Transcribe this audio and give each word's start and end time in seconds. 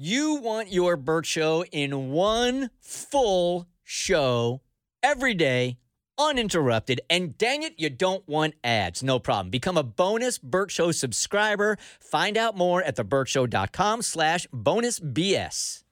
You 0.00 0.36
want 0.36 0.70
your 0.70 0.96
Burt 0.96 1.26
Show 1.26 1.64
in 1.72 2.12
one 2.12 2.70
full 2.78 3.66
show 3.82 4.60
every 5.02 5.34
day, 5.34 5.78
uninterrupted. 6.16 7.00
And 7.10 7.36
dang 7.36 7.64
it, 7.64 7.74
you 7.78 7.90
don't 7.90 8.22
want 8.28 8.54
ads. 8.62 9.02
No 9.02 9.18
problem. 9.18 9.50
Become 9.50 9.76
a 9.76 9.82
bonus 9.82 10.38
Burt 10.38 10.70
Show 10.70 10.92
subscriber. 10.92 11.78
Find 11.98 12.38
out 12.38 12.56
more 12.56 12.80
at 12.80 12.94
theburtshow.com 12.94 14.02
slash 14.02 14.46
bonus 14.52 15.00
BS. 15.00 15.82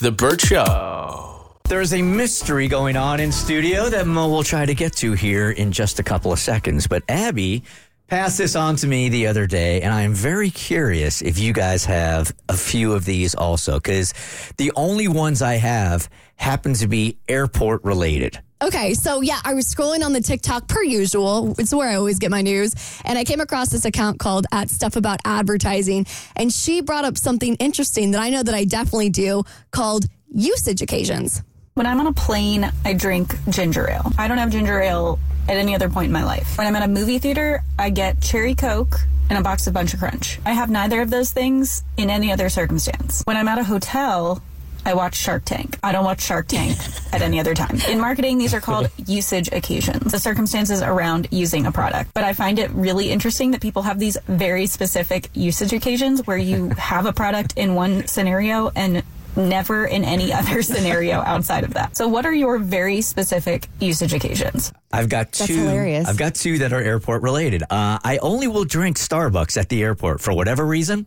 The 0.00 0.10
Burt 0.10 0.40
Show. 0.40 1.56
There's 1.68 1.92
a 1.92 2.02
mystery 2.02 2.66
going 2.66 2.96
on 2.96 3.20
in 3.20 3.30
studio 3.30 3.88
that 3.90 4.08
Mo 4.08 4.28
will 4.28 4.42
try 4.42 4.66
to 4.66 4.74
get 4.74 4.96
to 4.96 5.12
here 5.12 5.52
in 5.52 5.70
just 5.70 6.00
a 6.00 6.02
couple 6.02 6.32
of 6.32 6.40
seconds. 6.40 6.88
But 6.88 7.04
Abby 7.08 7.62
passed 8.10 8.38
this 8.38 8.56
on 8.56 8.74
to 8.74 8.88
me 8.88 9.08
the 9.08 9.28
other 9.28 9.46
day, 9.46 9.80
and 9.82 9.94
I 9.94 10.02
am 10.02 10.12
very 10.12 10.50
curious 10.50 11.22
if 11.22 11.38
you 11.38 11.52
guys 11.52 11.84
have 11.84 12.34
a 12.48 12.56
few 12.56 12.92
of 12.92 13.04
these 13.04 13.36
also, 13.36 13.74
because 13.74 14.12
the 14.56 14.72
only 14.74 15.06
ones 15.06 15.42
I 15.42 15.54
have 15.54 16.10
happen 16.34 16.74
to 16.74 16.88
be 16.88 17.18
airport 17.28 17.84
related. 17.84 18.40
Okay, 18.62 18.94
so 18.94 19.20
yeah, 19.20 19.38
I 19.44 19.54
was 19.54 19.72
scrolling 19.72 20.04
on 20.04 20.12
the 20.12 20.20
TikTok 20.20 20.66
per 20.66 20.82
usual. 20.82 21.54
It's 21.56 21.72
where 21.72 21.88
I 21.88 21.94
always 21.94 22.18
get 22.18 22.30
my 22.30 22.42
news. 22.42 22.74
And 23.04 23.16
I 23.16 23.24
came 23.24 23.40
across 23.40 23.70
this 23.70 23.86
account 23.86 24.18
called 24.18 24.44
at 24.52 24.68
stuff 24.68 24.96
about 24.96 25.20
advertising. 25.24 26.04
And 26.36 26.52
she 26.52 26.82
brought 26.82 27.06
up 27.06 27.16
something 27.16 27.54
interesting 27.54 28.10
that 28.10 28.20
I 28.20 28.28
know 28.28 28.42
that 28.42 28.54
I 28.54 28.64
definitely 28.64 29.08
do 29.08 29.44
called 29.70 30.04
usage 30.28 30.82
occasions. 30.82 31.42
When 31.74 31.86
I'm 31.86 32.00
on 32.00 32.08
a 32.08 32.12
plane, 32.12 32.70
I 32.84 32.94
drink 32.94 33.34
ginger 33.48 33.88
ale. 33.88 34.12
I 34.18 34.26
don't 34.26 34.38
have 34.38 34.50
ginger 34.50 34.80
ale 34.80 35.20
at 35.48 35.56
any 35.56 35.74
other 35.74 35.88
point 35.88 36.06
in 36.06 36.12
my 36.12 36.24
life. 36.24 36.58
When 36.58 36.66
I'm 36.66 36.74
at 36.74 36.82
a 36.82 36.88
movie 36.88 37.18
theater, 37.20 37.62
I 37.78 37.90
get 37.90 38.20
cherry 38.20 38.56
coke 38.56 38.96
and 39.28 39.38
a 39.38 39.42
box 39.42 39.68
of 39.68 39.74
Buncha 39.74 39.96
Crunch. 39.96 40.40
I 40.44 40.52
have 40.52 40.68
neither 40.68 41.00
of 41.00 41.10
those 41.10 41.32
things 41.32 41.84
in 41.96 42.10
any 42.10 42.32
other 42.32 42.48
circumstance. 42.48 43.22
When 43.24 43.36
I'm 43.36 43.46
at 43.46 43.58
a 43.58 43.64
hotel, 43.64 44.42
I 44.84 44.94
watch 44.94 45.14
Shark 45.14 45.44
Tank. 45.44 45.78
I 45.82 45.92
don't 45.92 46.04
watch 46.04 46.22
Shark 46.22 46.48
Tank 46.48 46.76
at 47.12 47.22
any 47.22 47.38
other 47.38 47.54
time. 47.54 47.78
In 47.88 48.00
marketing, 48.00 48.38
these 48.38 48.52
are 48.52 48.60
called 48.60 48.90
usage 49.06 49.48
occasions, 49.52 50.10
the 50.10 50.18
circumstances 50.18 50.82
around 50.82 51.28
using 51.30 51.66
a 51.66 51.72
product. 51.72 52.10
But 52.14 52.24
I 52.24 52.32
find 52.32 52.58
it 52.58 52.70
really 52.72 53.10
interesting 53.10 53.52
that 53.52 53.60
people 53.60 53.82
have 53.82 54.00
these 54.00 54.16
very 54.26 54.66
specific 54.66 55.28
usage 55.34 55.72
occasions 55.72 56.26
where 56.26 56.36
you 56.36 56.70
have 56.78 57.06
a 57.06 57.12
product 57.12 57.54
in 57.56 57.76
one 57.76 58.08
scenario 58.08 58.70
and 58.74 59.04
never 59.48 59.86
in 59.86 60.04
any 60.04 60.32
other 60.40 60.62
scenario 60.62 61.20
outside 61.20 61.64
of 61.64 61.74
that. 61.74 61.96
So 61.96 62.08
what 62.08 62.26
are 62.26 62.34
your 62.34 62.58
very 62.58 63.00
specific 63.00 63.66
usage 63.80 64.12
occasions? 64.12 64.72
I've 64.92 65.08
got 65.08 65.32
That's 65.32 65.46
two. 65.46 65.56
hilarious. 65.56 66.08
I've 66.08 66.16
got 66.18 66.34
two 66.34 66.58
that 66.58 66.72
are 66.72 66.80
airport 66.80 67.22
related. 67.22 67.62
Uh, 67.64 67.98
I 68.02 68.18
only 68.22 68.48
will 68.48 68.64
drink 68.64 68.98
Starbucks 68.98 69.56
at 69.56 69.68
the 69.68 69.82
airport 69.82 70.20
for 70.20 70.32
whatever 70.32 70.66
reason. 70.66 71.06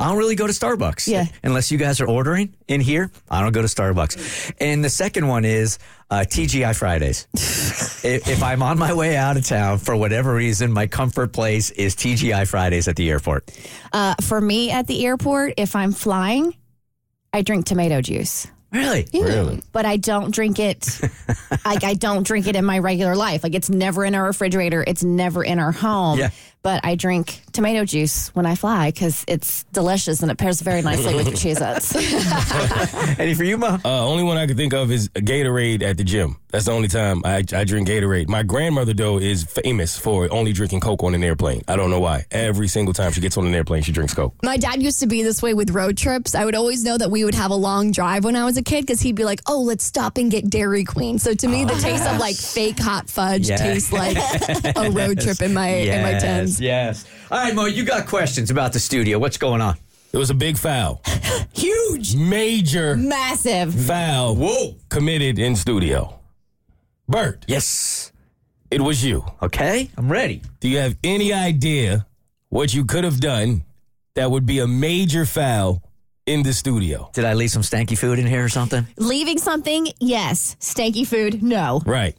I 0.00 0.08
don't 0.08 0.16
really 0.16 0.34
go 0.34 0.46
to 0.46 0.52
Starbucks. 0.52 1.06
Yeah. 1.08 1.26
Unless 1.44 1.70
you 1.70 1.76
guys 1.76 2.00
are 2.00 2.08
ordering 2.08 2.54
in 2.68 2.80
here, 2.80 3.10
I 3.30 3.42
don't 3.42 3.52
go 3.52 3.60
to 3.60 3.68
Starbucks. 3.68 4.54
And 4.58 4.82
the 4.82 4.88
second 4.88 5.28
one 5.28 5.44
is 5.44 5.78
uh, 6.10 6.24
TGI 6.26 6.74
Fridays. 6.74 7.28
if, 8.02 8.26
if 8.26 8.42
I'm 8.42 8.62
on 8.62 8.78
my 8.78 8.94
way 8.94 9.18
out 9.18 9.36
of 9.36 9.44
town 9.44 9.76
for 9.76 9.94
whatever 9.94 10.34
reason, 10.34 10.72
my 10.72 10.86
comfort 10.86 11.34
place 11.34 11.68
is 11.72 11.94
TGI 11.94 12.48
Fridays 12.48 12.88
at 12.88 12.96
the 12.96 13.10
airport. 13.10 13.50
Uh, 13.92 14.14
for 14.22 14.40
me 14.40 14.70
at 14.70 14.86
the 14.86 15.04
airport, 15.04 15.54
if 15.58 15.76
I'm 15.76 15.92
flying, 15.92 16.54
I 17.32 17.42
drink 17.42 17.66
tomato 17.66 18.00
juice. 18.00 18.46
Really? 18.72 19.06
Really? 19.12 19.62
But 19.72 19.84
I 19.84 19.96
don't 19.96 20.32
drink 20.32 20.60
it 20.60 21.00
like 21.64 21.82
I 21.82 21.94
don't 21.94 22.24
drink 22.24 22.46
it 22.46 22.54
in 22.54 22.64
my 22.64 22.78
regular 22.78 23.16
life. 23.16 23.42
Like 23.42 23.54
it's 23.54 23.68
never 23.68 24.04
in 24.04 24.14
our 24.14 24.24
refrigerator. 24.24 24.84
It's 24.86 25.02
never 25.02 25.42
in 25.42 25.58
our 25.58 25.72
home. 25.72 26.20
Yeah. 26.20 26.30
But 26.62 26.84
I 26.84 26.94
drink 26.94 27.40
tomato 27.52 27.84
juice 27.86 28.28
when 28.34 28.44
I 28.44 28.54
fly 28.54 28.90
because 28.90 29.24
it's 29.26 29.64
delicious 29.72 30.20
and 30.22 30.30
it 30.30 30.36
pairs 30.36 30.60
very 30.60 30.82
nicely 30.82 31.14
with 31.14 31.28
Cheez-Its. 31.34 31.96
Any 33.18 33.32
for 33.34 33.44
you, 33.44 33.56
Mo? 33.56 33.78
Uh, 33.84 34.06
only 34.06 34.22
one 34.22 34.36
I 34.36 34.46
can 34.46 34.56
think 34.58 34.74
of 34.74 34.90
is 34.92 35.08
Gatorade 35.10 35.82
at 35.82 35.96
the 35.96 36.04
gym. 36.04 36.36
That's 36.50 36.64
the 36.66 36.72
only 36.72 36.88
time 36.88 37.22
I, 37.24 37.36
I 37.54 37.64
drink 37.64 37.88
Gatorade. 37.88 38.28
My 38.28 38.42
grandmother, 38.42 38.92
though, 38.92 39.18
is 39.18 39.44
famous 39.44 39.96
for 39.96 40.30
only 40.32 40.52
drinking 40.52 40.80
Coke 40.80 41.02
on 41.04 41.14
an 41.14 41.22
airplane. 41.24 41.62
I 41.68 41.76
don't 41.76 41.90
know 41.90 42.00
why. 42.00 42.26
Every 42.30 42.66
single 42.68 42.92
time 42.92 43.12
she 43.12 43.20
gets 43.20 43.38
on 43.38 43.46
an 43.46 43.54
airplane, 43.54 43.82
she 43.82 43.92
drinks 43.92 44.12
Coke. 44.12 44.34
My 44.42 44.56
dad 44.56 44.82
used 44.82 45.00
to 45.00 45.06
be 45.06 45.22
this 45.22 45.40
way 45.42 45.54
with 45.54 45.70
road 45.70 45.96
trips. 45.96 46.34
I 46.34 46.44
would 46.44 46.56
always 46.56 46.84
know 46.84 46.98
that 46.98 47.10
we 47.10 47.24
would 47.24 47.36
have 47.36 47.52
a 47.52 47.56
long 47.56 47.92
drive 47.92 48.24
when 48.24 48.36
I 48.36 48.44
was 48.44 48.56
a 48.58 48.62
kid 48.62 48.82
because 48.82 49.00
he'd 49.00 49.14
be 49.14 49.24
like, 49.24 49.40
"Oh, 49.46 49.60
let's 49.62 49.84
stop 49.84 50.18
and 50.18 50.30
get 50.30 50.50
Dairy 50.50 50.84
Queen." 50.84 51.18
So 51.20 51.34
to 51.34 51.48
me, 51.48 51.64
the 51.64 51.74
taste 51.74 52.04
of 52.06 52.18
like 52.18 52.36
fake 52.36 52.78
hot 52.80 53.08
fudge 53.08 53.48
Yeah. 53.48 53.56
tastes 53.56 53.92
like 53.92 54.16
a 54.76 54.90
road 54.90 55.20
trip 55.20 55.40
in 55.40 55.54
my 55.54 55.68
in 55.68 56.02
my 56.02 56.18
tens. 56.18 56.49
Yes. 56.58 57.04
All 57.30 57.38
right, 57.38 57.54
Mo, 57.54 57.66
you 57.66 57.84
got 57.84 58.06
questions 58.06 58.50
about 58.50 58.72
the 58.72 58.80
studio. 58.80 59.18
What's 59.18 59.36
going 59.36 59.60
on? 59.60 59.76
It 60.12 60.16
was 60.16 60.30
a 60.30 60.34
big 60.34 60.56
foul. 60.56 61.02
Huge, 61.54 62.16
Major 62.16 62.96
massive. 62.96 63.72
foul 63.74 64.34
Whoa. 64.34 64.74
committed 64.88 65.38
in 65.38 65.54
studio. 65.54 66.18
Burt, 67.08 67.44
Yes. 67.46 68.10
it 68.70 68.80
was 68.80 69.04
you. 69.04 69.24
Okay, 69.42 69.90
I'm 69.96 70.10
ready. 70.10 70.42
Do 70.60 70.68
you 70.68 70.78
have 70.78 70.96
any 71.04 71.32
idea 71.32 72.06
what 72.48 72.72
you 72.72 72.84
could 72.84 73.04
have 73.04 73.20
done 73.20 73.62
that 74.14 74.30
would 74.30 74.46
be 74.46 74.58
a 74.60 74.66
major 74.66 75.24
foul 75.26 75.82
in 76.26 76.42
the 76.42 76.52
studio? 76.52 77.10
Did 77.12 77.24
I 77.24 77.34
leave 77.34 77.50
some 77.50 77.62
stanky 77.62 77.96
food 77.98 78.18
in 78.18 78.26
here 78.26 78.44
or 78.44 78.48
something? 78.48 78.86
Leaving 78.96 79.38
something, 79.38 79.88
yes. 80.00 80.56
Stanky 80.60 81.06
food, 81.06 81.42
no. 81.42 81.82
Right. 81.84 82.16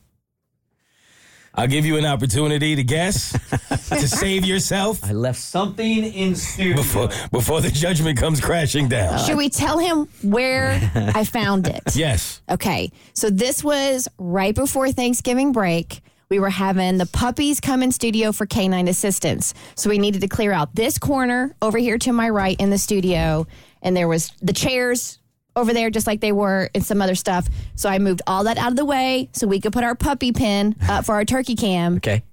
I'll 1.54 1.68
give 1.68 1.86
you 1.86 1.98
an 1.98 2.06
opportunity 2.06 2.76
to 2.76 2.84
guess 2.84 3.32
to 3.90 4.08
save 4.08 4.46
yourself 4.46 5.04
I 5.04 5.12
left 5.12 5.40
something 5.40 6.04
in 6.06 6.36
studio. 6.36 6.78
before 6.78 7.10
before 7.32 7.62
the 7.62 7.70
judgment 7.72 8.18
comes 8.18 8.40
crashing 8.40 8.88
down. 8.88 9.20
Should 9.20 9.38
we 9.38 9.50
tell 9.50 9.78
him 9.78 10.08
where 10.24 10.80
I 10.96 11.24
found 11.26 11.68
it? 11.68 11.96
Yes. 11.96 12.42
Okay, 12.50 12.92
so 13.14 13.30
this 13.30 13.64
was 13.64 14.08
right 14.18 14.56
before 14.56 14.92
Thanksgiving 14.92 15.52
break. 15.52 16.02
We 16.30 16.40
were 16.40 16.50
having 16.50 16.98
the 16.98 17.06
puppies 17.06 17.60
come 17.60 17.84
in 17.84 17.92
studio 17.92 18.32
for 18.32 18.46
canine 18.46 18.88
assistance. 18.88 19.54
So 19.76 19.90
we 19.90 19.98
needed 19.98 20.22
to 20.22 20.30
clear 20.30 20.54
out 20.54 20.74
this 20.74 20.98
corner 20.98 21.54
over 21.62 21.78
here 21.78 21.98
to 21.98 22.14
my 22.14 22.30
right 22.30 22.56
in 22.58 22.70
the 22.70 22.78
studio. 22.78 23.48
And 23.82 23.98
there 23.98 24.08
was 24.08 24.32
the 24.42 24.54
chairs 24.54 25.20
over 25.56 25.74
there, 25.74 25.90
just 25.90 26.08
like 26.08 26.22
they 26.22 26.32
were, 26.32 26.70
and 26.74 26.84
some 26.84 27.02
other 27.02 27.16
stuff. 27.16 27.48
So 27.76 27.90
I 27.90 28.00
moved 28.00 28.22
all 28.28 28.46
that 28.46 28.58
out 28.58 28.72
of 28.72 28.78
the 28.78 28.86
way 28.86 29.30
so 29.34 29.48
we 29.48 29.60
could 29.60 29.74
put 29.74 29.84
our 29.84 29.96
puppy 29.96 30.32
pin 30.32 30.76
up 30.88 31.06
for 31.06 31.16
our 31.16 31.26
turkey 31.26 31.56
cam. 31.56 31.98
Okay. 31.98 32.24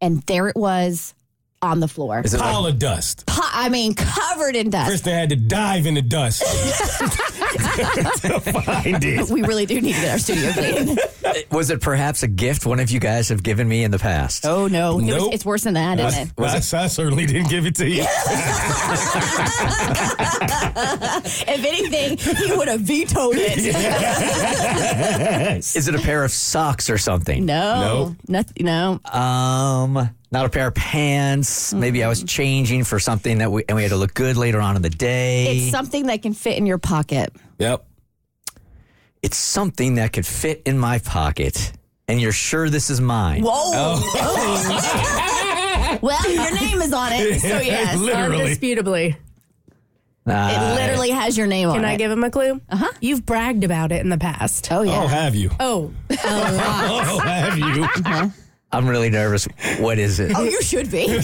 And 0.00 0.22
there 0.22 0.48
it 0.48 0.56
was 0.56 1.14
on 1.62 1.80
the 1.80 1.88
floor. 1.88 2.22
Is 2.24 2.32
it 2.32 2.40
Pile 2.40 2.62
like, 2.62 2.74
of 2.74 2.78
dust. 2.78 3.26
Pu- 3.26 3.42
I 3.44 3.68
mean, 3.68 3.94
covered 3.94 4.56
in 4.56 4.70
dust. 4.70 5.04
Krista 5.04 5.12
had 5.12 5.28
to 5.30 5.36
dive 5.36 5.86
in 5.86 5.94
the 5.94 6.02
dust 6.02 6.42
to 7.62 8.40
find 8.40 9.04
it. 9.04 9.30
We 9.30 9.42
really 9.42 9.66
do 9.66 9.80
need 9.80 9.94
to 9.94 10.00
get 10.00 10.10
our 10.12 10.18
studio 10.18 10.52
clean. 10.52 10.96
was 11.50 11.70
it 11.70 11.80
perhaps 11.80 12.22
a 12.22 12.28
gift 12.28 12.66
one 12.66 12.80
of 12.80 12.90
you 12.90 13.00
guys 13.00 13.28
have 13.28 13.42
given 13.42 13.68
me 13.68 13.84
in 13.84 13.90
the 13.90 13.98
past? 13.98 14.46
Oh, 14.46 14.66
no. 14.68 14.98
It 14.98 15.04
was, 15.14 15.28
it's 15.34 15.44
worse 15.44 15.64
than 15.64 15.74
that, 15.74 15.98
isn't 16.00 16.28
it? 16.28 16.32
I, 16.38 16.56
I 16.56 16.86
certainly 16.88 17.26
didn't 17.26 17.48
give 17.50 17.66
it 17.66 17.74
to 17.76 17.88
you. 17.88 18.04
If 20.72 21.64
anything, 21.64 22.16
he 22.36 22.56
would 22.56 22.68
have 22.68 22.80
vetoed 22.80 23.34
it. 23.36 23.58
Is 25.76 25.88
it 25.88 25.94
a 25.94 25.98
pair 25.98 26.24
of 26.24 26.30
socks 26.32 26.88
or 26.90 26.98
something? 26.98 27.44
No, 27.46 28.14
nothing. 28.28 28.66
No, 28.66 29.00
Um, 29.12 30.10
not 30.32 30.46
a 30.46 30.48
pair 30.48 30.68
of 30.68 30.74
pants. 30.74 31.74
Maybe 31.74 32.04
I 32.04 32.08
was 32.08 32.22
changing 32.24 32.84
for 32.84 32.98
something 33.00 33.38
that 33.38 33.50
we 33.50 33.64
and 33.68 33.76
we 33.76 33.82
had 33.82 33.90
to 33.90 33.96
look 33.96 34.14
good 34.14 34.36
later 34.36 34.60
on 34.60 34.76
in 34.76 34.82
the 34.82 34.90
day. 34.90 35.56
it's 35.58 35.70
something 35.70 36.06
that 36.06 36.22
can 36.22 36.32
fit 36.34 36.56
in 36.56 36.66
your 36.66 36.78
pocket. 36.78 37.32
Yep. 37.60 37.86
It's 39.22 39.36
something 39.36 39.94
that 39.96 40.12
could 40.12 40.26
fit 40.26 40.62
in 40.66 40.78
my 40.78 40.98
pocket. 40.98 41.72
And 42.08 42.20
you're 42.20 42.32
sure 42.32 42.68
this 42.68 42.90
is 42.90 43.00
mine? 43.00 43.42
Whoa! 43.44 44.00
well, 46.02 46.30
your 46.32 46.52
name 46.54 46.82
is 46.82 46.92
on 46.92 47.12
it, 47.12 47.38
so 47.40 47.60
yes, 47.60 47.96
Literally. 47.96 48.56
Undisputably. 48.56 49.06
it 49.10 49.16
Uh, 50.26 50.74
literally 50.74 51.10
has 51.10 51.38
your 51.38 51.46
name 51.46 51.68
on 51.68 51.76
it. 51.76 51.78
Can. 51.80 51.84
I 51.84 51.96
give 51.96 52.10
him 52.10 52.24
a 52.24 52.30
clue? 52.30 52.60
Uh 52.68 52.76
huh. 52.78 52.90
You've 53.00 53.24
bragged 53.24 53.62
about 53.62 53.92
it 53.92 54.00
in 54.00 54.08
the 54.08 54.18
past. 54.18 54.68
oh 54.72 54.82
yeah. 54.82 55.00
Oh, 55.02 55.06
have 55.06 55.36
you? 55.36 55.50
Oh, 55.60 55.92
Oh, 56.24 57.20
have 57.24 57.56
you? 57.58 58.32
I'm 58.72 58.88
really 58.88 59.10
nervous. 59.10 59.46
What 59.78 59.98
is 59.98 60.20
it? 60.20 60.32
Oh, 60.36 60.44
you 60.44 60.62
should 60.62 60.90
be. 60.90 61.06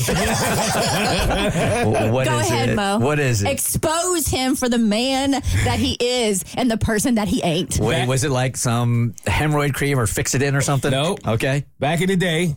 What 2.11 2.27
Go 2.27 2.39
is 2.39 2.51
ahead, 2.51 2.71
it? 2.71 2.75
Mo. 2.77 2.99
What 2.99 3.19
is 3.19 3.43
it? 3.43 3.49
Expose 3.49 4.27
him 4.27 4.57
for 4.57 4.69
the 4.69 4.79
man 4.79 5.31
that 5.33 5.79
he 5.79 5.97
is 6.01 6.45
and 6.57 6.71
the 6.71 6.77
person 6.77 7.15
that 7.17 7.29
he 7.29 7.43
ain't. 7.43 7.79
Wait, 7.79 8.07
was 8.09 8.25
it 8.25 8.31
like 8.31 8.57
some 8.57 9.15
hemorrhoid 9.27 9.75
cream 9.75 9.99
or 9.99 10.07
fix 10.07 10.35
it 10.35 10.43
in 10.43 10.55
or 10.57 10.61
something? 10.61 10.91
No. 10.91 11.17
Okay. 11.27 11.65
Back 11.79 12.01
in 12.01 12.09
the 12.09 12.17
day, 12.17 12.57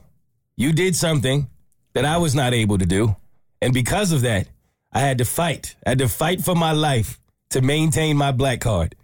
you 0.58 0.74
did 0.74 0.96
something 0.96 1.48
that 1.94 2.06
I 2.06 2.18
was 2.18 2.34
not 2.36 2.54
able 2.54 2.78
to 2.78 2.86
do. 2.86 3.16
And 3.62 3.74
because 3.74 4.12
of 4.12 4.22
that, 4.22 4.48
I 4.92 5.00
had 5.00 5.20
to 5.20 5.26
fight. 5.26 5.76
I 5.86 5.90
had 5.90 6.00
to 6.00 6.10
fight 6.10 6.42
for 6.42 6.56
my 6.56 6.72
life 6.72 7.20
to 7.52 7.62
maintain 7.62 8.18
my 8.18 8.32
black 8.32 8.62
card 8.62 8.96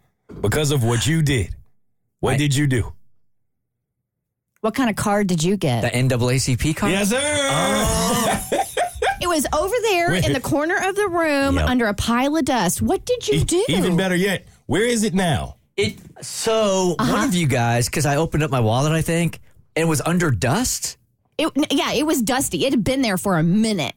because 0.41 0.71
of 0.71 0.83
what 0.83 1.05
you 1.05 1.21
did. 1.21 1.55
What 2.21 2.33
I- 2.35 2.37
did 2.37 2.55
you 2.55 2.65
do? 2.67 2.93
What 4.65 4.73
kind 4.73 4.89
of 4.89 4.95
card 4.95 5.27
did 5.27 5.43
you 5.43 5.57
get? 5.57 5.81
The 5.81 5.91
NAACP 5.91 6.75
card? 6.75 6.91
Yes, 6.91 7.09
sir. 7.11 8.61
It 9.21 9.27
was 9.27 9.45
over 9.53 9.73
there 9.83 10.09
Wait. 10.09 10.25
in 10.25 10.33
the 10.33 10.39
corner 10.39 10.75
of 10.75 10.95
the 10.95 11.07
room 11.07 11.55
Yep. 11.55 11.69
under 11.69 11.85
a 11.85 11.93
pile 11.93 12.35
of 12.35 12.45
dust. 12.45 12.81
What 12.81 13.05
did 13.05 13.27
you 13.27 13.43
do? 13.43 13.63
Even 13.69 13.95
better 13.95 14.15
yet, 14.15 14.45
where 14.65 14.83
is 14.83 15.03
it 15.03 15.13
now? 15.13 15.57
It 15.77 15.97
so 16.21 16.95
Uh-huh. 16.97 17.13
one 17.13 17.27
of 17.27 17.35
you 17.35 17.45
guys, 17.47 17.85
because 17.85 18.07
I 18.07 18.15
opened 18.15 18.41
up 18.41 18.49
my 18.49 18.59
wallet, 18.59 18.91
I 18.91 19.01
think, 19.03 19.39
and 19.75 19.83
it 19.83 19.87
was 19.87 20.01
under 20.01 20.31
dust. 20.31 20.97
It, 21.37 21.51
yeah, 21.71 21.93
it 21.93 22.05
was 22.07 22.21
dusty. 22.23 22.65
It 22.65 22.71
had 22.73 22.83
been 22.83 23.03
there 23.03 23.17
for 23.19 23.37
a 23.37 23.43
minute. 23.43 23.93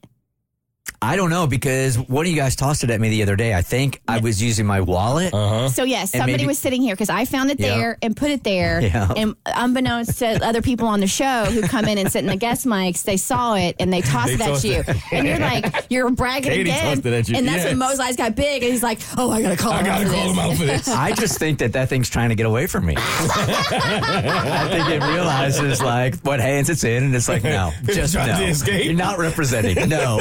I 1.00 1.14
don't 1.14 1.30
know 1.30 1.46
because 1.46 1.96
one 1.96 2.26
of 2.26 2.30
you 2.30 2.36
guys 2.36 2.56
tossed 2.56 2.82
it 2.82 2.90
at 2.90 3.00
me 3.00 3.08
the 3.08 3.22
other 3.22 3.36
day. 3.36 3.54
I 3.54 3.62
think 3.62 4.00
I 4.08 4.18
was 4.18 4.42
using 4.42 4.66
my 4.66 4.80
wallet. 4.80 5.32
Uh-huh. 5.32 5.68
So 5.68 5.84
yes, 5.84 6.10
somebody 6.10 6.32
maybe- 6.32 6.46
was 6.46 6.58
sitting 6.58 6.82
here 6.82 6.94
because 6.94 7.08
I 7.08 7.24
found 7.24 7.50
it 7.52 7.60
Yeah. 7.60 7.76
there 7.76 7.98
and 8.02 8.16
put 8.16 8.30
it 8.30 8.42
there. 8.44 8.80
Yeah. 8.88 9.12
And 9.16 9.34
unbeknownst 9.46 10.18
to 10.20 10.44
other 10.44 10.62
people 10.62 10.88
on 10.88 11.00
the 11.00 11.06
show 11.06 11.44
who 11.44 11.60
come 11.62 11.84
in 11.84 11.98
and 11.98 12.10
sit 12.10 12.20
in 12.20 12.26
the 12.26 12.36
guest 12.36 12.64
mics, 12.66 13.02
they 13.04 13.16
saw 13.18 13.54
it 13.54 13.76
and 13.78 13.92
they 13.92 14.00
tossed 14.00 14.28
They 14.28 14.34
it 14.34 14.40
at 14.40 14.46
tossed 14.48 14.64
you. 14.64 14.72
it. 14.86 14.88
And 15.12 15.26
you're 15.28 15.38
like, 15.38 15.86
you're 15.90 16.10
bragging 16.10 16.50
Katie 16.50 16.70
again. 16.70 16.96
tossed 16.96 17.06
it 17.06 17.12
at 17.12 17.28
you. 17.28 17.36
And 17.36 17.46
that's 17.46 17.58
Yes. 17.58 17.66
when 17.66 17.78
Mo's 17.78 18.00
eyes 18.00 18.16
got 18.16 18.34
big 18.34 18.62
and 18.62 18.72
he's 18.72 18.82
like, 18.82 18.98
oh, 19.18 19.30
I 19.30 19.42
gotta 19.42 19.56
call 19.56 19.72
I 19.72 19.78
him 19.80 19.84
gotta 19.86 20.06
for 20.06 20.12
call 20.14 20.22
this. 20.24 20.32
him 20.32 20.38
out 20.38 20.56
for 20.56 20.64
this. 20.64 20.88
I 21.06 21.12
just 21.12 21.38
think 21.38 21.58
that 21.60 21.74
that 21.74 21.88
thing's 21.90 22.08
trying 22.08 22.30
to 22.30 22.34
get 22.34 22.46
away 22.46 22.66
from 22.66 22.86
me. 22.86 22.94
I 22.98 24.68
think 24.70 24.88
it 25.02 25.06
realizes 25.06 25.82
like 25.82 26.16
what 26.22 26.40
hands 26.40 26.70
it's 26.70 26.82
in, 26.84 27.04
and 27.04 27.14
it's 27.14 27.28
like, 27.28 27.44
no, 27.44 27.72
just 27.84 28.14
trying 28.14 28.28
no. 28.28 28.38
to 28.38 28.44
escape. 28.46 28.84
You're 28.84 28.94
not 28.94 29.18
representing, 29.18 29.88
no, 29.88 30.20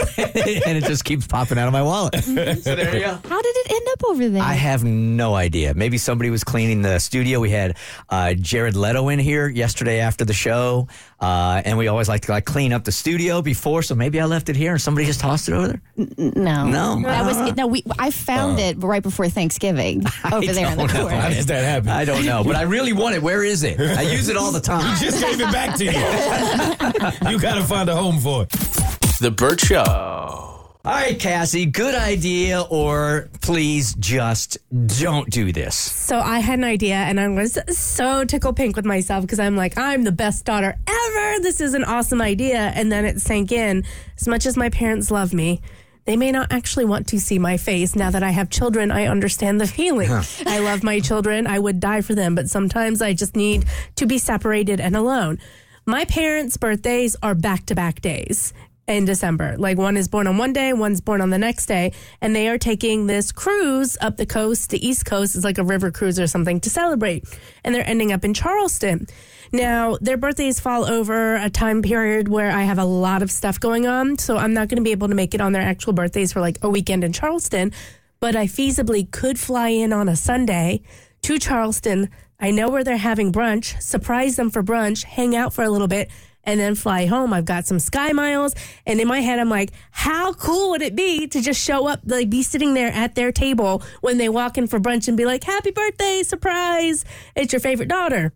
and 0.65 0.77
it 0.77 0.83
just 0.86 1.04
keeps 1.06 1.27
popping 1.27 1.57
out 1.57 1.68
of 1.68 1.74
my 1.74 1.81
wallet. 1.81 2.15
so 2.24 2.75
there 2.75 2.94
you 2.95 3.01
go. 3.01 3.19
How 3.27 3.42
did 3.42 3.56
it 3.56 3.71
end 3.71 3.88
up 3.94 4.04
over 4.09 4.30
there? 4.30 4.42
I 4.44 4.54
have 4.54 4.83
no 4.83 5.36
idea. 5.36 5.74
Maybe 5.74 5.98
somebody 5.98 6.30
was 6.30 6.44
cleaning 6.44 6.81
the 6.81 7.00
studio. 7.00 7.39
We 7.39 7.50
had 7.50 7.77
uh, 8.09 8.33
Jared 8.33 8.75
Leto 8.75 9.09
in 9.09 9.19
here 9.19 9.48
yesterday 9.48 10.00
after 10.00 10.25
the 10.25 10.33
show, 10.33 10.88
uh, 11.19 11.62
and 11.65 11.77
we 11.77 11.88
always 11.88 12.07
like 12.09 12.21
to 12.21 12.31
like 12.31 12.45
clean 12.45 12.74
up 12.74 12.83
the 12.83 12.92
studio 12.92 13.42
before. 13.42 13.81
So 13.83 13.95
maybe 13.95 14.19
I 14.19 14.25
left 14.25 14.50
it 14.50 14.56
here, 14.56 14.71
and 14.71 14.81
somebody 14.81 15.06
just 15.06 15.19
tossed 15.19 15.48
it 15.50 15.54
over 15.54 15.68
there. 15.68 15.81
no. 16.18 16.65
No. 16.68 17.01
That 17.01 17.25
was 17.25 17.56
no. 17.56 17.68
We 17.68 17.83
I 18.00 18.12
found 18.12 18.60
it 18.60 18.81
right 18.83 19.03
before 19.03 19.30
Thanksgiving 19.30 20.03
over 20.31 20.45
there 20.53 20.71
in 20.71 20.77
the 20.77 20.88
don't 20.88 21.01
corner. 21.01 21.15
How 21.15 21.30
does 21.30 21.45
that 21.48 21.63
happen? 21.63 21.89
I 21.89 22.06
don't 22.06 22.25
know, 22.25 22.44
but 22.44 22.56
I 22.56 22.63
really 22.63 22.94
want 22.94 23.15
it. 23.15 23.21
Where 23.21 23.44
is 23.44 23.63
it? 23.63 23.80
I 23.80 24.01
use 24.01 24.30
it 24.30 24.38
all 24.38 24.51
the 24.51 24.60
time. 24.60 24.89
You 24.95 25.00
just 25.12 25.21
gave 25.21 25.39
it 25.39 25.51
back 25.51 25.75
to 25.77 25.86
you. 25.86 27.31
you 27.31 27.39
gotta 27.39 27.63
find 27.63 27.89
a 27.89 27.95
home 27.95 28.19
for 28.19 28.44
it. 28.44 29.06
The 29.19 29.31
Burt 29.31 29.60
Show. 29.60 29.81
All 29.84 30.69
right, 30.86 31.19
Cassie, 31.19 31.66
good 31.66 31.96
idea, 31.96 32.62
or 32.62 33.30
please 33.42 33.96
just 33.96 34.60
don't 34.86 35.28
do 35.31 35.52
this. 35.52 35.75
So 35.75 36.19
I 36.19 36.38
had 36.40 36.60
an 36.60 36.66
idea 36.66 36.98
and 36.98 37.19
I 37.19 37.28
was 37.28 37.58
so 37.75 38.25
tickle 38.25 38.54
pink 38.54 38.75
with 38.75 38.86
myself 38.86 39.24
because 39.24 39.40
I'm 39.40 39.56
like, 39.56 39.75
I'm 39.75 40.04
the 40.04 40.12
best 40.12 40.46
daughter 40.46 40.78
ever. 40.88 41.40
This 41.42 41.62
is 41.62 41.74
an 41.74 41.84
awesome 41.84 42.22
idea. 42.22 42.60
And 42.75 42.92
then 42.92 43.06
it 43.06 43.19
sank 43.19 43.52
in. 43.52 43.86
As 44.19 44.28
much 44.28 44.46
as 44.46 44.56
my 44.56 44.69
parents 44.69 45.10
love 45.10 45.34
me, 45.34 45.62
they 46.06 46.16
may 46.16 46.31
not 46.31 46.52
actually 46.52 46.86
want 46.86 47.08
to 47.08 47.20
see 47.20 47.40
my 47.40 47.58
face. 47.58 47.96
Now 47.96 48.12
that 48.12 48.22
I 48.22 48.30
have 48.30 48.52
children, 48.52 48.92
I 48.92 49.08
understand 49.08 49.60
the 49.60 49.68
feeling. 49.68 50.12
I 50.46 50.60
love 50.60 50.84
my 50.84 51.00
children. 51.00 51.48
I 51.48 51.58
would 51.58 51.80
die 51.80 52.02
for 52.02 52.13
them, 52.13 52.36
but 52.36 52.50
sometimes 52.50 53.02
I 53.02 53.13
just 53.13 53.36
need 53.36 53.66
to 53.96 54.06
be 54.06 54.20
separated 54.20 54.80
and 54.80 54.96
alone. 54.96 55.40
My 55.86 56.06
parents' 56.06 56.58
birthdays 56.58 57.16
are 57.24 57.34
back 57.34 57.66
to 57.68 57.75
back 57.75 58.02
days 58.02 58.54
in 58.88 59.04
December. 59.04 59.56
Like 59.57 59.78
one 59.78 59.98
is 59.98 60.07
born 60.07 60.28
on 60.28 60.38
one 60.38 60.54
day, 60.54 60.72
one's 60.72 61.01
born 61.01 61.19
on 61.19 61.30
the 61.30 61.38
next 61.38 61.66
day, 61.66 61.92
and 62.22 62.36
they 62.36 62.48
are 62.48 62.57
taking 62.57 63.07
this 63.07 63.31
cruise 63.31 63.98
up 64.00 64.16
the 64.18 64.25
coast, 64.25 64.69
the 64.69 64.86
East 64.86 65.06
Coast. 65.06 65.36
It's 65.36 65.44
like 65.44 65.57
a 65.57 65.63
river 65.63 65.92
cruise 65.92 66.19
or 66.19 66.28
something 66.28 66.60
to 66.62 66.69
celebrate, 66.69 67.25
and 67.63 67.75
they're 67.75 67.88
ending 67.88 68.13
up 68.13 68.24
in 68.24 68.34
Charleston. 68.34 69.07
Now, 69.51 69.98
their 70.00 70.18
birthdays 70.18 70.60
fall 70.60 70.86
over 70.86 71.36
a 71.36 71.50
time 71.50 71.81
period 71.81 72.28
where 72.28 72.51
I 72.51 72.63
have 72.63 72.80
a 72.80 72.86
lot 72.86 73.22
of 73.22 73.31
stuff 73.31 73.60
going 73.60 73.88
on, 73.88 74.18
so 74.18 74.38
I'm 74.38 74.54
not 74.54 74.69
going 74.69 74.78
to 74.78 74.84
be 74.84 74.92
able 74.92 75.10
to 75.10 75.16
make 75.16 75.34
it 75.34 75.42
on 75.42 75.51
their 75.51 75.62
actual 75.62 75.94
birthdays 75.94 76.31
for 76.31 76.39
like 76.39 76.57
a 76.62 76.69
weekend 76.69 77.04
in 77.04 77.12
Charleston, 77.12 77.74
but 78.19 78.36
I 78.36 78.45
feasibly 78.45 79.10
could 79.12 79.38
fly 79.38 79.69
in 79.69 79.92
on 79.92 80.07
a 80.07 80.16
Sunday 80.16 80.81
to 81.24 81.38
Charleston. 81.39 82.10
I 82.39 82.51
know 82.51 82.69
where 82.69 82.84
they're 82.84 82.98
having 82.98 83.31
brunch, 83.31 83.81
surprise 83.81 84.36
them 84.36 84.50
for 84.50 84.63
brunch, 84.63 85.04
hang 85.04 85.36
out 85.36 85.54
for 85.54 85.63
a 85.63 85.69
little 85.69 85.88
bit, 85.88 86.10
and 86.48 86.60
then 86.60 86.74
fly 86.74 87.06
home. 87.06 87.34
I've 87.34 87.46
got 87.46 87.68
some 87.68 87.78
sky 87.78 88.14
miles. 88.14 88.56
And 88.88 89.00
in 89.00 89.08
my 89.08 89.20
head, 89.20 89.38
I'm 89.38 89.50
like, 89.50 89.72
how 89.92 90.34
cool 90.34 90.72
would 90.72 90.82
it 90.82 90.96
be 90.96 91.28
to 91.28 91.42
just 91.42 91.62
show 91.62 91.88
up, 91.88 92.00
like 92.06 92.30
be 92.30 92.42
sitting 92.42 92.74
there 92.74 92.88
at 92.88 93.14
their 93.14 93.32
table 93.32 93.84
when 94.02 94.18
they 94.18 94.30
walk 94.30 94.58
in 94.58 94.66
for 94.66 94.80
brunch 94.80 95.08
and 95.10 95.18
be 95.18 95.26
like, 95.26 95.44
happy 95.44 95.72
birthday, 95.72 96.24
surprise, 96.24 97.04
it's 97.36 97.52
your 97.52 97.60
favorite 97.60 97.90
daughter. 97.90 98.34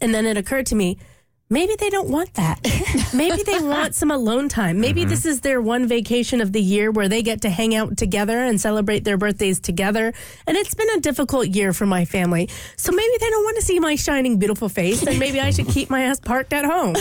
And 0.00 0.14
then 0.14 0.26
it 0.26 0.36
occurred 0.36 0.66
to 0.66 0.74
me, 0.74 0.98
maybe 1.50 1.74
they 1.78 1.90
don't 1.90 2.08
want 2.08 2.34
that. 2.34 2.60
maybe 3.14 3.42
they 3.42 3.60
want 3.60 3.94
some 3.94 4.10
alone 4.10 4.48
time. 4.48 4.80
Maybe 4.80 5.02
mm-hmm. 5.02 5.10
this 5.10 5.24
is 5.24 5.40
their 5.40 5.60
one 5.60 5.86
vacation 5.86 6.40
of 6.40 6.52
the 6.52 6.60
year 6.60 6.90
where 6.90 7.08
they 7.08 7.22
get 7.22 7.42
to 7.42 7.50
hang 7.50 7.74
out 7.74 7.96
together 7.96 8.38
and 8.38 8.60
celebrate 8.60 9.04
their 9.04 9.16
birthdays 9.16 9.60
together. 9.60 10.12
And 10.46 10.56
it's 10.56 10.74
been 10.74 10.90
a 10.90 11.00
difficult 11.00 11.48
year 11.48 11.72
for 11.72 11.86
my 11.86 12.04
family. 12.04 12.48
So 12.76 12.92
maybe 12.92 13.14
they 13.20 13.30
don't 13.30 13.44
want 13.44 13.56
to 13.56 13.62
see 13.62 13.80
my 13.80 13.96
shining, 13.96 14.38
beautiful 14.38 14.68
face. 14.68 15.02
And 15.06 15.18
maybe 15.18 15.40
I 15.40 15.50
should 15.50 15.68
keep 15.68 15.90
my 15.90 16.02
ass 16.04 16.20
parked 16.20 16.52
at 16.52 16.64
home. 16.64 16.96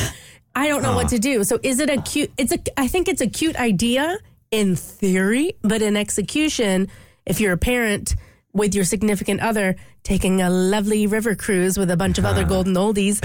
I 0.55 0.67
don't 0.67 0.83
know 0.83 0.95
what 0.95 1.09
to 1.09 1.19
do. 1.19 1.43
So 1.43 1.59
is 1.63 1.79
it 1.79 1.89
a 1.89 2.01
cute, 2.01 2.31
it's 2.37 2.51
a, 2.51 2.59
I 2.77 2.87
think 2.87 3.07
it's 3.07 3.21
a 3.21 3.27
cute 3.27 3.55
idea 3.55 4.19
in 4.51 4.75
theory, 4.75 5.55
but 5.63 5.81
in 5.81 5.97
execution, 5.97 6.87
if 7.25 7.39
you're 7.39 7.53
a 7.53 7.57
parent, 7.57 8.15
with 8.53 8.75
your 8.75 8.85
significant 8.85 9.41
other 9.41 9.75
taking 10.03 10.41
a 10.41 10.49
lovely 10.49 11.07
river 11.07 11.35
cruise 11.35 11.77
with 11.77 11.89
a 11.89 11.97
bunch 11.97 12.17
of 12.17 12.25
other 12.25 12.41
uh-huh. 12.41 12.49
golden 12.49 12.75
oldies. 12.75 13.19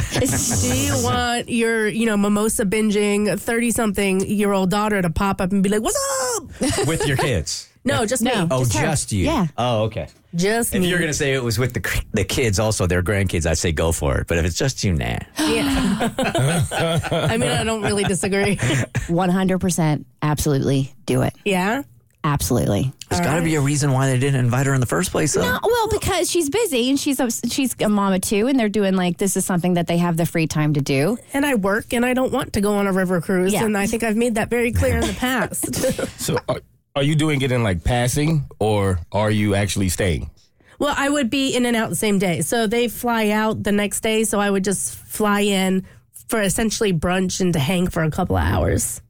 Do 0.61 0.77
you 0.77 0.95
want 1.05 1.49
your, 1.49 1.87
you 1.87 2.07
know, 2.07 2.17
mimosa 2.17 2.65
binging 2.65 3.39
30 3.39 3.71
something 3.71 4.21
year 4.21 4.53
old 4.53 4.71
daughter 4.71 5.03
to 5.03 5.11
pop 5.11 5.41
up 5.41 5.53
and 5.53 5.63
be 5.63 5.69
like, 5.69 5.83
what's 5.83 5.99
up? 6.37 6.87
With 6.87 7.07
your 7.07 7.17
kids. 7.17 7.69
No, 7.85 8.05
just 8.05 8.23
No. 8.23 8.43
me. 8.43 8.49
Oh, 8.51 8.65
Just 8.65 8.73
just, 8.73 9.13
you. 9.13 9.25
Yeah. 9.25 9.47
Oh, 9.57 9.85
okay. 9.85 10.09
Just 10.35 10.75
If 10.75 10.83
me. 10.83 10.89
you're 10.89 10.99
going 10.99 11.11
to 11.11 11.17
say 11.17 11.33
it 11.33 11.43
was 11.43 11.59
with 11.59 11.73
the 11.73 12.03
the 12.13 12.23
kids, 12.25 12.59
also 12.59 12.87
their 12.87 13.03
grandkids, 13.03 13.47
I'd 13.47 13.57
say 13.57 13.73
go 13.73 13.93
for 13.93 14.19
it. 14.19 14.27
But 14.27 14.37
if 14.37 14.45
it's 14.45 14.59
just 14.59 14.85
you, 14.85 14.93
nah. 14.93 15.17
yeah. 15.39 16.11
I 17.11 17.39
mean, 17.39 17.49
I 17.49 17.65
don't 17.65 17.81
really 17.83 18.05
disagree. 18.05 18.57
100% 18.57 20.05
absolutely 20.21 20.93
do 21.07 21.23
it. 21.23 21.35
Yeah. 21.47 21.83
Absolutely. 22.29 22.93
There's 23.09 23.23
got 23.23 23.37
to 23.37 23.43
be 23.43 23.55
a 23.55 23.61
reason 23.61 23.93
why 23.93 24.09
they 24.11 24.19
didn't 24.19 24.39
invite 24.41 24.67
her 24.67 24.75
in 24.75 24.81
the 24.81 24.87
first 24.87 25.11
place. 25.11 25.33
Though. 25.33 25.41
No, 25.41 25.59
well, 25.63 25.89
because 25.89 26.31
she's 26.31 26.51
busy 26.51 26.91
and 26.91 27.01
she's 27.01 27.19
a, 27.21 27.31
she's 27.31 27.75
a 27.81 27.89
mama 27.89 28.19
too, 28.21 28.47
and 28.49 28.61
they're 28.61 28.69
doing 28.69 28.95
like 28.95 29.17
this 29.17 29.35
is 29.37 29.47
something 29.47 29.75
that 29.75 29.87
they 29.87 29.97
have 29.97 30.17
the 30.19 30.27
free 30.27 30.47
time 30.47 30.75
to 30.75 30.83
do. 30.83 31.17
And 31.33 31.47
I 31.47 31.55
work 31.55 31.95
and 31.95 32.05
I 32.05 32.13
don't 32.13 32.33
want 32.33 32.53
to 32.53 32.61
go 32.61 32.75
on 32.75 32.87
a 32.87 32.93
river 32.93 33.21
cruise. 33.23 33.55
Yeah. 33.55 33.65
And 33.65 33.77
I 33.79 33.87
think 33.87 34.03
I've 34.03 34.17
made 34.17 34.35
that 34.35 34.51
very 34.51 34.73
clear 34.73 34.99
in 34.99 35.07
the 35.07 35.15
past. 35.15 35.75
So, 36.21 36.37
are, 36.49 36.61
are 36.97 37.03
you 37.03 37.15
doing 37.15 37.41
it 37.41 37.51
in 37.51 37.63
like 37.63 37.83
passing, 37.83 38.45
or 38.59 38.99
are 39.11 39.31
you 39.31 39.55
actually 39.55 39.89
staying? 39.89 40.31
Well, 40.79 40.95
I 40.97 41.09
would 41.09 41.31
be 41.31 41.57
in 41.57 41.65
and 41.65 41.75
out 41.77 41.89
the 41.89 41.97
same 41.97 42.19
day. 42.19 42.43
So 42.43 42.67
they 42.67 42.89
fly 42.89 43.31
out 43.31 43.63
the 43.63 43.73
next 43.73 44.01
day. 44.01 44.25
So 44.25 44.39
I 44.39 44.51
would 44.51 44.65
just 44.65 44.95
fly 44.95 45.41
in 45.41 45.87
for 46.29 46.43
essentially 46.43 46.93
brunch 46.93 47.41
and 47.41 47.53
to 47.55 47.59
hang 47.59 47.89
for 47.89 48.03
a 48.03 48.11
couple 48.11 48.37
of 48.37 48.43
hours. 48.45 49.01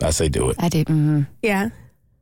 I 0.00 0.10
say 0.10 0.28
do 0.28 0.50
it. 0.50 0.56
I 0.60 0.68
do. 0.68 0.84
hmm 0.84 1.22
Yeah. 1.42 1.70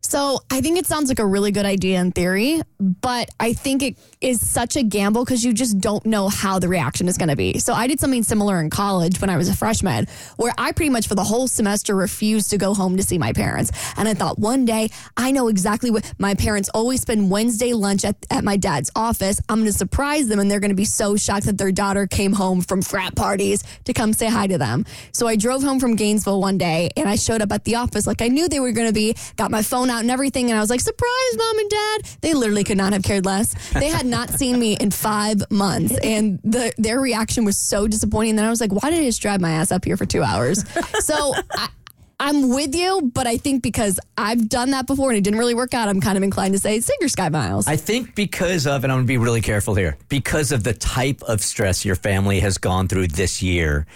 So 0.04 0.40
I 0.50 0.60
think 0.60 0.78
it 0.78 0.86
sounds 0.86 1.08
like 1.08 1.18
a 1.18 1.26
really 1.26 1.50
good 1.50 1.64
idea 1.64 1.98
in 1.98 2.12
theory, 2.12 2.60
but 2.78 3.30
I 3.40 3.54
think 3.54 3.82
it 3.82 3.96
is 4.24 4.40
such 4.40 4.74
a 4.74 4.82
gamble 4.82 5.22
because 5.22 5.44
you 5.44 5.52
just 5.52 5.78
don't 5.78 6.04
know 6.06 6.28
how 6.30 6.58
the 6.58 6.66
reaction 6.66 7.08
is 7.08 7.18
going 7.18 7.28
to 7.28 7.36
be. 7.36 7.58
So 7.58 7.74
I 7.74 7.86
did 7.86 8.00
something 8.00 8.22
similar 8.22 8.58
in 8.58 8.70
college 8.70 9.20
when 9.20 9.28
I 9.28 9.36
was 9.36 9.50
a 9.50 9.54
freshman, 9.54 10.06
where 10.38 10.54
I 10.56 10.72
pretty 10.72 10.88
much 10.88 11.06
for 11.06 11.14
the 11.14 11.22
whole 11.22 11.46
semester 11.46 11.94
refused 11.94 12.48
to 12.50 12.56
go 12.56 12.72
home 12.72 12.96
to 12.96 13.02
see 13.02 13.18
my 13.18 13.34
parents. 13.34 13.70
And 13.98 14.08
I 14.08 14.14
thought 14.14 14.38
one 14.38 14.64
day 14.64 14.88
I 15.14 15.30
know 15.30 15.48
exactly 15.48 15.90
what 15.90 16.10
my 16.18 16.34
parents 16.34 16.70
always 16.72 17.02
spend 17.02 17.30
Wednesday 17.30 17.74
lunch 17.74 18.02
at, 18.02 18.16
at 18.30 18.44
my 18.44 18.56
dad's 18.56 18.90
office. 18.96 19.42
I'm 19.50 19.58
going 19.58 19.66
to 19.66 19.76
surprise 19.76 20.26
them 20.26 20.38
and 20.38 20.50
they're 20.50 20.58
going 20.58 20.70
to 20.70 20.74
be 20.74 20.86
so 20.86 21.16
shocked 21.16 21.44
that 21.44 21.58
their 21.58 21.70
daughter 21.70 22.06
came 22.06 22.32
home 22.32 22.62
from 22.62 22.80
frat 22.80 23.14
parties 23.14 23.62
to 23.84 23.92
come 23.92 24.14
say 24.14 24.30
hi 24.30 24.46
to 24.46 24.56
them. 24.56 24.86
So 25.12 25.26
I 25.26 25.36
drove 25.36 25.62
home 25.62 25.80
from 25.80 25.96
Gainesville 25.96 26.40
one 26.40 26.56
day 26.56 26.88
and 26.96 27.10
I 27.10 27.16
showed 27.16 27.42
up 27.42 27.52
at 27.52 27.64
the 27.64 27.74
office 27.74 28.06
like 28.06 28.22
I 28.22 28.28
knew 28.28 28.48
they 28.48 28.60
were 28.60 28.72
going 28.72 28.88
to 28.88 28.94
be, 28.94 29.14
got 29.36 29.50
my 29.50 29.60
phone 29.60 29.90
out 29.90 30.00
and 30.00 30.10
everything. 30.10 30.50
And 30.50 30.56
I 30.56 30.62
was 30.62 30.70
like, 30.70 30.80
surprise, 30.80 31.36
mom 31.36 31.58
and 31.58 31.70
dad. 31.70 32.02
They 32.22 32.32
literally 32.32 32.64
could 32.64 32.78
not 32.78 32.94
have 32.94 33.02
cared 33.02 33.26
less. 33.26 33.54
They 33.72 33.88
had 33.88 34.13
not 34.14 34.30
seen 34.30 34.58
me 34.58 34.76
in 34.80 34.90
five 34.90 35.42
months. 35.50 35.98
And 36.02 36.38
the, 36.44 36.72
their 36.78 37.00
reaction 37.00 37.44
was 37.44 37.58
so 37.58 37.88
disappointing 37.88 38.36
that 38.36 38.44
I 38.44 38.50
was 38.50 38.60
like, 38.60 38.72
why 38.72 38.90
did 38.90 39.00
I 39.00 39.04
just 39.04 39.20
drive 39.20 39.40
my 39.40 39.50
ass 39.50 39.72
up 39.72 39.84
here 39.84 39.96
for 39.96 40.06
two 40.06 40.22
hours? 40.22 40.64
So 41.00 41.34
I, 41.52 41.68
I'm 42.26 42.48
with 42.48 42.74
you, 42.74 43.10
but 43.12 43.26
I 43.26 43.36
think 43.36 43.62
because 43.62 44.00
I've 44.16 44.48
done 44.48 44.70
that 44.70 44.86
before 44.86 45.10
and 45.10 45.18
it 45.18 45.20
didn't 45.20 45.38
really 45.38 45.52
work 45.52 45.74
out, 45.74 45.88
I'm 45.88 46.00
kind 46.00 46.16
of 46.16 46.22
inclined 46.22 46.54
to 46.54 46.58
say 46.58 46.80
sing 46.80 46.96
your 46.98 47.10
sky 47.10 47.28
miles. 47.28 47.68
I 47.68 47.76
think 47.76 48.14
because 48.14 48.66
of, 48.66 48.82
and 48.82 48.90
I'm 48.90 48.96
going 48.96 49.06
to 49.06 49.08
be 49.08 49.18
really 49.18 49.42
careful 49.42 49.74
here, 49.74 49.98
because 50.08 50.50
of 50.50 50.64
the 50.64 50.72
type 50.72 51.22
of 51.24 51.42
stress 51.42 51.84
your 51.84 51.96
family 51.96 52.40
has 52.40 52.56
gone 52.56 52.88
through 52.88 53.08
this 53.08 53.42
year, 53.42 53.86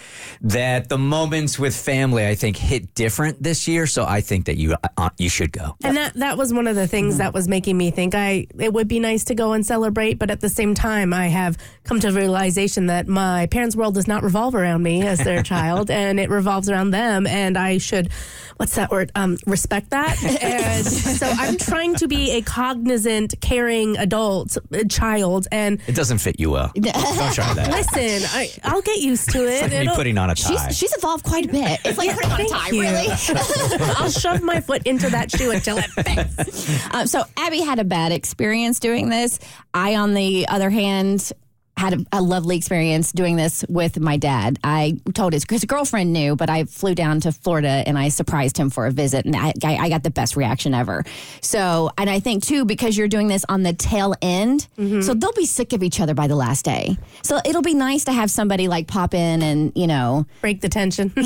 that 0.41 0.89
the 0.89 0.97
moments 0.99 1.57
with 1.57 1.75
family, 1.75 2.27
I 2.27 2.35
think, 2.35 2.55
hit 2.57 2.93
different 2.93 3.41
this 3.41 3.67
year. 3.67 3.87
So 3.87 4.05
I 4.05 4.21
think 4.21 4.45
that 4.45 4.57
you 4.57 4.75
uh, 4.97 5.09
you 5.17 5.29
should 5.29 5.51
go. 5.51 5.75
And 5.83 5.97
that 5.97 6.13
that 6.13 6.37
was 6.37 6.53
one 6.53 6.67
of 6.67 6.75
the 6.75 6.85
things 6.85 7.17
that 7.17 7.33
was 7.33 7.47
making 7.47 7.79
me 7.79 7.89
think 7.89 8.13
I 8.13 8.45
it 8.59 8.71
would 8.73 8.87
be 8.87 8.99
nice 8.99 9.23
to 9.25 9.33
go 9.33 9.53
and 9.53 9.65
celebrate, 9.65 10.19
but 10.19 10.29
at 10.29 10.39
the 10.39 10.49
same 10.49 10.75
time 10.75 11.15
I 11.15 11.29
have 11.29 11.57
come 11.83 11.99
to 12.01 12.11
the 12.11 12.19
realization 12.19 12.85
that 12.87 13.07
my 13.07 13.47
parents' 13.47 13.75
world 13.75 13.95
does 13.95 14.07
not 14.07 14.21
revolve 14.21 14.53
around 14.53 14.83
me 14.83 15.01
as 15.01 15.17
their 15.17 15.41
child 15.51 15.89
and 15.89 16.19
it 16.19 16.29
revolves 16.29 16.69
around 16.69 16.91
them 16.91 17.25
and 17.25 17.57
I 17.57 17.79
should 17.79 18.11
what's 18.57 18.75
that 18.75 18.91
word? 18.91 19.11
Um, 19.15 19.37
respect 19.45 19.89
that. 19.91 20.17
And 20.41 20.85
so 20.85 21.27
I'm 21.27 21.57
trying 21.57 21.95
to 21.95 22.07
be 22.07 22.31
a 22.31 22.41
cognizant, 22.41 23.35
caring 23.41 23.97
adult, 23.97 24.57
uh, 24.73 24.83
child. 24.89 25.47
And 25.51 25.79
It 25.87 25.95
doesn't 25.95 26.19
fit 26.19 26.39
you 26.39 26.51
well. 26.51 26.71
Don't 26.75 26.93
try 27.33 27.53
that. 27.53 27.69
listen, 27.71 28.27
I, 28.33 28.51
I'll 28.63 28.81
get 28.81 28.99
used 28.99 29.29
to 29.31 29.45
it. 29.47 29.61
Like 29.63 29.71
me 29.71 29.77
It'll- 29.77 29.95
putting 29.95 30.17
on 30.17 30.29
a 30.29 30.35
tie. 30.35 30.67
She's, 30.69 30.77
she's 30.77 30.93
evolved 30.97 31.23
quite 31.25 31.45
a 31.45 31.49
bit. 31.49 31.79
It's 31.85 31.97
like 31.97 32.13
putting 32.15 32.31
on 32.31 32.41
a 32.41 32.43
Thank 32.47 32.51
tie, 32.51 32.69
you. 32.69 32.81
really. 32.81 33.07
I'll 33.97 34.09
shove 34.11 34.41
my 34.41 34.61
foot 34.61 34.83
into 34.85 35.09
that 35.09 35.31
shoe 35.31 35.51
until 35.51 35.77
it 35.77 35.85
fits. 35.91 36.93
Um, 36.93 37.07
so 37.07 37.23
Abby 37.37 37.61
had 37.61 37.79
a 37.79 37.83
bad 37.83 38.11
experience 38.11 38.79
doing 38.79 39.09
this. 39.09 39.39
I, 39.73 39.95
on 39.95 40.13
the 40.13 40.47
other 40.47 40.69
hand, 40.69 41.31
had 41.79 41.93
a, 41.93 42.05
a 42.11 42.21
lovely 42.21 42.57
experience 42.57 43.11
doing 43.13 43.37
this 43.37 43.63
with 43.69 43.99
my 43.99 44.17
dad. 44.17 44.59
I 44.63 44.99
told 45.13 45.31
his, 45.33 45.45
his 45.49 45.63
girlfriend 45.65 46.11
knew, 46.11 46.35
but 46.35 46.49
I 46.49 46.65
flew 46.65 46.93
down 46.93 47.21
to 47.21 47.31
Florida 47.31 47.83
and 47.87 47.97
I 47.97 48.09
surprised 48.09 48.57
him 48.57 48.69
for 48.69 48.85
a 48.85 48.91
visit, 48.91 49.25
and 49.25 49.35
I, 49.35 49.53
I, 49.63 49.77
I 49.77 49.89
got 49.89 50.03
the 50.03 50.09
best 50.11 50.35
reaction 50.35 50.73
ever. 50.73 51.05
So, 51.41 51.89
and 51.97 52.09
I 52.09 52.19
think 52.19 52.43
too 52.43 52.65
because 52.65 52.97
you're 52.97 53.07
doing 53.07 53.27
this 53.29 53.45
on 53.47 53.63
the 53.63 53.73
tail 53.73 54.13
end, 54.21 54.67
mm-hmm. 54.77 55.01
so 55.01 55.13
they'll 55.13 55.31
be 55.33 55.45
sick 55.45 55.71
of 55.73 55.81
each 55.81 56.01
other 56.01 56.13
by 56.13 56.27
the 56.27 56.35
last 56.35 56.65
day. 56.65 56.97
So 57.23 57.39
it'll 57.45 57.61
be 57.61 57.73
nice 57.73 58.03
to 58.05 58.11
have 58.11 58.29
somebody 58.29 58.67
like 58.67 58.87
pop 58.87 59.13
in 59.13 59.41
and 59.41 59.71
you 59.75 59.87
know 59.87 60.25
Break 60.41 60.59
the 60.61 60.69
tension. 60.69 61.09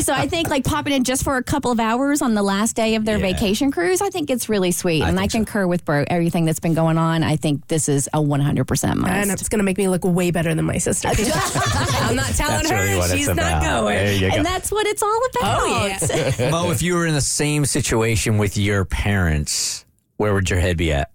so 0.00 0.12
I 0.12 0.26
think 0.28 0.48
like 0.48 0.64
popping 0.64 0.92
in 0.94 1.04
just 1.04 1.24
for 1.24 1.36
a 1.36 1.42
couple 1.42 1.70
of 1.70 1.78
hours 1.78 2.22
on 2.22 2.34
the 2.34 2.42
last 2.42 2.74
day 2.76 2.94
of 2.94 3.04
their 3.04 3.18
Yeah. 3.18 3.32
vacation 3.32 3.70
cruise, 3.70 4.00
I 4.00 4.08
think 4.10 4.30
it's 4.30 4.48
really 4.48 4.70
sweet. 4.72 5.02
and 5.02 5.18
I 5.18 5.22
think 5.22 5.32
so. 5.32 5.38
concur 5.38 5.66
with 5.66 5.84
Bro 5.84 6.04
everything 6.08 6.44
that's 6.46 6.60
been 6.60 6.74
going 6.74 6.96
on. 6.98 7.22
I 7.22 7.36
think 7.36 7.68
this 7.68 7.88
is 7.88 8.08
a 8.14 8.18
100% 8.18 8.96
must. 8.96 9.12
And 9.12 9.30
it's 9.30 9.48
going 9.48 9.58
to 9.58 9.64
make 9.64 9.76
me 9.76 9.88
look 9.88 10.04
way 10.04 10.30
better 10.30 10.54
than 10.54 10.64
my 10.64 10.78
sister. 10.78 11.08
I'm 11.14 12.16
not 12.16 12.26
telling 12.28 12.62
That's 12.62 12.70
her 12.70 12.76
really 12.76 13.18
she's 13.18 13.26
not 13.26 13.38
about. 13.38 13.62
going. 13.62 13.96
There 13.96 14.30
go. 14.30 14.36
and 14.36 14.46
that's 14.46 14.70
what 14.70 14.86
it's 14.86 15.02
all 15.02 15.20
about. 15.30 15.60
Oh, 15.60 15.86
yeah. 15.86 16.50
Mo, 16.50 16.70
if 16.70 16.80
you 16.80 16.94
were 16.94 17.06
in 17.06 17.14
the 17.14 17.20
same 17.20 17.66
situation 17.66 18.38
with 18.38 18.56
your 18.56 18.84
parents, 18.84 19.84
where 20.16 20.32
would 20.32 20.48
your 20.48 20.60
head 20.60 20.76
be 20.76 20.92
at? 20.92 21.10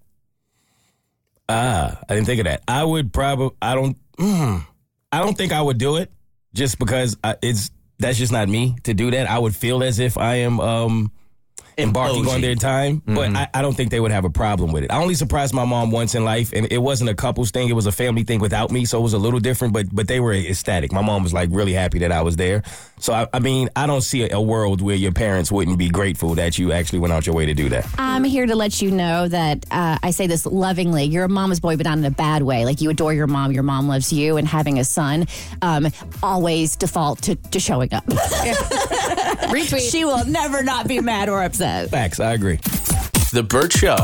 Ah, 1.47 1.97
I 2.07 2.13
didn't 2.13 2.27
think 2.27 2.41
of 2.41 2.45
that. 2.45 2.61
I 2.67 2.83
would 2.83 3.11
probably. 3.11 3.55
I 3.61 3.73
don't. 3.73 3.97
Mm, 4.17 4.65
I 5.11 5.19
don't 5.19 5.35
think 5.35 5.51
I 5.51 5.61
would 5.61 5.79
do 5.79 5.95
it 5.95 6.11
just 6.53 6.77
because 6.77 7.17
I, 7.23 7.37
it's 7.41 7.71
that's 7.97 8.19
just 8.19 8.31
not 8.31 8.47
me 8.47 8.75
to 8.83 8.93
do 8.93 9.09
that. 9.11 9.27
I 9.27 9.39
would 9.39 9.55
feel 9.55 9.81
as 9.81 9.97
if 9.97 10.17
I 10.17 10.35
am 10.35 10.59
um, 10.59 11.11
embarking 11.79 12.27
on 12.27 12.41
their 12.41 12.55
time, 12.55 13.01
but 13.05 13.35
I, 13.35 13.47
I 13.53 13.61
don't 13.61 13.75
think 13.75 13.91
they 13.91 13.99
would 13.99 14.11
have 14.11 14.25
a 14.25 14.29
problem 14.29 14.71
with 14.71 14.83
it. 14.83 14.91
I 14.91 15.01
only 15.01 15.15
surprised 15.15 15.53
my 15.53 15.65
mom 15.65 15.91
once 15.91 16.15
in 16.15 16.23
life, 16.23 16.53
and 16.53 16.71
it 16.71 16.79
wasn't 16.79 17.09
a 17.09 17.15
couples 17.15 17.51
thing; 17.51 17.69
it 17.69 17.73
was 17.73 17.85
a 17.85 17.91
family 17.91 18.23
thing 18.23 18.39
without 18.39 18.71
me, 18.71 18.85
so 18.85 18.99
it 18.99 19.03
was 19.03 19.13
a 19.13 19.17
little 19.17 19.39
different. 19.39 19.73
But 19.73 19.93
but 19.93 20.07
they 20.07 20.19
were 20.19 20.33
ecstatic. 20.33 20.91
My 20.91 21.01
mom 21.01 21.23
was 21.23 21.33
like 21.33 21.49
really 21.51 21.73
happy 21.73 21.99
that 21.99 22.11
I 22.11 22.21
was 22.21 22.35
there. 22.35 22.63
So 22.99 23.13
I, 23.13 23.27
I 23.33 23.39
mean, 23.39 23.69
I 23.75 23.87
don't 23.87 24.01
see 24.01 24.23
a, 24.29 24.37
a 24.37 24.41
world 24.41 24.81
where 24.81 24.95
your 24.95 25.13
parents 25.13 25.51
wouldn't 25.51 25.77
be 25.77 25.89
grateful 25.89 26.35
that 26.35 26.57
you 26.57 26.71
actually 26.71 26.99
went 26.99 27.13
out 27.13 27.25
your 27.25 27.35
way 27.35 27.45
to 27.45 27.53
do 27.53 27.69
that. 27.69 27.87
I'm 27.97 28.23
here 28.23 28.45
to 28.45 28.55
let 28.55 28.81
you 28.81 28.91
know 28.91 29.27
that 29.27 29.65
uh, 29.71 29.97
I 30.03 30.11
say 30.11 30.27
this 30.27 30.45
lovingly. 30.45 31.05
You're 31.05 31.25
a 31.25 31.29
mama's 31.29 31.59
boy, 31.59 31.77
but 31.77 31.85
not 31.85 31.97
in 31.97 32.05
a 32.05 32.11
bad 32.11 32.43
way. 32.43 32.65
Like 32.65 32.81
you 32.81 32.89
adore 32.89 33.13
your 33.13 33.27
mom, 33.27 33.51
your 33.51 33.63
mom 33.63 33.87
loves 33.87 34.11
you, 34.11 34.37
and 34.37 34.47
having 34.47 34.79
a 34.79 34.83
son, 34.83 35.27
um, 35.61 35.87
always 36.21 36.75
default 36.75 37.21
to, 37.23 37.35
to 37.35 37.59
showing 37.59 37.93
up. 37.93 38.05
Retweet. 39.49 39.91
she 39.91 40.05
will 40.05 40.25
never 40.25 40.63
not 40.63 40.87
be 40.87 40.99
mad 40.99 41.29
or 41.29 41.43
upset. 41.43 41.68
Facts, 41.89 42.19
I 42.19 42.33
agree. 42.33 42.57
The 43.31 43.45
Burt 43.47 43.71
Show. 43.73 43.95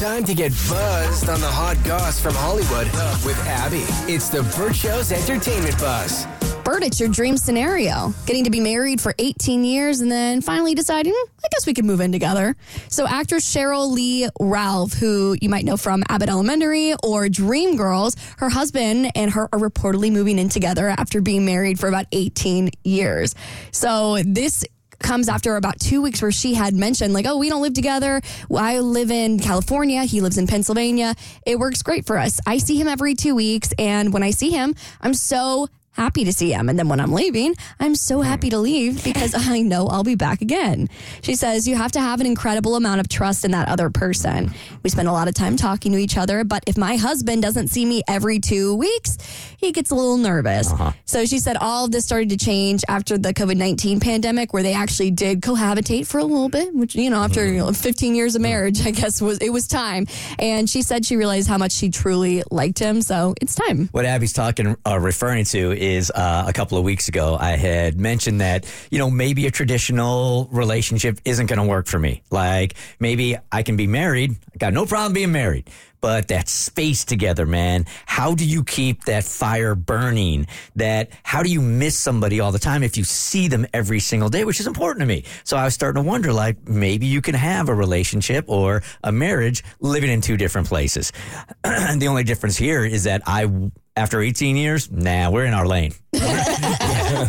Time 0.00 0.24
to 0.24 0.34
get 0.34 0.50
buzzed 0.68 1.28
on 1.28 1.40
the 1.40 1.46
hot 1.46 1.76
goss 1.84 2.20
from 2.20 2.34
Hollywood 2.34 2.86
with 3.24 3.38
Abby. 3.46 3.84
It's 4.12 4.28
the 4.28 4.42
Burt 4.56 4.74
Show's 4.74 5.12
entertainment 5.12 5.78
buzz. 5.78 6.26
Burt, 6.64 6.82
it's 6.82 6.98
your 7.00 7.08
dream 7.08 7.36
scenario. 7.36 8.12
Getting 8.26 8.44
to 8.44 8.50
be 8.50 8.60
married 8.60 9.00
for 9.00 9.14
18 9.18 9.64
years 9.64 10.00
and 10.00 10.10
then 10.10 10.40
finally 10.40 10.74
deciding, 10.74 11.12
"Hmm, 11.14 11.30
I 11.44 11.48
guess 11.52 11.66
we 11.66 11.74
could 11.74 11.84
move 11.84 12.00
in 12.00 12.12
together. 12.12 12.56
So, 12.88 13.06
actress 13.06 13.44
Sheryl 13.44 13.90
Lee 13.90 14.28
Ralph, 14.40 14.92
who 14.94 15.36
you 15.40 15.48
might 15.48 15.64
know 15.64 15.76
from 15.76 16.02
Abbott 16.08 16.28
Elementary 16.28 16.94
or 17.02 17.26
Dreamgirls, 17.26 18.16
her 18.38 18.50
husband 18.50 19.10
and 19.14 19.30
her 19.32 19.48
are 19.52 19.58
reportedly 19.58 20.12
moving 20.12 20.38
in 20.38 20.48
together 20.48 20.88
after 20.88 21.20
being 21.20 21.44
married 21.44 21.78
for 21.78 21.88
about 21.88 22.06
18 22.12 22.70
years. 22.84 23.34
So, 23.72 24.22
this 24.24 24.64
comes 25.00 25.28
after 25.28 25.56
about 25.56 25.80
two 25.80 26.02
weeks 26.02 26.22
where 26.22 26.32
she 26.32 26.54
had 26.54 26.74
mentioned 26.74 27.12
like 27.12 27.26
oh 27.26 27.36
we 27.38 27.48
don't 27.48 27.62
live 27.62 27.74
together. 27.74 28.20
I 28.54 28.78
live 28.80 29.10
in 29.10 29.38
california. 29.38 30.04
He 30.04 30.20
lives 30.20 30.38
in 30.38 30.46
pennsylvania. 30.46 31.14
It 31.44 31.58
works 31.58 31.82
great 31.82 32.06
for 32.06 32.18
us. 32.18 32.40
I 32.46 32.58
see 32.58 32.80
him 32.80 32.88
every 32.88 33.14
two 33.14 33.34
weeks 33.34 33.70
and 33.78 34.12
when 34.12 34.22
i 34.22 34.30
see 34.30 34.50
him 34.50 34.74
i'm 35.00 35.14
so 35.14 35.68
happy 36.00 36.24
to 36.24 36.32
see 36.32 36.50
him 36.52 36.70
and 36.70 36.78
then 36.78 36.88
when 36.88 36.98
i'm 36.98 37.12
leaving 37.12 37.54
i'm 37.78 37.94
so 37.94 38.16
hmm. 38.16 38.22
happy 38.22 38.48
to 38.48 38.58
leave 38.58 39.04
because 39.04 39.34
i 39.34 39.60
know 39.60 39.86
i'll 39.88 40.02
be 40.02 40.14
back 40.14 40.40
again. 40.40 40.88
She 41.22 41.34
says 41.34 41.68
you 41.68 41.76
have 41.76 41.92
to 41.92 42.00
have 42.00 42.20
an 42.20 42.26
incredible 42.26 42.74
amount 42.76 43.00
of 43.00 43.08
trust 43.08 43.44
in 43.44 43.50
that 43.50 43.68
other 43.68 43.90
person. 43.90 44.52
We 44.82 44.90
spend 44.90 45.08
a 45.08 45.12
lot 45.12 45.28
of 45.28 45.34
time 45.34 45.56
talking 45.56 45.92
to 45.92 45.98
each 45.98 46.16
other 46.16 46.42
but 46.44 46.62
if 46.66 46.78
my 46.78 46.96
husband 46.96 47.42
doesn't 47.42 47.68
see 47.68 47.84
me 47.84 48.02
every 48.08 48.38
two 48.38 48.74
weeks 48.76 49.18
he 49.60 49.72
gets 49.72 49.90
a 49.90 49.94
little 49.94 50.16
nervous. 50.16 50.72
Uh-huh. 50.72 50.92
So 51.04 51.26
she 51.26 51.38
said 51.38 51.56
all 51.60 51.84
of 51.84 51.92
this 51.92 52.04
started 52.06 52.30
to 52.30 52.36
change 52.38 52.82
after 52.88 53.18
the 53.18 53.34
COVID 53.34 53.56
19 53.56 54.00
pandemic, 54.00 54.54
where 54.54 54.62
they 54.62 54.72
actually 54.72 55.10
did 55.10 55.42
cohabitate 55.42 56.06
for 56.06 56.18
a 56.18 56.24
little 56.24 56.48
bit, 56.48 56.74
which, 56.74 56.94
you 56.94 57.10
know, 57.10 57.22
after 57.22 57.46
you 57.46 57.58
know, 57.58 57.72
15 57.72 58.14
years 58.14 58.34
of 58.34 58.40
hmm. 58.40 58.44
marriage, 58.44 58.86
I 58.86 58.90
guess 58.90 59.20
was 59.20 59.38
it 59.38 59.50
was 59.50 59.66
time. 59.66 60.06
And 60.38 60.68
she 60.68 60.80
said 60.82 61.04
she 61.04 61.16
realized 61.16 61.48
how 61.48 61.58
much 61.58 61.72
she 61.72 61.90
truly 61.90 62.42
liked 62.50 62.78
him. 62.78 63.02
So 63.02 63.34
it's 63.40 63.54
time. 63.54 63.88
What 63.92 64.06
Abby's 64.06 64.32
talking, 64.32 64.76
uh, 64.86 64.98
referring 64.98 65.44
to 65.46 65.72
is 65.72 65.89
uh, 65.98 66.44
a 66.46 66.52
couple 66.52 66.78
of 66.78 66.84
weeks 66.84 67.08
ago, 67.08 67.36
I 67.40 67.56
had 67.56 67.98
mentioned 67.98 68.40
that, 68.40 68.64
you 68.90 68.98
know, 68.98 69.10
maybe 69.10 69.46
a 69.46 69.50
traditional 69.50 70.48
relationship 70.52 71.18
isn't 71.24 71.46
going 71.46 71.58
to 71.58 71.66
work 71.66 71.86
for 71.86 71.98
me. 71.98 72.22
Like 72.30 72.74
maybe 73.00 73.36
I 73.50 73.62
can 73.62 73.76
be 73.76 73.86
married. 73.86 74.36
I 74.54 74.58
got 74.58 74.72
no 74.72 74.86
problem 74.86 75.12
being 75.12 75.32
married. 75.32 75.68
But 76.00 76.28
that 76.28 76.48
space 76.48 77.04
together, 77.04 77.46
man. 77.46 77.86
How 78.06 78.34
do 78.34 78.44
you 78.46 78.64
keep 78.64 79.04
that 79.04 79.24
fire 79.24 79.74
burning? 79.74 80.46
That 80.76 81.10
how 81.22 81.42
do 81.42 81.50
you 81.50 81.60
miss 81.60 81.98
somebody 81.98 82.40
all 82.40 82.52
the 82.52 82.58
time 82.58 82.82
if 82.82 82.96
you 82.96 83.04
see 83.04 83.48
them 83.48 83.66
every 83.72 84.00
single 84.00 84.28
day, 84.28 84.44
which 84.44 84.60
is 84.60 84.66
important 84.66 85.00
to 85.00 85.06
me. 85.06 85.24
So 85.44 85.56
I 85.56 85.64
was 85.64 85.74
starting 85.74 86.02
to 86.02 86.08
wonder, 86.08 86.32
like 86.32 86.68
maybe 86.68 87.06
you 87.06 87.20
can 87.20 87.34
have 87.34 87.68
a 87.68 87.74
relationship 87.74 88.44
or 88.48 88.82
a 89.04 89.12
marriage 89.12 89.62
living 89.80 90.10
in 90.10 90.20
two 90.20 90.36
different 90.36 90.68
places. 90.68 91.12
And 91.64 92.00
the 92.02 92.08
only 92.08 92.24
difference 92.24 92.56
here 92.56 92.84
is 92.84 93.04
that 93.04 93.22
I, 93.26 93.70
after 93.96 94.20
18 94.20 94.56
years, 94.56 94.90
nah, 94.90 95.30
we're 95.30 95.44
in 95.44 95.54
our 95.54 95.66
lane. 95.66 95.92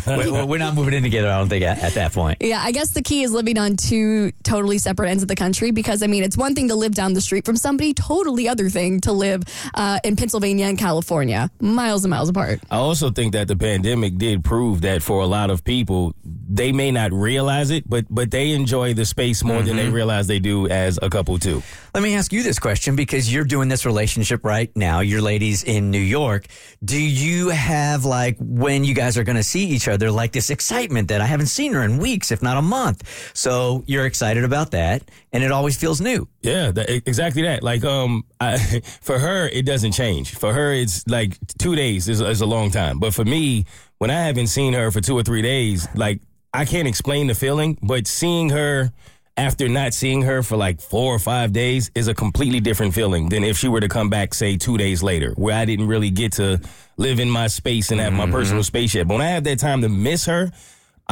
we're, 0.06 0.44
we're 0.44 0.58
not 0.58 0.74
moving 0.74 0.94
in 0.94 1.02
together. 1.02 1.28
I 1.28 1.38
don't 1.38 1.48
think 1.48 1.64
at, 1.64 1.78
at 1.78 1.94
that 1.94 2.12
point. 2.12 2.38
Yeah, 2.40 2.60
I 2.62 2.72
guess 2.72 2.90
the 2.90 3.02
key 3.02 3.22
is 3.22 3.32
living 3.32 3.58
on 3.58 3.76
two 3.76 4.32
totally 4.42 4.78
separate 4.78 5.10
ends 5.10 5.22
of 5.22 5.28
the 5.28 5.36
country 5.36 5.70
because 5.70 6.02
I 6.02 6.06
mean, 6.06 6.22
it's 6.22 6.36
one 6.36 6.54
thing 6.54 6.68
to 6.68 6.74
live 6.74 6.94
down 6.94 7.14
the 7.14 7.20
street 7.20 7.44
from 7.44 7.56
somebody, 7.56 7.94
totally 7.94 8.48
other 8.48 8.68
thing 8.68 9.00
to 9.02 9.12
live 9.12 9.42
uh, 9.74 9.98
in 10.04 10.16
Pennsylvania 10.16 10.66
and 10.66 10.78
California, 10.78 11.50
miles 11.60 12.04
and 12.04 12.10
miles 12.10 12.28
apart. 12.28 12.60
I 12.70 12.76
also 12.76 13.10
think 13.10 13.32
that 13.32 13.48
the 13.48 13.56
pandemic 13.56 14.16
did 14.18 14.44
prove 14.44 14.82
that 14.82 15.02
for 15.02 15.20
a 15.20 15.26
lot 15.26 15.50
of 15.50 15.64
people, 15.64 16.14
they 16.24 16.72
may 16.72 16.90
not 16.90 17.12
realize 17.12 17.70
it, 17.70 17.88
but 17.88 18.06
but 18.10 18.30
they 18.30 18.52
enjoy 18.52 18.94
the 18.94 19.04
space 19.04 19.42
more 19.44 19.62
than 19.62 19.76
they 19.76 19.88
realize 19.88 20.26
they 20.26 20.38
do 20.38 20.68
as 20.68 20.98
a 21.02 21.10
couple 21.10 21.38
too. 21.38 21.62
Let 21.94 22.02
me 22.02 22.14
ask 22.14 22.32
you 22.32 22.42
this 22.42 22.58
question 22.58 22.96
because 22.96 23.30
you're 23.30 23.44
doing 23.44 23.68
this 23.68 23.84
relationship 23.84 24.46
right 24.46 24.74
now. 24.74 25.00
Your 25.00 25.20
ladies 25.20 25.62
in 25.62 25.90
New 25.90 26.00
York. 26.00 26.46
Do 26.82 26.98
you 26.98 27.50
have 27.50 28.06
like 28.06 28.38
when 28.40 28.82
you 28.82 28.94
guys 28.94 29.18
are 29.18 29.24
going 29.24 29.36
to 29.36 29.42
see 29.42 29.66
each 29.66 29.88
other, 29.88 30.10
like 30.10 30.32
this 30.32 30.48
excitement 30.48 31.08
that 31.08 31.20
I 31.20 31.26
haven't 31.26 31.48
seen 31.48 31.74
her 31.74 31.82
in 31.82 31.98
weeks, 31.98 32.32
if 32.32 32.42
not 32.42 32.56
a 32.56 32.62
month? 32.62 33.06
So 33.36 33.84
you're 33.86 34.06
excited 34.06 34.42
about 34.42 34.70
that, 34.70 35.02
and 35.34 35.44
it 35.44 35.52
always 35.52 35.76
feels 35.76 36.00
new. 36.00 36.26
Yeah, 36.40 36.70
that, 36.70 36.88
exactly 36.88 37.42
that. 37.42 37.62
Like, 37.62 37.84
um, 37.84 38.24
I, 38.40 38.56
for 39.02 39.18
her, 39.18 39.48
it 39.48 39.66
doesn't 39.66 39.92
change. 39.92 40.34
For 40.34 40.54
her, 40.54 40.72
it's 40.72 41.06
like 41.06 41.36
two 41.58 41.76
days 41.76 42.08
is, 42.08 42.22
is 42.22 42.40
a 42.40 42.46
long 42.46 42.70
time. 42.70 43.00
But 43.00 43.12
for 43.12 43.26
me, 43.26 43.66
when 43.98 44.10
I 44.10 44.22
haven't 44.22 44.46
seen 44.46 44.72
her 44.72 44.90
for 44.90 45.02
two 45.02 45.18
or 45.18 45.24
three 45.24 45.42
days, 45.42 45.86
like 45.94 46.22
I 46.54 46.64
can't 46.64 46.88
explain 46.88 47.26
the 47.26 47.34
feeling, 47.34 47.76
but 47.82 48.06
seeing 48.06 48.48
her 48.48 48.92
after 49.36 49.68
not 49.68 49.94
seeing 49.94 50.22
her 50.22 50.42
for 50.42 50.56
like 50.56 50.80
four 50.80 51.14
or 51.14 51.18
five 51.18 51.52
days 51.52 51.90
is 51.94 52.08
a 52.08 52.14
completely 52.14 52.60
different 52.60 52.94
feeling 52.94 53.28
than 53.28 53.44
if 53.44 53.56
she 53.56 53.68
were 53.68 53.80
to 53.80 53.88
come 53.88 54.10
back, 54.10 54.34
say, 54.34 54.56
two 54.56 54.76
days 54.76 55.02
later, 55.02 55.32
where 55.36 55.56
I 55.56 55.64
didn't 55.64 55.86
really 55.86 56.10
get 56.10 56.32
to 56.32 56.60
live 56.98 57.18
in 57.18 57.30
my 57.30 57.46
space 57.46 57.90
and 57.90 58.00
have 58.00 58.12
my 58.12 58.24
mm-hmm. 58.24 58.32
personal 58.32 58.62
space 58.62 58.94
yet. 58.94 59.08
But 59.08 59.14
when 59.14 59.22
I 59.22 59.30
have 59.30 59.44
that 59.44 59.58
time 59.58 59.80
to 59.82 59.88
miss 59.88 60.26
her, 60.26 60.52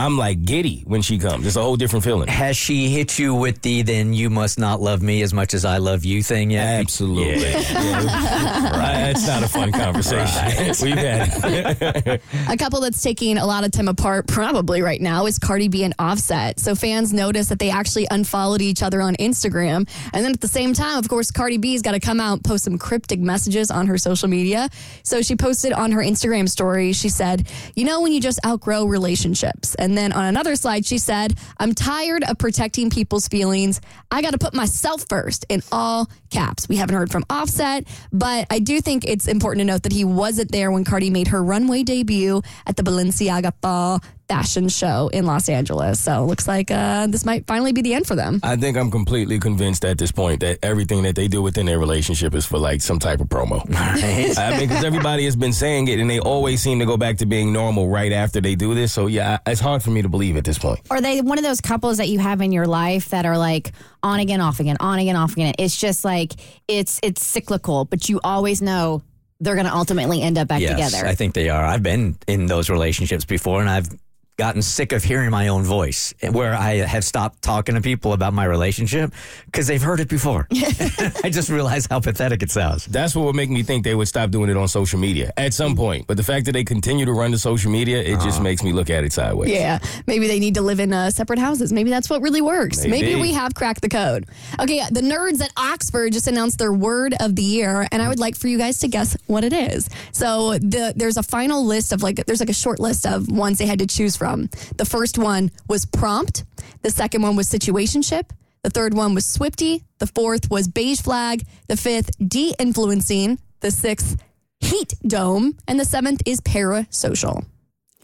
I'm 0.00 0.16
like 0.16 0.44
giddy 0.44 0.82
when 0.86 1.02
she 1.02 1.18
comes. 1.18 1.46
It's 1.46 1.56
a 1.56 1.62
whole 1.62 1.76
different 1.76 2.04
feeling. 2.04 2.26
Has 2.28 2.56
she 2.56 2.88
hit 2.88 3.18
you 3.18 3.34
with 3.34 3.60
the 3.60 3.82
then 3.82 4.14
you 4.14 4.30
must 4.30 4.58
not 4.58 4.80
love 4.80 5.02
me 5.02 5.20
as 5.20 5.34
much 5.34 5.52
as 5.52 5.66
I 5.66 5.76
love 5.76 6.06
you 6.06 6.22
thing 6.22 6.50
yet? 6.50 6.80
Absolutely. 6.80 7.50
Yeah. 7.50 8.70
Right, 8.80 9.10
It's 9.10 9.26
not 9.26 9.42
a 9.42 9.48
fun 9.48 9.72
conversation. 9.72 10.74
We've 10.86 10.96
had. 10.96 12.20
A 12.48 12.56
couple 12.56 12.80
that's 12.80 13.02
taking 13.02 13.36
a 13.36 13.44
lot 13.46 13.64
of 13.64 13.72
time 13.72 13.88
apart, 13.88 14.26
probably 14.26 14.80
right 14.80 15.00
now, 15.00 15.26
is 15.26 15.38
Cardi 15.38 15.68
B 15.68 15.84
and 15.84 15.94
Offset. 15.98 16.58
So 16.60 16.74
fans 16.74 17.12
noticed 17.12 17.48
that 17.50 17.58
they 17.58 17.70
actually 17.70 18.06
unfollowed 18.10 18.62
each 18.62 18.82
other 18.82 19.02
on 19.02 19.16
Instagram. 19.16 19.88
And 20.12 20.24
then 20.24 20.32
at 20.32 20.40
the 20.40 20.48
same 20.48 20.72
time, 20.72 20.98
of 20.98 21.08
course, 21.08 21.30
Cardi 21.30 21.58
B's 21.58 21.82
got 21.82 21.92
to 21.92 22.00
come 22.00 22.20
out 22.20 22.34
and 22.34 22.44
post 22.44 22.64
some 22.64 22.78
cryptic 22.78 23.20
messages 23.20 23.70
on 23.70 23.86
her 23.86 23.98
social 23.98 24.28
media. 24.28 24.68
So 25.02 25.20
she 25.20 25.36
posted 25.36 25.72
on 25.72 25.92
her 25.92 26.00
Instagram 26.00 26.48
story, 26.48 26.92
she 26.92 27.08
said, 27.08 27.48
You 27.74 27.84
know, 27.84 28.00
when 28.00 28.12
you 28.12 28.20
just 28.20 28.38
outgrow 28.46 28.84
relationships. 28.86 29.74
And 29.74 29.89
then 29.96 30.12
on 30.12 30.24
another 30.24 30.56
slide, 30.56 30.84
she 30.86 30.98
said, 30.98 31.34
I'm 31.58 31.74
tired 31.74 32.24
of 32.24 32.38
protecting 32.38 32.90
people's 32.90 33.28
feelings. 33.28 33.80
I 34.10 34.22
got 34.22 34.32
to 34.32 34.38
put 34.38 34.54
myself 34.54 35.06
first 35.08 35.46
in 35.48 35.62
all 35.72 36.10
caps. 36.30 36.68
We 36.68 36.76
haven't 36.76 36.96
heard 36.96 37.10
from 37.10 37.24
Offset, 37.30 37.86
but 38.12 38.46
I 38.50 38.58
do 38.58 38.80
think 38.80 39.04
it's 39.06 39.28
important 39.28 39.60
to 39.60 39.64
note 39.64 39.82
that 39.84 39.92
he 39.92 40.04
wasn't 40.04 40.52
there 40.52 40.70
when 40.70 40.84
Cardi 40.84 41.10
made 41.10 41.28
her 41.28 41.42
runway 41.42 41.82
debut 41.82 42.42
at 42.66 42.76
the 42.76 42.82
Balenciaga 42.82 43.52
Fall 43.62 44.00
fashion 44.30 44.68
show 44.68 45.08
in 45.08 45.26
Los 45.26 45.48
Angeles. 45.48 46.00
So 46.00 46.22
it 46.22 46.26
looks 46.26 46.46
like 46.46 46.70
uh, 46.70 47.08
this 47.08 47.24
might 47.24 47.48
finally 47.48 47.72
be 47.72 47.82
the 47.82 47.94
end 47.94 48.06
for 48.06 48.14
them. 48.14 48.38
I 48.44 48.54
think 48.54 48.76
I'm 48.76 48.88
completely 48.88 49.40
convinced 49.40 49.84
at 49.84 49.98
this 49.98 50.12
point 50.12 50.38
that 50.40 50.60
everything 50.62 51.02
that 51.02 51.16
they 51.16 51.26
do 51.26 51.42
within 51.42 51.66
their 51.66 51.80
relationship 51.80 52.32
is 52.36 52.46
for 52.46 52.56
like 52.56 52.80
some 52.80 53.00
type 53.00 53.20
of 53.20 53.26
promo. 53.26 53.60
I 53.74 54.50
mean, 54.50 54.60
because 54.60 54.84
everybody 54.84 55.24
has 55.24 55.34
been 55.34 55.52
saying 55.52 55.88
it, 55.88 55.98
and 55.98 56.08
they 56.08 56.20
always 56.20 56.62
seem 56.62 56.78
to 56.78 56.86
go 56.86 56.96
back 56.96 57.18
to 57.18 57.26
being 57.26 57.52
normal 57.52 57.88
right 57.88 58.12
after 58.12 58.40
they 58.40 58.54
do 58.54 58.72
this. 58.72 58.92
So 58.92 59.08
yeah, 59.08 59.38
it's 59.46 59.60
hard 59.60 59.82
for 59.82 59.90
me 59.90 60.00
to 60.02 60.08
believe 60.08 60.36
at 60.36 60.44
this 60.44 60.58
point. 60.58 60.78
Are 60.90 61.00
they 61.00 61.20
one 61.20 61.38
of 61.38 61.44
those 61.44 61.60
couples 61.60 61.96
that 61.96 62.08
you 62.08 62.20
have 62.20 62.40
in 62.40 62.52
your 62.52 62.68
life 62.68 63.08
that 63.08 63.26
are 63.26 63.36
like 63.36 63.72
on 64.04 64.20
again, 64.20 64.40
off 64.40 64.60
again, 64.60 64.76
on 64.78 65.00
again, 65.00 65.16
off 65.16 65.32
again? 65.32 65.54
It's 65.58 65.76
just 65.76 66.04
like 66.04 66.34
it's 66.68 67.00
it's 67.02 67.26
cyclical, 67.26 67.84
but 67.84 68.08
you 68.08 68.20
always 68.22 68.62
know 68.62 69.02
they're 69.40 69.56
going 69.56 69.66
to 69.66 69.74
ultimately 69.74 70.22
end 70.22 70.38
up 70.38 70.46
back 70.46 70.60
yes, 70.60 70.70
together. 70.70 71.08
I 71.08 71.16
think 71.16 71.34
they 71.34 71.48
are. 71.48 71.64
I've 71.64 71.82
been 71.82 72.16
in 72.28 72.46
those 72.46 72.70
relationships 72.70 73.24
before, 73.24 73.60
and 73.60 73.68
I've 73.68 73.88
gotten 74.40 74.62
sick 74.62 74.92
of 74.92 75.04
hearing 75.04 75.30
my 75.30 75.48
own 75.48 75.64
voice 75.64 76.14
where 76.32 76.54
I 76.54 76.76
have 76.76 77.04
stopped 77.04 77.42
talking 77.42 77.74
to 77.74 77.82
people 77.82 78.14
about 78.14 78.32
my 78.32 78.46
relationship 78.46 79.12
because 79.44 79.66
they've 79.66 79.82
heard 79.82 80.00
it 80.00 80.08
before. 80.08 80.48
I 81.22 81.28
just 81.30 81.50
realized 81.50 81.88
how 81.90 82.00
pathetic 82.00 82.42
it 82.42 82.50
sounds. 82.50 82.86
That's 82.86 83.14
what 83.14 83.26
would 83.26 83.36
make 83.36 83.50
me 83.50 83.62
think 83.62 83.84
they 83.84 83.94
would 83.94 84.08
stop 84.08 84.30
doing 84.30 84.48
it 84.48 84.56
on 84.56 84.66
social 84.66 84.98
media 84.98 85.30
at 85.36 85.52
some 85.52 85.76
point. 85.76 86.06
But 86.06 86.16
the 86.16 86.22
fact 86.22 86.46
that 86.46 86.52
they 86.52 86.64
continue 86.64 87.04
to 87.04 87.12
run 87.12 87.32
the 87.32 87.38
social 87.38 87.70
media, 87.70 87.98
it 88.00 88.18
just 88.20 88.40
makes 88.40 88.62
me 88.62 88.72
look 88.72 88.88
at 88.88 89.04
it 89.04 89.12
sideways. 89.12 89.50
Yeah, 89.50 89.78
maybe 90.06 90.26
they 90.26 90.40
need 90.40 90.54
to 90.54 90.62
live 90.62 90.80
in 90.80 90.94
uh, 90.94 91.10
separate 91.10 91.38
houses. 91.38 91.70
Maybe 91.70 91.90
that's 91.90 92.08
what 92.08 92.22
really 92.22 92.40
works. 92.40 92.78
Maybe. 92.86 93.10
Maybe. 93.10 93.20
we 93.20 93.32
have 93.34 93.54
cracked 93.54 93.82
the 93.82 93.90
code. 93.90 94.26
Okay, 94.58 94.82
the 94.90 95.02
nerds 95.02 95.42
at 95.42 95.52
Oxford 95.58 96.14
just 96.14 96.28
announced 96.28 96.58
their 96.58 96.72
word 96.72 97.14
of 97.20 97.36
the 97.36 97.42
year, 97.42 97.86
and 97.92 98.00
I 98.00 98.08
would 98.08 98.18
like 98.18 98.36
for 98.36 98.48
you 98.48 98.56
guys 98.56 98.78
to 98.78 98.88
guess 98.88 99.18
what 99.26 99.44
it 99.44 99.52
is. 99.52 99.90
So 100.12 100.54
the 100.54 100.94
there's 100.96 101.18
a 101.18 101.22
final 101.22 101.66
list 101.66 101.92
of 101.92 102.02
like 102.02 102.24
there's 102.24 102.40
like 102.40 102.48
a 102.48 102.54
short 102.54 102.80
list 102.80 103.06
of 103.06 103.30
ones 103.30 103.58
they 103.58 103.66
had 103.66 103.80
to 103.80 103.86
choose 103.86 104.16
from. 104.16 104.29
The 104.76 104.84
first 104.84 105.18
one 105.18 105.50
was 105.68 105.86
prompt. 105.86 106.44
The 106.82 106.90
second 106.90 107.22
one 107.22 107.36
was 107.36 107.48
situationship. 107.48 108.30
The 108.62 108.70
third 108.70 108.94
one 108.94 109.14
was 109.14 109.24
Swifty. 109.24 109.84
The 109.98 110.06
fourth 110.06 110.50
was 110.50 110.68
beige 110.68 111.00
flag. 111.00 111.44
The 111.68 111.76
fifth, 111.76 112.10
de-influencing. 112.26 113.38
The 113.60 113.70
sixth, 113.70 114.16
heat 114.60 114.94
dome. 115.06 115.56
And 115.66 115.80
the 115.80 115.84
seventh 115.84 116.22
is 116.26 116.40
parasocial. 116.40 117.44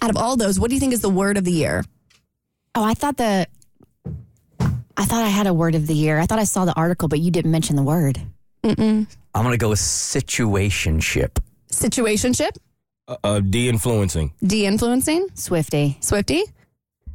Out 0.03 0.11
of 0.11 0.17
all 0.17 0.37
those, 0.37 0.59
what 0.61 0.69
do 0.69 0.75
you 0.75 0.81
think 0.81 0.93
is 0.93 1.01
the 1.01 1.11
word 1.11 1.37
of 1.37 1.45
the 1.45 1.53
year? 1.53 1.85
oh, 2.77 2.85
I 2.85 2.95
thought 2.95 3.17
the 3.17 3.47
I 4.99 5.05
thought 5.05 5.25
I 5.25 5.29
had 5.29 5.47
a 5.47 5.53
word 5.55 5.75
of 5.75 5.87
the 5.87 5.95
year. 5.95 6.19
I 6.19 6.27
thought 6.27 6.39
I 6.39 6.45
saw 6.45 6.65
the 6.65 6.75
article, 6.75 7.09
but 7.09 7.21
you 7.21 7.31
didn't 7.31 7.51
mention 7.51 7.77
the 7.77 7.83
word. 7.83 8.21
I'm 8.65 9.07
going 9.35 9.51
to 9.51 9.59
go 9.59 9.69
with 9.71 9.79
situationship. 9.79 11.39
Situationship, 11.71 12.57
Uh, 13.09 13.17
uh, 13.23 13.41
de-influencing. 13.41 14.33
de-influencing, 14.45 15.29
Swifty. 15.35 15.97
Swifty. 16.01 16.43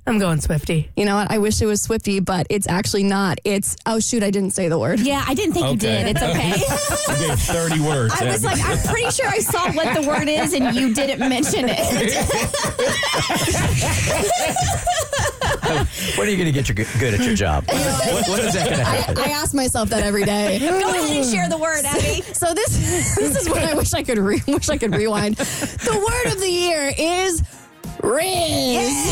I'm 0.08 0.18
going 0.20 0.40
Swifty. 0.42 0.90
You 0.96 1.06
know 1.06 1.16
what? 1.16 1.30
I 1.30 1.38
wish 1.38 1.62
it 1.62 1.66
was 1.68 1.82
Swifty, 1.82 2.20
but 2.22 2.48
it's 2.50 2.68
actually 2.68 3.04
not. 3.04 3.40
It's 3.44 3.76
oh 3.86 4.00
shoot, 4.00 4.24
I 4.24 4.32
didn't 4.32 4.52
say 4.52 4.68
the 4.68 4.80
word. 4.80 5.00
Yeah, 5.02 5.24
I 5.28 5.36
didn't 5.36 5.54
think 5.54 5.68
you 5.70 5.78
did. 5.78 6.08
It's 6.08 6.22
okay. 6.24 6.54
You 7.22 7.28
gave 7.28 7.40
30 7.40 7.80
words. 7.82 8.14
I 8.20 8.26
was 8.26 8.44
like, 8.44 8.60
I'm 8.64 8.80
pretty 8.80 9.12
sure 9.12 9.28
I 9.28 9.40
saw 9.40 9.72
what 9.74 10.02
the 10.02 10.08
word 10.08 10.28
is, 10.28 10.54
and 10.54 10.74
you 10.76 10.94
didn't 10.94 11.20
mention 11.20 11.66
it. 11.68 11.78
When 16.18 16.28
are 16.28 16.32
you 16.32 16.38
going 16.38 16.48
to 16.48 16.52
get 16.52 16.68
your 16.68 16.76
good, 16.76 16.88
good 17.00 17.14
at 17.14 17.26
your 17.26 17.36
job? 17.36 17.66
what, 17.68 18.28
what 18.28 18.40
is 18.40 18.54
that 18.54 18.66
going 18.66 18.80
to 18.80 18.84
happen? 18.84 19.18
I 19.18 19.30
ask 19.30 19.54
myself 19.54 19.90
that 19.90 20.04
every 20.04 20.24
day. 20.24 20.60
Go 20.60 20.90
ahead 20.90 21.18
and 21.18 21.26
share 21.26 21.50
the 21.50 21.58
word, 21.58 21.86
Abby. 21.86 22.22
So 22.34 22.54
this 22.54 23.16
this 23.16 23.36
is 23.36 23.50
what 23.50 23.64
I 23.64 23.74
wish 23.74 23.94
I 23.94 24.04
could 24.04 24.18
re- 24.18 24.44
wish 24.48 24.70
I 24.70 24.78
could 24.78 24.96
rewind. 24.96 25.36
The 25.36 25.98
word 25.98 26.34
of 26.34 26.40
the 26.40 26.50
year 26.50 26.94
is 26.98 27.44
Rizz. 28.12 29.12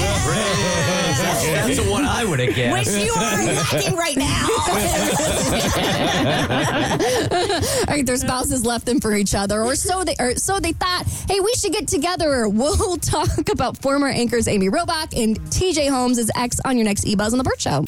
That's 1.54 1.78
the 1.78 1.84
one 1.90 2.06
I 2.06 2.26
would 2.26 2.40
have 2.40 2.50
Which 2.50 2.56
guessed. 2.56 3.00
you 3.00 3.12
are 3.14 3.46
lacking 3.46 3.96
right 3.96 4.18
now. 4.18 4.48
All 7.88 7.96
right, 7.96 8.06
their 8.06 8.18
spouses 8.18 8.66
left 8.66 8.86
them 8.86 9.00
for 9.00 9.16
each 9.16 9.34
other, 9.34 9.64
or 9.64 9.76
so 9.76 10.04
they 10.04 10.16
or 10.20 10.36
so 10.36 10.60
they 10.60 10.74
thought. 10.74 11.04
Hey, 11.30 11.40
we 11.40 11.54
should 11.54 11.72
get 11.74 11.88
together. 11.88 12.48
We'll 12.50 12.98
talk 12.98 13.50
about 13.52 13.78
former 13.82 14.08
anchors 14.08 14.48
Amy 14.48 14.70
Robach 14.70 15.18
and 15.22 15.40
T.J. 15.52 15.88
Holmes' 15.88 16.30
ex 16.36 16.60
on 16.66 16.78
your 16.78 16.86
next 16.86 17.06
E 17.08 17.16
Buzz 17.16 17.34
on 17.34 17.38
the 17.38 17.44
Burt 17.44 17.62
Show. 17.62 17.82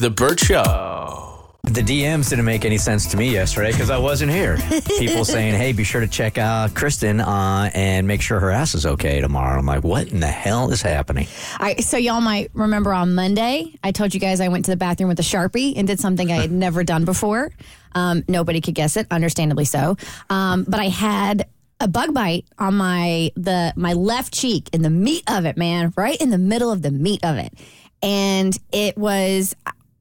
The 0.00 0.10
Burt 0.10 0.40
Show. 0.40 1.31
The 1.72 1.80
DMs 1.80 2.28
didn't 2.28 2.44
make 2.44 2.66
any 2.66 2.76
sense 2.76 3.06
to 3.06 3.16
me 3.16 3.30
yesterday 3.32 3.72
because 3.72 3.88
I 3.88 3.96
wasn't 3.96 4.30
here. 4.30 4.58
People 4.98 5.24
saying, 5.24 5.54
"Hey, 5.54 5.72
be 5.72 5.84
sure 5.84 6.02
to 6.02 6.06
check 6.06 6.36
out 6.36 6.74
Kristen 6.74 7.18
uh, 7.18 7.70
and 7.72 8.06
make 8.06 8.20
sure 8.20 8.38
her 8.40 8.50
ass 8.50 8.74
is 8.74 8.84
okay 8.84 9.22
tomorrow." 9.22 9.58
I'm 9.58 9.64
like, 9.64 9.82
"What 9.82 10.08
in 10.08 10.20
the 10.20 10.26
hell 10.26 10.70
is 10.70 10.82
happening?" 10.82 11.26
I, 11.58 11.76
so 11.76 11.96
y'all 11.96 12.20
might 12.20 12.50
remember 12.52 12.92
on 12.92 13.14
Monday, 13.14 13.74
I 13.82 13.90
told 13.90 14.12
you 14.12 14.20
guys 14.20 14.38
I 14.42 14.48
went 14.48 14.66
to 14.66 14.70
the 14.70 14.76
bathroom 14.76 15.08
with 15.08 15.18
a 15.18 15.22
sharpie 15.22 15.72
and 15.74 15.88
did 15.88 15.98
something 15.98 16.30
I 16.30 16.42
had 16.42 16.52
never 16.52 16.84
done 16.84 17.06
before. 17.06 17.50
Um, 17.94 18.22
nobody 18.28 18.60
could 18.60 18.74
guess 18.74 18.98
it, 18.98 19.06
understandably 19.10 19.64
so. 19.64 19.96
Um, 20.28 20.64
but 20.68 20.78
I 20.78 20.88
had 20.88 21.48
a 21.80 21.88
bug 21.88 22.12
bite 22.12 22.44
on 22.58 22.74
my 22.74 23.32
the 23.34 23.72
my 23.76 23.94
left 23.94 24.34
cheek 24.34 24.68
in 24.74 24.82
the 24.82 24.90
meat 24.90 25.24
of 25.26 25.46
it, 25.46 25.56
man, 25.56 25.94
right 25.96 26.20
in 26.20 26.28
the 26.28 26.38
middle 26.38 26.70
of 26.70 26.82
the 26.82 26.90
meat 26.90 27.24
of 27.24 27.38
it, 27.38 27.54
and 28.02 28.54
it 28.72 28.98
was. 28.98 29.54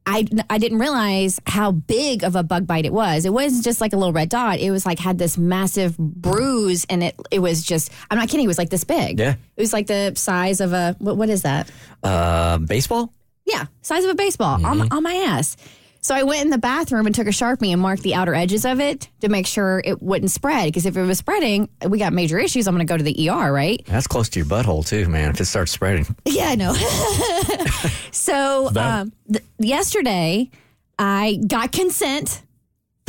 I, 0.05 0.25
I 0.49 0.57
didn't 0.57 0.79
realize 0.79 1.39
how 1.45 1.71
big 1.71 2.23
of 2.23 2.35
a 2.35 2.43
bug 2.43 2.65
bite 2.65 2.85
it 2.85 2.93
was. 2.93 3.25
It 3.25 3.33
wasn't 3.33 3.63
just 3.63 3.81
like 3.81 3.93
a 3.93 3.97
little 3.97 4.13
red 4.13 4.29
dot. 4.29 4.59
It 4.59 4.71
was 4.71 4.85
like 4.85 4.97
had 4.97 5.17
this 5.17 5.37
massive 5.37 5.97
bruise, 5.97 6.85
and 6.89 7.03
it 7.03 7.15
it 7.29 7.39
was 7.39 7.63
just. 7.63 7.91
I'm 8.09 8.17
not 8.17 8.27
kidding. 8.27 8.45
It 8.45 8.47
was 8.47 8.57
like 8.57 8.71
this 8.71 8.83
big. 8.83 9.19
Yeah. 9.19 9.35
It 9.55 9.61
was 9.61 9.73
like 9.73 9.87
the 9.87 10.13
size 10.15 10.59
of 10.59 10.73
a 10.73 10.95
what, 10.99 11.17
what 11.17 11.29
is 11.29 11.43
that? 11.43 11.69
Uh, 12.03 12.57
baseball? 12.57 13.13
Yeah, 13.45 13.65
size 13.81 14.03
of 14.03 14.09
a 14.11 14.15
baseball 14.15 14.65
on, 14.65 14.91
on 14.91 15.03
my 15.03 15.13
ass. 15.13 15.57
So 16.03 16.15
I 16.15 16.23
went 16.23 16.41
in 16.41 16.49
the 16.49 16.57
bathroom 16.57 17.05
and 17.05 17.13
took 17.13 17.27
a 17.27 17.31
sharpie 17.31 17.71
and 17.71 17.79
marked 17.79 18.01
the 18.01 18.15
outer 18.15 18.33
edges 18.33 18.65
of 18.65 18.79
it 18.79 19.07
to 19.19 19.29
make 19.29 19.45
sure 19.45 19.83
it 19.85 20.01
wouldn't 20.01 20.31
spread. 20.31 20.65
Because 20.65 20.87
if 20.87 20.97
it 20.97 21.03
was 21.03 21.19
spreading, 21.19 21.69
we 21.87 21.99
got 21.99 22.11
major 22.11 22.39
issues. 22.39 22.67
I'm 22.67 22.73
going 22.75 22.85
to 22.85 22.91
go 22.91 22.97
to 22.97 23.03
the 23.03 23.29
ER, 23.29 23.53
right? 23.53 23.85
That's 23.85 24.07
close 24.07 24.27
to 24.29 24.39
your 24.39 24.47
butthole 24.47 24.85
too, 24.85 25.07
man. 25.09 25.29
If 25.29 25.39
it 25.39 25.45
starts 25.45 25.71
spreading, 25.71 26.07
Yeah, 26.25 26.47
I 26.47 26.55
know. 26.55 26.73
so 28.11 28.71
um, 28.75 29.13
th- 29.31 29.43
yesterday, 29.59 30.49
I 30.97 31.39
got 31.47 31.71
consent. 31.71 32.41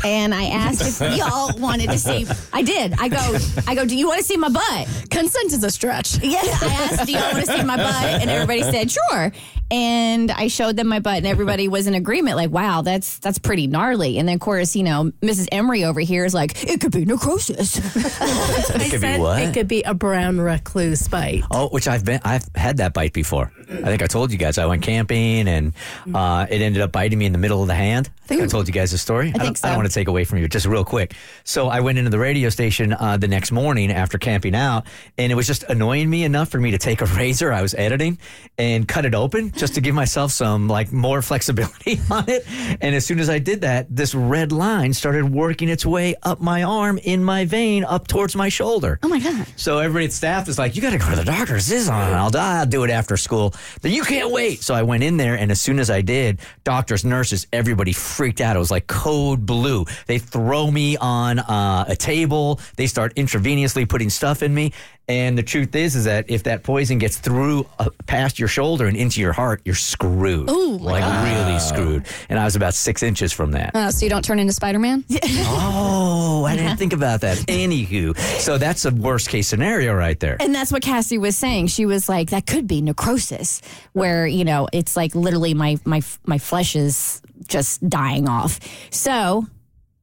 And 0.04 0.34
I 0.34 0.46
asked 0.46 1.00
if 1.00 1.16
y'all 1.16 1.56
wanted 1.60 1.88
to 1.90 1.96
see. 1.98 2.26
I 2.52 2.62
did. 2.62 2.94
I 2.98 3.06
go. 3.06 3.38
I 3.68 3.76
go. 3.76 3.84
Do 3.86 3.96
you 3.96 4.08
want 4.08 4.18
to 4.18 4.24
see 4.24 4.36
my 4.36 4.48
butt? 4.48 4.88
Consent 5.10 5.52
is 5.52 5.62
a 5.62 5.70
stretch. 5.70 6.18
Yeah, 6.24 6.40
I 6.42 6.88
asked, 6.90 7.06
"Do 7.06 7.12
y'all 7.12 7.32
want 7.32 7.46
to 7.46 7.52
see 7.52 7.62
my 7.62 7.76
butt?" 7.76 8.20
And 8.20 8.28
everybody 8.28 8.62
said, 8.62 8.90
"Sure." 8.90 9.30
And 9.72 10.30
I 10.30 10.48
showed 10.48 10.76
them 10.76 10.86
my 10.88 11.00
butt, 11.00 11.16
and 11.16 11.26
everybody 11.26 11.66
was 11.66 11.86
in 11.86 11.94
agreement. 11.94 12.36
Like, 12.36 12.50
"Wow, 12.50 12.82
that's 12.82 13.18
that's 13.18 13.38
pretty 13.38 13.66
gnarly." 13.66 14.18
And 14.18 14.28
then, 14.28 14.34
of 14.34 14.40
course, 14.40 14.76
you 14.76 14.82
know, 14.82 15.12
Mrs. 15.22 15.48
Emery 15.50 15.84
over 15.84 16.00
here 16.00 16.26
is 16.26 16.34
like, 16.34 16.62
"It 16.68 16.80
could 16.80 16.92
be 16.92 17.06
necrosis." 17.06 17.78
I 18.20 18.88
could 18.90 19.00
be 19.00 19.18
what? 19.18 19.42
it 19.42 19.54
could 19.54 19.68
be 19.68 19.82
a 19.82 19.94
brown 19.94 20.38
recluse 20.38 21.08
bite. 21.08 21.44
oh, 21.50 21.68
which 21.70 21.88
I've 21.88 22.04
been, 22.04 22.20
I've 22.22 22.44
had 22.54 22.76
that 22.76 22.92
bite 22.92 23.14
before. 23.14 23.50
I 23.70 23.84
think 23.84 24.02
I 24.02 24.06
told 24.06 24.30
you 24.30 24.36
guys 24.38 24.58
I 24.58 24.66
went 24.66 24.82
camping 24.82 25.48
and 25.48 25.72
uh, 26.14 26.46
it 26.50 26.60
ended 26.60 26.82
up 26.82 26.92
biting 26.92 27.18
me 27.18 27.24
in 27.24 27.32
the 27.32 27.38
middle 27.38 27.62
of 27.62 27.68
the 27.68 27.74
hand. 27.74 28.10
I 28.24 28.26
think 28.28 28.42
I 28.42 28.46
told 28.46 28.68
you 28.68 28.74
guys 28.74 28.90
the 28.90 28.98
story. 28.98 29.28
I, 29.28 29.32
think 29.32 29.42
don't, 29.42 29.64
I 29.64 29.68
don't 29.68 29.78
want 29.78 29.88
to 29.88 29.94
take 29.94 30.08
away 30.08 30.24
from 30.24 30.38
you, 30.38 30.48
just 30.48 30.66
real 30.66 30.84
quick. 30.84 31.14
So 31.44 31.68
I 31.68 31.80
went 31.80 31.98
into 31.98 32.10
the 32.10 32.18
radio 32.18 32.50
station 32.50 32.92
uh, 32.92 33.16
the 33.16 33.28
next 33.28 33.50
morning 33.50 33.90
after 33.90 34.18
camping 34.18 34.54
out, 34.54 34.86
and 35.16 35.32
it 35.32 35.34
was 35.34 35.46
just 35.46 35.64
annoying 35.64 36.08
me 36.08 36.24
enough 36.24 36.50
for 36.50 36.58
me 36.58 36.70
to 36.72 36.78
take 36.78 37.00
a 37.00 37.06
razor 37.06 37.52
I 37.52 37.62
was 37.62 37.74
editing 37.74 38.18
and 38.58 38.86
cut 38.86 39.06
it 39.06 39.14
open 39.14 39.50
just 39.62 39.76
to 39.76 39.80
give 39.80 39.94
myself 39.94 40.32
some 40.32 40.66
like 40.66 40.90
more 40.90 41.22
flexibility 41.22 42.00
on 42.10 42.28
it. 42.28 42.44
And 42.80 42.96
as 42.96 43.06
soon 43.06 43.20
as 43.20 43.30
I 43.30 43.38
did 43.38 43.60
that, 43.60 43.86
this 43.88 44.12
red 44.12 44.50
line 44.50 44.92
started 44.92 45.32
working 45.32 45.68
its 45.68 45.86
way 45.86 46.16
up 46.24 46.40
my 46.40 46.64
arm 46.64 46.98
in 46.98 47.22
my 47.22 47.44
vein 47.44 47.84
up 47.84 48.08
towards 48.08 48.34
my 48.34 48.48
shoulder. 48.48 48.98
Oh 49.04 49.08
my 49.08 49.20
God. 49.20 49.46
So 49.54 49.78
everybody 49.78 50.06
at 50.06 50.12
staff 50.12 50.48
is 50.48 50.58
like, 50.58 50.74
"You 50.74 50.82
got 50.82 50.90
to 50.90 50.98
go 50.98 51.08
to 51.10 51.14
the 51.14 51.24
doctor. 51.24 51.54
This 51.54 51.70
is 51.70 51.88
on. 51.88 52.12
I'll, 52.12 52.36
I'll 52.36 52.66
do 52.66 52.82
it 52.82 52.90
after 52.90 53.16
school." 53.16 53.54
Then 53.82 53.92
you 53.92 54.02
can't 54.02 54.32
wait. 54.32 54.64
So 54.64 54.74
I 54.74 54.82
went 54.82 55.04
in 55.04 55.16
there, 55.16 55.36
and 55.36 55.52
as 55.52 55.60
soon 55.60 55.78
as 55.78 55.90
I 55.90 56.00
did, 56.00 56.40
doctors, 56.64 57.04
nurses, 57.04 57.46
everybody 57.52 57.92
freaked 57.92 58.40
out. 58.40 58.56
It 58.56 58.58
was 58.58 58.72
like 58.72 58.88
code 58.88 59.46
blue. 59.46 59.84
They 60.08 60.18
throw 60.18 60.68
me 60.72 60.96
on 60.96 61.38
uh, 61.38 61.84
a 61.86 61.94
table. 61.94 62.58
They 62.76 62.88
start 62.88 63.14
intravenously 63.14 63.88
putting 63.88 64.10
stuff 64.10 64.42
in 64.42 64.52
me. 64.52 64.72
And 65.08 65.36
the 65.36 65.42
truth 65.42 65.74
is, 65.74 65.96
is 65.96 66.04
that 66.04 66.30
if 66.30 66.44
that 66.44 66.62
poison 66.62 66.98
gets 66.98 67.18
through 67.18 67.66
uh, 67.78 67.90
past 68.06 68.38
your 68.38 68.48
shoulder 68.48 68.86
and 68.86 68.96
into 68.96 69.20
your 69.20 69.32
heart, 69.32 69.60
you're 69.64 69.74
screwed. 69.74 70.48
Ooh, 70.48 70.78
my 70.78 71.00
like 71.00 71.24
really 71.46 71.58
screwed. 71.58 72.06
And 72.28 72.38
I 72.38 72.44
was 72.44 72.54
about 72.54 72.72
six 72.74 73.02
inches 73.02 73.32
from 73.32 73.50
that. 73.52 73.74
Uh, 73.74 73.90
so 73.90 74.06
you 74.06 74.10
don't 74.10 74.24
turn 74.24 74.38
into 74.38 74.52
Spider 74.52 74.78
Man? 74.78 75.04
Oh, 75.54 76.44
I 76.44 76.56
didn't 76.56 76.76
think 76.76 76.92
about 76.92 77.20
that. 77.22 77.36
Anywho, 77.48 78.16
so 78.18 78.58
that's 78.58 78.84
a 78.84 78.90
worst 78.90 79.28
case 79.28 79.48
scenario 79.48 79.94
right 79.94 80.18
there. 80.18 80.36
And 80.40 80.54
that's 80.54 80.72
what 80.72 80.82
Cassie 80.82 81.18
was 81.18 81.36
saying. 81.36 81.68
She 81.68 81.86
was 81.86 82.08
like, 82.08 82.30
that 82.30 82.46
could 82.46 82.66
be 82.66 82.80
necrosis, 82.80 83.60
where, 83.92 84.26
you 84.26 84.44
know, 84.44 84.68
it's 84.72 84.96
like 84.96 85.14
literally 85.14 85.54
my, 85.54 85.78
my, 85.84 86.00
my 86.26 86.38
flesh 86.38 86.74
is 86.74 87.22
just 87.46 87.86
dying 87.88 88.28
off. 88.28 88.60
So 88.90 89.46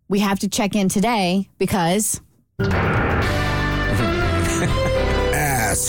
we 0.08 0.20
have 0.20 0.40
to 0.40 0.50
check 0.50 0.76
in 0.76 0.88
today 0.90 1.50
because 1.58 2.22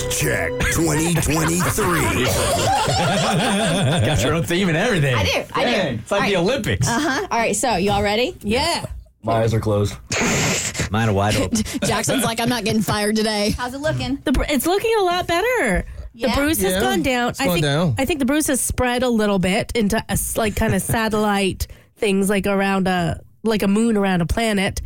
Ass 0.02 0.18
Check 0.18 0.50
2023. 0.72 2.24
Got 4.06 4.22
your 4.22 4.34
own 4.34 4.42
theme 4.44 4.68
and 4.68 4.76
everything. 4.76 5.14
I 5.14 5.24
do, 5.24 5.30
I 5.52 5.64
do. 5.64 5.70
Dang, 5.70 5.98
It's 5.98 6.10
like 6.10 6.22
All 6.22 6.28
the 6.28 6.34
right. 6.36 6.40
Olympics. 6.42 6.88
Uh-huh. 6.88 7.26
All 7.30 7.38
right, 7.38 7.54
so 7.54 7.76
you 7.76 7.90
all 7.90 8.02
ready? 8.02 8.34
Yeah. 8.40 8.86
My 9.22 9.34
eyes 9.42 9.52
are 9.52 9.60
closed. 9.60 9.94
Mine 10.90 11.08
are 11.10 11.12
wide 11.12 11.36
open. 11.36 11.56
Jackson's 11.84 12.24
like, 12.24 12.40
I'm 12.40 12.48
not 12.48 12.64
getting 12.64 12.80
fired 12.82 13.14
today. 13.16 13.50
How's 13.50 13.74
it 13.74 13.80
looking? 13.80 14.16
The, 14.24 14.32
bru- 14.32 14.46
it's 14.48 14.66
looking 14.66 14.92
a 14.98 15.02
lot 15.02 15.26
better. 15.26 15.84
Yeah? 16.14 16.34
The 16.34 16.40
bruise 16.40 16.60
has 16.62 16.72
Yeah, 16.74 16.80
gone 16.80 17.02
down. 17.02 17.30
it's 17.30 17.40
I 17.40 17.44
gone 17.44 17.54
think, 17.54 17.64
down. 17.64 17.94
I 17.98 18.04
think 18.06 18.18
the 18.20 18.24
bruise 18.24 18.46
has 18.46 18.60
spread 18.60 19.02
a 19.02 19.08
little 19.10 19.38
bit 19.38 19.72
into 19.74 19.98
a 19.98 20.12
s 20.12 20.36
like 20.38 20.56
kind 20.56 20.74
of 20.74 20.80
satellite 20.96 21.66
things 21.96 22.30
like 22.30 22.46
around 22.46 22.88
a 22.88 23.20
like 23.42 23.62
a 23.62 23.68
moon 23.68 23.96
around 23.96 24.20
a 24.20 24.26
planet. 24.26 24.80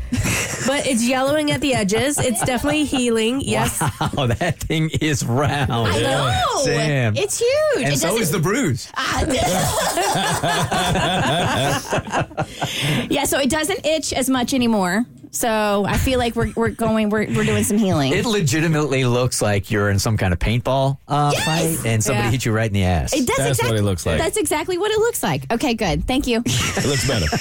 but 0.66 0.86
it's 0.86 1.06
yellowing 1.06 1.50
at 1.50 1.60
the 1.60 1.74
edges. 1.74 2.18
It's 2.18 2.42
definitely 2.44 2.84
healing. 2.84 3.40
Yes. 3.40 3.78
Oh, 4.16 4.26
that 4.38 4.60
thing 4.60 4.90
is 5.00 5.24
round. 5.24 5.70
I 5.72 6.00
know. 6.00 6.62
Damn. 6.64 7.16
It's 7.16 7.38
huge. 7.38 7.84
and 7.84 7.94
it 7.94 7.98
so 7.98 8.16
is 8.18 8.30
the 8.30 8.38
bruise. 8.38 8.90
yeah, 13.10 13.24
so 13.24 13.38
it 13.38 13.50
doesn't 13.50 13.84
itch 13.84 14.12
as 14.12 14.30
much 14.30 14.54
anymore. 14.54 15.04
So 15.34 15.84
I 15.86 15.98
feel 15.98 16.18
like 16.20 16.36
we're, 16.36 16.52
we're 16.54 16.68
going, 16.70 17.10
we're, 17.10 17.26
we're 17.34 17.44
doing 17.44 17.64
some 17.64 17.76
healing. 17.76 18.12
It 18.12 18.24
legitimately 18.24 19.04
looks 19.04 19.42
like 19.42 19.68
you're 19.70 19.90
in 19.90 19.98
some 19.98 20.16
kind 20.16 20.32
of 20.32 20.38
paintball 20.38 20.98
uh, 21.08 21.32
fight 21.32 21.76
and 21.84 22.02
somebody 22.02 22.26
Yeah. 22.26 22.30
hit 22.30 22.44
you 22.44 22.52
right 22.52 22.68
in 22.68 22.72
the 22.72 22.84
ass. 22.84 23.12
It 23.12 23.26
does 23.26 23.36
That's 23.36 23.48
exactly, 23.50 23.72
what 23.72 23.78
it 23.80 23.82
looks 23.82 24.06
like. 24.06 24.18
That's 24.18 24.36
exactly 24.36 24.78
what 24.78 24.92
it 24.92 24.98
looks 25.00 25.22
like. 25.24 25.52
Okay, 25.52 25.74
good. 25.74 26.04
Thank 26.06 26.26
you. 26.28 26.42
It 26.76 26.86
looks 26.86 27.06
better. 27.06 27.26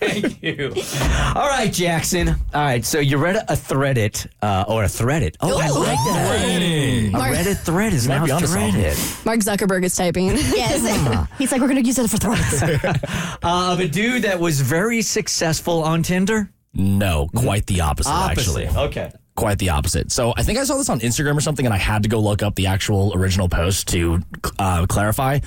Thank 0.00 0.42
you. 0.42 0.72
All 1.34 1.48
right, 1.48 1.72
Jackson. 1.72 2.28
All 2.28 2.36
right, 2.54 2.84
so 2.84 2.98
you 3.00 3.16
read 3.16 3.36
a 3.48 3.56
threaded 3.56 4.20
uh, 4.42 4.64
or 4.68 4.84
a 4.84 4.88
threaded. 4.88 5.36
Oh, 5.40 5.58
I 5.58 5.68
like 5.68 5.98
that. 5.98 6.50
A 7.14 7.18
Mark- 7.18 7.34
Reddit 7.34 7.58
thread 7.64 7.92
is 7.92 8.06
now 8.08 8.24
be 8.24 8.30
onto 8.30 8.46
threaded. 8.46 8.96
Mark 9.24 9.40
Zuckerberg 9.40 9.84
is 9.84 9.94
typing. 9.94 10.28
Yes. 10.36 11.28
He's 11.38 11.52
like, 11.52 11.60
we're 11.60 11.68
going 11.68 11.82
to 11.82 11.86
use 11.86 11.98
it 11.98 12.08
for 12.10 12.16
threats. 12.16 12.62
Uh, 13.42 13.72
of 13.72 13.80
a 13.80 13.88
dude 13.88 14.22
that 14.22 14.38
was 14.38 14.60
very 14.60 15.00
successful 15.02 15.82
on 15.82 16.02
Tinder. 16.02 16.50
No, 16.74 17.28
quite 17.34 17.66
the 17.66 17.80
opposite, 17.80 18.10
Opposite. 18.10 18.66
actually. 18.66 18.82
Okay. 18.86 19.10
Quite 19.34 19.58
the 19.58 19.70
opposite. 19.70 20.12
So 20.12 20.34
I 20.36 20.42
think 20.42 20.58
I 20.58 20.64
saw 20.64 20.76
this 20.76 20.90
on 20.90 21.00
Instagram 21.00 21.36
or 21.36 21.40
something, 21.40 21.64
and 21.64 21.74
I 21.74 21.78
had 21.78 22.02
to 22.02 22.08
go 22.08 22.20
look 22.20 22.42
up 22.42 22.54
the 22.54 22.66
actual 22.66 23.12
original 23.16 23.48
post 23.48 23.88
to 23.88 24.20
uh, 24.58 24.86
clarify. 24.86 25.38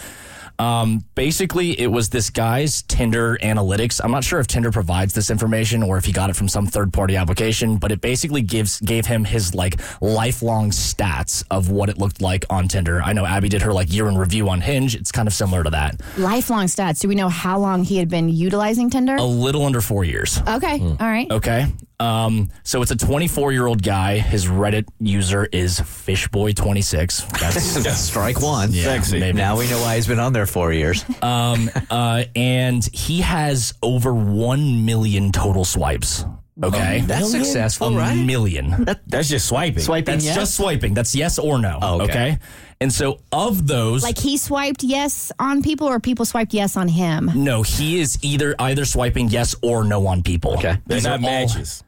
Um, 0.60 1.04
basically, 1.16 1.80
it 1.80 1.88
was 1.88 2.10
this 2.10 2.30
guy's 2.30 2.82
Tinder 2.84 3.38
analytics. 3.42 4.00
I'm 4.04 4.12
not 4.12 4.24
sure 4.24 4.40
if 4.40 4.48
Tinder 4.48 4.72
provides 4.72 5.14
this 5.14 5.30
information 5.30 5.84
or 5.84 5.98
if 5.98 6.06
he 6.06 6.12
got 6.12 6.30
it 6.30 6.36
from 6.36 6.48
some 6.48 6.68
third 6.68 6.94
party 6.94 7.16
application, 7.16 7.78
but 7.78 7.92
it 7.92 8.02
basically 8.02 8.42
gives 8.42 8.80
gave 8.82 9.06
him 9.06 9.26
his 9.26 9.56
like 9.56 9.80
lifelong 10.02 10.70
stats 10.70 11.44
of 11.50 11.70
what 11.70 11.90
it 11.90 11.98
looked 11.98 12.22
like 12.22 12.46
on 12.50 12.68
Tinder. 12.68 13.02
I 13.02 13.14
know 13.14 13.26
Abby 13.26 13.50
did 13.50 13.62
her 13.64 13.74
like 13.74 13.92
year 13.92 14.08
in 14.08 14.18
review 14.18 14.50
on 14.50 14.62
Hinge. 14.62 14.96
It's 14.96 15.12
kind 15.12 15.28
of 15.28 15.34
similar 15.34 15.64
to 15.64 15.70
that. 15.72 16.00
Lifelong 16.18 16.66
stats. 16.66 17.00
Do 17.02 17.08
we 17.08 17.16
know 17.16 17.30
how 17.30 17.58
long 17.60 17.84
he 17.84 17.98
had 17.98 18.10
been 18.10 18.30
utilizing 18.30 18.90
Tinder? 18.90 19.16
A 19.16 19.24
little 19.24 19.66
under 19.66 19.82
four 19.82 20.04
years. 20.04 20.40
Okay. 20.48 20.80
All 20.80 20.98
right. 21.00 21.30
Okay. 21.32 21.68
Um, 22.04 22.50
so 22.64 22.82
it's 22.82 22.92
a 22.92 22.96
24 22.98 23.52
year 23.54 23.66
old 23.68 23.82
guy. 23.84 24.18
His 24.20 24.46
Reddit 24.48 24.86
user 25.00 25.46
is 25.52 25.80
Fishboy26. 25.80 27.40
That's 27.40 27.74
That's 27.84 27.98
strike 28.00 28.42
one. 28.42 28.72
Sexy. 28.72 29.20
maybe. 29.20 29.38
Now 29.38 29.58
we 29.58 29.70
know 29.70 29.80
why 29.82 29.96
he's 29.96 30.08
been 30.08 30.20
on 30.20 30.34
there 30.34 30.46
four 30.46 30.74
years. 30.74 31.06
um, 31.22 31.70
uh, 31.90 32.24
and 32.36 32.84
he 32.94 33.22
has 33.22 33.74
over 33.82 34.14
1 34.14 34.86
million 34.86 35.32
total 35.32 35.66
swipes. 35.66 36.26
Okay. 36.62 37.02
That's 37.08 37.32
successful, 37.32 37.96
a 37.96 37.98
right? 37.98 38.14
million. 38.16 38.86
That's 39.08 39.28
just 39.30 39.48
swiping. 39.48 39.80
Swiping 39.82 40.14
That's 40.16 40.26
yes? 40.26 40.36
just 40.36 40.56
swiping. 40.56 40.94
That's 40.94 41.16
yes 41.16 41.40
or 41.40 41.58
no. 41.58 41.80
Oh, 41.82 42.02
okay. 42.02 42.04
okay. 42.12 42.38
And 42.80 42.94
so 42.94 43.22
of 43.32 43.66
those, 43.66 44.04
Like 44.04 44.20
he 44.20 44.38
swiped 44.38 44.84
yes 44.84 45.32
on 45.40 45.64
people 45.64 45.88
or 45.88 46.00
people 46.00 46.26
swiped 46.26 46.54
yes 46.54 46.78
on 46.78 46.88
him? 46.90 47.32
no, 47.34 47.64
he 47.64 48.00
is 48.00 48.20
either 48.22 48.54
either 48.60 48.86
swiping 48.86 49.30
yes 49.30 49.56
or 49.64 49.84
no 49.84 50.06
on 50.06 50.22
people. 50.22 50.54
Okay. 50.56 50.78
They're 50.86 50.98
These 50.98 51.06
not 51.06 51.12
are 51.12 51.14
all- 51.16 51.22
matches. 51.48 51.84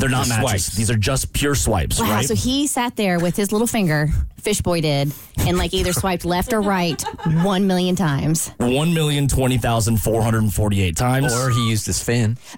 They're 0.00 0.08
not 0.08 0.26
Just 0.26 0.30
matches. 0.30 0.64
swipes. 0.64 0.76
These 0.76 0.90
are 0.90 0.96
just 0.96 1.32
pure 1.32 1.54
swipes, 1.54 2.00
Wow. 2.00 2.10
right? 2.10 2.26
So 2.26 2.34
he 2.34 2.66
sat 2.66 2.96
there 2.96 3.18
with 3.20 3.36
his 3.36 3.52
little 3.52 3.66
finger, 3.66 4.08
Fishboy 4.40 4.80
did, 4.80 5.12
and 5.40 5.58
like 5.58 5.74
either 5.74 5.92
swiped 5.92 6.24
left 6.24 6.52
or 6.52 6.60
right 6.60 7.00
one 7.44 7.66
million 7.66 7.94
times. 7.96 8.48
One 8.58 8.94
million 8.94 9.28
twenty 9.28 9.58
thousand 9.58 9.98
four 9.98 10.22
hundred 10.22 10.42
and 10.42 10.52
forty-eight 10.54 10.96
times. 10.96 11.32
Or 11.34 11.50
he 11.50 11.68
used 11.68 11.86
his 11.86 12.02
fin. 12.02 12.38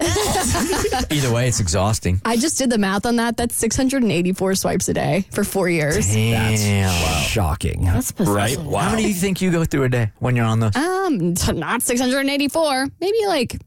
Either 1.09 1.31
way, 1.31 1.47
it's 1.47 1.59
exhausting. 1.59 2.21
I 2.25 2.37
just 2.37 2.57
did 2.57 2.69
the 2.69 2.77
math 2.77 3.05
on 3.05 3.17
that. 3.17 3.37
That's 3.37 3.55
684 3.55 4.55
swipes 4.55 4.87
a 4.89 4.93
day 4.93 5.25
for 5.31 5.43
four 5.43 5.69
years. 5.69 6.11
Damn. 6.13 6.93
shocking. 7.23 7.83
That's 7.85 8.11
possessive. 8.11 8.35
right. 8.35 8.57
Wow. 8.59 8.79
How 8.81 8.89
many 8.91 9.03
do 9.03 9.07
you 9.09 9.13
think 9.15 9.41
you 9.41 9.51
go 9.51 9.65
through 9.65 9.83
a 9.83 9.89
day 9.89 10.11
when 10.19 10.35
you're 10.35 10.45
on 10.45 10.59
those? 10.59 10.75
Um, 10.75 11.33
not 11.57 11.81
684. 11.81 12.87
Maybe 12.99 13.17
like 13.27 13.57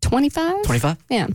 25. 0.00 0.62
25? 0.64 0.96
Yeah. 1.10 1.26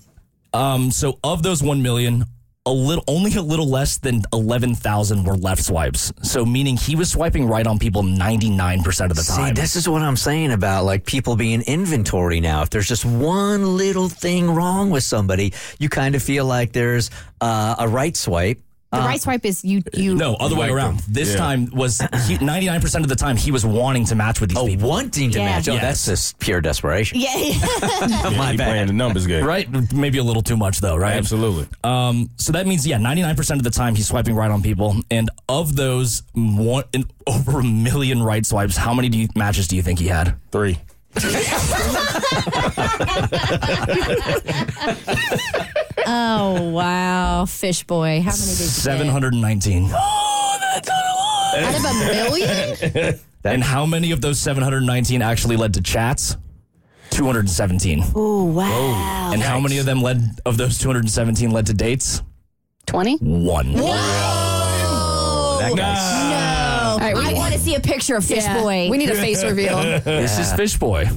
Um. 0.54 0.92
So 0.92 1.20
of 1.24 1.44
those 1.44 1.62
one 1.62 1.82
million, 1.82 2.26
a 2.66 2.72
little, 2.72 3.04
only 3.08 3.34
a 3.36 3.42
little 3.42 3.68
less 3.68 3.98
than 3.98 4.24
eleven 4.34 4.76
thousand 4.76 5.24
were 5.24 5.36
left 5.36 5.64
swipes. 5.64 6.12
So 6.24 6.46
meaning 6.46 6.78
he 6.78 6.96
was 6.96 7.12
swiping 7.12 7.48
right 7.48 7.66
on 7.66 7.80
people 7.80 8.04
ninety-nine 8.04 8.84
percent 8.84 9.12
of 9.12 9.18
the 9.18 9.24
time. 9.24 9.36
See, 9.36 9.42
time. 9.42 9.56
this 9.56 9.76
is 9.76 9.88
what 9.88 10.02
I'm 10.02 10.18
saying 10.18 10.52
about 10.52 10.86
like 10.86 11.06
people 11.06 11.36
being 11.36 11.62
inventory 11.62 12.40
now. 12.40 12.62
If 12.62 12.70
there's 12.70 12.88
just 12.88 13.06
one 13.06 13.78
little 13.78 14.10
thing 14.10 14.52
wrong 14.52 14.90
with 14.90 15.04
somebody, 15.04 15.54
you 15.80 15.90
kind 15.90 16.16
of 16.16 16.24
feel 16.24 16.46
like 16.46 16.72
there's 16.74 17.10
uh, 17.42 17.76
a 17.80 17.88
right 17.88 18.16
swipe. 18.16 18.62
The 18.92 18.98
right 18.98 19.22
swipe 19.22 19.46
is 19.46 19.64
you. 19.64 19.84
You. 19.94 20.16
no, 20.16 20.34
other 20.36 20.56
way 20.56 20.68
around. 20.70 21.00
them. 21.02 21.06
This 21.10 21.30
Yeah. 21.32 21.38
time 21.38 21.70
was 21.72 22.02
ninety-nine 22.42 22.82
percent 22.82 23.06
of 23.06 23.10
the 23.10 23.16
time 23.16 23.38
he 23.38 23.52
was 23.52 23.64
wanting 23.64 24.04
to 24.06 24.16
match 24.16 24.42
with 24.42 24.50
these 24.50 24.58
Oh, 24.58 24.66
people. 24.66 24.90
wanting 24.90 25.30
to 25.30 25.38
Yeah. 25.40 25.46
match. 25.46 25.70
Oh, 25.70 25.74
Yes. 25.74 25.82
that's 25.84 26.06
just 26.08 26.40
pure 26.40 26.60
desperation. 26.60 27.20
Yeah. 27.20 27.36
yeah. 27.38 28.30
My 28.36 28.52
He 28.52 28.58
bad. 28.58 28.68
playing 28.68 28.88
the 28.88 28.94
numbers 28.94 29.28
game, 29.28 29.46
Right, 29.46 29.70
maybe 29.94 30.18
a 30.18 30.24
little 30.24 30.42
too 30.42 30.58
much 30.58 30.80
though, 30.82 30.96
right? 30.96 31.18
Absolutely. 31.18 31.68
Um, 31.84 32.32
so 32.38 32.52
that 32.54 32.66
means, 32.66 32.88
yeah, 32.88 32.98
99% 32.98 33.60
of 33.60 33.64
the 33.64 33.70
time 33.70 33.94
he's 33.94 34.08
swiping 34.08 34.34
right 34.34 34.50
on 34.50 34.64
people. 34.64 34.96
And 35.12 35.30
of 35.48 35.76
those, 35.76 36.24
one, 36.34 36.86
in, 36.92 37.06
over 37.28 37.60
a 37.60 37.64
million 37.64 38.24
right 38.24 38.44
swipes, 38.46 38.76
how 38.76 38.96
many 38.96 39.10
do 39.10 39.20
you, 39.20 39.28
matches 39.36 39.68
do 39.68 39.76
you 39.76 39.84
think 39.84 40.00
he 40.00 40.08
had? 40.08 40.34
Three. 40.52 40.80
oh 46.08 46.70
wow, 46.72 47.46
Fishboy. 47.46 48.22
How 48.22 48.32
many 48.32 48.46
did 48.52 48.60
you 48.60 48.66
get? 48.66 48.72
719. 48.72 49.86
Out 49.94 51.76
of 51.76 51.84
a 51.86 51.94
million? 52.14 53.20
and 53.44 53.64
how 53.64 53.86
many 53.86 54.12
of 54.12 54.22
those 54.22 54.40
719 54.40 55.22
actually 55.22 55.56
led 55.58 55.74
to 55.76 55.82
chats? 55.82 56.38
217. 57.12 58.04
Oh 58.16 58.46
wow. 58.46 59.32
and 59.34 59.42
how 59.42 59.60
many 59.60 59.80
of 59.80 59.86
them 59.86 60.02
led, 60.02 60.22
of 60.46 60.58
those 60.58 60.78
217 60.78 61.50
led 61.52 61.66
to 61.66 61.74
dates? 61.74 62.22
20? 62.86 63.18
One. 63.18 63.74
That 65.60 65.74
guy's 65.76 66.30
No. 66.30 66.98
right, 67.04 67.16
we- 67.16 67.22
I 67.22 67.34
want 67.34 67.54
to 67.54 67.60
see 67.60 67.76
a 67.76 67.80
picture 67.80 68.16
of 68.16 68.30
Yeah. 68.30 68.54
Fishboy. 68.54 68.90
We 68.90 68.98
need 68.98 69.10
a 69.10 69.16
face 69.16 69.44
reveal. 69.44 69.78
This 70.04 70.38
is 70.40 70.54
Fishboy. 70.54 71.08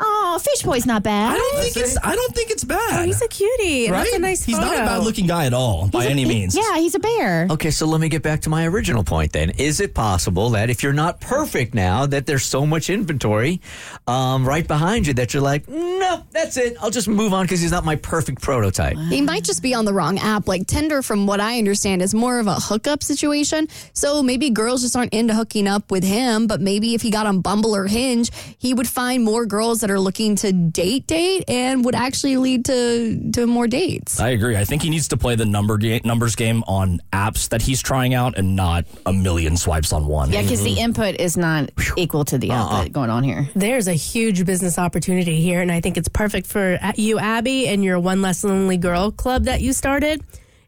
Oh, 0.00 0.40
Fish 0.42 0.62
Boy's 0.62 0.86
not 0.86 1.02
bad. 1.02 1.34
I 1.34 1.38
don't 1.38 1.62
think 1.62 1.76
it's. 1.76 1.96
I 2.02 2.14
don't 2.14 2.34
think 2.34 2.50
it's 2.50 2.64
bad. 2.64 3.00
Oh, 3.00 3.04
he's 3.04 3.22
a 3.22 3.28
cutie. 3.28 3.90
right? 3.90 4.04
That's 4.04 4.16
a 4.16 4.18
nice 4.18 4.42
he's 4.44 4.58
not 4.58 4.68
a 4.68 4.76
photo. 4.76 4.86
bad 4.86 5.04
looking 5.04 5.26
guy 5.26 5.46
at 5.46 5.54
all 5.54 5.88
by 5.88 6.06
any 6.06 6.24
means. 6.24 6.56
Yeah, 6.56 6.78
he's 6.78 6.94
a 6.94 6.98
bear. 6.98 7.46
Okay, 7.50 7.70
so 7.70 7.86
let 7.86 8.00
me 8.00 8.08
get 8.08 8.22
back 8.22 8.40
to 8.42 8.50
my 8.50 8.66
original 8.66 9.04
point 9.04 9.32
then. 9.32 9.50
Is 9.50 9.80
it 9.80 9.94
possible 9.94 10.50
that 10.50 10.70
if 10.70 10.82
you're 10.82 10.92
not 10.92 11.20
perfect 11.20 11.74
now, 11.74 12.06
that 12.06 12.26
there's 12.26 12.44
so 12.44 12.66
much 12.66 12.90
inventory 12.90 13.60
um, 14.06 14.46
right 14.46 14.66
behind 14.66 15.06
you 15.06 15.14
that 15.14 15.32
you're 15.32 15.42
like, 15.42 15.68
no, 15.68 16.24
that's 16.32 16.56
it. 16.56 16.76
I'll 16.80 16.90
just 16.90 17.08
move 17.08 17.32
on 17.32 17.44
because 17.44 17.60
he's 17.60 17.70
not 17.72 17.84
my 17.84 17.96
perfect 17.96 18.42
prototype. 18.42 18.96
He 18.96 19.20
might 19.20 19.44
just 19.44 19.62
be 19.62 19.74
on 19.74 19.84
the 19.84 19.92
wrong 19.94 20.18
app. 20.18 20.48
Like 20.48 20.66
Tinder, 20.66 21.02
from 21.02 21.26
what 21.26 21.40
I 21.40 21.58
understand, 21.58 22.02
is 22.02 22.14
more 22.14 22.38
of 22.40 22.46
a 22.46 22.54
hookup 22.54 23.02
situation. 23.02 23.68
So 23.92 24.22
maybe 24.22 24.50
girls 24.50 24.82
just 24.82 24.96
aren't 24.96 25.12
into 25.12 25.34
hooking 25.34 25.68
up 25.68 25.90
with 25.90 26.04
him. 26.04 26.46
But 26.46 26.60
maybe 26.60 26.94
if 26.94 27.02
he 27.02 27.10
got 27.10 27.26
on 27.26 27.40
Bumble 27.40 27.74
or 27.76 27.86
Hinge, 27.86 28.30
he 28.58 28.74
would 28.74 28.88
find 28.88 29.22
more 29.24 29.46
girls 29.46 29.83
that 29.84 29.90
are 29.90 30.00
looking 30.00 30.34
to 30.34 30.50
date, 30.50 31.06
date, 31.06 31.44
and 31.46 31.84
would 31.84 31.94
actually 31.94 32.38
lead 32.38 32.64
to 32.64 33.30
to 33.32 33.46
more 33.46 33.66
dates. 33.66 34.18
I 34.18 34.30
agree. 34.30 34.56
I 34.56 34.64
think 34.64 34.80
he 34.80 34.88
needs 34.88 35.08
to 35.08 35.18
play 35.18 35.36
the 35.36 35.44
number 35.44 35.76
ga- 35.76 36.00
numbers 36.04 36.34
game 36.36 36.64
on 36.66 37.00
apps 37.12 37.50
that 37.50 37.60
he's 37.60 37.82
trying 37.82 38.14
out 38.14 38.38
and 38.38 38.56
not 38.56 38.86
a 39.04 39.12
million 39.12 39.58
swipes 39.58 39.92
on 39.92 40.06
one. 40.06 40.32
Yeah, 40.32 40.40
because 40.40 40.62
the 40.62 40.80
input 40.80 41.16
is 41.20 41.36
not 41.36 41.70
equal 41.98 42.24
to 42.24 42.38
the 42.38 42.50
output 42.52 42.92
going 42.92 43.10
on 43.10 43.24
here. 43.24 43.46
There's 43.54 43.86
a 43.86 43.92
huge 43.92 44.46
business 44.46 44.78
opportunity 44.78 45.42
here, 45.42 45.60
and 45.60 45.70
I 45.70 45.82
think 45.82 45.98
it's 45.98 46.08
perfect 46.08 46.46
for 46.46 46.78
uh, 46.80 46.92
you, 46.96 47.18
Abby, 47.18 47.68
and 47.68 47.84
your 47.84 48.00
One 48.00 48.22
Less 48.22 48.42
Lonely 48.42 48.78
Girl 48.78 49.10
club 49.10 49.44
that 49.44 49.60
you 49.60 49.74
started. 49.74 50.24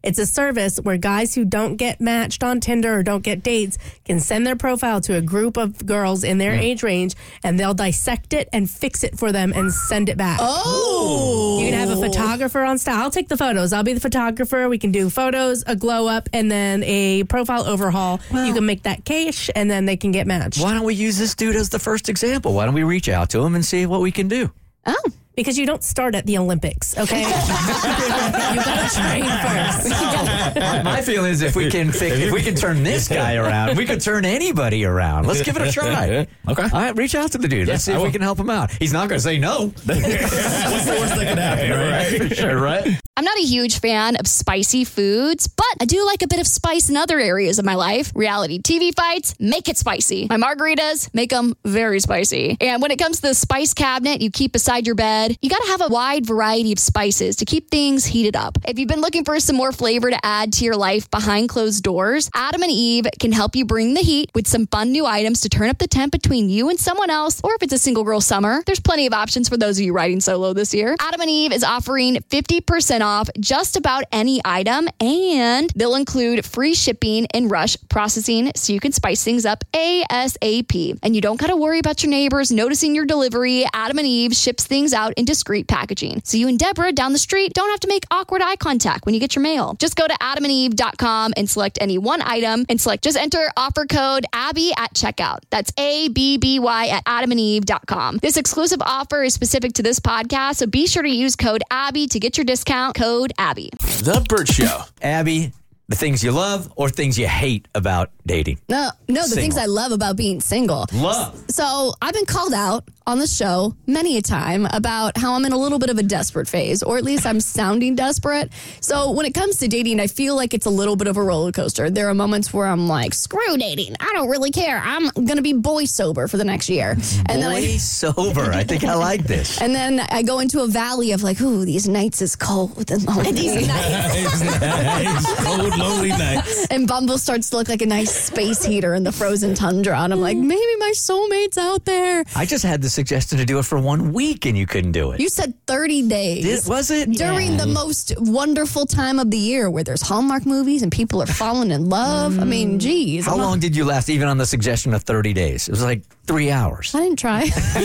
It's 0.07 0.21
a 0.21 0.25
service 0.27 0.77
where 0.79 0.97
guys 0.97 1.35
who 1.35 1.45
don't 1.45 1.75
get 1.75 2.01
matched 2.01 2.45
on 2.45 2.61
Tinder 2.61 2.95
or 2.99 3.03
don't 3.03 3.23
get 3.25 3.43
dates 3.43 3.77
can 4.05 4.21
send 4.21 4.47
their 4.47 4.55
profile 4.55 5.01
to 5.01 5.17
a 5.17 5.21
group 5.21 5.57
of 5.57 5.85
girls 5.85 6.23
in 6.23 6.39
their 6.39 6.53
age 6.55 6.85
range, 6.85 7.17
and 7.43 7.59
they'll 7.59 7.75
dissect 7.75 8.33
it 8.33 8.49
and 8.53 8.71
fix 8.71 9.03
it 9.03 9.19
for 9.19 9.33
them 9.33 9.53
and 9.53 9.73
send 9.73 10.09
it 10.09 10.17
back. 10.17 10.39
Oh, 10.41 11.59
You 11.61 11.71
can 11.71 11.75
have 11.79 11.91
a 11.91 12.01
photographer 12.01 12.63
on 12.63 12.79
staff. 12.79 13.03
I'll 13.03 13.11
take 13.11 13.29
the 13.29 13.37
photos. 13.37 13.73
I'll 13.73 13.83
be 13.83 13.95
the 13.95 14.01
photographer. 14.01 14.69
We 14.69 14.79
can 14.79 14.93
do 14.93 15.11
photos, 15.11 15.65
a 15.67 15.75
glow 15.75 16.07
up, 16.07 16.29
and 16.33 16.49
then 16.53 16.85
a 16.85 17.25
profile 17.25 17.67
overhaul. 17.67 18.21
you 18.31 18.55
can 18.55 18.65
make 18.65 18.85
that 18.85 19.05
cash, 19.05 19.51
and 19.57 19.69
then 19.69 19.87
they 19.87 19.97
can 19.97 20.13
get 20.13 20.29
matched. 20.29 20.61
Why 20.63 20.73
don't 20.73 20.85
we 20.85 20.95
use 20.95 21.19
this 21.19 21.35
dude 21.35 21.57
as 21.57 21.71
the 21.71 21.81
first 21.81 22.09
example? 22.09 22.53
Why 22.55 22.65
don't 22.65 22.75
we 22.75 22.85
reach 22.85 23.09
out 23.09 23.31
to 23.31 23.41
him 23.45 23.57
and 23.57 23.65
see 23.65 23.87
what 23.87 24.01
we 24.01 24.13
can 24.13 24.29
do? 24.29 24.53
Oh. 24.87 25.03
Because 25.35 25.59
you 25.59 25.67
don't 25.67 25.85
start 25.85 26.15
at 26.15 26.25
the 26.25 26.39
Olympics, 26.39 26.97
okay? 26.97 27.21
you 27.21 27.27
gotta 27.27 28.89
train 28.95 29.25
first. 29.25 29.91
My 30.85 31.03
feeling 31.03 31.31
is 31.31 31.43
if 31.43 31.55
we 31.55 31.71
can 31.71 31.93
fix, 31.93 32.17
if 32.17 32.33
we 32.33 32.41
can 32.41 32.55
turn 32.55 32.83
this 32.83 33.07
guy 33.07 33.35
around, 33.35 33.77
we 33.77 33.85
could 33.85 34.01
turn 34.01 34.25
anybody 34.25 34.87
around. 34.87 35.27
Let's 35.27 35.43
give 35.43 35.57
it 35.57 35.69
a 35.69 35.71
try. 35.71 36.27
Okay. 36.49 36.63
All 36.63 36.69
right, 36.71 36.97
reach 36.97 37.15
out 37.15 37.33
to 37.33 37.39
the 37.39 37.49
dude. 37.49 37.69
Let's 37.69 37.85
see 37.85 37.93
I 37.93 37.99
if 37.99 38.03
we 38.03 38.11
can 38.11 38.23
help 38.23 38.39
him 38.39 38.49
out. 38.49 38.71
He's 38.71 38.95
not 38.95 39.11
going 39.11 39.19
to 39.19 39.23
say 39.23 39.37
no. 39.37 39.67
What's 39.85 39.85
the 39.85 40.97
worst 40.99 41.17
that 41.17 41.27
could 41.29 41.39
happen, 41.39 41.71
right? 41.71 42.29
For 42.31 42.35
sure, 42.35 42.59
right? 42.59 42.99
I'm 43.19 43.25
not 43.25 43.39
a 43.39 43.47
huge 43.47 43.81
fan 43.81 44.17
of 44.17 44.27
spicy 44.27 44.85
foods, 44.85 45.47
but 45.47 45.65
I 45.81 45.87
do 45.87 46.05
like 46.05 46.21
a 46.21 46.27
bit 46.27 46.39
of 46.39 46.47
spice 46.47 46.91
in 46.91 46.99
other 46.99 47.19
areas 47.19 47.59
of 47.59 47.65
my 47.65 47.75
life. 47.75 48.13
Reality 48.15 48.61
TV 48.61 48.95
fights 48.95 49.35
make 49.41 49.71
it 49.71 49.79
spicy. 49.79 50.27
My 50.29 50.37
margaritas 50.37 51.09
make 51.15 51.31
them 51.31 51.55
very 51.65 51.99
spicy. 52.01 52.59
And 52.61 52.83
when 52.83 52.91
it 52.91 52.99
comes 52.99 53.17
to 53.17 53.29
the 53.29 53.35
spice 53.35 53.73
cabinet 53.73 54.21
you 54.21 54.31
keep 54.31 54.53
beside 54.53 54.85
your 54.85 54.97
bed, 54.97 55.35
you 55.41 55.49
got 55.49 55.63
to 55.63 55.69
have 55.69 55.81
a 55.81 55.89
wide 55.89 56.27
variety 56.27 56.73
of 56.73 56.79
spices 56.79 57.37
to 57.37 57.47
keep 57.47 57.71
things 57.71 58.05
heated 58.05 58.37
up. 58.37 58.59
If 58.69 58.79
you've 58.79 58.87
been 58.87 59.01
looking 59.01 59.25
for 59.25 59.41
some 59.41 59.57
more 59.57 59.73
flavor 59.73 60.11
to 60.11 60.19
add 60.23 60.53
to 60.53 60.67
your 60.67 60.77
life 60.77 61.11
behind 61.11 61.49
closed 61.49 61.83
doors, 61.83 62.29
Adam 62.35 62.63
and 62.63 62.71
Eve 62.71 63.07
can 63.19 63.33
help 63.33 63.57
you 63.57 63.65
bring 63.65 63.95
the 63.95 64.03
heat 64.03 64.31
with 64.35 64.47
some 64.47 64.67
fun 64.67 64.93
new 64.93 65.07
items 65.07 65.41
to 65.41 65.49
turn 65.49 65.71
up 65.71 65.79
the 65.79 65.89
temp 65.89 66.13
between 66.13 66.51
you 66.51 66.69
and 66.69 66.79
someone 66.79 67.09
else, 67.09 67.41
or 67.43 67.55
if 67.55 67.63
it's 67.63 67.73
a 67.73 67.79
single 67.79 68.05
girl 68.05 68.21
summer, 68.21 68.63
there's 68.67 68.79
plenty 68.81 69.07
of 69.07 69.15
options 69.15 69.49
for 69.49 69.57
those 69.57 69.79
of 69.79 69.87
you 69.87 69.95
riding 69.95 70.21
solo 70.21 70.53
this 70.53 70.75
year. 70.75 70.97
Adam 71.01 71.23
and 71.23 71.31
Eve 71.31 71.53
is 71.53 71.65
offering 71.65 72.17
50% 72.17 73.01
off 73.01 73.06
just 73.39 73.77
about 73.77 74.05
any 74.13 74.41
item, 74.45 74.89
and 75.01 75.71
they'll 75.77 75.95
include 75.95 76.45
free 76.45 76.75
shipping 76.75 77.27
and 77.33 77.51
rush 77.51 77.77
processing 77.89 78.53
so 78.57 78.73
you 78.73 78.81
can 78.81 78.93
spice 78.93 79.23
things 79.23 79.47
up 79.47 79.65
ASAP. 79.73 80.99
And 81.03 81.15
you 81.15 81.21
don't 81.21 81.39
got 81.39 81.49
to 81.49 81.57
worry 81.57 81.79
about 81.79 82.03
your 82.03 82.11
neighbors 82.11 82.51
noticing 82.51 82.95
your 82.95 83.07
delivery. 83.07 83.65
Adam 83.73 83.99
and 83.99 84.07
Eve 84.07 84.35
ships 84.35 84.67
things 84.67 84.93
out 84.93 85.13
in 85.17 85.25
discreet 85.25 85.69
packaging. 85.69 86.23
So 86.25 86.37
you 86.37 86.49
and 86.49 86.59
Deborah 86.59 86.93
down 86.93 87.13
the 87.13 87.19
street 87.19 87.53
don't 87.55 87.71
have 87.71 87.81
to 87.81 87.89
make 87.89 88.05
awkward 88.11 88.43
eye 88.43 88.57
contact 88.57 89.07
when 89.07 89.15
you 89.15 89.21
get 89.21 89.37
your 89.37 89.43
mail. 89.43 89.75
Just 89.79 89.97
go 89.97 90.07
to 90.07 90.15
adamandeve.com 90.15 91.35
and 91.37 91.49
select 91.49 91.79
any 91.81 91.99
one 91.99 92.23
item 92.23 92.67
and 92.69 92.81
select 92.81 93.05
just 93.05 93.17
enter 93.17 93.49
offer 93.57 93.87
code 93.87 94.25
Abby 94.33 94.73
at 94.77 94.95
checkout. 94.95 95.41
That's 95.51 95.73
A 95.79 96.09
B 96.09 96.39
B 96.39 96.59
Y 96.59 96.89
at 96.89 97.05
adamandeve.com. 97.05 98.19
This 98.19 98.37
exclusive 98.37 98.81
offer 98.83 99.23
is 99.23 99.35
specific 99.35 99.75
to 99.75 99.83
this 99.83 100.01
podcast, 100.01 100.57
so 100.57 100.67
be 100.67 100.87
sure 100.87 101.03
to 101.03 101.09
use 101.09 101.37
code 101.37 101.63
Abby 101.71 102.07
to 102.09 102.19
get 102.19 102.37
your 102.37 102.45
discount. 102.45 102.96
Code 102.97 103.35
Abby. 103.37 103.69
The 103.79 104.25
Burt 104.27 104.49
Show. 104.49 104.81
Abby, 105.03 105.53
the 105.89 105.97
things 105.97 106.23
you 106.25 106.33
love 106.33 106.73
or 106.77 106.89
things 106.89 107.19
you 107.19 107.27
hate 107.29 107.69
about 107.75 108.11
dating? 108.27 108.59
No, 108.69 108.91
no, 109.09 109.23
the 109.23 109.29
Single. 109.29 109.43
things 109.43 109.57
I 109.59 109.67
love 109.67 109.93
about 109.93 110.17
being 110.17 110.41
single. 110.41 110.87
Love. 110.93 111.45
So 111.49 111.93
I've 112.03 112.15
been 112.15 112.27
called 112.27 112.53
out 112.55 112.85
on 113.07 113.21
the 113.21 113.27
show 113.29 113.73
many 113.87 114.17
a 114.17 114.23
time 114.23 114.67
about 114.73 115.17
how 115.17 115.35
I'm 115.35 115.45
in 115.45 115.53
a 115.53 115.57
little 115.59 115.79
bit 115.79 115.91
of 115.91 115.99
a 115.99 116.03
desperate 116.03 116.49
phase, 116.49 116.83
or 116.83 116.99
at 116.99 117.05
least 117.05 117.25
I'm 117.25 117.39
sounding 117.39 117.95
desperate. 117.95 118.51
So 118.81 119.13
when 119.13 119.27
it 119.27 119.33
comes 119.35 119.59
to 119.59 119.69
dating, 119.69 120.01
I 120.01 120.09
feel 120.09 120.35
like 120.35 120.55
it's 120.55 120.67
a 120.67 120.71
little 120.71 120.97
bit 120.97 121.07
of 121.07 121.17
a 121.17 121.23
roller 121.23 121.53
coaster. 121.53 121.89
There 121.89 122.09
are 122.09 122.15
moments 122.15 122.53
where 122.53 122.67
I'm 122.67 122.89
like, 122.89 123.15
screw 123.15 123.57
dating. 123.57 123.95
I 124.01 124.11
don't 124.15 124.29
really 124.29 124.51
care. 124.51 124.83
I'm 124.85 125.09
going 125.11 125.37
to 125.37 125.43
be 125.43 125.53
boy 125.53 125.85
sober 125.85 126.27
for 126.27 126.37
the 126.37 126.45
next 126.45 126.69
year. 126.69 126.97
And 127.29 127.41
then 127.41 127.53
Boy 127.53 127.57
I. 127.75 127.77
sober. 127.77 128.51
I 128.53 128.65
think 128.65 128.83
I 128.83 128.95
like 128.95 129.23
this. 129.25 129.61
And 129.67 129.75
then 129.75 130.01
I 130.01 130.23
go 130.23 130.39
into 130.41 130.63
a 130.63 130.67
valley 130.69 131.11
of 131.13 131.23
like, 131.25 131.41
ooh, 131.41 131.65
these 131.65 131.89
nights 131.89 132.23
is 132.23 132.35
cold 132.37 132.91
and 132.91 133.05
lonely. 133.05 133.67
Nice, 133.67 135.45
cold, 135.45 135.73
lonely 135.79 136.09
nights. 136.11 136.67
And 136.77 136.87
Bumble 136.89 137.19
starts 137.19 137.51
to 137.51 137.57
look 137.57 137.69
like 137.69 137.83
a 137.83 137.87
nice 137.87 138.13
space 138.13 138.65
heater 138.65 138.95
in 138.95 139.05
the 139.05 139.13
frozen 139.13 139.55
tundra. 139.55 139.99
And 139.99 140.13
I'm 140.13 140.21
like, 140.21 140.37
maybe 140.37 140.77
my 140.79 140.93
soulmate's 140.95 141.57
out 141.59 141.85
there. 141.85 142.25
I 142.35 142.45
just 142.45 142.65
had 142.65 142.83
the 142.83 142.91
suggestion 142.91 143.39
to 143.39 143.45
do 143.45 143.59
it 143.59 143.65
for 143.65 143.79
one 143.79 144.13
week 144.13 144.47
and 144.47 144.59
you 144.59 144.67
couldn't 144.67 144.93
do 144.93 145.13
it. 145.13 145.21
You 145.21 145.29
said 145.29 145.55
30 145.67 146.09
days. 146.09 146.45
Did- 146.45 146.69
was 146.69 146.91
it? 146.91 147.11
During 147.13 147.57
the 147.57 147.67
most 147.67 148.13
wonderful 148.19 148.85
time 148.87 149.19
of 149.19 149.31
the 149.31 149.39
year 149.39 149.71
where 149.71 149.85
there's 149.85 150.03
Hallmark 150.03 150.45
movies 150.45 150.83
and 150.83 150.91
people 150.91 151.23
are 151.23 151.27
falling 151.27 151.71
in 151.71 151.89
love. 151.89 152.39
I 152.39 152.45
mean, 152.45 152.79
mm. 152.79 152.81
geez. 152.81 153.27
How 153.27 153.33
I'm 153.33 153.39
not- 153.39 153.45
long 153.45 153.61
did 153.61 153.77
you 153.77 153.85
last, 153.85 154.09
even 154.11 154.29
on 154.29 154.39
the 154.39 154.47
suggestion 154.47 154.93
of 154.95 155.03
30 155.05 155.33
days? 155.33 155.69
It 155.69 155.73
was 155.73 155.83
like 155.83 156.03
three 156.27 156.51
hours. 156.51 156.95
I 156.95 157.01
didn't 157.01 157.19
try. 157.19 157.45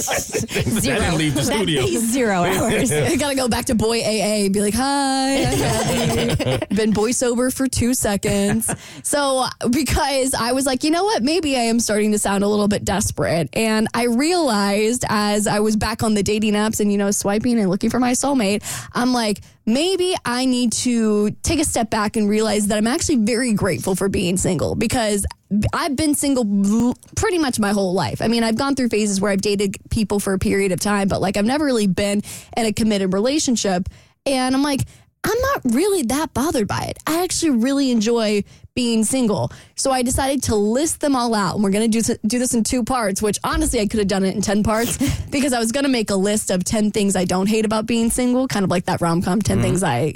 Zero. 0.00 0.96
I 0.96 1.00
didn't 1.00 1.18
leave 1.18 1.34
the 1.34 1.42
studio. 1.44 1.82
pays 1.82 2.12
zero 2.12 2.42
hours. 2.42 2.90
I 2.92 3.16
gotta 3.16 3.36
go 3.36 3.48
back 3.48 3.66
to 3.66 3.74
boy 3.74 4.00
AA 4.00 4.44
and 4.46 4.52
be 4.54 4.60
like, 4.60 4.74
hi, 4.74 5.44
I'm 5.44 6.76
Been 6.76 6.92
boy 6.92 7.09
sober 7.12 7.50
for 7.50 7.66
two 7.66 7.94
seconds. 7.94 8.72
So, 9.02 9.46
because 9.70 10.34
I 10.34 10.52
was 10.52 10.66
like, 10.66 10.84
you 10.84 10.90
know 10.90 11.04
what? 11.04 11.22
Maybe 11.22 11.56
I 11.56 11.60
am 11.60 11.80
starting 11.80 12.12
to 12.12 12.18
sound 12.18 12.44
a 12.44 12.48
little 12.48 12.68
bit 12.68 12.84
desperate. 12.84 13.48
And 13.54 13.88
I 13.94 14.04
realized 14.04 15.04
as 15.08 15.46
I 15.46 15.60
was 15.60 15.76
back 15.76 16.02
on 16.02 16.14
the 16.14 16.22
dating 16.22 16.54
apps 16.54 16.80
and, 16.80 16.92
you 16.92 16.98
know, 16.98 17.10
swiping 17.10 17.58
and 17.58 17.68
looking 17.70 17.90
for 17.90 17.98
my 17.98 18.12
soulmate, 18.12 18.62
I'm 18.92 19.12
like, 19.12 19.40
maybe 19.66 20.14
I 20.24 20.44
need 20.44 20.72
to 20.72 21.30
take 21.42 21.60
a 21.60 21.64
step 21.64 21.90
back 21.90 22.16
and 22.16 22.28
realize 22.28 22.66
that 22.68 22.78
I'm 22.78 22.86
actually 22.86 23.16
very 23.16 23.52
grateful 23.52 23.94
for 23.94 24.08
being 24.08 24.36
single 24.36 24.74
because 24.74 25.24
I've 25.72 25.96
been 25.96 26.14
single 26.14 26.94
pretty 27.16 27.38
much 27.38 27.58
my 27.58 27.72
whole 27.72 27.92
life. 27.92 28.22
I 28.22 28.28
mean, 28.28 28.44
I've 28.44 28.56
gone 28.56 28.74
through 28.74 28.88
phases 28.88 29.20
where 29.20 29.32
I've 29.32 29.40
dated 29.40 29.76
people 29.90 30.20
for 30.20 30.32
a 30.32 30.38
period 30.38 30.72
of 30.72 30.80
time, 30.80 31.08
but 31.08 31.20
like 31.20 31.36
I've 31.36 31.44
never 31.44 31.64
really 31.64 31.86
been 31.86 32.22
in 32.56 32.66
a 32.66 32.72
committed 32.72 33.12
relationship. 33.12 33.88
And 34.26 34.54
I'm 34.54 34.62
like, 34.62 34.82
I'm 35.22 35.40
not 35.40 35.74
really 35.74 36.02
that 36.04 36.32
bothered 36.32 36.66
by 36.66 36.84
it. 36.84 36.98
I 37.06 37.22
actually 37.22 37.50
really 37.50 37.90
enjoy 37.90 38.42
being 38.74 39.04
single. 39.04 39.52
So 39.74 39.90
I 39.90 40.02
decided 40.02 40.44
to 40.44 40.54
list 40.54 41.00
them 41.00 41.14
all 41.14 41.34
out. 41.34 41.54
And 41.54 41.64
we're 41.64 41.70
going 41.70 41.90
to 41.90 42.00
do, 42.00 42.14
do 42.26 42.38
this 42.38 42.54
in 42.54 42.64
two 42.64 42.84
parts, 42.84 43.20
which 43.20 43.38
honestly, 43.44 43.80
I 43.80 43.86
could 43.86 43.98
have 43.98 44.08
done 44.08 44.24
it 44.24 44.34
in 44.34 44.40
10 44.40 44.62
parts 44.62 44.96
because 45.30 45.52
I 45.52 45.58
was 45.58 45.72
going 45.72 45.84
to 45.84 45.90
make 45.90 46.10
a 46.10 46.14
list 46.14 46.50
of 46.50 46.64
10 46.64 46.90
things 46.90 47.16
I 47.16 47.24
don't 47.26 47.48
hate 47.48 47.64
about 47.64 47.84
being 47.86 48.08
single, 48.10 48.48
kind 48.48 48.64
of 48.64 48.70
like 48.70 48.86
that 48.86 49.00
rom 49.00 49.20
com 49.20 49.42
10 49.42 49.60
things 49.60 49.82
I 49.82 50.14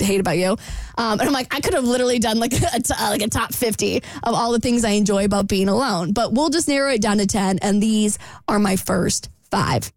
hate 0.00 0.20
about 0.20 0.38
you. 0.38 0.56
Um, 0.98 1.20
and 1.20 1.22
I'm 1.22 1.32
like, 1.32 1.54
I 1.54 1.60
could 1.60 1.74
have 1.74 1.84
literally 1.84 2.18
done 2.18 2.38
like 2.40 2.52
a, 2.74 2.80
t- 2.80 2.94
uh, 2.98 3.10
like 3.10 3.22
a 3.22 3.28
top 3.28 3.54
50 3.54 3.98
of 4.24 4.34
all 4.34 4.52
the 4.52 4.60
things 4.60 4.84
I 4.84 4.90
enjoy 4.90 5.24
about 5.24 5.46
being 5.46 5.68
alone. 5.68 6.12
But 6.12 6.32
we'll 6.32 6.50
just 6.50 6.66
narrow 6.66 6.90
it 6.90 7.00
down 7.00 7.18
to 7.18 7.26
10. 7.26 7.60
And 7.60 7.82
these 7.82 8.18
are 8.48 8.58
my 8.58 8.76
first 8.76 9.28
five. 9.50 9.92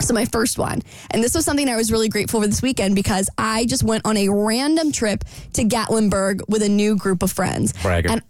So 0.00 0.12
my 0.14 0.24
first 0.26 0.58
one, 0.58 0.82
and 1.10 1.22
this 1.22 1.34
was 1.34 1.44
something 1.44 1.68
I 1.68 1.76
was 1.76 1.90
really 1.90 2.08
grateful 2.08 2.40
for 2.40 2.46
this 2.46 2.62
weekend 2.62 2.94
because 2.94 3.28
I 3.38 3.64
just 3.66 3.82
went 3.82 4.04
on 4.04 4.16
a 4.16 4.28
random 4.28 4.92
trip 4.92 5.24
to 5.54 5.64
Gatlinburg 5.64 6.48
with 6.48 6.62
a 6.62 6.68
new 6.68 6.96
group 6.96 7.22
of 7.22 7.32
friends. 7.32 7.72
Bragger. 7.82 8.10
And 8.10 8.22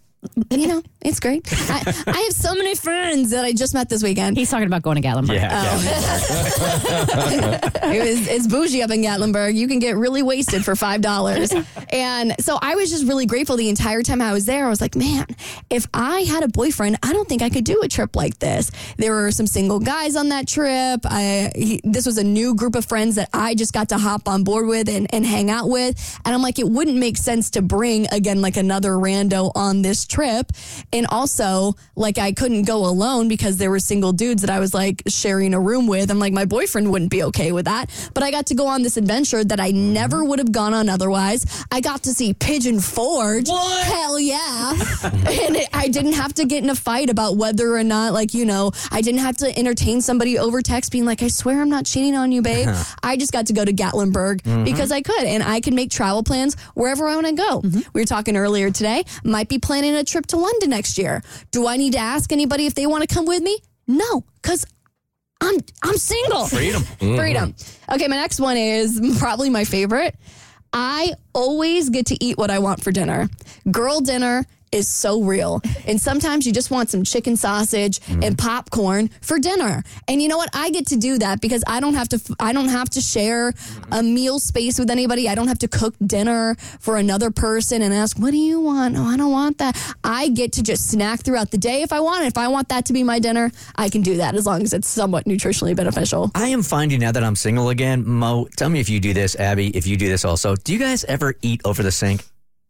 you 0.50 0.68
know, 0.68 0.82
it's 1.00 1.20
great. 1.20 1.46
I, 1.52 1.82
I 2.06 2.18
have 2.20 2.32
so 2.32 2.54
many 2.54 2.74
friends 2.74 3.30
that 3.30 3.44
I 3.44 3.52
just 3.52 3.74
met 3.74 3.88
this 3.88 4.02
weekend. 4.02 4.36
He's 4.36 4.50
talking 4.50 4.66
about 4.66 4.82
going 4.82 5.00
to 5.00 5.06
Gatlinburg. 5.06 5.34
Yeah. 5.34 5.50
Oh. 5.52 5.80
it 7.92 8.00
was 8.00 8.28
it's 8.28 8.46
bougie 8.46 8.82
up 8.82 8.90
in 8.90 9.02
Gatlinburg. 9.02 9.54
You 9.54 9.68
can 9.68 9.78
get 9.78 9.96
really 9.96 10.22
wasted 10.22 10.64
for 10.64 10.74
five 10.74 11.00
dollars. 11.00 11.52
And 11.90 12.34
so 12.40 12.58
I 12.60 12.74
was 12.74 12.90
just 12.90 13.06
really 13.06 13.26
grateful 13.26 13.56
the 13.56 13.68
entire 13.68 14.02
time 14.02 14.20
I 14.22 14.32
was 14.32 14.46
there. 14.46 14.66
I 14.66 14.68
was 14.68 14.80
like, 14.80 14.96
man, 14.96 15.26
if 15.70 15.86
I 15.92 16.20
had 16.20 16.42
a 16.42 16.48
boyfriend, 16.48 16.98
I 17.02 17.12
don't 17.12 17.28
think 17.28 17.42
I 17.42 17.50
could 17.50 17.64
do 17.64 17.82
a 17.82 17.88
trip 17.88 18.16
like 18.16 18.38
this. 18.38 18.70
There 18.96 19.12
were 19.12 19.30
some 19.30 19.46
single 19.46 19.78
guys 19.80 20.16
on 20.16 20.30
that 20.30 20.48
trip. 20.48 21.00
I 21.04 21.52
he, 21.54 21.80
this 21.84 22.06
was 22.06 22.18
a 22.18 22.24
new 22.24 22.54
group 22.54 22.74
of 22.74 22.84
friends 22.84 23.16
that 23.16 23.28
I 23.32 23.54
just 23.54 23.72
got 23.72 23.90
to 23.90 23.98
hop 23.98 24.28
on 24.28 24.42
board 24.42 24.66
with 24.66 24.88
and, 24.88 25.12
and 25.12 25.26
hang 25.26 25.50
out 25.50 25.68
with. 25.68 26.18
And 26.24 26.34
I'm 26.34 26.42
like, 26.42 26.58
it 26.58 26.68
wouldn't 26.68 26.96
make 26.96 27.16
sense 27.18 27.50
to 27.50 27.62
bring 27.62 28.06
again 28.10 28.40
like 28.40 28.56
another 28.56 28.92
rando 28.92 29.52
on 29.54 29.82
this 29.82 30.06
trip. 30.06 30.13
And 30.92 31.06
also, 31.08 31.74
like 31.96 32.18
I 32.18 32.32
couldn't 32.32 32.62
go 32.64 32.86
alone 32.86 33.28
because 33.28 33.56
there 33.58 33.70
were 33.70 33.78
single 33.80 34.12
dudes 34.12 34.42
that 34.42 34.50
I 34.50 34.60
was 34.60 34.74
like 34.74 35.02
sharing 35.06 35.54
a 35.54 35.60
room 35.60 35.86
with. 35.86 36.10
I'm 36.10 36.18
like, 36.18 36.32
my 36.32 36.44
boyfriend 36.44 36.90
wouldn't 36.90 37.10
be 37.10 37.22
okay 37.24 37.52
with 37.52 37.64
that. 37.66 37.90
But 38.14 38.22
I 38.22 38.30
got 38.30 38.46
to 38.46 38.54
go 38.54 38.66
on 38.66 38.82
this 38.82 38.96
adventure 38.96 39.42
that 39.44 39.60
I 39.60 39.70
mm-hmm. 39.70 39.92
never 39.92 40.24
would 40.24 40.38
have 40.38 40.52
gone 40.52 40.74
on 40.74 40.88
otherwise. 40.88 41.64
I 41.70 41.80
got 41.80 42.04
to 42.04 42.10
see 42.12 42.34
Pigeon 42.34 42.80
Forge. 42.80 43.48
Hell 43.48 44.18
yeah. 44.20 44.70
and 45.02 45.56
it, 45.56 45.68
I 45.72 45.88
didn't 45.88 46.12
have 46.14 46.34
to 46.34 46.44
get 46.44 46.62
in 46.62 46.70
a 46.70 46.74
fight 46.74 47.10
about 47.10 47.36
whether 47.36 47.74
or 47.74 47.84
not, 47.84 48.12
like, 48.12 48.34
you 48.34 48.44
know, 48.44 48.72
I 48.90 49.00
didn't 49.00 49.20
have 49.20 49.36
to 49.38 49.58
entertain 49.58 50.00
somebody 50.00 50.38
over 50.38 50.62
text 50.62 50.92
being 50.92 51.04
like, 51.04 51.22
I 51.22 51.28
swear 51.28 51.60
I'm 51.60 51.68
not 51.70 51.86
cheating 51.86 52.14
on 52.16 52.32
you, 52.32 52.42
babe. 52.42 52.68
Uh-huh. 52.68 52.96
I 53.02 53.16
just 53.16 53.32
got 53.32 53.46
to 53.46 53.52
go 53.52 53.64
to 53.64 53.72
Gatlinburg 53.72 54.42
Mhm. 54.42 54.64
because 54.64 54.92
I 54.92 55.00
could. 55.02 55.24
And 55.24 55.42
I 55.42 55.60
can 55.60 55.74
make 55.74 55.90
travel 55.90 56.22
plans 56.22 56.56
wherever 56.74 57.08
I 57.08 57.14
want 57.14 57.26
to 57.28 57.32
go. 57.32 57.60
Mm-hmm. 57.62 57.80
We 57.92 58.00
were 58.02 58.06
talking 58.06 58.36
earlier 58.36 58.70
today, 58.70 59.04
might 59.24 59.48
be 59.48 59.58
planning 59.58 59.94
a 59.94 60.03
trip 60.04 60.26
to 60.26 60.36
London 60.36 60.70
next 60.70 60.98
year. 60.98 61.22
Do 61.50 61.66
I 61.66 61.76
need 61.76 61.92
to 61.92 61.98
ask 61.98 62.32
anybody 62.32 62.66
if 62.66 62.74
they 62.74 62.86
want 62.86 63.08
to 63.08 63.12
come 63.12 63.26
with 63.26 63.42
me? 63.42 63.58
No, 63.86 64.24
because 64.42 64.66
I'm 65.40 65.56
I'm 65.82 65.96
single. 65.96 66.46
Freedom. 66.46 66.82
Freedom. 66.98 67.54
Okay, 67.92 68.08
my 68.08 68.16
next 68.16 68.40
one 68.40 68.56
is 68.56 69.00
probably 69.18 69.50
my 69.50 69.64
favorite. 69.64 70.14
I 70.72 71.12
always 71.32 71.90
get 71.90 72.06
to 72.06 72.24
eat 72.24 72.36
what 72.36 72.50
I 72.50 72.58
want 72.58 72.82
for 72.82 72.90
dinner. 72.90 73.28
Girl 73.70 74.00
dinner 74.00 74.44
is 74.74 74.88
so 74.88 75.22
real. 75.22 75.62
And 75.86 76.00
sometimes 76.00 76.46
you 76.46 76.52
just 76.52 76.70
want 76.70 76.90
some 76.90 77.04
chicken 77.04 77.36
sausage 77.36 78.00
and 78.08 78.22
mm-hmm. 78.22 78.34
popcorn 78.34 79.08
for 79.20 79.38
dinner. 79.38 79.82
And 80.08 80.20
you 80.20 80.28
know 80.28 80.36
what? 80.36 80.50
I 80.52 80.70
get 80.70 80.86
to 80.88 80.96
do 80.96 81.18
that 81.18 81.40
because 81.40 81.62
I 81.66 81.80
don't 81.80 81.94
have 81.94 82.08
to 82.10 82.36
I 82.40 82.52
don't 82.52 82.68
have 82.68 82.90
to 82.90 83.00
share 83.00 83.48
a 83.48 83.52
mm-hmm. 83.52 84.14
meal 84.14 84.38
space 84.38 84.78
with 84.78 84.90
anybody. 84.90 85.28
I 85.28 85.34
don't 85.34 85.48
have 85.48 85.60
to 85.60 85.68
cook 85.68 85.94
dinner 86.04 86.56
for 86.80 86.96
another 86.96 87.30
person 87.30 87.82
and 87.82 87.94
ask, 87.94 88.18
"What 88.18 88.32
do 88.32 88.36
you 88.36 88.60
want?" 88.60 88.94
No, 88.94 89.04
I 89.04 89.16
don't 89.16 89.32
want 89.32 89.58
that. 89.58 89.76
I 90.02 90.28
get 90.28 90.52
to 90.52 90.62
just 90.62 90.90
snack 90.90 91.20
throughout 91.20 91.50
the 91.50 91.58
day 91.58 91.82
if 91.82 91.92
I 91.92 92.00
want. 92.00 92.24
If 92.24 92.36
I 92.36 92.48
want 92.48 92.68
that 92.68 92.86
to 92.86 92.92
be 92.92 93.02
my 93.02 93.18
dinner, 93.18 93.50
I 93.76 93.88
can 93.88 94.02
do 94.02 94.16
that 94.16 94.34
as 94.34 94.46
long 94.46 94.62
as 94.62 94.72
it's 94.72 94.88
somewhat 94.88 95.24
nutritionally 95.24 95.76
beneficial. 95.76 96.30
I 96.34 96.48
am 96.48 96.62
finding 96.62 97.00
now 97.00 97.12
that 97.12 97.22
I'm 97.22 97.36
single 97.36 97.68
again. 97.68 98.06
Mo, 98.06 98.48
tell 98.56 98.68
me 98.68 98.80
if 98.80 98.88
you 98.88 99.00
do 99.00 99.12
this, 99.12 99.36
Abby, 99.36 99.68
if 99.76 99.86
you 99.86 99.96
do 99.96 100.08
this 100.08 100.24
also. 100.24 100.56
Do 100.56 100.72
you 100.72 100.78
guys 100.78 101.04
ever 101.04 101.34
eat 101.42 101.60
over 101.64 101.82
the 101.82 101.92
sink? 101.92 102.24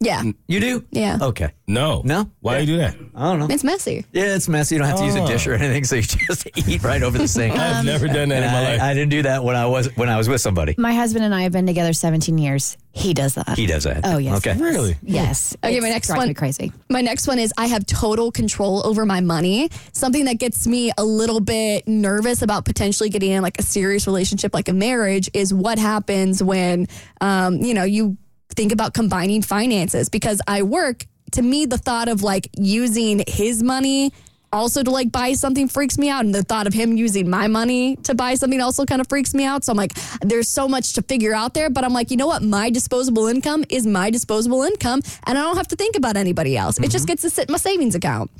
Yeah. 0.04 0.22
You 0.46 0.60
do? 0.60 0.84
Yeah. 0.90 1.18
Okay. 1.20 1.52
No. 1.66 2.02
No? 2.04 2.30
Why 2.40 2.56
do 2.56 2.60
you 2.60 2.66
do 2.74 2.76
that? 2.78 2.94
I 3.14 3.30
don't 3.30 3.38
know. 3.38 3.46
It's 3.48 3.64
messy. 3.64 4.04
Yeah, 4.12 4.34
it's 4.36 4.48
messy. 4.48 4.74
You 4.74 4.80
don't 4.80 4.88
have 4.88 4.98
to 4.98 5.04
use 5.06 5.14
a 5.16 5.22
Oh. 5.22 5.26
dish 5.26 5.46
or 5.46 5.54
anything, 5.54 5.84
so 5.84 5.96
you 5.96 6.02
just 6.28 6.46
eat 6.68 6.82
right 6.82 7.02
over 7.02 7.16
the 7.16 7.26
sink. 7.28 7.56
I've 7.56 7.84
never 7.84 8.06
done 8.06 8.28
that 8.28 8.42
in 8.42 8.50
my 8.52 8.62
life. 8.62 8.80
I 8.82 8.92
didn't 8.94 9.10
do 9.10 9.22
that 9.22 9.42
when 9.44 9.56
I 9.56 9.66
was 9.66 9.86
when 9.96 10.08
I 10.08 10.16
was 10.18 10.28
with 10.28 10.40
somebody. 10.40 10.74
My 10.78 10.92
husband 10.92 11.24
and 11.24 11.34
I 11.34 11.42
have 11.42 11.52
been 11.52 11.66
together 11.66 11.92
17 11.92 12.36
years. 12.38 12.76
He 12.92 13.12
does 13.12 13.34
that. 13.34 13.56
He 13.58 13.66
does 13.66 13.84
that. 13.84 14.02
Oh, 14.04 14.18
yes. 14.18 14.36
Okay. 14.46 14.56
Really? 14.60 14.96
Yes. 15.02 15.56
Okay, 15.64 15.74
It's 15.74 15.82
my 15.82 15.88
next 15.88 16.06
drives 16.06 16.18
one 16.18 16.28
me 16.28 16.34
crazy. 16.34 16.72
My 16.88 17.00
next 17.00 17.26
one 17.26 17.40
is 17.40 17.52
I 17.58 17.66
have 17.66 17.84
total 17.86 18.30
control 18.30 18.86
over 18.86 19.04
my 19.04 19.20
money. 19.20 19.68
Something 19.92 20.26
that 20.26 20.34
gets 20.38 20.66
me 20.68 20.92
a 20.96 21.04
little 21.04 21.40
bit 21.40 21.88
nervous 21.88 22.40
about 22.42 22.64
potentially 22.64 23.08
getting 23.08 23.32
in 23.32 23.42
like 23.42 23.58
a 23.58 23.62
serious 23.64 24.06
relationship, 24.06 24.54
like 24.54 24.68
a 24.68 24.72
marriage, 24.72 25.28
is 25.34 25.52
what 25.52 25.78
happens 25.78 26.40
when 26.40 26.86
um, 27.20 27.56
you 27.56 27.74
know 27.74 27.82
you 27.84 28.16
think 28.54 28.72
about 28.72 28.94
combining 28.94 29.42
finances. 29.42 30.08
Because 30.08 30.40
I 30.46 30.62
work, 30.62 31.06
to 31.32 31.42
me, 31.42 31.66
the 31.66 31.78
thought 31.78 32.08
of 32.08 32.22
like 32.22 32.48
using 32.56 33.22
his 33.26 33.62
money. 33.62 34.12
Also, 34.54 34.84
to 34.84 34.90
like 34.90 35.10
buy 35.10 35.32
something 35.32 35.66
freaks 35.66 35.98
me 35.98 36.08
out, 36.08 36.24
and 36.24 36.32
the 36.32 36.44
thought 36.44 36.68
of 36.68 36.72
him 36.72 36.96
using 36.96 37.28
my 37.28 37.48
money 37.48 37.96
to 38.04 38.14
buy 38.14 38.36
something 38.36 38.60
also 38.60 38.86
kind 38.86 39.00
of 39.00 39.08
freaks 39.08 39.34
me 39.34 39.44
out. 39.44 39.64
So 39.64 39.72
I'm 39.72 39.76
like, 39.76 39.92
there's 40.20 40.48
so 40.48 40.68
much 40.68 40.92
to 40.92 41.02
figure 41.02 41.34
out 41.34 41.54
there, 41.54 41.68
but 41.68 41.82
I'm 41.82 41.92
like, 41.92 42.12
you 42.12 42.16
know 42.16 42.28
what? 42.28 42.40
My 42.40 42.70
disposable 42.70 43.26
income 43.26 43.64
is 43.68 43.84
my 43.84 44.10
disposable 44.10 44.62
income, 44.62 45.02
and 45.26 45.36
I 45.36 45.42
don't 45.42 45.56
have 45.56 45.66
to 45.68 45.76
think 45.76 45.96
about 45.96 46.16
anybody 46.16 46.56
else. 46.56 46.78
It 46.78 46.92
just 46.92 46.98
mm-hmm. 46.98 47.06
gets 47.06 47.22
to 47.22 47.30
sit 47.30 47.48
in 47.48 47.52
my 47.52 47.58
savings 47.58 47.96
account. 47.96 48.30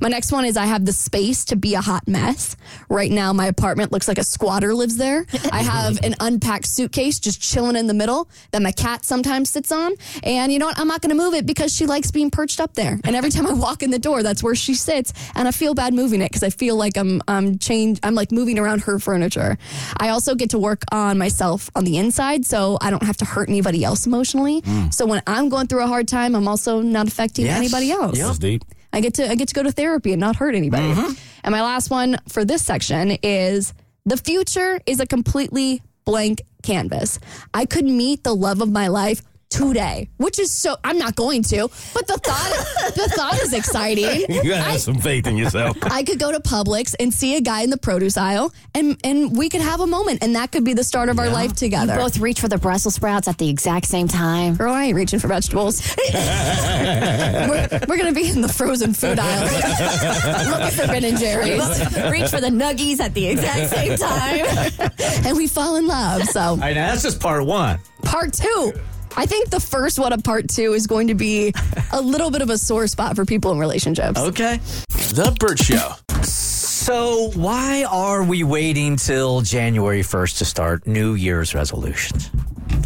My 0.00 0.08
next 0.08 0.32
one 0.32 0.44
is 0.44 0.56
I 0.56 0.66
have 0.66 0.84
the 0.84 0.92
space 0.92 1.44
to 1.46 1.56
be 1.56 1.74
a 1.74 1.80
hot 1.80 2.08
mess. 2.08 2.56
Right 2.88 3.12
now, 3.12 3.32
my 3.32 3.46
apartment 3.46 3.92
looks 3.92 4.08
like 4.08 4.18
a 4.18 4.24
squatter 4.24 4.74
lives 4.74 4.96
there. 4.96 5.24
I 5.52 5.62
have 5.62 6.02
an 6.02 6.16
unpacked 6.18 6.66
suitcase 6.66 7.20
just 7.20 7.40
chilling 7.40 7.76
in 7.76 7.86
the 7.86 7.94
middle 7.94 8.28
that 8.50 8.60
my 8.60 8.72
cat 8.72 9.04
sometimes 9.04 9.50
sits 9.50 9.70
on. 9.70 9.92
And 10.24 10.52
you 10.52 10.58
know 10.58 10.66
what? 10.66 10.80
I'm 10.80 10.88
not 10.88 11.00
going 11.00 11.16
to 11.16 11.22
move 11.22 11.34
it 11.34 11.46
because 11.46 11.72
she 11.72 11.86
likes 11.86 12.10
being 12.10 12.30
perched 12.30 12.60
up 12.60 12.74
there. 12.74 12.98
And 13.04 13.14
every 13.14 13.30
time 13.36 13.46
I 13.46 13.52
walk 13.52 13.84
in 13.84 13.92
the 13.92 14.00
door, 14.00 14.24
that's 14.24 14.42
where 14.42 14.56
she 14.56 14.74
sits. 14.74 15.12
And 15.36 15.46
I 15.46 15.52
feel 15.60 15.74
bad 15.74 15.92
moving 15.92 16.22
it 16.22 16.30
because 16.30 16.42
I 16.42 16.48
feel 16.50 16.74
like 16.84 16.96
I'm 16.96 17.20
I'm 17.28 17.58
change 17.58 18.00
I'm 18.02 18.14
like 18.14 18.32
moving 18.32 18.58
around 18.58 18.80
her 18.88 18.98
furniture. 18.98 19.58
I 19.98 20.08
also 20.08 20.34
get 20.34 20.50
to 20.50 20.58
work 20.58 20.82
on 20.90 21.18
myself 21.18 21.70
on 21.76 21.84
the 21.84 21.98
inside, 21.98 22.46
so 22.46 22.78
I 22.80 22.88
don't 22.90 23.02
have 23.02 23.18
to 23.18 23.26
hurt 23.26 23.48
anybody 23.50 23.84
else 23.84 24.06
emotionally. 24.06 24.62
Mm. 24.62 24.92
So 24.92 25.04
when 25.06 25.20
I'm 25.26 25.50
going 25.50 25.66
through 25.66 25.84
a 25.84 25.86
hard 25.86 26.08
time, 26.08 26.34
I'm 26.34 26.48
also 26.48 26.80
not 26.80 27.06
affecting 27.06 27.44
Yes. 27.44 27.58
anybody 27.58 27.90
else. 27.92 28.18
That's 28.18 28.38
deep. 28.38 28.64
I 28.92 29.00
get 29.00 29.14
to 29.14 29.30
I 29.30 29.34
get 29.34 29.48
to 29.48 29.54
go 29.54 29.62
to 29.62 29.70
therapy 29.70 30.12
and 30.12 30.20
not 30.20 30.36
hurt 30.36 30.54
anybody. 30.54 30.88
Mm-hmm. 30.94 31.12
And 31.44 31.52
my 31.52 31.62
last 31.62 31.90
one 31.90 32.16
for 32.28 32.44
this 32.44 32.62
section 32.62 33.18
is 33.22 33.74
the 34.06 34.16
future 34.16 34.80
is 34.86 34.98
a 35.00 35.06
completely 35.06 35.82
blank 36.06 36.40
canvas. 36.62 37.18
I 37.52 37.66
could 37.66 37.84
meet 37.84 38.24
the 38.24 38.34
love 38.34 38.60
of 38.62 38.70
my 38.70 38.88
life 38.88 39.20
today, 39.50 40.08
which 40.16 40.38
is 40.38 40.50
so 40.50 40.76
I'm 40.84 40.96
not 40.96 41.16
going 41.16 41.42
to, 41.44 41.68
but 41.92 42.06
the 42.06 42.16
thought 42.18 42.94
the 42.94 43.08
thought 43.14 43.38
is 43.42 43.52
exciting. 43.52 44.24
You 44.40 44.50
gotta 44.50 44.62
have 44.62 44.80
some 44.80 44.94
faith 44.94 45.26
in 45.26 45.36
yourself. 45.36 45.76
I 45.82 46.02
could 46.04 46.18
go 46.18 46.30
to 46.32 46.40
Publix 46.40 46.94
and 47.00 47.12
see 47.12 47.36
a 47.36 47.40
guy 47.40 47.62
in 47.62 47.70
the 47.70 47.76
produce 47.76 48.16
aisle 48.16 48.52
and 48.74 48.96
and 49.04 49.36
we 49.36 49.48
could 49.48 49.60
have 49.60 49.80
a 49.80 49.86
moment 49.86 50.22
and 50.22 50.36
that 50.36 50.52
could 50.52 50.64
be 50.64 50.72
the 50.72 50.84
start 50.84 51.08
of 51.08 51.18
our 51.18 51.28
life 51.28 51.52
together. 51.54 51.92
You 51.94 51.98
both 51.98 52.18
reach 52.18 52.40
for 52.40 52.48
the 52.48 52.58
Brussels 52.58 52.94
sprouts 52.94 53.26
at 53.28 53.38
the 53.38 53.48
exact 53.48 53.86
same 53.86 54.06
time. 54.08 54.54
Girl, 54.54 54.72
I 54.72 54.84
ain't 54.84 54.96
reaching 54.96 55.18
for 55.18 55.26
vegetables. 55.28 55.94
we're, 56.14 57.68
we're 57.88 57.98
gonna 57.98 58.12
be 58.12 58.30
in 58.30 58.40
the 58.40 58.48
frozen 58.48 58.94
food 58.94 59.18
aisle 59.18 60.50
looking 60.50 60.78
for 60.78 60.86
Ben 60.86 61.04
and 61.04 61.18
Jerry's. 61.18 61.68
reach 62.10 62.30
for 62.30 62.40
the 62.40 62.50
nuggies 62.50 63.00
at 63.00 63.14
the 63.14 63.26
exact 63.26 63.70
same 63.70 63.96
time. 63.96 65.26
and 65.26 65.36
we 65.36 65.46
fall 65.48 65.76
in 65.76 65.86
love. 65.86 66.22
So 66.24 66.40
All 66.40 66.56
right, 66.56 66.74
now 66.74 66.88
that's 66.90 67.02
just 67.02 67.20
part 67.20 67.44
one. 67.44 67.80
part 68.04 68.32
two. 68.32 68.72
I 69.16 69.26
think 69.26 69.50
the 69.50 69.60
first 69.60 69.98
one 69.98 70.12
of 70.12 70.22
part 70.22 70.48
two 70.48 70.72
is 70.72 70.86
going 70.86 71.08
to 71.08 71.14
be 71.14 71.52
a 71.92 72.00
little 72.00 72.30
bit 72.30 72.42
of 72.42 72.50
a 72.50 72.58
sore 72.58 72.86
spot 72.86 73.16
for 73.16 73.24
people 73.24 73.52
in 73.52 73.58
relationships. 73.58 74.18
Okay. 74.18 74.58
The 74.88 75.36
Burt 75.38 75.58
Show. 75.58 75.94
So 76.22 77.30
why 77.34 77.84
are 77.84 78.24
we 78.24 78.42
waiting 78.42 78.96
till 78.96 79.42
January 79.42 80.02
1st 80.02 80.38
to 80.38 80.44
start 80.44 80.86
New 80.86 81.14
Year's 81.14 81.54
resolutions? 81.54 82.30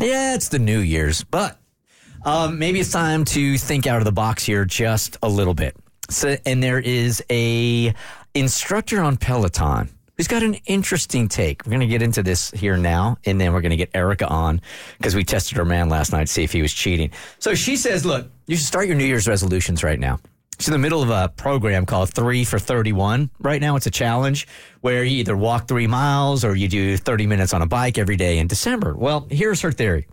Yeah, 0.01 0.35
it's 0.35 0.49
the 0.49 0.59
New 0.59 0.81
Year's, 0.81 1.23
but 1.23 1.59
um, 2.25 2.59
maybe 2.59 2.81
it's 2.81 2.91
time 2.91 3.25
to 3.27 3.57
think 3.59 3.87
out 3.87 3.99
of 3.99 4.05
the 4.05 4.13
box 4.13 4.45
here 4.45 4.65
just 4.65 5.17
a 5.23 5.29
little 5.29 5.55
bit. 5.55 5.77
So, 6.11 6.37
and 6.45 6.63
there 6.63 6.81
is 6.81 7.23
a 7.31 7.95
instructor 8.35 9.01
on 9.01 9.17
Peloton 9.17 9.89
who's 10.17 10.29
got 10.29 10.43
an 10.43 10.55
interesting 10.67 11.29
take. 11.29 11.65
We're 11.65 11.71
going 11.71 11.81
to 11.81 11.87
get 11.87 12.03
into 12.03 12.23
this 12.23 12.51
here 12.51 12.77
now, 12.77 13.17
and 13.25 13.41
then 13.41 13.53
we're 13.53 13.61
going 13.61 13.71
to 13.71 13.77
get 13.77 13.91
Erica 13.95 14.27
on 14.27 14.61
because 14.99 15.15
we 15.15 15.25
tested 15.25 15.57
her 15.57 15.65
man 15.65 15.89
last 15.89 16.13
night 16.13 16.27
to 16.27 16.33
see 16.33 16.45
if 16.45 16.53
he 16.53 16.63
was 16.63 16.73
cheating. 16.73 17.11
So 17.39 17.55
she 17.55 17.77
says, 17.77 18.05
look, 18.05 18.29
you 18.47 18.57
should 18.57 18.67
start 18.67 18.87
your 18.87 18.97
New 18.97 19.05
Year's 19.05 19.29
resolutions 19.29 19.83
right 19.83 19.99
now. 19.99 20.21
She's 20.59 20.69
in 20.69 20.73
the 20.73 20.79
middle 20.79 21.03
of 21.03 21.11
a 21.11 21.29
program 21.31 21.85
called 21.85 22.11
Three 22.11 22.45
for 22.45 22.61
31. 22.61 23.29
Right 23.41 23.61
now, 23.61 23.75
it's 23.75 23.87
a 23.87 23.91
challenge 23.91 24.47
where 24.83 25.03
you 25.03 25.19
either 25.19 25.37
walk 25.37 25.67
three 25.67 25.89
miles 25.89 26.45
or 26.45 26.55
you 26.55 26.69
do 26.69 26.97
30 26.97 27.27
minutes 27.27 27.53
on 27.53 27.61
a 27.61 27.67
bike 27.67 27.99
every 27.99 28.17
day 28.17 28.39
in 28.39 28.47
December. 28.47 28.95
Well, 28.95 29.27
here's 29.31 29.61
her 29.63 29.73
theory. 29.73 30.07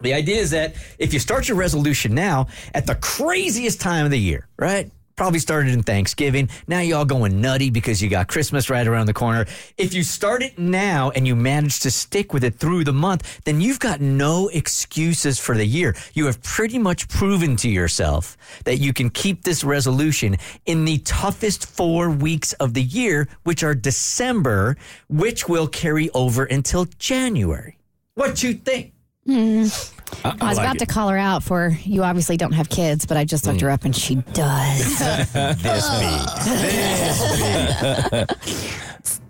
The 0.00 0.14
idea 0.14 0.36
is 0.36 0.50
that 0.50 0.74
if 0.98 1.14
you 1.14 1.20
start 1.20 1.48
your 1.48 1.56
resolution 1.56 2.14
now 2.14 2.48
at 2.74 2.86
the 2.86 2.96
craziest 2.96 3.80
time 3.80 4.04
of 4.04 4.10
the 4.10 4.18
year, 4.18 4.48
right? 4.58 4.90
Probably 5.16 5.38
started 5.38 5.72
in 5.72 5.82
Thanksgiving. 5.82 6.48
Now 6.66 6.80
you 6.80 6.96
all 6.96 7.04
going 7.04 7.40
nutty 7.40 7.70
because 7.70 8.02
you 8.02 8.08
got 8.08 8.28
Christmas 8.28 8.70
right 8.70 8.86
around 8.86 9.06
the 9.06 9.14
corner. 9.14 9.46
If 9.76 9.92
you 9.92 10.02
start 10.02 10.42
it 10.42 10.58
now 10.58 11.10
and 11.10 11.26
you 11.26 11.36
manage 11.36 11.80
to 11.80 11.90
stick 11.90 12.32
with 12.32 12.44
it 12.44 12.56
through 12.56 12.84
the 12.84 12.92
month, 12.92 13.40
then 13.44 13.60
you've 13.60 13.78
got 13.78 14.00
no 14.00 14.48
excuses 14.48 15.38
for 15.38 15.54
the 15.54 15.66
year. 15.66 15.94
You 16.14 16.26
have 16.26 16.42
pretty 16.42 16.78
much 16.78 17.08
proven 17.08 17.56
to 17.56 17.68
yourself 17.68 18.36
that 18.64 18.78
you 18.78 18.92
can 18.92 19.10
keep 19.10 19.42
this 19.42 19.62
resolution 19.64 20.36
in 20.66 20.84
the 20.84 20.98
toughest 20.98 21.66
four 21.66 22.10
weeks 22.10 22.52
of 22.54 22.74
the 22.74 22.82
year, 22.82 23.28
which 23.42 23.62
are 23.62 23.74
December, 23.74 24.76
which 25.08 25.48
will 25.48 25.68
carry 25.68 26.08
over 26.10 26.44
until 26.44 26.86
January. 26.98 27.78
What 28.14 28.42
you 28.42 28.54
think? 28.54 28.92
Hmm. 29.26 29.66
I, 30.24 30.36
I 30.40 30.48
was 30.48 30.58
about 30.58 30.78
to 30.78 30.86
call 30.86 31.08
her 31.08 31.18
out 31.18 31.42
for 31.42 31.76
you 31.84 32.04
obviously 32.04 32.36
don't 32.36 32.52
have 32.52 32.68
kids, 32.68 33.06
but 33.06 33.16
I 33.16 33.24
just 33.24 33.46
looked 33.46 33.58
mm. 33.58 33.62
her 33.62 33.70
up 33.70 33.84
and 33.84 33.94
she 33.94 34.16
does. 34.16 35.02
I 35.34 35.54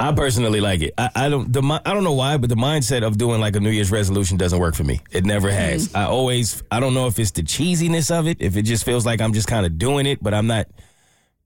I 0.01 0.13
personally 0.13 0.61
like 0.61 0.83
it. 0.83 0.95
I, 0.99 1.11
I 1.15 1.29
don't. 1.29 1.53
The 1.53 1.81
I 1.85 1.95
don't 1.95 2.05
know 2.05 2.13
why, 2.13 2.37
but 2.37 2.51
the 2.51 2.57
mindset 2.57 3.07
of 3.07 3.17
doing 3.17 3.41
like 3.41 3.57
a 3.57 3.61
New 3.61 3.71
Year's 3.71 3.91
resolution 3.91 4.37
doesn't 4.37 4.59
work 4.59 4.75
for 4.75 4.85
me. 4.85 5.01
It 5.11 5.25
never 5.25 5.49
mm-hmm. 5.49 5.59
has. 5.59 5.95
I 5.95 6.05
always. 6.05 6.63
I 6.71 6.81
don't 6.81 6.95
know 6.95 7.07
if 7.07 7.19
it's 7.19 7.31
the 7.31 7.43
cheesiness 7.43 8.11
of 8.11 8.27
it. 8.27 8.39
If 8.41 8.57
it 8.57 8.63
just 8.63 8.85
feels 8.85 9.07
like 9.07 9.21
I'm 9.21 9.33
just 9.33 9.49
kind 9.49 9.65
of 9.65 9.79
doing 9.79 10.07
it, 10.07 10.23
but 10.23 10.35
I'm 10.35 10.47
not. 10.47 10.67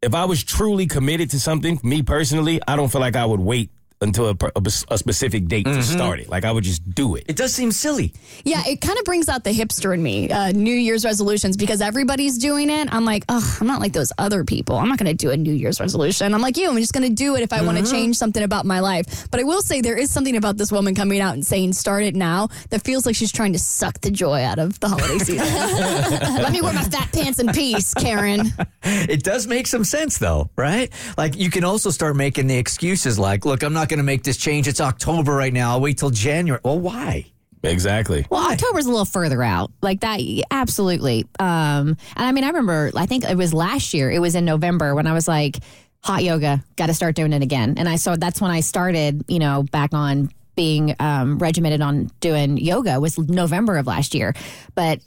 If 0.02 0.14
I 0.14 0.24
was 0.24 0.42
truly 0.42 0.86
committed 0.86 1.30
to 1.30 1.40
something, 1.40 1.80
me 1.82 2.02
personally, 2.02 2.60
I 2.66 2.76
don't 2.76 2.90
feel 2.90 3.00
like 3.00 3.16
I 3.16 3.26
would 3.26 3.40
wait 3.40 3.70
until 4.00 4.28
a, 4.28 4.36
a, 4.54 4.62
a 4.88 4.98
specific 4.98 5.46
date 5.48 5.64
to 5.64 5.82
start 5.82 6.20
it. 6.20 6.28
Like 6.28 6.44
I 6.44 6.52
would 6.52 6.64
just 6.64 6.88
do 6.94 7.14
it. 7.14 7.24
It 7.28 7.36
does 7.36 7.54
seem 7.54 7.72
silly. 7.72 8.12
Yeah, 8.44 8.62
it 8.66 8.80
kind 8.80 8.98
of 8.98 9.04
brings 9.04 9.28
out 9.28 9.44
the 9.44 9.50
hipster 9.50 9.94
in 9.94 10.02
me, 10.02 10.30
uh, 10.30 10.52
New 10.52 10.74
Year's 10.74 11.04
resolutions, 11.04 11.56
because 11.56 11.80
everybody's 11.80 12.38
doing 12.38 12.68
it. 12.70 12.92
I'm 12.92 13.04
like, 13.04 13.24
oh, 13.28 13.56
I'm 13.60 13.66
not 13.66 13.80
like 13.80 13.92
those 13.92 14.12
other 14.18 14.44
people. 14.44 14.76
I'm 14.76 14.88
not 14.88 14.98
going 14.98 15.08
to 15.08 15.14
do 15.14 15.30
a 15.30 15.36
New 15.36 15.52
Year's 15.52 15.80
resolution. 15.80 16.34
I'm 16.34 16.42
like 16.42 16.56
you. 16.56 16.68
I'm 16.68 16.76
just 16.76 16.92
going 16.92 17.08
to 17.08 17.14
do 17.14 17.36
it 17.36 17.42
if 17.42 17.52
I 17.52 17.62
want 17.62 17.78
to 17.78 17.90
change 17.90 18.16
something 18.16 18.42
about 18.42 18.66
my 18.66 18.80
life. 18.80 19.30
But 19.30 19.40
I 19.40 19.44
will 19.44 19.62
say 19.62 19.80
there 19.80 19.96
is 19.96 20.10
something 20.10 20.36
about 20.36 20.56
this 20.56 20.70
woman 20.70 20.94
coming 20.94 21.20
out 21.20 21.34
and 21.34 21.46
saying, 21.46 21.72
start 21.72 22.02
it 22.02 22.14
now, 22.14 22.48
that 22.70 22.84
feels 22.84 23.06
like 23.06 23.16
she's 23.16 23.32
trying 23.32 23.52
to 23.54 23.58
suck 23.58 24.00
the 24.00 24.10
joy 24.10 24.42
out 24.42 24.58
of 24.58 24.78
the 24.80 24.88
holiday 24.88 25.18
season. 25.24 25.46
Let 26.42 26.52
me 26.52 26.60
wear 26.60 26.72
my 26.72 26.84
fat 26.84 27.12
pants 27.12 27.38
in 27.38 27.48
peace, 27.48 27.94
Karen. 27.94 28.52
It 28.82 29.22
does 29.22 29.46
make 29.46 29.66
some 29.66 29.84
sense 29.84 30.18
though, 30.18 30.50
right? 30.56 30.92
Like 31.16 31.36
you 31.36 31.50
can 31.50 31.64
also 31.64 31.90
start 31.90 32.16
making 32.16 32.46
the 32.46 32.56
excuses 32.56 33.18
like, 33.18 33.44
look, 33.44 33.62
I'm 33.62 33.72
not 33.72 33.85
going 33.88 33.98
to 33.98 34.04
make 34.04 34.22
this 34.22 34.36
change. 34.36 34.68
It's 34.68 34.80
October 34.80 35.32
right 35.34 35.52
now. 35.52 35.72
I'll 35.72 35.80
wait 35.80 35.98
till 35.98 36.10
January. 36.10 36.60
Well, 36.64 36.78
why? 36.78 37.26
Exactly. 37.62 38.26
Well, 38.30 38.52
October's 38.52 38.86
a 38.86 38.90
little 38.90 39.04
further 39.04 39.42
out. 39.42 39.72
Like 39.82 40.00
that, 40.00 40.20
absolutely. 40.50 41.26
Um, 41.38 41.96
and 42.16 42.26
I 42.26 42.32
mean, 42.32 42.44
I 42.44 42.48
remember, 42.48 42.92
I 42.94 43.06
think 43.06 43.24
it 43.24 43.36
was 43.36 43.52
last 43.52 43.94
year, 43.94 44.10
it 44.10 44.20
was 44.20 44.34
in 44.34 44.44
November 44.44 44.94
when 44.94 45.06
I 45.06 45.12
was 45.12 45.26
like, 45.26 45.56
hot 46.02 46.22
yoga, 46.22 46.62
got 46.76 46.86
to 46.86 46.94
start 46.94 47.16
doing 47.16 47.32
it 47.32 47.42
again. 47.42 47.74
And 47.78 47.88
I 47.88 47.96
saw 47.96 48.14
that's 48.14 48.40
when 48.40 48.50
I 48.50 48.60
started, 48.60 49.24
you 49.26 49.40
know, 49.40 49.64
back 49.72 49.92
on 49.92 50.30
being 50.54 50.94
um, 51.00 51.38
regimented 51.38 51.82
on 51.82 52.10
doing 52.20 52.56
yoga 52.56 53.00
was 53.00 53.18
November 53.18 53.76
of 53.76 53.86
last 53.86 54.14
year. 54.14 54.34
But 54.74 55.00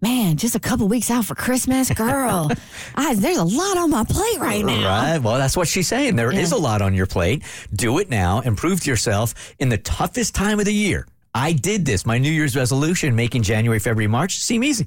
man, 0.00 0.36
just 0.36 0.54
a 0.54 0.60
couple 0.60 0.88
weeks 0.88 1.10
out 1.10 1.24
for 1.24 1.34
Christmas, 1.34 1.90
girl, 1.90 2.50
I, 2.94 3.14
there's 3.14 3.38
a 3.38 3.44
lot 3.44 3.76
on 3.76 3.90
my 3.90 4.04
plate 4.04 4.38
right 4.38 4.64
now. 4.64 5.12
Right. 5.12 5.18
Well, 5.18 5.38
that's 5.38 5.56
what 5.56 5.68
she's 5.68 5.88
saying. 5.88 6.16
There 6.16 6.32
is 6.32 6.52
a 6.52 6.56
lot 6.56 6.82
on 6.82 6.94
your 6.94 7.06
plate. 7.06 7.42
Do 7.74 7.98
it 7.98 8.10
now 8.10 8.42
and 8.44 8.56
prove 8.56 8.80
to 8.80 8.90
yourself 8.90 9.54
in 9.58 9.68
the 9.68 9.78
toughest 9.78 10.34
time 10.34 10.58
of 10.58 10.64
the 10.64 10.74
year. 10.74 11.06
I 11.34 11.52
did 11.52 11.84
this. 11.84 12.06
My 12.06 12.18
New 12.18 12.32
Year's 12.32 12.56
resolution, 12.56 13.14
making 13.14 13.42
January, 13.42 13.78
February, 13.78 14.08
March 14.08 14.36
seem 14.36 14.64
easy. 14.64 14.86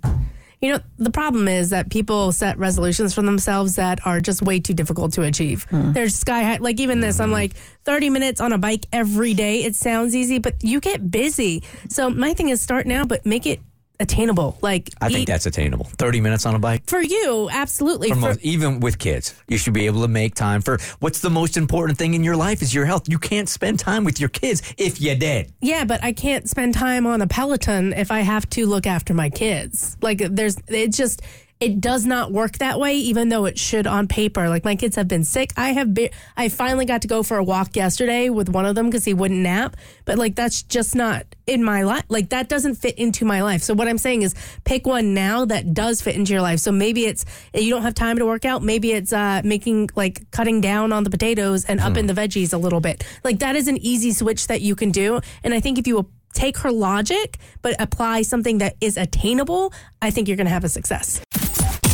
You 0.61 0.73
know, 0.73 0.79
the 0.97 1.11
problem 1.11 1.47
is 1.47 1.69
that 1.69 1.89
people 1.89 2.33
set 2.33 2.57
resolutions 2.57 3.13
for 3.13 3.21
themselves 3.21 3.75
that 3.75 4.05
are 4.05 4.19
just 4.19 4.41
way 4.41 4.59
too 4.59 4.73
difficult 4.73 5.13
to 5.13 5.21
achieve. 5.21 5.63
Hmm. 5.69 5.93
There's 5.93 6.15
sky 6.15 6.41
high, 6.41 6.57
like 6.57 6.81
even 6.81 6.99
this, 6.99 7.19
I'm 7.19 7.29
hmm. 7.29 7.33
like 7.33 7.53
30 7.85 8.09
minutes 8.09 8.41
on 8.41 8.51
a 8.51 8.57
bike 8.57 8.85
every 8.91 9.33
day. 9.33 9.63
It 9.63 9.75
sounds 9.75 10.15
easy, 10.15 10.37
but 10.39 10.55
you 10.61 10.81
get 10.81 11.09
busy. 11.09 11.63
So 11.87 12.09
my 12.09 12.33
thing 12.33 12.49
is 12.49 12.61
start 12.61 12.87
now, 12.87 13.05
but 13.05 13.25
make 13.25 13.45
it 13.45 13.61
attainable. 13.99 14.57
Like, 14.61 14.89
I 15.01 15.07
think 15.07 15.19
eat- 15.21 15.27
that's 15.27 15.45
attainable. 15.45 15.85
30 15.97 16.21
minutes 16.21 16.45
on 16.45 16.55
a 16.55 16.59
bike. 16.59 16.83
for 16.87 17.01
you, 17.01 17.49
absolutely. 17.51 18.09
For 18.09 18.15
For- 18.15 18.21
most, 18.21 18.39
even 18.41 18.79
with 18.79 18.97
kids, 18.97 19.33
you 19.47 19.57
should 19.57 19.73
be 19.73 19.85
able 19.85 20.01
to 20.01 20.07
make 20.07 20.35
time 20.35 20.61
for 20.61 20.77
what's 20.99 21.19
the 21.19 21.29
most 21.29 21.57
important 21.57 21.97
thing 21.97 22.13
in 22.13 22.23
your 22.23 22.35
life 22.35 22.61
is 22.61 22.73
your 22.73 22.85
health. 22.85 23.09
You 23.09 23.19
can't 23.19 23.49
spend 23.49 23.79
time 23.79 24.03
with 24.03 24.19
your 24.19 24.29
kids 24.29 24.61
if 24.77 25.01
you're 25.01 25.15
dead. 25.15 25.51
Yeah, 25.61 25.83
but 25.85 26.03
I 26.03 26.13
can't 26.13 26.49
spend 26.49 26.73
time 26.73 27.05
on 27.05 27.21
a 27.21 27.27
Peloton 27.27 27.93
if 27.93 28.11
I 28.11 28.21
have 28.21 28.49
to 28.51 28.65
look 28.65 28.87
after 28.87 29.13
my 29.13 29.29
kids. 29.29 29.97
Like 30.01 30.19
there's 30.19 30.57
it 30.67 30.93
just 30.93 31.21
it 31.59 31.81
does 31.81 32.05
not 32.05 32.31
work 32.31 32.57
that 32.59 32.79
way 32.79 32.95
even 32.95 33.27
though 33.27 33.43
it 33.45 33.59
should 33.59 33.85
on 33.85 34.07
paper. 34.07 34.47
Like 34.47 34.63
my 34.63 34.75
kids 34.75 34.95
have 34.95 35.09
been 35.09 35.25
sick. 35.25 35.51
I 35.57 35.73
have 35.73 35.93
been 35.93 36.09
I 36.37 36.47
finally 36.47 36.85
got 36.85 37.01
to 37.01 37.07
go 37.07 37.21
for 37.21 37.37
a 37.37 37.43
walk 37.43 37.75
yesterday 37.75 38.29
with 38.29 38.47
one 38.47 38.65
of 38.65 38.75
them 38.75 38.89
cuz 38.89 39.03
he 39.03 39.13
wouldn't 39.13 39.41
nap, 39.41 39.75
but 40.05 40.17
like 40.17 40.35
that's 40.35 40.63
just 40.63 40.95
not 40.95 41.25
in 41.45 41.61
my 41.61 41.83
life. 41.83 42.05
Like 42.07 42.29
that 42.29 42.47
doesn't 42.47 42.75
fit 42.75 42.97
into 42.97 43.25
my 43.25 43.41
life. 43.41 43.61
So 43.61 43.73
what 43.73 43.89
I'm 43.89 43.97
saying 43.97 44.21
is 44.21 44.35
pick 44.63 44.87
one 44.87 45.13
now 45.13 45.43
that 45.45 45.73
does 45.73 46.01
fit 46.01 46.15
into 46.15 46.31
your 46.31 46.41
life. 46.41 46.59
So 46.59 46.71
maybe 46.71 47.05
it's 47.05 47.25
you 47.53 47.71
don't 47.71 47.81
have 47.81 47.93
time 47.93 48.19
to 48.19 48.25
work 48.25 48.45
out, 48.45 48.63
maybe 48.63 48.93
it's 48.93 49.11
uh 49.11 49.41
making 49.43 49.89
like 49.97 50.31
cutting 50.31 50.61
down 50.61 50.93
on 50.93 51.03
the 51.03 51.09
potatoes 51.09 51.65
and 51.65 51.81
up 51.81 51.97
in 51.97 52.07
the 52.07 52.13
veggies 52.13 52.53
a 52.53 52.57
little 52.57 52.79
bit. 52.79 53.03
Like 53.25 53.39
that 53.39 53.57
is 53.57 53.67
an 53.67 53.77
easy 53.77 54.13
switch 54.13 54.47
that 54.47 54.61
you 54.61 54.75
can 54.77 54.91
do. 54.91 55.19
And 55.43 55.53
I 55.53 55.59
think 55.59 55.77
if 55.77 55.87
you 55.87 56.07
take 56.33 56.59
her 56.59 56.71
logic 56.71 57.37
but 57.61 57.75
apply 57.81 58.21
something 58.21 58.59
that 58.59 58.75
is 58.79 58.95
attainable, 58.95 59.73
I 60.01 60.11
think 60.11 60.27
you're 60.27 60.37
going 60.37 60.47
to 60.47 60.53
have 60.53 60.63
a 60.63 60.69
success. 60.69 61.21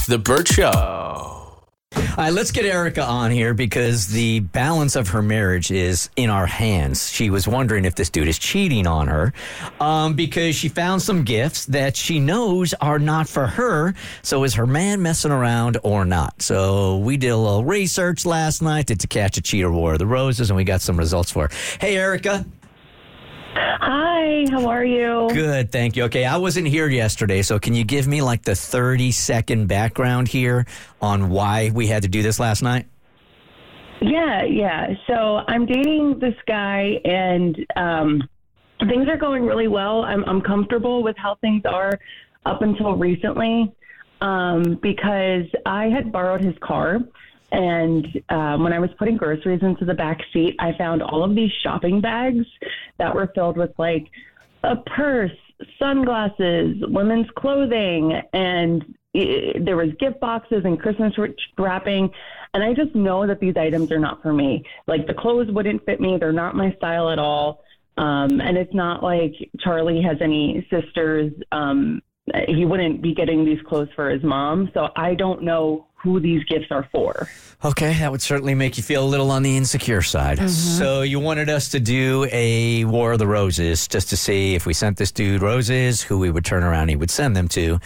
The 0.08 0.20
Burt 0.20 0.48
Show. 0.48 0.70
All 1.96 2.24
right, 2.24 2.32
let's 2.32 2.52
get 2.52 2.64
Erica 2.66 3.04
on 3.04 3.32
here 3.32 3.54
because 3.54 4.08
the 4.08 4.40
balance 4.40 4.96
of 4.96 5.10
her 5.10 5.22
marriage 5.22 5.72
is 5.72 6.10
in 6.16 6.30
our 6.30 6.46
hands. 6.46 7.12
She 7.12 7.30
was 7.30 7.48
wondering 7.48 7.86
if 7.86 7.96
this 7.96 8.10
dude 8.10 8.28
is 8.28 8.38
cheating 8.38 8.86
on 8.86 9.08
her 9.08 9.34
um, 9.80 10.14
because 10.14 10.56
she 10.56 10.70
found 10.70 11.02
some 11.02 11.24
gifts 11.24 11.66
that 11.66 11.98
she 11.98 12.20
knows 12.20 12.74
are 12.76 13.00
not 13.00 13.28
for 13.28 13.48
her. 13.48 13.96
So 14.22 14.44
is 14.44 14.54
her 14.54 14.68
man 14.68 15.02
messing 15.02 15.32
around 15.32 15.78
or 15.84 16.06
not? 16.06 16.42
So 16.42 16.98
we 17.00 17.18
did 17.18 17.30
a 17.30 17.38
little 17.38 17.66
research 17.66 18.26
last 18.26 18.62
night, 18.62 18.86
did 18.86 19.00
to 19.02 19.08
catch 19.08 19.38
a 19.38 19.42
cheater 19.42 19.72
war 19.72 19.94
of 19.94 20.00
the 20.00 20.08
roses, 20.08 20.50
and 20.50 20.56
we 20.56 20.64
got 20.64 20.82
some 20.82 20.98
results 20.98 21.32
for 21.32 21.50
her. 21.50 21.52
Hey, 21.82 21.98
Erica. 21.98 22.46
Hi, 23.56 24.46
how 24.52 24.68
are 24.68 24.84
you? 24.84 25.30
Good, 25.32 25.72
thank 25.72 25.96
you. 25.96 26.04
Okay, 26.06 26.26
I 26.26 26.38
wasn't 26.38 26.68
here 26.68 26.90
yesterday, 26.90 27.42
so 27.42 27.58
can 27.58 27.74
you 27.74 27.84
give 27.84 28.08
me 28.08 28.22
like 28.22 28.44
the 28.44 28.56
30 28.56 29.12
second 29.12 29.68
background 29.68 30.28
here 30.28 30.66
on 31.02 31.30
why 31.30 31.72
we 31.74 31.88
had 31.88 32.04
to 32.04 32.10
do 32.10 32.22
this 32.22 32.40
last 32.40 32.62
night? 32.62 32.88
Yeah, 34.02 34.44
yeah. 34.44 34.88
So 35.08 35.42
I'm 35.48 35.66
dating 35.66 36.20
this 36.20 36.36
guy, 36.48 37.00
and 37.06 37.58
um, 37.78 38.28
things 38.80 39.08
are 39.08 39.18
going 39.18 39.46
really 39.46 39.70
well. 39.70 40.02
I'm, 40.02 40.26
I'm 40.26 40.42
comfortable 40.42 41.02
with 41.02 41.16
how 41.18 41.36
things 41.36 41.64
are 41.66 41.98
up 42.46 42.62
until 42.62 42.96
recently 42.98 43.74
um, 44.22 44.80
because 44.82 45.46
I 45.66 45.86
had 45.86 46.12
borrowed 46.12 46.44
his 46.44 46.56
car. 46.62 47.00
And 47.52 48.08
um, 48.30 48.64
when 48.64 48.74
I 48.74 48.80
was 48.80 48.90
putting 48.98 49.18
groceries 49.18 49.62
into 49.62 49.86
the 49.86 49.94
back 49.94 50.20
seat, 50.34 50.56
I 50.60 50.74
found 50.78 51.02
all 51.02 51.24
of 51.24 51.36
these 51.36 51.52
shopping 51.64 52.02
bags 52.02 52.46
that 52.98 53.14
were 53.14 53.32
filled 53.36 53.58
with 53.58 53.72
like 53.78 54.08
a 54.64 54.76
purse, 54.76 55.32
sunglasses, 55.80 56.78
women's 56.88 57.28
clothing, 57.36 58.14
and 58.34 58.84
i 59.16 59.54
there 59.62 59.78
was 59.78 59.90
gift 60.00 60.20
boxes 60.20 60.64
and 60.66 60.80
Christmas 60.80 61.14
wrapping. 61.58 62.10
And 62.54 62.64
I 62.64 62.74
just 62.74 62.96
know 62.96 63.26
that 63.28 63.40
these 63.40 63.56
items 63.56 63.92
are 63.92 64.00
not 64.00 64.22
for 64.22 64.34
me. 64.34 64.64
Like 64.88 65.08
the 65.08 65.14
clothes 65.14 65.50
wouldn't 65.52 65.86
fit 65.86 66.02
me; 66.02 66.18
they're 66.18 66.34
not 66.34 66.56
my 66.56 66.74
style 66.74 67.10
at 67.10 67.20
all. 67.20 67.64
Um, 67.98 68.42
and 68.42 68.58
it's 68.58 68.74
not 68.74 69.04
like 69.04 69.34
Charlie 69.60 70.02
has 70.02 70.18
any 70.20 70.68
sisters. 70.70 71.32
Um, 71.52 72.02
he 72.48 72.66
wouldn't 72.66 73.02
be 73.02 73.14
getting 73.14 73.46
these 73.46 73.62
clothes 73.62 73.90
for 73.96 74.10
his 74.10 74.24
mom. 74.24 74.70
So 74.74 74.90
I 74.96 75.14
don't 75.14 75.44
know 75.44 75.88
who 76.06 76.20
these 76.22 76.44
gifts 76.46 76.68
are 76.72 76.88
for. 76.92 77.28
Okay, 77.64 77.94
that 78.00 78.12
would 78.12 78.22
certainly 78.22 78.54
make 78.54 78.78
you 78.78 78.84
feel 78.84 79.04
a 79.04 79.08
little 79.10 79.32
on 79.32 79.42
the 79.44 79.58
insecure 79.58 80.02
side. 80.02 80.50
So 80.50 81.02
you 81.02 81.20
wanted 81.20 81.50
us 81.50 81.70
to 81.70 81.80
do 81.80 82.28
a 82.32 82.86
War 82.86 83.14
of 83.14 83.20
the 83.20 83.26
Roses 83.28 83.88
just 83.88 84.10
to 84.10 84.18
see 84.18 84.56
if 84.56 84.66
we 84.66 84.74
sent 84.74 84.98
this 84.98 85.12
dude 85.12 85.42
roses, 85.42 86.02
who 86.02 86.20
we 86.20 86.30
would 86.30 86.46
turn 86.46 86.64
around 86.64 86.90
he 86.90 86.96
would 86.96 87.10
send 87.10 87.36
them 87.36 87.48
to. 87.50 87.80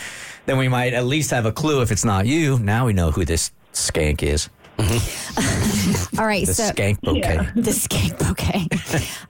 Then 0.46 0.58
we 0.58 0.68
might 0.68 0.94
at 0.94 1.06
least 1.06 1.32
have 1.32 1.46
a 1.46 1.52
clue 1.52 1.82
if 1.82 1.92
it's 1.92 2.04
not 2.04 2.26
you. 2.26 2.60
Now 2.60 2.86
we 2.88 2.94
know 2.94 3.12
who 3.12 3.24
this 3.26 3.52
skank 3.74 4.22
is. 4.22 4.50
All 6.20 6.26
right, 6.26 6.46
The 6.46 6.54
so 6.54 6.64
skank 6.72 7.02
bouquet. 7.02 7.38
the 7.56 7.72
skank 7.72 8.18
bouquet. 8.20 8.68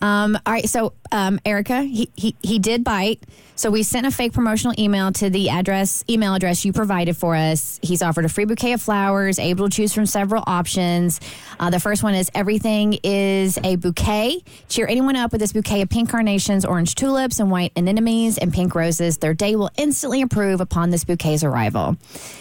um, 0.02 0.38
all 0.46 0.54
right, 0.54 0.68
so 0.70 0.94
um, 1.12 1.40
Erica, 1.46 1.82
he, 1.82 2.10
he 2.16 2.36
he 2.42 2.60
did 2.60 2.84
bite. 2.84 3.24
So 3.60 3.70
we 3.70 3.84
sent 3.84 4.08
a 4.08 4.12
fake 4.12 4.32
promotional 4.32 4.74
email 4.80 5.12
to 5.12 5.30
the 5.30 5.50
address 5.50 6.06
email 6.10 6.34
address 6.34 6.64
you 6.64 6.72
provided 6.72 7.18
for 7.18 7.36
us. 7.36 7.78
He's 7.84 8.02
offered 8.02 8.24
a 8.24 8.30
free 8.30 8.46
bouquet 8.46 8.72
of 8.72 8.82
flowers, 8.82 9.38
able 9.38 9.68
to 9.68 9.76
choose 9.76 9.94
from 9.94 10.06
several 10.06 10.46
options. 10.48 11.20
Uh, 11.60 11.70
the 11.70 11.82
first 11.82 12.02
one 12.02 12.16
is 12.16 12.32
everything 12.34 12.98
is 13.04 13.60
a 13.66 13.76
bouquet. 13.76 14.42
Cheer 14.70 14.88
anyone 14.88 15.18
up 15.18 15.34
with 15.34 15.42
this 15.42 15.52
bouquet 15.52 15.82
of 15.82 15.90
pink 15.90 16.10
carnations, 16.10 16.64
orange 16.64 16.96
tulips, 16.96 17.42
and 17.42 17.52
white 17.52 17.74
anemones 17.76 18.38
and 18.38 18.54
pink 18.54 18.76
roses. 18.76 19.18
Their 19.18 19.34
day 19.34 19.58
will 19.58 19.72
instantly 19.76 20.22
improve 20.22 20.62
upon 20.62 20.92
this 20.92 21.04
bouquet's 21.04 21.44
arrival. 21.44 21.98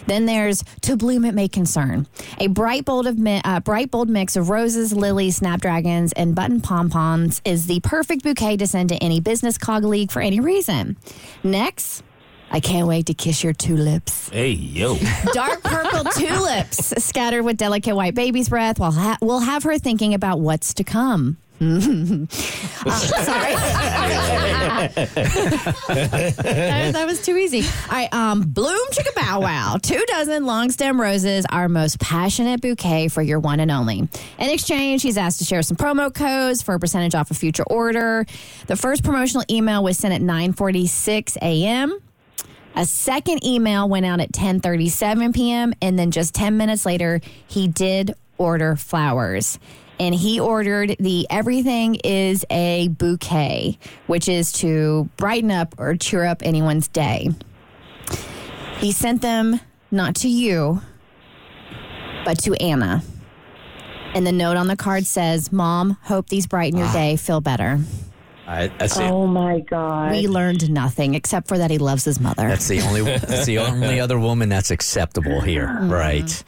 Then 0.07 0.25
there's 0.25 0.63
to 0.83 0.95
bloom 0.95 1.25
it 1.25 1.35
may 1.35 1.49
concern, 1.49 2.07
a 2.37 2.47
bright 2.47 2.85
bold 2.85 3.07
of 3.07 3.19
mi- 3.19 3.41
uh, 3.43 3.59
bright 3.59 3.91
bold 3.91 4.07
mix 4.07 4.37
of 4.37 4.49
roses, 4.49 4.93
lilies, 4.93 5.35
snapdragons, 5.35 6.13
and 6.13 6.33
button 6.33 6.61
pom 6.61 6.89
poms 6.89 7.41
is 7.43 7.67
the 7.67 7.81
perfect 7.81 8.23
bouquet 8.23 8.55
to 8.55 8.65
send 8.65 8.87
to 8.87 8.95
any 9.03 9.19
business 9.19 9.57
colleague 9.57 10.11
for 10.11 10.21
any 10.21 10.39
reason. 10.39 10.95
Next. 11.43 12.03
I 12.51 12.59
can't 12.59 12.87
wait 12.87 13.05
to 13.07 13.13
kiss 13.13 13.43
your 13.43 13.53
tulips. 13.53 14.29
Hey, 14.29 14.49
yo. 14.49 14.97
Dark 15.33 15.61
purple 15.63 16.03
tulips 16.05 16.93
scattered 17.03 17.43
with 17.43 17.57
delicate 17.57 17.95
white 17.95 18.15
baby's 18.15 18.49
breath 18.49 18.79
will 18.79 18.91
ha- 18.91 19.17
will 19.21 19.39
have 19.39 19.61
her 19.63 19.77
thinking 19.77 20.13
about 20.15 20.39
what's 20.39 20.73
to 20.75 20.83
come. 20.83 21.37
Uh, 22.85 22.91
sorry. 22.91 23.53
that, 24.79 26.91
that 26.93 27.05
was 27.05 27.25
too 27.25 27.37
easy. 27.37 27.61
All 27.61 27.91
right, 27.91 28.13
um, 28.13 28.41
Bloom 28.41 28.79
Chicka 28.91 29.13
Bow 29.15 29.41
Wow. 29.41 29.77
Two 29.81 30.03
dozen 30.07 30.45
long 30.45 30.71
stem 30.71 30.99
roses, 30.99 31.45
our 31.49 31.69
most 31.69 31.99
passionate 31.99 32.61
bouquet 32.61 33.07
for 33.07 33.21
your 33.21 33.39
one 33.39 33.59
and 33.59 33.71
only. 33.71 33.99
In 33.99 34.09
exchange, 34.39 35.01
he's 35.01 35.17
asked 35.17 35.39
to 35.39 35.45
share 35.45 35.61
some 35.61 35.77
promo 35.77 36.13
codes 36.13 36.61
for 36.61 36.75
a 36.75 36.79
percentage 36.79 37.15
off 37.15 37.31
a 37.31 37.33
future 37.33 37.63
order. 37.63 38.25
The 38.67 38.75
first 38.75 39.03
promotional 39.03 39.43
email 39.49 39.83
was 39.83 39.97
sent 39.97 40.13
at 40.13 40.21
9:46 40.21 41.37
a.m. 41.41 41.99
A 42.75 42.85
second 42.85 43.45
email 43.45 43.89
went 43.89 44.05
out 44.05 44.21
at 44.21 44.31
10:37 44.31 45.33
p.m. 45.33 45.73
and 45.81 45.97
then 45.97 46.11
just 46.11 46.33
10 46.35 46.57
minutes 46.57 46.85
later, 46.85 47.19
he 47.47 47.67
did 47.67 48.13
order 48.37 48.75
flowers. 48.75 49.59
And 49.99 50.15
he 50.15 50.39
ordered 50.39 50.95
the 50.99 51.27
Everything 51.29 51.95
is 52.03 52.45
a 52.49 52.87
Bouquet, 52.89 53.77
which 54.07 54.29
is 54.29 54.51
to 54.53 55.09
brighten 55.17 55.51
up 55.51 55.75
or 55.77 55.95
cheer 55.95 56.23
up 56.23 56.41
anyone's 56.41 56.87
day. 56.87 57.29
He 58.77 58.93
sent 58.93 59.21
them 59.21 59.59
not 59.91 60.15
to 60.17 60.29
you, 60.29 60.81
but 62.23 62.39
to 62.43 62.53
Anna. 62.55 63.03
And 64.15 64.25
the 64.25 64.31
note 64.31 64.57
on 64.57 64.67
the 64.67 64.75
card 64.75 65.05
says, 65.05 65.51
Mom, 65.51 65.97
hope 66.03 66.29
these 66.29 66.47
brighten 66.47 66.79
your 66.79 66.87
ah. 66.87 66.93
day. 66.93 67.15
Feel 67.15 67.41
better. 67.41 67.79
I, 68.47 68.67
that's 68.79 68.97
it. 68.97 69.03
Oh 69.03 69.27
my 69.27 69.59
god. 69.59 70.11
We 70.11 70.27
learned 70.27 70.71
nothing 70.71 71.13
except 71.13 71.47
for 71.47 71.59
that 71.59 71.69
he 71.69 71.77
loves 71.77 72.03
his 72.03 72.19
mother. 72.19 72.47
That's 72.47 72.67
the 72.67 72.81
only. 72.81 73.01
That's 73.01 73.45
the 73.45 73.59
only 73.59 73.99
other 74.01 74.17
woman 74.17 74.49
that's 74.49 74.71
acceptable 74.71 75.39
here, 75.41 75.67
mm-hmm. 75.67 75.91
right? 75.91 76.43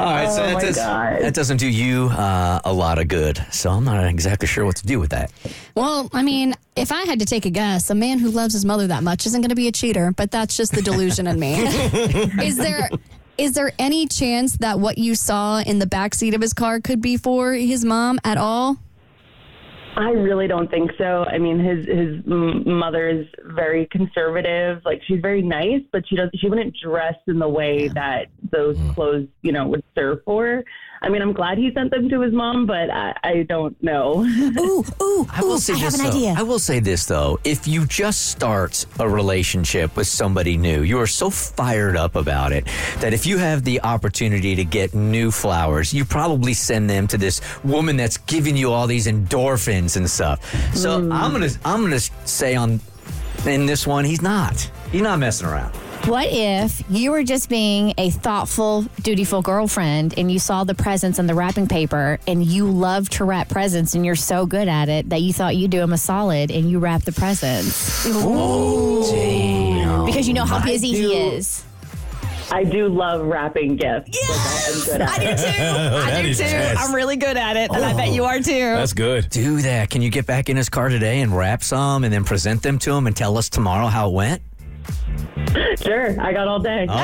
All 0.00 0.06
right, 0.06 0.30
so 0.30 0.42
Oh 0.42 0.46
that, 0.46 0.60
does, 0.62 0.76
that 0.76 1.34
doesn't 1.34 1.58
do 1.58 1.68
you 1.68 2.06
uh, 2.06 2.60
a 2.64 2.72
lot 2.72 2.98
of 2.98 3.08
good. 3.08 3.44
So 3.50 3.70
I'm 3.70 3.84
not 3.84 4.02
exactly 4.06 4.48
sure 4.48 4.64
what 4.64 4.76
to 4.76 4.86
do 4.86 4.98
with 4.98 5.10
that. 5.10 5.30
Well, 5.74 6.08
I 6.14 6.22
mean, 6.22 6.54
if 6.74 6.90
I 6.90 7.02
had 7.02 7.18
to 7.18 7.26
take 7.26 7.44
a 7.44 7.50
guess, 7.50 7.90
a 7.90 7.94
man 7.94 8.18
who 8.18 8.30
loves 8.30 8.54
his 8.54 8.64
mother 8.64 8.86
that 8.86 9.02
much 9.02 9.26
isn't 9.26 9.40
going 9.42 9.50
to 9.50 9.54
be 9.54 9.68
a 9.68 9.72
cheater, 9.72 10.12
but 10.12 10.30
that's 10.30 10.56
just 10.56 10.72
the 10.72 10.80
delusion 10.80 11.26
in 11.26 11.38
me. 11.38 11.52
is 12.42 12.56
there 12.56 12.88
is 13.36 13.52
there 13.52 13.72
any 13.78 14.06
chance 14.06 14.54
that 14.58 14.80
what 14.80 14.96
you 14.96 15.14
saw 15.14 15.60
in 15.60 15.78
the 15.78 15.86
back 15.86 16.14
seat 16.14 16.34
of 16.34 16.40
his 16.40 16.52
car 16.52 16.80
could 16.80 17.02
be 17.02 17.16
for 17.16 17.52
his 17.52 17.84
mom 17.84 18.18
at 18.24 18.38
all? 18.38 18.78
I 19.96 20.10
really 20.10 20.46
don't 20.46 20.70
think 20.70 20.90
so. 20.98 21.24
I 21.24 21.38
mean, 21.38 21.58
his 21.58 21.86
his 21.86 22.24
m- 22.26 22.78
mother 22.78 23.08
is 23.08 23.26
very 23.44 23.86
conservative. 23.90 24.82
Like 24.84 25.02
she's 25.06 25.20
very 25.20 25.42
nice, 25.42 25.82
but 25.92 26.06
she 26.08 26.16
does 26.16 26.30
she 26.34 26.48
wouldn't 26.48 26.76
dress 26.82 27.16
in 27.26 27.38
the 27.38 27.48
way 27.48 27.88
that 27.88 28.26
those 28.52 28.76
mm. 28.76 28.94
clothes, 28.94 29.28
you 29.42 29.52
know, 29.52 29.66
would 29.68 29.82
serve 29.94 30.18
for. 30.24 30.64
I 31.02 31.08
mean, 31.08 31.22
I'm 31.22 31.32
glad 31.32 31.56
he 31.56 31.72
sent 31.72 31.90
them 31.90 32.10
to 32.10 32.20
his 32.20 32.32
mom, 32.32 32.66
but 32.66 32.90
I, 32.90 33.14
I 33.24 33.42
don't 33.48 33.80
know. 33.82 34.22
Ooh, 34.22 34.84
ooh, 35.02 35.26
I 35.32 35.40
will 35.40 35.58
say 35.58 35.72
I 35.72 35.76
have 35.78 35.92
this 35.92 36.00
an 36.00 36.06
though. 36.06 36.16
idea. 36.16 36.34
I 36.36 36.42
will 36.42 36.58
say 36.58 36.78
this 36.78 37.06
though: 37.06 37.38
if 37.42 37.66
you 37.66 37.86
just 37.86 38.30
start 38.30 38.84
a 38.98 39.08
relationship 39.08 39.96
with 39.96 40.06
somebody 40.06 40.58
new, 40.58 40.82
you 40.82 41.00
are 41.00 41.06
so 41.06 41.30
fired 41.30 41.96
up 41.96 42.16
about 42.16 42.52
it 42.52 42.66
that 42.98 43.14
if 43.14 43.24
you 43.24 43.38
have 43.38 43.64
the 43.64 43.80
opportunity 43.80 44.54
to 44.54 44.64
get 44.64 44.92
new 44.92 45.30
flowers, 45.30 45.94
you 45.94 46.04
probably 46.04 46.52
send 46.52 46.90
them 46.90 47.06
to 47.08 47.16
this 47.16 47.40
woman 47.64 47.96
that's 47.96 48.18
giving 48.18 48.56
you 48.56 48.70
all 48.70 48.86
these 48.86 49.06
endorphins 49.06 49.96
and 49.96 50.08
stuff. 50.08 50.44
So 50.74 51.00
hmm. 51.00 51.12
I'm 51.12 51.32
gonna 51.32 51.48
I'm 51.64 51.82
gonna 51.82 52.00
say 52.00 52.56
on 52.56 52.78
in 53.46 53.64
this 53.64 53.86
one, 53.86 54.04
he's 54.04 54.20
not. 54.20 54.70
He's 54.92 55.02
not 55.02 55.18
messing 55.18 55.46
around. 55.46 55.74
What 56.06 56.28
if 56.30 56.82
you 56.90 57.10
were 57.10 57.22
just 57.22 57.48
being 57.48 57.94
a 57.98 58.10
thoughtful, 58.10 58.82
dutiful 59.02 59.42
girlfriend 59.42 60.14
and 60.18 60.32
you 60.32 60.38
saw 60.38 60.64
the 60.64 60.74
presents 60.74 61.18
in 61.18 61.26
the 61.26 61.34
wrapping 61.34 61.68
paper 61.68 62.18
and 62.26 62.44
you 62.44 62.68
love 62.68 63.08
to 63.10 63.24
wrap 63.24 63.48
presents 63.48 63.94
and 63.94 64.04
you're 64.04 64.16
so 64.16 64.46
good 64.46 64.66
at 64.66 64.88
it 64.88 65.10
that 65.10 65.20
you 65.20 65.32
thought 65.32 65.56
you'd 65.56 65.70
do 65.70 65.80
him 65.80 65.92
a 65.92 65.98
solid 65.98 66.50
and 66.50 66.70
you 66.70 66.78
wrap 66.78 67.02
the 67.02 67.12
presents? 67.12 68.04
Damn. 68.04 70.06
Because 70.06 70.26
you 70.26 70.34
know 70.34 70.46
how 70.46 70.64
busy 70.64 70.88
he 70.88 71.14
is. 71.14 71.64
I 72.50 72.64
do 72.64 72.88
love 72.88 73.24
wrapping 73.26 73.76
gifts. 73.76 74.10
Yes, 74.12 74.88
I'm 74.88 74.92
good 74.92 75.00
at 75.02 75.10
I 75.10 75.18
do 75.18 75.36
too. 75.36 75.46
I 76.18 76.22
do 76.22 76.34
too. 76.34 76.42
yes. 76.42 76.76
I'm 76.80 76.94
really 76.94 77.16
good 77.16 77.36
at 77.36 77.56
it. 77.56 77.70
And 77.70 77.84
I 77.84 77.92
bet 77.92 78.10
you 78.10 78.24
are 78.24 78.40
too. 78.40 78.58
That's 78.58 78.94
good. 78.94 79.28
Do 79.30 79.60
that. 79.62 79.90
Can 79.90 80.02
you 80.02 80.10
get 80.10 80.26
back 80.26 80.48
in 80.48 80.56
his 80.56 80.68
car 80.68 80.88
today 80.88 81.20
and 81.20 81.36
wrap 81.36 81.62
some 81.62 82.02
and 82.02 82.12
then 82.12 82.24
present 82.24 82.62
them 82.62 82.78
to 82.80 82.92
him 82.92 83.06
and 83.06 83.14
tell 83.14 83.38
us 83.38 83.48
tomorrow 83.48 83.86
how 83.86 84.08
it 84.08 84.14
went? 84.14 84.42
Sure, 85.82 86.20
I 86.20 86.32
got 86.32 86.46
all 86.46 86.60
day. 86.60 86.86
Oh, 86.88 86.94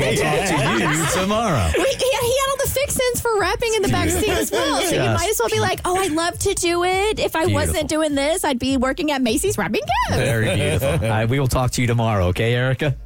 we'll 0.00 0.16
talk 0.16 0.78
to 0.78 0.88
you 0.88 1.06
tomorrow. 1.22 1.68
He, 1.68 1.82
he 1.82 2.32
had 2.38 2.50
all 2.50 2.56
the 2.64 2.70
fixins 2.72 3.20
for 3.20 3.38
wrapping 3.38 3.74
in 3.74 3.82
the 3.82 3.88
back 3.88 4.08
seat 4.08 4.28
as 4.30 4.50
well. 4.50 4.80
So 4.80 4.94
you 4.94 5.02
Yes. 5.02 5.20
might 5.20 5.28
as 5.30 5.38
well 5.38 5.48
be 5.50 5.60
like, 5.60 5.80
oh, 5.84 5.96
I'd 5.98 6.12
love 6.12 6.38
to 6.40 6.54
do 6.54 6.84
it. 6.84 7.18
If 7.18 7.36
I 7.36 7.40
Beautiful. 7.46 7.54
wasn't 7.54 7.88
doing 7.88 8.14
this, 8.14 8.44
I'd 8.44 8.58
be 8.58 8.76
working 8.76 9.10
at 9.12 9.20
Macy's 9.22 9.58
wrapping 9.58 9.82
gifts. 9.82 10.16
Very 10.16 10.54
beautiful. 10.54 10.88
All 10.92 10.98
right, 11.10 11.28
we 11.28 11.38
will 11.38 11.46
talk 11.48 11.70
to 11.72 11.80
you 11.82 11.86
tomorrow, 11.86 12.26
okay, 12.28 12.54
Erica? 12.54 12.96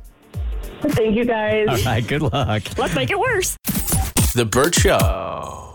Thank 0.83 1.17
you 1.17 1.25
guys. 1.25 1.67
All 1.69 1.77
right, 1.93 2.07
good 2.07 2.23
luck. 2.23 2.63
Let's 2.79 2.95
make 2.95 3.11
it 3.11 3.19
worse. 3.19 3.57
The 4.35 4.45
Burt 4.51 4.75
Show. 4.77 5.70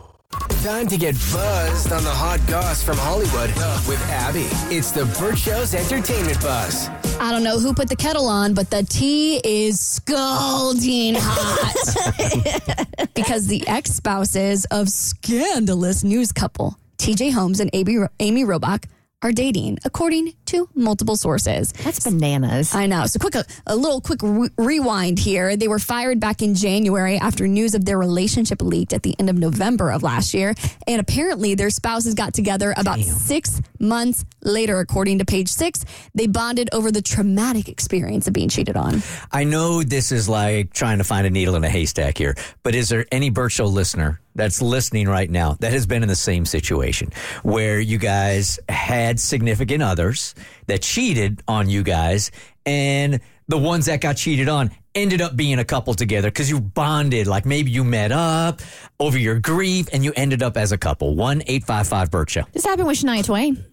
Time 0.66 0.88
to 0.88 0.98
get 0.98 1.14
buzzed 1.32 1.92
on 1.92 2.04
the 2.04 2.10
hot 2.10 2.40
goss 2.48 2.82
from 2.82 2.98
Hollywood 2.98 3.52
with 3.88 4.02
Abby. 4.10 4.48
It's 4.76 4.90
the 4.90 5.06
Burt 5.20 5.38
Show's 5.38 5.76
entertainment 5.76 6.42
buzz. 6.42 6.90
I 7.20 7.32
don't 7.32 7.44
know 7.44 7.60
who 7.60 7.72
put 7.72 7.88
the 7.88 7.96
kettle 7.96 8.26
on, 8.26 8.56
but 8.56 8.72
the 8.72 8.82
tea 8.82 9.40
is 9.44 9.80
scalding 9.80 11.18
hot. 11.20 12.88
because 13.14 13.46
the 13.46 13.64
ex 13.68 13.92
spouses 13.92 14.66
of 14.72 14.90
scandalous 14.90 16.04
news 16.04 16.32
couple 16.32 16.80
TJ 16.98 17.32
Holmes 17.32 17.60
and 17.60 17.70
Amy, 17.74 18.00
Amy 18.20 18.44
Robach 18.44 18.86
are 19.26 19.32
dating, 19.32 19.80
according 19.84 20.34
to 20.46 20.70
multiple 20.76 21.18
sources. 21.18 21.72
That's 21.72 22.04
bananas. 22.04 22.76
I 22.76 22.86
know. 22.86 23.08
So, 23.08 23.18
quick, 23.18 23.34
a, 23.34 23.44
a 23.66 23.76
little 23.76 24.00
quick 24.00 24.20
re- 24.22 24.50
rewind 24.56 25.18
here. 25.18 25.58
They 25.58 25.68
were 25.68 25.80
fired 25.80 26.20
back 26.20 26.44
in 26.44 26.54
January 26.54 27.18
after 27.18 27.48
news 27.48 27.74
of 27.74 27.86
their 27.86 27.98
relationship 27.98 28.62
leaked 28.62 28.94
at 28.94 29.02
the 29.02 29.16
end 29.18 29.32
of 29.32 29.36
November 29.36 29.92
of 29.92 30.04
last 30.04 30.36
year. 30.36 30.54
And 30.86 31.02
apparently, 31.02 31.56
their 31.56 31.72
spouses 31.72 32.14
got 32.14 32.36
together 32.36 32.76
about 32.78 33.00
six 33.00 33.60
months 33.80 34.26
later, 34.44 34.80
according 34.80 35.18
to 35.20 35.26
page 35.26 35.50
six. 35.50 35.84
They 36.14 36.28
bonded 36.28 36.70
over 36.72 36.92
the 36.92 37.02
traumatic 37.02 37.68
experience 37.68 38.28
of 38.28 38.34
being 38.34 38.50
cheated 38.50 38.78
on. 38.78 39.02
I 39.32 39.44
know 39.44 39.82
this 39.82 40.12
is 40.12 40.30
like 40.30 40.72
trying 40.72 41.00
to 41.00 41.04
find 41.04 41.26
a 41.26 41.32
needle 41.32 41.56
in 41.56 41.64
a 41.64 41.70
haystack 41.70 42.20
here, 42.20 42.36
but 42.62 42.76
is 42.76 42.90
there 42.90 43.08
any 43.12 43.32
Burt 43.32 43.52
Show 43.52 43.66
listener 43.66 44.22
that's 44.36 44.62
listening 44.62 45.08
right 45.08 45.30
now 45.30 45.54
that 45.62 45.72
has 45.72 45.86
been 45.86 46.04
in 46.04 46.10
the 46.10 46.16
same 46.16 46.46
situation 46.46 47.12
where 47.44 47.80
you 47.80 47.98
guys 47.98 48.60
had 48.70 49.20
significant 49.20 49.82
others 49.82 50.36
that 50.68 50.82
cheated 50.82 51.42
on 51.48 51.70
you 51.70 51.84
guys 51.84 52.32
and 52.66 53.20
the 53.48 53.58
ones 53.58 53.86
that 53.86 54.02
got 54.02 54.18
cheated 54.18 54.50
on 54.50 54.72
ended 54.94 55.22
up 55.22 55.36
being 55.36 55.60
a 55.60 55.66
couple 55.66 55.94
together 55.94 56.30
because 56.30 56.50
you 56.50 56.60
bonded 56.60 57.28
like 57.28 57.46
maybe 57.46 57.70
you 57.70 57.84
met 57.84 58.12
up 58.12 58.62
over 59.00 59.18
your 59.18 59.40
grief 59.40 59.88
and 59.94 60.04
you 60.04 60.14
ended 60.16 60.42
up 60.42 60.58
as 60.58 60.72
a 60.72 60.78
couple 60.78 61.16
1-855 61.16 62.12
Burt 62.12 62.30
Show. 62.30 62.44
This 62.54 62.66
happened 62.66 62.88
with 62.88 62.98
Shania 62.98 63.24
Twain. 63.24 63.64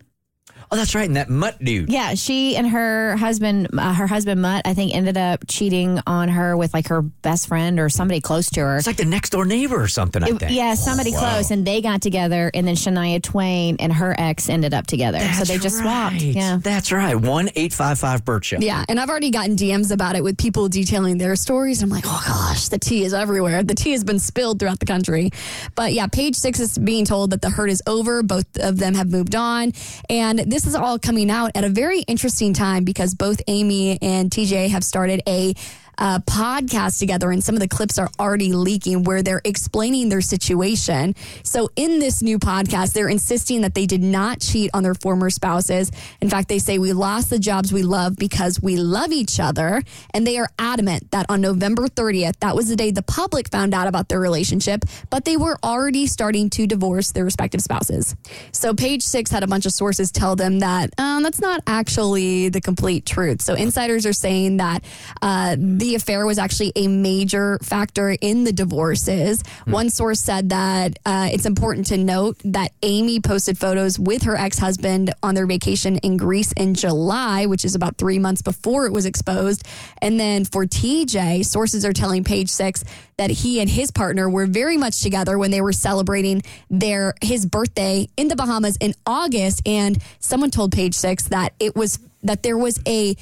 Oh 0.72 0.76
that's 0.76 0.94
right 0.94 1.06
and 1.06 1.16
that 1.16 1.28
mutt 1.28 1.62
dude 1.62 1.88
Yeah, 1.92 2.14
she 2.14 2.56
and 2.56 2.66
her 2.68 3.16
husband, 3.16 3.68
uh, 3.78 3.92
her 3.94 4.06
husband 4.06 4.40
Mutt, 4.42 4.62
I 4.64 4.72
think, 4.74 4.94
ended 4.94 5.16
up 5.18 5.44
cheating 5.46 6.00
on 6.06 6.28
her 6.30 6.56
with 6.56 6.72
like 6.74 6.88
her 6.88 7.02
best 7.02 7.46
friend 7.48 7.78
or 7.78 7.88
somebody 7.90 8.20
close 8.20 8.48
to 8.50 8.60
her. 8.60 8.76
it's 8.78 8.86
like 8.86 8.96
the 8.96 9.04
next 9.04 9.30
door 9.30 9.44
neighbor 9.44 9.80
or 9.80 9.86
something 9.88 10.22
I 10.24 10.28
It- 10.28 10.38
think 10.38 10.52
yeah, 10.52 10.74
somebody 10.74 11.12
close, 11.12 11.50
and 11.50 11.66
they 11.66 11.80
got 11.82 12.00
together, 12.00 12.50
and 12.54 12.66
then 12.66 12.74
Shania 12.74 13.22
Twain 13.22 13.76
and 13.78 13.92
her 13.92 14.14
ex 14.18 14.48
ended 14.48 14.72
up 14.74 14.86
together. 14.86 15.20
so 15.38 15.44
they 15.44 15.58
just 15.58 15.78
swapped. 15.78 16.14
right. 16.14 16.22
Yeah. 16.22 16.58
That's 16.62 16.90
right. 16.90 17.14
1 17.14 17.48
855 17.54 18.24
Burt 18.24 18.44
Show. 18.44 18.56
Yeah, 18.60 18.84
and 18.88 18.98
I've 18.98 19.10
already 19.10 19.30
gotten 19.30 19.56
DMs 19.56 19.90
about 19.92 20.16
it 20.16 20.24
with 20.24 20.38
people 20.38 20.68
detailing 20.68 21.18
their 21.18 21.36
stories. 21.36 21.82
I'm 21.82 21.90
like, 21.90 22.04
oh 22.06 22.22
gosh, 22.26 22.68
the 22.68 22.78
tea 22.78 23.04
is 23.04 23.12
everywhere. 23.14 23.62
The 23.62 23.74
tea 23.74 23.92
has 23.92 24.04
been 24.04 24.18
spilled 24.18 24.58
throughout 24.58 24.80
the 24.80 24.86
country. 24.86 25.30
But 25.74 25.92
yeah, 25.92 26.06
page 26.06 26.36
six 26.36 26.58
is 26.60 26.78
being 26.78 27.04
told 27.04 27.30
that 27.30 27.42
the 27.42 27.50
hurt 27.50 27.68
is 27.70 27.82
over. 27.86 28.22
Both 28.22 28.46
of 28.58 28.78
them 28.78 28.94
have 28.94 29.10
moved 29.10 29.34
on. 29.34 29.72
And 30.08 30.38
this 30.38 30.61
is 30.66 30.74
all 30.74 30.98
coming 30.98 31.30
out 31.30 31.52
at 31.54 31.64
a 31.64 31.68
very 31.68 32.00
interesting 32.00 32.54
time 32.54 32.84
because 32.84 33.14
both 33.14 33.40
Amy 33.48 33.98
and 34.02 34.30
TJ 34.30 34.68
have 34.70 34.84
started 34.84 35.22
a 35.26 35.54
uh, 35.99 36.18
podcast 36.20 36.99
together, 36.99 37.30
and 37.30 37.43
some 37.43 37.55
of 37.55 37.61
the 37.61 37.68
clips 37.68 37.99
are 37.99 38.11
already 38.18 38.53
leaking 38.53 39.05
where 39.05 39.22
they're 39.22 39.43
explaining 39.45 40.09
their 40.09 40.20
situation. 40.20 41.14
So, 41.43 41.70
in 41.76 41.99
this 41.99 42.22
new 42.22 42.38
podcast, 42.38 42.93
they're 42.93 43.09
insisting 43.09 43.62
that 43.62 43.74
they 43.74 43.86
did 43.86 44.03
not 44.03 44.40
cheat 44.40 44.70
on 44.74 44.82
their 44.82 44.95
former 44.95 45.30
spouses. 45.30 45.90
In 46.20 46.28
fact, 46.28 46.49
they 46.49 46.59
say 46.59 46.78
we 46.78 46.93
lost 46.93 47.30
the 47.30 47.38
jobs 47.38 47.72
we 47.72 47.82
love 47.82 48.16
because 48.16 48.61
we 48.61 48.76
love 48.76 49.12
each 49.12 49.40
other. 49.40 49.82
And 50.14 50.26
they 50.26 50.38
are 50.38 50.49
adamant 50.59 51.11
that 51.11 51.26
on 51.28 51.40
November 51.40 51.88
30th, 51.88 52.38
that 52.40 52.57
was 52.57 52.68
the 52.68 52.76
day 52.76 52.90
the 52.90 53.03
public 53.03 53.49
found 53.49 53.74
out 53.74 53.86
about 53.86 54.09
their 54.09 54.20
relationship, 54.20 54.84
but 55.11 55.24
they 55.24 55.36
were 55.36 55.59
already 55.62 56.07
starting 56.07 56.51
to 56.51 56.66
divorce 56.66 57.12
their 57.12 57.24
respective 57.24 57.61
spouses. 57.61 58.16
So, 58.53 58.74
page 58.74 59.03
six 59.03 59.30
had 59.30 59.43
a 59.43 59.47
bunch 59.47 59.66
of 59.66 59.72
sources 59.72 60.11
tell 60.11 60.36
them 60.36 60.61
that 60.61 60.90
um, 60.99 61.22
that's 61.22 61.40
not 61.40 61.62
actually 61.66 62.49
the 62.49 62.61
complete 62.61 63.07
truth. 63.07 63.43
So, 63.43 63.55
insiders 63.55 64.07
are 64.07 64.12
saying 64.12 64.59
that 64.59 64.84
uh, 65.20 65.57
the 65.59 65.91
the 65.93 65.97
affair 65.97 66.24
was 66.24 66.38
actually 66.38 66.72
a 66.74 66.88
major 66.88 67.59
factor 67.62 68.16
in 68.22 68.45
the 68.45 68.53
divorces. 68.53 69.43
One 69.66 69.90
source 69.90 70.20
said 70.20 70.49
that 70.49 70.99
uh, 71.05 71.28
it's 71.30 71.45
important 71.45 71.88
to 71.88 71.99
note 71.99 72.38
that 72.47 72.72
Amy 72.82 73.20
posted 73.20 73.59
photos 73.59 73.99
with 73.99 74.22
her 74.22 74.34
ex 74.34 74.59
husband 74.59 75.12
on 75.22 75.34
their 75.34 75.45
vacation 75.45 75.99
in 75.99 76.16
Greece 76.16 76.51
in 76.53 76.72
July, 76.72 77.45
which 77.45 77.66
is 77.66 77.74
about 77.74 77.99
three 77.99 78.18
months 78.18 78.40
before 78.40 78.86
it 78.86 78.93
was 78.93 79.05
exposed. 79.05 79.68
And 80.01 80.18
then 80.18 80.47
for 80.47 80.64
TJ, 80.64 81.45
sources 81.45 81.84
are 81.84 81.93
telling 81.93 82.24
Page 82.24 82.49
Six 82.49 82.84
that 83.18 83.28
he 83.28 83.61
and 83.61 83.68
his 83.68 83.90
partner 83.90 84.30
were 84.30 84.47
very 84.47 84.78
much 84.78 85.03
together 85.03 85.36
when 85.36 85.51
they 85.51 85.61
were 85.61 85.74
celebrating 85.74 86.43
their 86.70 87.12
his 87.20 87.45
birthday 87.45 88.09
in 88.16 88.28
the 88.28 88.36
Bahamas 88.36 88.78
in 88.80 88.95
August. 89.05 89.61
And 89.68 90.03
someone 90.20 90.51
told 90.51 90.72
Page 90.72 90.95
Six 90.95 91.24
that 91.24 91.53
it 91.61 91.76
was 91.76 91.99
that 92.22 92.43
there 92.43 92.57
was 92.57 92.80
a 92.86 93.14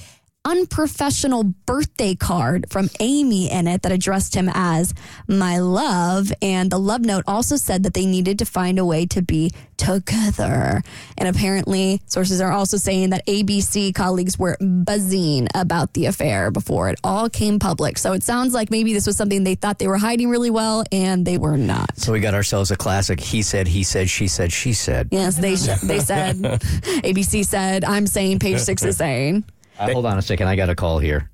unprofessional 0.44 1.44
birthday 1.44 2.14
card 2.14 2.64
from 2.70 2.88
Amy 2.98 3.50
in 3.50 3.68
it 3.68 3.82
that 3.82 3.92
addressed 3.92 4.34
him 4.34 4.50
as 4.54 4.94
my 5.28 5.58
love. 5.58 6.32
And 6.40 6.70
the 6.70 6.78
love 6.78 7.02
note 7.02 7.24
also 7.26 7.56
said 7.56 7.82
that 7.82 7.94
they 7.94 8.06
needed 8.06 8.38
to 8.38 8.46
find 8.46 8.78
a 8.78 8.84
way 8.84 9.04
to 9.06 9.20
be 9.20 9.52
together. 9.76 10.82
And 11.18 11.28
apparently, 11.28 12.00
sources 12.06 12.40
are 12.40 12.52
also 12.52 12.78
saying 12.78 13.10
that 13.10 13.26
ABC 13.26 13.94
colleagues 13.94 14.38
were 14.38 14.56
buzzing 14.60 15.48
about 15.54 15.92
the 15.92 16.06
affair 16.06 16.50
before 16.50 16.88
it 16.88 16.98
all 17.04 17.28
came 17.28 17.58
public. 17.58 17.98
So 17.98 18.12
it 18.12 18.22
sounds 18.22 18.54
like 18.54 18.70
maybe 18.70 18.94
this 18.94 19.06
was 19.06 19.16
something 19.16 19.44
they 19.44 19.54
thought 19.54 19.78
they 19.78 19.88
were 19.88 19.98
hiding 19.98 20.30
really 20.30 20.50
well, 20.50 20.84
and 20.90 21.26
they 21.26 21.38
were 21.38 21.56
not. 21.58 21.98
So 21.98 22.12
we 22.12 22.20
got 22.20 22.34
ourselves 22.34 22.70
a 22.70 22.76
classic. 22.76 23.20
He 23.20 23.42
said, 23.42 23.68
he 23.68 23.82
said, 23.82 24.08
she 24.08 24.26
said, 24.26 24.52
she 24.52 24.72
said. 24.72 25.08
Yes, 25.10 25.36
they 25.36 25.54
they 25.86 26.00
said. 26.00 26.36
ABC 26.36 27.44
said, 27.44 27.84
"I'm 27.84 28.06
saying." 28.06 28.38
Page 28.38 28.58
six 28.58 28.82
is 28.82 28.96
saying. 28.96 29.44
Uh, 29.80 29.90
hold 29.92 30.04
on 30.04 30.18
a 30.18 30.22
second. 30.22 30.46
I 30.46 30.56
got 30.56 30.68
a 30.68 30.74
call 30.74 30.98
here 30.98 31.30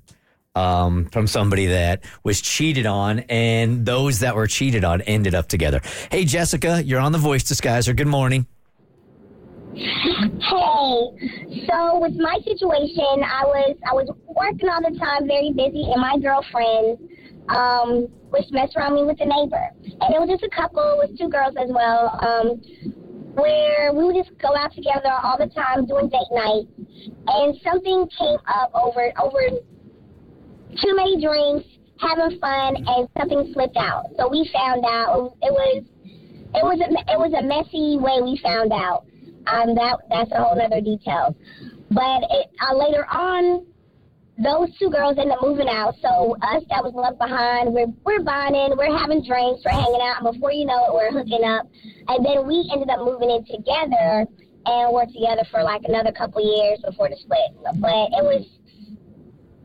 um, 0.55 1.05
from 1.11 1.27
somebody 1.27 1.65
that 1.67 2.05
was 2.23 2.39
cheated 2.39 2.85
on, 2.85 3.19
and 3.29 3.85
those 3.85 4.19
that 4.19 4.35
were 4.35 4.47
cheated 4.47 4.85
on 4.85 5.01
ended 5.01 5.35
up 5.35 5.49
together. 5.49 5.81
Hey, 6.09 6.23
Jessica, 6.23 6.81
you're 6.81 7.01
on 7.01 7.11
the 7.11 7.17
Voice 7.17 7.43
Disguiser. 7.43 7.93
Good 7.93 8.07
morning. 8.07 8.47
Hey, 9.75 10.37
so 11.69 11.99
with 11.99 12.15
my 12.15 12.39
situation, 12.45 13.21
I 13.21 13.43
was 13.45 13.75
I 13.85 13.93
was 13.93 14.09
working 14.25 14.69
all 14.69 14.81
the 14.81 14.97
time, 14.97 15.27
very 15.27 15.51
busy, 15.51 15.83
and 15.91 16.01
my 16.01 16.17
girlfriend 16.17 16.97
um, 17.49 18.07
was 18.31 18.47
messing 18.51 18.77
around 18.77 18.95
me 18.95 19.03
with 19.03 19.19
a 19.19 19.25
neighbor, 19.25 19.69
and 19.83 20.15
it 20.15 20.19
was 20.19 20.29
just 20.29 20.43
a 20.43 20.49
couple, 20.49 20.81
it 20.81 21.09
was 21.09 21.17
two 21.19 21.29
girls 21.29 21.53
as 21.59 21.69
well, 21.69 22.17
um, 22.25 22.61
where 23.37 23.93
we 23.93 24.03
would 24.03 24.15
just 24.15 24.37
go 24.39 24.49
out 24.57 24.73
together 24.73 25.13
all 25.23 25.37
the 25.37 25.47
time 25.53 25.85
doing 25.85 26.09
date 26.09 26.31
night, 26.31 26.65
and 27.27 27.55
something 27.63 28.09
came 28.17 28.39
up 28.47 28.71
over 28.73 29.13
over 29.21 29.39
too 30.81 30.95
many 30.95 31.21
drinks, 31.21 31.67
having 31.99 32.39
fun, 32.39 32.75
and 32.75 33.07
something 33.17 33.53
slipped 33.53 33.77
out. 33.77 34.05
So 34.17 34.27
we 34.27 34.49
found 34.51 34.83
out 34.85 35.37
it 35.41 35.53
was 35.53 35.83
it 36.55 36.63
was 36.63 36.79
a, 36.81 36.89
it 37.13 37.19
was 37.19 37.33
a 37.37 37.43
messy 37.43 37.97
way 38.01 38.21
we 38.21 38.39
found 38.41 38.71
out. 38.73 39.05
Um, 39.45 39.75
that 39.75 39.99
that's 40.09 40.31
a 40.31 40.43
whole 40.43 40.59
other 40.59 40.81
detail. 40.81 41.35
But 41.91 42.23
it, 42.29 42.49
uh, 42.59 42.75
later 42.75 43.05
on, 43.05 43.65
those 44.37 44.69
two 44.77 44.89
girls 44.89 45.17
ended 45.17 45.33
up 45.33 45.41
moving 45.41 45.67
out. 45.67 45.95
So 46.01 46.37
us 46.41 46.63
that 46.69 46.83
was 46.83 46.93
left 46.93 47.17
behind, 47.17 47.73
we're 47.73 47.91
we're 48.05 48.23
bonding, 48.23 48.77
we're 48.77 48.95
having 48.95 49.25
drinks, 49.25 49.65
we're 49.65 49.73
hanging 49.73 50.01
out, 50.01 50.21
and 50.21 50.33
before 50.33 50.51
you 50.51 50.65
know 50.65 50.85
it, 50.85 50.93
we're 50.93 51.11
hooking 51.11 51.43
up. 51.43 51.65
And 52.07 52.25
then 52.25 52.45
we 52.45 52.69
ended 52.71 52.89
up 52.89 53.01
moving 53.01 53.31
in 53.33 53.45
together, 53.45 54.29
and 54.65 54.93
we're 54.93 55.09
together 55.09 55.43
for 55.49 55.63
like 55.63 55.81
another 55.85 56.11
couple 56.11 56.41
years 56.41 56.79
before 56.85 57.09
the 57.09 57.17
split. 57.17 57.49
But 57.81 58.13
it 58.13 58.23
was 58.23 58.45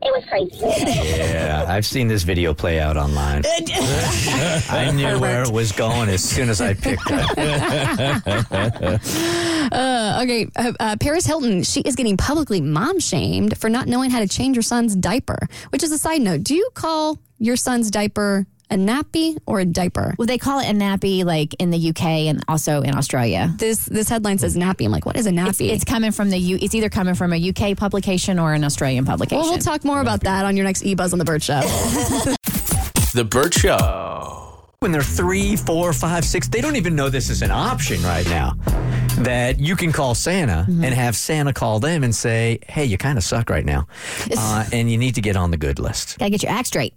it 0.05 0.13
was 0.13 0.25
crazy. 0.25 0.57
Yeah, 0.59 1.65
I've 1.67 1.85
seen 1.85 2.07
this 2.07 2.23
video 2.23 2.53
play 2.53 2.79
out 2.79 2.97
online. 2.97 3.43
I 3.45 4.91
knew 4.93 5.19
where 5.19 5.43
it 5.43 5.51
was 5.51 5.71
going 5.71 6.09
as 6.09 6.23
soon 6.23 6.49
as 6.49 6.61
I 6.61 6.73
picked 6.73 7.03
it. 7.07 7.23
Uh, 9.71 10.19
okay, 10.21 10.45
uh, 10.57 10.73
uh, 10.79 10.95
Paris 10.99 11.25
Hilton, 11.25 11.63
she 11.63 11.79
is 11.81 11.95
getting 11.95 12.17
publicly 12.17 12.59
mom 12.61 12.99
shamed 12.99 13.57
for 13.57 13.69
not 13.69 13.87
knowing 13.87 14.11
how 14.11 14.19
to 14.19 14.27
change 14.27 14.55
her 14.57 14.61
son's 14.61 14.95
diaper, 14.95 15.47
which 15.69 15.81
is 15.83 15.91
a 15.91 15.97
side 15.97 16.21
note. 16.21 16.43
Do 16.43 16.53
you 16.53 16.69
call 16.75 17.17
your 17.39 17.55
son's 17.55 17.89
diaper 17.89 18.45
a 18.73 18.77
nappy 18.77 19.37
or 19.45 19.59
a 19.59 19.65
diaper? 19.65 20.15
Well, 20.17 20.25
they 20.25 20.37
call 20.37 20.59
it 20.59 20.67
a 20.69 20.73
nappy 20.73 21.23
like 21.23 21.53
in 21.55 21.69
the 21.69 21.89
UK 21.89 22.03
and 22.29 22.43
also 22.47 22.81
in 22.81 22.95
Australia. 22.95 23.53
This 23.57 23.85
this 23.85 24.09
headline 24.09 24.37
says 24.39 24.55
nappy. 24.55 24.85
I'm 24.85 24.91
like, 24.91 25.05
what 25.05 25.15
is 25.15 25.27
a 25.27 25.31
nappy? 25.31 25.69
It's, 25.69 25.83
it's 25.83 25.85
coming 25.85 26.11
from 26.11 26.29
the 26.29 26.37
U. 26.37 26.57
It's 26.61 26.75
either 26.75 26.89
coming 26.89 27.15
from 27.15 27.33
a 27.33 27.49
UK 27.49 27.77
publication 27.77 28.39
or 28.39 28.53
an 28.53 28.63
Australian 28.63 29.05
publication. 29.05 29.41
well, 29.41 29.51
we'll 29.51 29.59
talk 29.61 29.83
more 29.83 30.01
about 30.01 30.21
that 30.21 30.45
on 30.45 30.57
your 30.57 30.65
next 30.65 30.83
E 30.83 30.95
Buzz 30.95 31.13
on 31.13 31.19
the 31.19 31.25
Burt 31.25 31.43
Show. 31.43 31.61
The 33.13 33.23
Burt 33.23 33.53
Show. 33.53 34.49
When 34.79 34.91
they're 34.91 35.03
three, 35.03 35.55
four, 35.55 35.93
five, 35.93 36.25
six, 36.25 36.47
they 36.47 36.61
don't 36.61 36.75
even 36.75 36.95
know 36.95 37.09
this 37.09 37.29
is 37.29 37.43
an 37.43 37.51
option 37.51 38.01
right 38.01 38.25
now. 38.27 38.53
That 39.19 39.59
you 39.59 39.75
can 39.75 39.91
call 39.91 40.15
Santa 40.15 40.65
and 40.67 40.83
have 40.85 41.15
Santa 41.15 41.53
call 41.53 41.79
them 41.79 42.03
and 42.03 42.13
say, 42.13 42.57
hey, 42.67 42.85
you 42.85 42.97
kind 42.97 43.19
of 43.19 43.23
suck 43.23 43.51
right 43.51 43.63
now. 43.65 43.87
Uh, 44.35 44.65
and 44.73 44.89
you 44.91 44.97
need 44.97 45.13
to 45.15 45.21
get 45.21 45.35
on 45.37 45.51
the 45.51 45.57
good 45.57 45.77
list. 45.77 46.17
Gotta 46.17 46.31
get 46.31 46.41
your 46.41 46.51
act 46.51 46.67
straight. 46.67 46.95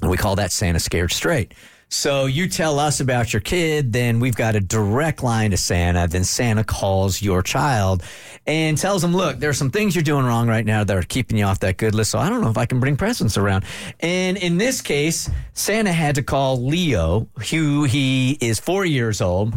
And 0.00 0.10
we 0.10 0.16
call 0.16 0.36
that 0.36 0.52
Santa 0.52 0.80
Scared 0.80 1.12
Straight. 1.12 1.54
So 1.90 2.26
you 2.26 2.48
tell 2.48 2.78
us 2.78 3.00
about 3.00 3.32
your 3.32 3.40
kid, 3.40 3.94
then 3.94 4.20
we've 4.20 4.36
got 4.36 4.54
a 4.54 4.60
direct 4.60 5.22
line 5.22 5.52
to 5.52 5.56
Santa. 5.56 6.06
Then 6.06 6.22
Santa 6.22 6.62
calls 6.62 7.22
your 7.22 7.42
child 7.42 8.02
and 8.46 8.76
tells 8.76 9.02
him, 9.02 9.16
look, 9.16 9.38
there 9.38 9.48
are 9.48 9.54
some 9.54 9.70
things 9.70 9.94
you're 9.94 10.04
doing 10.04 10.26
wrong 10.26 10.48
right 10.48 10.66
now 10.66 10.84
that 10.84 10.94
are 10.94 11.02
keeping 11.02 11.38
you 11.38 11.44
off 11.44 11.60
that 11.60 11.78
good 11.78 11.94
list. 11.94 12.10
So 12.10 12.18
I 12.18 12.28
don't 12.28 12.42
know 12.42 12.50
if 12.50 12.58
I 12.58 12.66
can 12.66 12.78
bring 12.78 12.98
presents 12.98 13.38
around. 13.38 13.64
And 14.00 14.36
in 14.36 14.58
this 14.58 14.82
case, 14.82 15.30
Santa 15.54 15.92
had 15.92 16.16
to 16.16 16.22
call 16.22 16.62
Leo, 16.62 17.26
who 17.50 17.84
he 17.84 18.36
is 18.38 18.60
four 18.60 18.84
years 18.84 19.22
old. 19.22 19.54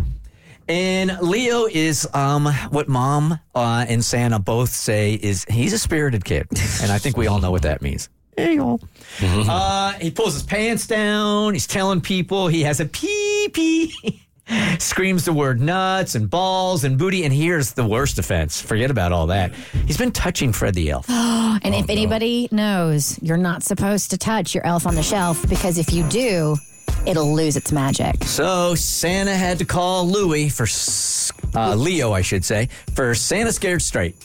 And 0.69 1.19
Leo 1.21 1.65
is 1.65 2.07
um, 2.13 2.45
what 2.69 2.87
mom 2.87 3.39
uh, 3.53 3.85
and 3.89 4.05
Santa 4.05 4.39
both 4.39 4.69
say 4.69 5.15
is 5.15 5.43
he's 5.49 5.73
a 5.73 5.79
spirited 5.79 6.23
kid. 6.23 6.47
And 6.81 6.93
I 6.93 6.97
think 6.97 7.17
we 7.17 7.27
all 7.27 7.41
know 7.41 7.51
what 7.51 7.63
that 7.63 7.81
means. 7.81 8.07
There 8.37 8.51
you 8.51 8.57
go. 8.57 8.79
Uh, 9.21 9.93
he 9.93 10.09
pulls 10.11 10.33
his 10.33 10.43
pants 10.43 10.87
down. 10.87 11.53
He's 11.53 11.67
telling 11.67 12.01
people 12.01 12.47
he 12.47 12.61
has 12.63 12.79
a 12.79 12.85
pee 12.85 13.49
pee. 13.53 14.23
Screams 14.79 15.23
the 15.25 15.31
word 15.33 15.61
nuts 15.61 16.15
and 16.15 16.29
balls 16.29 16.83
and 16.83 16.97
booty. 16.97 17.23
And 17.23 17.33
here's 17.33 17.71
the 17.73 17.85
worst 17.85 18.19
offense. 18.19 18.59
Forget 18.61 18.91
about 18.91 19.11
all 19.13 19.27
that. 19.27 19.53
He's 19.85 19.97
been 19.97 20.11
touching 20.11 20.51
Fred 20.51 20.73
the 20.75 20.89
Elf. 20.91 21.05
and 21.09 21.73
if 21.75 21.89
anybody 21.89 22.49
knows, 22.51 23.17
you're 23.21 23.37
not 23.37 23.63
supposed 23.63 24.09
to 24.11 24.17
touch 24.17 24.53
your 24.53 24.65
elf 24.65 24.85
on 24.85 24.95
the 24.95 25.03
shelf 25.03 25.47
because 25.47 25.77
if 25.77 25.93
you 25.93 26.03
do, 26.09 26.57
it'll 27.05 27.33
lose 27.33 27.55
its 27.55 27.71
magic. 27.71 28.23
So 28.25 28.75
Santa 28.75 29.35
had 29.35 29.57
to 29.59 29.65
call 29.65 30.05
Louie 30.07 30.49
for 30.49 30.63
s- 30.63 31.31
uh, 31.55 31.75
Leo, 31.75 32.11
I 32.11 32.21
should 32.21 32.43
say, 32.43 32.67
for 32.93 33.13
Santa 33.15 33.53
Scared 33.53 33.81
Straight. 33.81 34.15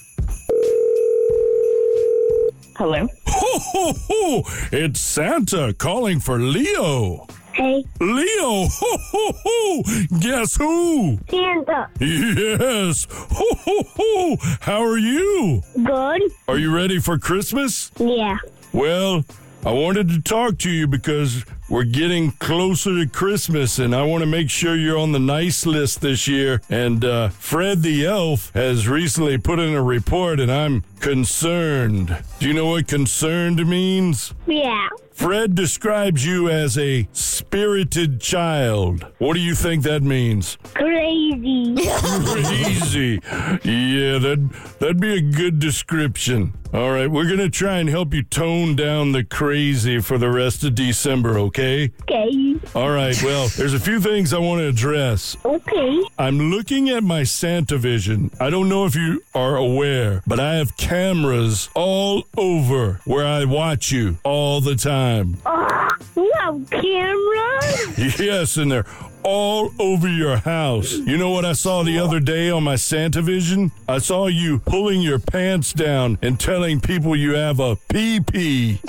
Hello. 2.78 3.08
Ho, 3.26 3.58
ho, 3.58 3.92
ho! 3.94 4.42
It's 4.70 5.00
Santa 5.00 5.74
calling 5.78 6.20
for 6.20 6.38
Leo. 6.38 7.26
Hey. 7.54 7.82
Leo! 8.00 8.66
Ho, 8.68 8.98
ho, 8.98 9.32
ho! 9.44 9.82
Guess 10.20 10.56
who? 10.56 11.18
Santa. 11.30 11.88
Yes! 11.98 13.06
Ho, 13.10 13.46
ho, 13.50 13.82
ho! 13.96 14.36
How 14.60 14.82
are 14.82 14.98
you? 14.98 15.62
Good. 15.82 16.22
Are 16.48 16.58
you 16.58 16.74
ready 16.74 16.98
for 16.98 17.16
Christmas? 17.18 17.90
Yeah. 17.96 18.36
Well, 18.74 19.24
I 19.66 19.72
wanted 19.72 20.08
to 20.10 20.22
talk 20.22 20.58
to 20.58 20.70
you 20.70 20.86
because 20.86 21.44
we're 21.68 21.82
getting 21.82 22.30
closer 22.30 23.02
to 23.02 23.10
Christmas 23.10 23.80
and 23.80 23.96
I 23.96 24.04
want 24.04 24.22
to 24.22 24.26
make 24.26 24.48
sure 24.48 24.76
you're 24.76 24.96
on 24.96 25.10
the 25.10 25.18
nice 25.18 25.66
list 25.66 26.02
this 26.02 26.28
year. 26.28 26.62
And 26.70 27.04
uh, 27.04 27.30
Fred 27.30 27.82
the 27.82 28.06
Elf 28.06 28.52
has 28.54 28.86
recently 28.86 29.38
put 29.38 29.58
in 29.58 29.74
a 29.74 29.82
report 29.82 30.38
and 30.38 30.52
I'm 30.52 30.84
concerned. 31.00 32.16
Do 32.38 32.46
you 32.46 32.54
know 32.54 32.66
what 32.66 32.86
concerned 32.86 33.66
means? 33.66 34.34
Yeah. 34.46 34.86
Fred 35.16 35.54
describes 35.54 36.26
you 36.26 36.50
as 36.50 36.76
a 36.76 37.08
spirited 37.10 38.20
child. 38.20 39.06
What 39.16 39.32
do 39.32 39.40
you 39.40 39.54
think 39.54 39.82
that 39.84 40.02
means? 40.02 40.58
Crazy. 40.74 41.74
Crazy. 41.74 43.20
Yeah, 43.64 44.18
that 44.18 44.76
that'd 44.78 45.00
be 45.00 45.14
a 45.14 45.22
good 45.22 45.58
description. 45.58 46.52
All 46.74 46.90
right, 46.90 47.10
we're 47.10 47.28
gonna 47.30 47.48
try 47.48 47.78
and 47.78 47.88
help 47.88 48.12
you 48.12 48.24
tone 48.24 48.76
down 48.76 49.12
the 49.12 49.24
crazy 49.24 50.00
for 50.00 50.18
the 50.18 50.28
rest 50.28 50.64
of 50.64 50.74
December, 50.74 51.38
okay? 51.38 51.92
Okay. 52.02 52.56
All 52.74 52.90
right, 52.90 53.20
well, 53.22 53.48
there's 53.56 53.72
a 53.72 53.80
few 53.80 54.00
things 54.00 54.34
I 54.34 54.38
want 54.38 54.60
to 54.60 54.68
address. 54.68 55.34
Okay. 55.46 56.02
I'm 56.18 56.50
looking 56.50 56.90
at 56.90 57.02
my 57.02 57.22
Santa 57.22 57.78
Vision. 57.78 58.30
I 58.38 58.50
don't 58.50 58.68
know 58.68 58.84
if 58.84 58.94
you 58.94 59.22
are 59.34 59.56
aware, 59.56 60.22
but 60.26 60.38
I 60.38 60.56
have 60.56 60.76
cameras 60.76 61.70
all 61.74 62.24
over 62.36 63.00
where 63.06 63.24
I 63.26 63.46
watch 63.46 63.90
you 63.90 64.18
all 64.22 64.60
the 64.60 64.76
time. 64.76 65.05
Oh, 65.46 65.88
you 66.16 66.32
have 66.40 66.70
cameras? 66.70 68.18
Yes, 68.18 68.56
and 68.56 68.70
they're 68.72 68.86
all 69.22 69.70
over 69.78 70.08
your 70.08 70.36
house. 70.36 70.92
You 70.92 71.16
know 71.16 71.30
what 71.30 71.44
I 71.44 71.52
saw 71.52 71.82
the 71.82 71.98
other 71.98 72.20
day 72.20 72.50
on 72.50 72.64
my 72.64 72.76
Santa 72.76 73.22
Vision? 73.22 73.70
I 73.88 73.98
saw 73.98 74.26
you 74.26 74.58
pulling 74.60 75.00
your 75.02 75.18
pants 75.18 75.72
down 75.72 76.18
and 76.22 76.38
telling 76.40 76.80
people 76.80 77.14
you 77.16 77.34
have 77.34 77.60
a 77.60 77.76
pee 77.88 78.20
pee. 78.20 78.80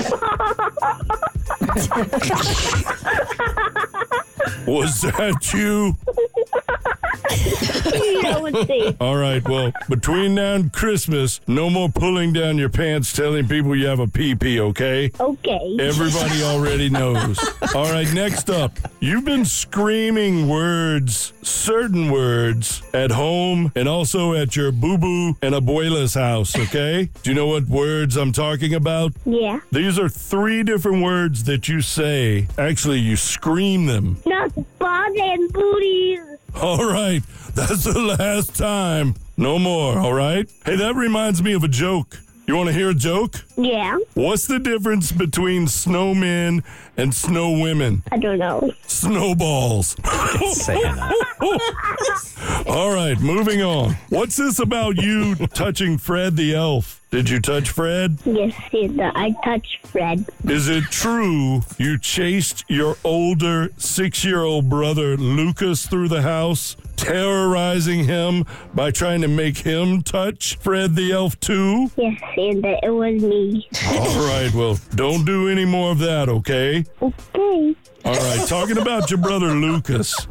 Was 4.66 5.02
that 5.02 5.54
you? 5.54 5.96
Yeah, 7.94 8.38
let's 8.38 8.68
see. 8.68 8.96
All 9.00 9.16
right, 9.18 9.48
well, 9.48 9.72
between 9.90 10.36
now 10.36 10.56
and 10.56 10.72
Christmas, 10.72 11.42
no 11.48 11.70
more 11.70 11.90
pulling 11.90 12.34
down 12.34 12.58
your 12.58 12.70
pants 12.70 13.14
telling 13.14 13.48
people 13.48 13.76
you 13.76 13.88
have 13.88 14.00
a 14.00 14.08
pee-pee, 14.08 14.60
okay? 14.60 15.12
Okay. 15.20 15.78
Everybody 15.80 16.44
already 16.44 16.90
knows. 16.90 17.40
All 17.76 17.92
right, 17.92 18.12
next 18.14 18.50
up. 18.50 18.72
You've 19.00 19.26
been 19.26 19.46
screaming 19.46 20.48
words, 20.48 21.34
certain 21.42 22.12
words, 22.12 22.82
at 22.94 23.12
home 23.12 23.72
and 23.76 23.88
also 23.88 24.34
at 24.34 24.56
your 24.56 24.72
boo-boo 24.72 25.36
and 25.42 25.54
abuela's 25.54 26.14
house, 26.14 26.58
okay? 26.58 27.10
Do 27.24 27.30
you 27.30 27.36
know 27.36 27.48
what 27.48 27.66
words 27.68 28.16
I'm 28.18 28.32
talking 28.32 28.74
about? 28.74 29.14
Yeah. 29.26 29.60
These 29.72 30.00
are 30.00 30.10
three 30.10 30.64
different 30.64 31.04
words 31.04 31.44
that 31.46 31.68
you 31.68 31.82
say. 31.82 32.48
Actually, 32.58 33.00
you 33.00 33.16
scream 33.16 33.86
them. 33.86 34.18
Not 34.26 34.54
balls 34.80 35.16
and 35.20 35.52
booties. 35.54 36.37
All 36.56 36.86
right, 36.86 37.22
that's 37.54 37.84
the 37.84 38.00
last 38.00 38.56
time. 38.56 39.16
No 39.38 39.60
more, 39.60 40.00
all 40.00 40.14
right? 40.14 40.50
Hey, 40.66 40.76
that 40.78 40.96
reminds 40.96 41.44
me 41.44 41.54
of 41.54 41.64
a 41.64 41.68
joke. 41.68 42.18
You 42.48 42.56
want 42.56 42.70
to 42.70 42.74
hear 42.74 42.92
a 42.92 42.94
joke? 42.94 43.44
Yeah. 43.58 43.98
What's 44.14 44.48
the 44.48 44.58
difference 44.58 45.12
between 45.12 45.66
snowmen 45.66 46.64
and 46.96 47.14
snow 47.14 47.52
women? 47.52 48.04
I 48.10 48.18
don't 48.18 48.40
know. 48.40 48.72
Snowballs. 48.86 49.98
All 52.66 52.94
right, 52.94 53.20
moving 53.20 53.62
on. 53.62 53.96
What's 54.08 54.38
this 54.38 54.60
about 54.60 54.96
you 54.96 55.36
touching 55.48 55.98
Fred 55.98 56.38
the 56.38 56.56
elf? 56.56 57.02
Did 57.12 57.30
you 57.30 57.42
touch 57.42 57.70
Fred? 57.70 58.20
Yes, 58.24 58.54
yes, 58.72 58.92
I 59.16 59.36
touched 59.44 59.86
Fred. 59.88 60.26
Is 60.46 60.70
it 60.70 60.86
true 60.86 61.64
you 61.78 62.00
chased 62.00 62.64
your 62.70 62.96
older 63.04 63.72
six 63.78 64.24
year 64.24 64.44
old 64.44 64.70
brother 64.70 65.18
Lucas 65.18 65.86
through 65.86 66.08
the 66.08 66.22
house, 66.22 66.78
terrorizing 66.98 68.04
him 68.04 68.46
by 68.74 68.92
trying 68.92 69.22
to 69.22 69.28
make 69.28 69.60
him 69.60 70.02
touch 70.02 70.58
Fred 70.58 70.96
the 70.96 71.14
elf 71.14 71.40
too? 71.40 71.90
Yes, 71.96 72.22
and 72.36 72.66
it 72.66 72.94
was 72.94 73.22
me. 73.22 73.68
All 73.88 74.28
right, 74.28 74.54
well, 74.54 74.78
don't 74.96 75.24
do 75.26 75.48
any 75.48 75.66
more 75.66 75.92
of 75.92 76.00
that, 76.00 76.28
okay? 76.28 76.84
Okay. 77.02 77.76
All 78.04 78.14
right, 78.14 78.48
talking 78.48 78.78
about 78.78 79.10
your 79.10 79.20
brother 79.20 79.48
Lucas, 79.48 80.28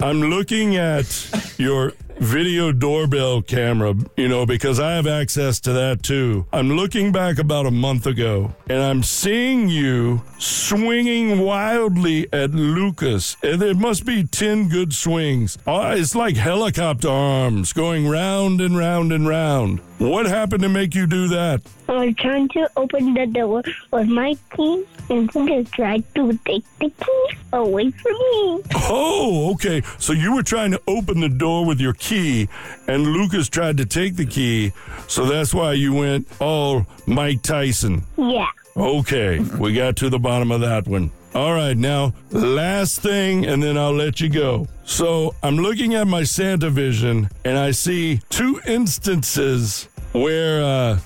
I'm 0.00 0.20
looking 0.20 0.76
at 0.76 1.54
your 1.58 1.92
video 2.18 2.72
doorbell 2.72 3.42
camera, 3.42 3.94
you 4.16 4.28
know, 4.28 4.46
because 4.46 4.78
I 4.78 4.92
have 4.92 5.06
access 5.06 5.60
to 5.60 5.72
that 5.72 6.02
too. 6.02 6.46
I'm 6.52 6.72
looking 6.72 7.12
back 7.12 7.38
about 7.38 7.66
a 7.66 7.70
month 7.70 8.06
ago 8.06 8.54
and 8.68 8.82
I'm 8.82 9.02
seeing 9.02 9.68
you 9.68 10.22
swinging 10.38 11.40
wildly 11.40 12.28
at 12.32 12.50
Lucas. 12.50 13.36
And 13.42 13.60
there 13.60 13.74
must 13.74 14.04
be 14.04 14.24
10 14.24 14.68
good 14.68 14.92
swings. 14.92 15.58
Oh, 15.66 15.90
it's 15.90 16.14
like 16.14 16.36
helicopter 16.36 17.08
arms 17.08 17.72
going 17.72 18.08
round 18.08 18.60
and 18.60 18.76
round 18.76 19.12
and 19.12 19.26
round. 19.26 19.80
What 20.02 20.26
happened 20.26 20.62
to 20.62 20.68
make 20.68 20.96
you 20.96 21.06
do 21.06 21.28
that? 21.28 21.62
I 21.88 22.06
was 22.06 22.16
trying 22.16 22.48
to 22.50 22.68
open 22.76 23.14
the 23.14 23.24
door 23.24 23.62
with 23.92 24.08
my 24.08 24.36
key, 24.56 24.84
and 25.08 25.30
he 25.30 25.46
just 25.46 25.72
tried 25.72 26.02
to 26.16 26.36
take 26.44 26.64
the 26.80 26.90
key 26.90 27.36
away 27.52 27.92
from 27.92 28.12
me. 28.12 28.62
Oh, 28.74 29.52
okay. 29.52 29.80
So 29.98 30.12
you 30.12 30.34
were 30.34 30.42
trying 30.42 30.72
to 30.72 30.80
open 30.88 31.20
the 31.20 31.28
door 31.28 31.64
with 31.64 31.80
your 31.80 31.92
key, 31.92 32.48
and 32.88 33.06
Lucas 33.06 33.48
tried 33.48 33.76
to 33.76 33.86
take 33.86 34.16
the 34.16 34.26
key. 34.26 34.72
So 35.06 35.24
that's 35.24 35.54
why 35.54 35.74
you 35.74 35.94
went 35.94 36.26
all 36.40 36.84
Mike 37.06 37.42
Tyson. 37.42 38.02
Yeah. 38.16 38.48
Okay, 38.76 39.38
we 39.38 39.72
got 39.72 39.96
to 39.96 40.10
the 40.10 40.18
bottom 40.18 40.50
of 40.50 40.62
that 40.62 40.88
one. 40.88 41.12
All 41.34 41.54
right, 41.54 41.76
now, 41.76 42.12
last 42.30 43.00
thing, 43.00 43.46
and 43.46 43.62
then 43.62 43.78
I'll 43.78 43.94
let 43.94 44.20
you 44.20 44.28
go. 44.28 44.66
So 44.84 45.34
I'm 45.42 45.56
looking 45.56 45.94
at 45.94 46.06
my 46.06 46.24
Santa 46.24 46.70
vision, 46.70 47.30
and 47.44 47.56
I 47.56 47.70
see 47.70 48.20
two 48.30 48.60
instances 48.66 49.88
where 50.12 50.62
uh, 50.62 50.98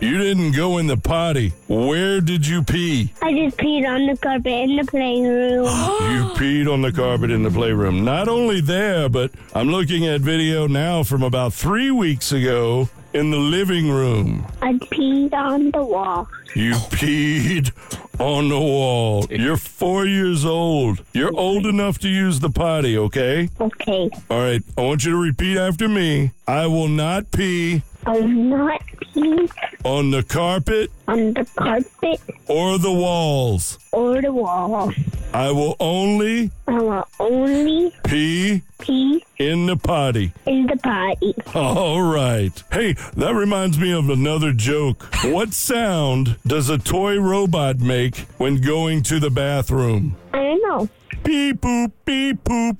you 0.00 0.18
didn't 0.18 0.52
go 0.52 0.78
in 0.78 0.86
the 0.86 0.96
potty. 0.96 1.52
Where 1.68 2.20
did 2.20 2.46
you 2.46 2.62
pee? 2.62 3.12
I 3.22 3.32
just 3.32 3.56
peed 3.56 3.86
on 3.88 4.06
the 4.06 4.16
carpet 4.16 4.52
in 4.52 4.76
the 4.76 4.84
playroom. 4.84 5.64
You 6.14 6.30
peed 6.40 6.72
on 6.72 6.82
the 6.82 6.92
carpet 6.92 7.30
in 7.30 7.42
the 7.42 7.50
playroom. 7.50 8.04
Not 8.04 8.28
only 8.28 8.60
there, 8.60 9.08
but 9.08 9.30
I'm 9.54 9.68
looking 9.68 10.06
at 10.06 10.20
video 10.20 10.66
now 10.66 11.02
from 11.02 11.22
about 11.22 11.52
three 11.52 11.90
weeks 11.90 12.32
ago 12.32 12.88
in 13.12 13.30
the 13.30 13.38
living 13.38 13.90
room. 13.90 14.46
I 14.60 14.74
peed 14.74 15.32
on 15.32 15.70
the 15.70 15.82
wall. 15.82 16.28
You 16.54 16.72
peed 16.90 17.72
on 18.20 18.48
the 18.48 18.58
wall. 18.58 19.26
You're 19.30 19.56
four 19.56 20.06
years 20.06 20.44
old. 20.44 21.02
You're 21.12 21.34
old 21.34 21.66
enough 21.66 21.98
to 22.00 22.08
use 22.08 22.40
the 22.40 22.50
potty, 22.50 22.98
okay? 22.98 23.48
Okay. 23.60 24.10
All 24.30 24.40
right. 24.40 24.62
I 24.76 24.80
want 24.82 25.04
you 25.04 25.12
to 25.12 25.16
repeat 25.18 25.56
after 25.56 25.88
me. 25.88 26.32
I 26.46 26.66
will 26.66 26.88
not 26.88 27.30
pee 27.30 27.82
I 28.06 28.12
will 28.20 28.28
not 28.28 28.82
pee 29.14 29.48
on 29.84 30.10
the 30.10 30.22
carpet 30.22 30.90
on 31.08 31.32
the 31.34 31.46
carpet 31.56 32.20
or 32.48 32.78
the 32.78 32.92
walls. 32.92 33.78
or 33.92 34.20
the 34.20 34.32
wall. 34.32 34.92
I 35.32 35.50
will 35.50 35.74
only 35.80 36.50
I 36.68 36.78
will 36.80 37.08
only 37.18 37.92
pee 38.04 38.62
pee 38.78 39.24
in 39.38 39.66
the 39.66 39.76
potty. 39.76 40.32
in 40.46 40.66
the 40.66 40.76
potty. 40.76 41.34
All 41.54 42.02
right. 42.02 42.52
Hey, 42.70 42.92
that 43.16 43.34
reminds 43.34 43.78
me 43.78 43.92
of 43.92 44.10
another 44.10 44.52
joke. 44.52 45.02
What 45.24 45.52
sound 45.54 46.36
does 46.46 46.68
a 46.68 46.78
toy 46.78 47.18
robot 47.18 47.78
make 47.80 48.16
when 48.38 48.60
going 48.60 49.02
to 49.04 49.18
the 49.18 49.30
bathroom? 49.30 50.16
I 50.32 50.38
don't 50.42 50.62
know. 50.62 50.88
Beep 51.24 51.60
boop, 51.62 51.92
beep 52.04 52.44
poop. 52.44 52.78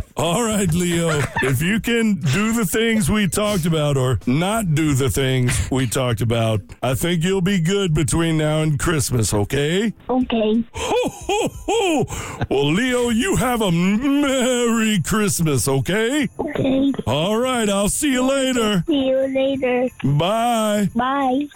All 0.20 0.42
right, 0.44 0.70
Leo. 0.74 1.08
If 1.42 1.62
you 1.62 1.80
can 1.80 2.16
do 2.16 2.52
the 2.52 2.66
things 2.66 3.10
we 3.10 3.26
talked 3.26 3.64
about 3.64 3.96
or 3.96 4.18
not 4.26 4.74
do 4.74 4.92
the 4.92 5.08
things 5.08 5.68
we 5.70 5.86
talked 5.86 6.20
about, 6.20 6.60
I 6.82 6.94
think 6.94 7.24
you'll 7.24 7.40
be 7.40 7.58
good 7.58 7.94
between 7.94 8.36
now 8.36 8.60
and 8.60 8.78
Christmas, 8.78 9.32
okay? 9.32 9.94
Okay. 10.10 10.64
Ho, 10.74 11.08
ho, 11.08 11.48
ho. 11.50 12.44
Well, 12.50 12.70
Leo, 12.70 13.08
you 13.08 13.36
have 13.36 13.62
a 13.62 13.72
Merry 13.72 15.00
Christmas, 15.00 15.66
okay? 15.66 16.28
Okay. 16.38 16.92
All 17.06 17.38
right, 17.38 17.68
I'll 17.70 17.88
see 17.88 18.12
you 18.12 18.22
later. 18.22 18.84
See 18.86 19.08
you 19.08 19.16
later. 19.34 19.88
Bye. 20.04 20.90
Bye. 20.94 21.46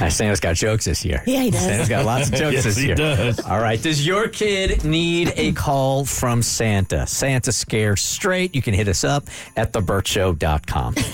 Uh, 0.00 0.10
Santa's 0.10 0.40
got 0.40 0.56
jokes 0.56 0.84
this 0.84 1.02
year. 1.04 1.22
Yeah, 1.26 1.42
he 1.44 1.50
does. 1.50 1.62
Santa's 1.62 1.88
got 1.88 2.04
lots 2.04 2.28
of 2.28 2.34
jokes 2.34 2.52
Yes, 2.56 2.64
this 2.64 2.76
he 2.76 2.86
year. 2.88 2.94
does. 2.94 3.40
All 3.40 3.60
right. 3.60 3.80
Does 3.80 4.06
your 4.06 4.28
kid 4.28 4.84
need 4.84 5.32
a 5.36 5.52
call 5.52 6.04
from 6.04 6.42
Santa? 6.42 7.06
Santa 7.06 7.52
Scare 7.52 7.96
Straight. 8.02 8.54
You 8.54 8.62
can 8.62 8.74
hit 8.74 8.88
us 8.88 9.04
up 9.04 9.24
at 9.56 9.72
theburtshow.com. 9.72 10.94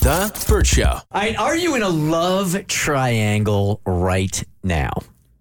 The 0.00 0.44
Burt 0.48 0.66
Show. 0.66 0.84
All 0.84 1.02
right. 1.12 1.36
Are 1.36 1.56
you 1.56 1.74
in 1.74 1.82
a 1.82 1.88
love 1.88 2.66
triangle 2.68 3.80
right 3.84 4.44
now? 4.62 4.90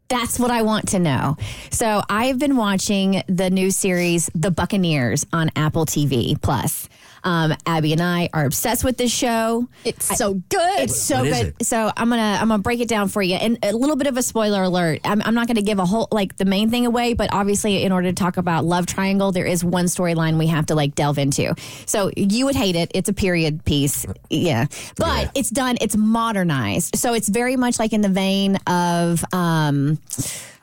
That's 0.09 0.39
what 0.39 0.51
I 0.51 0.63
want 0.63 0.89
to 0.89 0.99
know. 0.99 1.37
So 1.69 2.01
I've 2.09 2.39
been 2.39 2.55
watching 2.57 3.21
the 3.27 3.49
new 3.49 3.69
series 3.71 4.31
The 4.33 4.49
Buccaneers 4.49 5.25
on 5.31 5.51
Apple 5.55 5.85
TV 5.85 6.41
Plus. 6.41 6.89
Um, 7.27 7.53
Abby 7.65 7.91
and 7.91 8.01
I 8.01 8.29
are 8.33 8.45
obsessed 8.45 8.85
with 8.85 8.95
this 8.95 9.11
show. 9.11 9.67
It's 9.83 10.17
so 10.17 10.35
good. 10.35 10.79
It's 10.79 11.01
so 11.01 11.17
What 11.17 11.27
is 11.27 11.43
good. 11.43 11.65
So 11.65 11.91
I'm 11.97 12.09
gonna 12.09 12.37
I'm 12.39 12.47
gonna 12.47 12.63
break 12.63 12.79
it 12.79 12.87
down 12.87 13.09
for 13.09 13.21
you. 13.21 13.35
And 13.35 13.59
a 13.63 13.73
little 13.73 13.97
bit 13.97 14.07
of 14.07 14.15
a 14.15 14.21
spoiler 14.23 14.63
alert. 14.63 15.01
I'm, 15.03 15.21
I'm 15.21 15.35
not 15.35 15.45
gonna 15.47 15.61
give 15.61 15.77
a 15.77 15.85
whole 15.85 16.07
like 16.09 16.37
the 16.37 16.45
main 16.45 16.69
thing 16.69 16.85
away, 16.85 17.15
but 17.15 17.33
obviously 17.33 17.83
in 17.83 17.91
order 17.91 18.07
to 18.07 18.13
talk 18.13 18.37
about 18.37 18.63
Love 18.63 18.85
Triangle, 18.85 19.33
there 19.33 19.45
is 19.45 19.61
one 19.61 19.85
storyline 19.87 20.37
we 20.37 20.47
have 20.47 20.67
to 20.67 20.75
like 20.75 20.95
delve 20.95 21.17
into. 21.17 21.53
So 21.85 22.11
you 22.15 22.45
would 22.45 22.55
hate 22.55 22.77
it. 22.77 22.91
It's 22.95 23.09
a 23.09 23.13
period 23.13 23.65
piece. 23.65 24.05
Yeah, 24.29 24.67
but 24.95 25.29
it's 25.35 25.49
done. 25.49 25.77
It's 25.81 25.97
modernized. 25.97 26.95
So 26.95 27.13
it's 27.13 27.27
very 27.27 27.57
much 27.57 27.77
like 27.77 27.91
in 27.91 27.99
the 27.99 28.09
vein 28.09 28.55
of. 28.67 29.25
Um, 29.33 29.99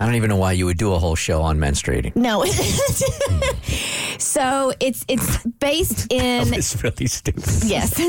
I 0.00 0.06
don't 0.06 0.16
even 0.16 0.30
know 0.30 0.36
why 0.36 0.52
you 0.52 0.66
would 0.66 0.78
do 0.78 0.92
a 0.92 0.98
whole 0.98 1.14
show 1.14 1.42
on 1.42 1.58
menstruating. 1.58 2.16
no. 2.16 2.44
so 4.18 4.72
it's 4.80 5.04
it's 5.08 5.44
based 5.44 6.12
in 6.12 6.53
It's 6.58 6.82
really 6.82 7.06
stupid. 7.06 7.44
Yes. 7.64 7.94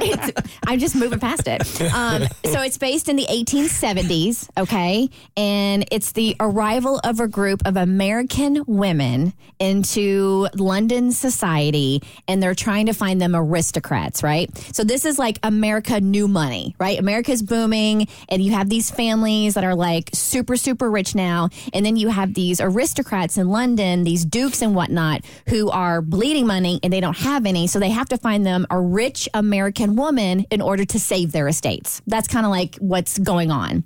It's, 0.00 0.39
I'm 0.70 0.78
just 0.78 0.94
moving 0.94 1.18
past 1.18 1.48
it. 1.48 1.60
Um, 1.90 2.22
so 2.44 2.62
it's 2.62 2.78
based 2.78 3.08
in 3.08 3.16
the 3.16 3.26
1870s, 3.26 4.48
okay? 4.56 5.10
And 5.36 5.84
it's 5.90 6.12
the 6.12 6.36
arrival 6.38 7.00
of 7.02 7.18
a 7.18 7.26
group 7.26 7.66
of 7.66 7.76
American 7.76 8.64
women 8.66 9.32
into 9.58 10.48
London 10.54 11.10
society, 11.10 12.00
and 12.28 12.40
they're 12.42 12.54
trying 12.54 12.86
to 12.86 12.92
find 12.92 13.20
them 13.20 13.34
aristocrats, 13.34 14.22
right? 14.22 14.56
So 14.72 14.84
this 14.84 15.04
is 15.04 15.18
like 15.18 15.38
America 15.42 16.00
new 16.00 16.28
money, 16.28 16.76
right? 16.78 16.98
America's 16.98 17.42
booming, 17.42 18.06
and 18.28 18.40
you 18.40 18.52
have 18.52 18.68
these 18.68 18.90
families 18.90 19.54
that 19.54 19.64
are 19.64 19.74
like 19.74 20.10
super, 20.14 20.56
super 20.56 20.90
rich 20.90 21.14
now. 21.14 21.48
And 21.74 21.84
then 21.84 21.96
you 21.96 22.08
have 22.08 22.34
these 22.34 22.60
aristocrats 22.60 23.36
in 23.36 23.48
London, 23.48 24.04
these 24.04 24.24
dukes 24.24 24.62
and 24.62 24.74
whatnot, 24.74 25.24
who 25.48 25.70
are 25.70 26.00
bleeding 26.00 26.46
money 26.46 26.78
and 26.82 26.92
they 26.92 27.00
don't 27.00 27.16
have 27.18 27.46
any. 27.46 27.66
So 27.66 27.78
they 27.80 27.90
have 27.90 28.08
to 28.10 28.16
find 28.16 28.46
them 28.46 28.66
a 28.70 28.80
rich 28.80 29.28
American 29.34 29.96
woman 29.96 30.46
in 30.50 30.59
order 30.60 30.84
to 30.84 30.98
save 30.98 31.32
their 31.32 31.48
estates. 31.48 32.02
That's 32.06 32.28
kind 32.28 32.46
of 32.46 32.50
like 32.50 32.76
what's 32.76 33.18
going 33.18 33.50
on. 33.50 33.84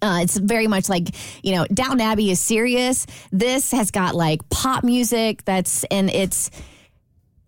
Uh, 0.00 0.18
it's 0.22 0.36
very 0.36 0.66
much 0.66 0.88
like 0.88 1.08
you 1.44 1.54
know 1.54 1.64
Downton 1.66 2.00
Abbey 2.00 2.30
is 2.30 2.40
serious. 2.40 3.06
This 3.30 3.70
has 3.70 3.90
got 3.90 4.14
like 4.14 4.48
pop 4.50 4.82
music 4.82 5.44
that's 5.44 5.84
and 5.84 6.10
it's 6.10 6.50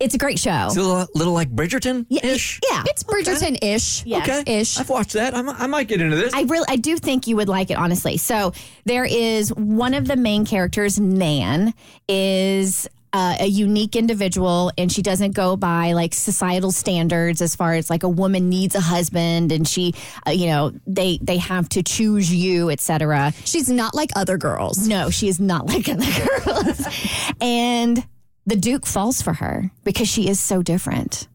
it's 0.01 0.15
a 0.15 0.19
great 0.19 0.39
show. 0.39 0.67
It's 0.67 0.77
a 0.77 0.83
little, 0.83 1.07
little 1.15 1.33
like 1.33 1.51
Bridgerton 1.51 2.07
ish. 2.11 2.61
Yeah, 2.69 2.83
It's 2.87 3.03
Bridgerton 3.03 3.59
ish. 3.63 4.05
Yes. 4.05 4.29
Okay. 4.29 4.61
Ish. 4.61 4.79
I've 4.79 4.91
watched 4.91 5.13
that. 5.13 5.35
I 5.35 5.43
might, 5.43 5.61
I 5.61 5.67
might 5.67 5.89
get 5.89 6.01
into 6.01 6.17
this. 6.17 6.35
I 6.35 6.43
really, 6.43 6.67
I 6.69 6.77
do 6.77 6.97
think 6.97 7.27
you 7.27 7.37
would 7.37 7.49
like 7.49 7.71
it, 7.71 7.75
honestly. 7.75 8.17
So 8.17 8.53
there 8.85 9.05
is 9.05 9.51
one 9.55 9.95
of 9.95 10.07
the 10.07 10.17
main 10.17 10.45
characters, 10.45 10.99
Nan, 10.99 11.73
is 12.09 12.89
uh, 13.15 13.37
a 13.39 13.47
unique 13.47 13.95
individual, 13.95 14.73
and 14.77 14.91
she 14.91 15.01
doesn't 15.01 15.37
go 15.37 15.57
by 15.57 15.93
like 15.93 16.13
societal 16.13 16.73
standards 16.73 17.41
as 17.41 17.55
far 17.55 17.75
as 17.75 17.89
like 17.89 18.03
a 18.03 18.09
woman 18.09 18.49
needs 18.49 18.75
a 18.75 18.81
husband, 18.81 19.53
and 19.53 19.69
she, 19.69 19.95
uh, 20.27 20.33
you 20.33 20.49
know, 20.49 20.73
they 20.85 21.19
they 21.23 21.37
have 21.37 21.69
to 21.69 21.83
choose 21.85 22.35
you, 22.35 22.71
etc. 22.71 23.33
She's 23.45 23.71
not 23.71 23.95
like 23.95 24.11
other 24.17 24.37
girls. 24.37 24.89
No, 24.89 25.11
she 25.11 25.29
is 25.29 25.39
not 25.39 25.67
like 25.67 25.89
other 25.89 26.05
girls, 26.45 27.35
and 27.41 28.05
the 28.47 28.57
Duke 28.57 28.85
falls 28.85 29.23
for 29.23 29.35
her 29.35 29.71
because 29.85 30.09
she 30.09 30.29
is 30.29 30.41
so 30.41 30.61
different. 30.61 31.29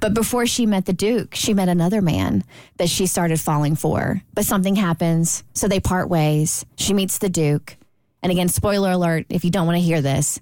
But 0.00 0.14
before 0.14 0.46
she 0.46 0.66
met 0.66 0.86
the 0.86 0.92
Duke, 0.92 1.36
she 1.36 1.54
met 1.54 1.68
another 1.68 2.02
man 2.02 2.42
that 2.78 2.88
she 2.88 3.06
started 3.06 3.40
falling 3.40 3.76
for. 3.76 4.20
But 4.34 4.46
something 4.46 4.74
happens, 4.74 5.44
so 5.54 5.68
they 5.68 5.78
part 5.78 6.10
ways. 6.10 6.66
She 6.76 6.92
meets 6.92 7.18
the 7.18 7.28
Duke. 7.28 7.76
And 8.20 8.32
again, 8.32 8.48
spoiler 8.48 8.90
alert 8.90 9.26
if 9.30 9.44
you 9.44 9.50
don't 9.50 9.66
want 9.66 9.76
to 9.76 9.82
hear 9.82 10.02
this. 10.02 10.40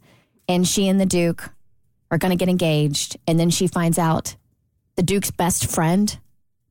And 0.49 0.67
she 0.67 0.89
and 0.89 1.01
the 1.01 1.07
Duke 1.07 1.51
are 2.11 2.19
going 2.19 2.31
to 2.31 2.37
get 2.37 2.49
engaged. 2.49 3.17
And 3.27 3.39
then 3.39 3.51
she 3.51 3.67
finds 3.67 3.99
out 3.99 4.37
the 4.97 5.03
Duke's 5.03 5.31
best 5.31 5.71
friend, 5.71 6.19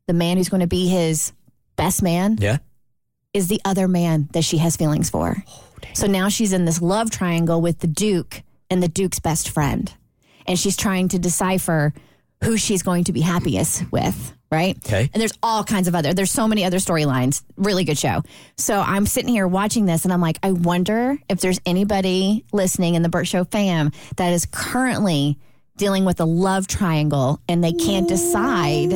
the 0.08 0.14
man 0.14 0.38
who's 0.38 0.50
going 0.50 0.62
to 0.62 0.68
be 0.68 0.88
his 0.88 1.32
best 1.76 2.02
man, 2.02 2.38
yeah. 2.40 2.58
is 3.34 3.48
the 3.48 3.62
other 3.64 3.88
man 3.88 4.30
that 4.34 4.44
she 4.44 4.58
has 4.58 4.76
feelings 4.76 5.10
for. 5.10 5.36
Oh, 5.48 5.64
so 5.94 6.08
now 6.08 6.28
she's 6.30 6.54
in 6.54 6.66
this 6.66 6.82
love 6.82 7.12
triangle 7.12 7.62
with 7.62 7.80
the 7.80 7.88
Duke 7.88 8.42
and 8.70 8.82
the 8.82 8.88
Duke's 8.88 9.20
best 9.20 9.50
friend. 9.50 9.94
And 10.46 10.58
she's 10.58 10.78
trying 10.78 11.10
to 11.10 11.20
decipher 11.20 11.94
who 12.44 12.58
she's 12.58 12.84
going 12.84 13.04
to 13.06 13.14
be 13.14 13.22
happiest 13.22 13.92
with, 13.92 14.34
right? 14.52 14.78
Okay. 14.86 15.10
And 15.14 15.22
there's 15.22 15.38
all 15.44 15.64
kinds 15.64 15.88
of 15.88 15.96
other, 15.96 16.14
there's 16.14 16.32
so 16.32 16.48
many 16.48 16.64
other 16.64 16.78
storylines. 16.78 17.44
Really 17.58 17.84
good 17.84 17.98
show. 17.98 18.24
So 18.56 18.80
I'm 18.80 19.06
sitting 19.06 19.30
here 19.30 19.48
watching 19.48 19.86
this 19.86 20.04
and 20.04 20.14
I'm 20.14 20.22
like, 20.22 20.40
I 20.44 20.52
wonder 20.52 21.18
if 21.30 21.42
there's 21.42 21.60
anybody 21.66 22.46
listening 22.54 22.96
in 22.96 23.02
the 23.02 23.10
Burt 23.10 23.28
Show 23.28 23.44
fam 23.44 23.92
that 24.16 24.32
is 24.34 24.46
currently 24.46 25.38
dealing 25.76 26.06
with 26.06 26.20
a 26.20 26.26
love 26.26 26.68
triangle 26.68 27.40
and 27.48 27.64
they 27.64 27.74
can't 27.74 28.08
decide 28.08 28.94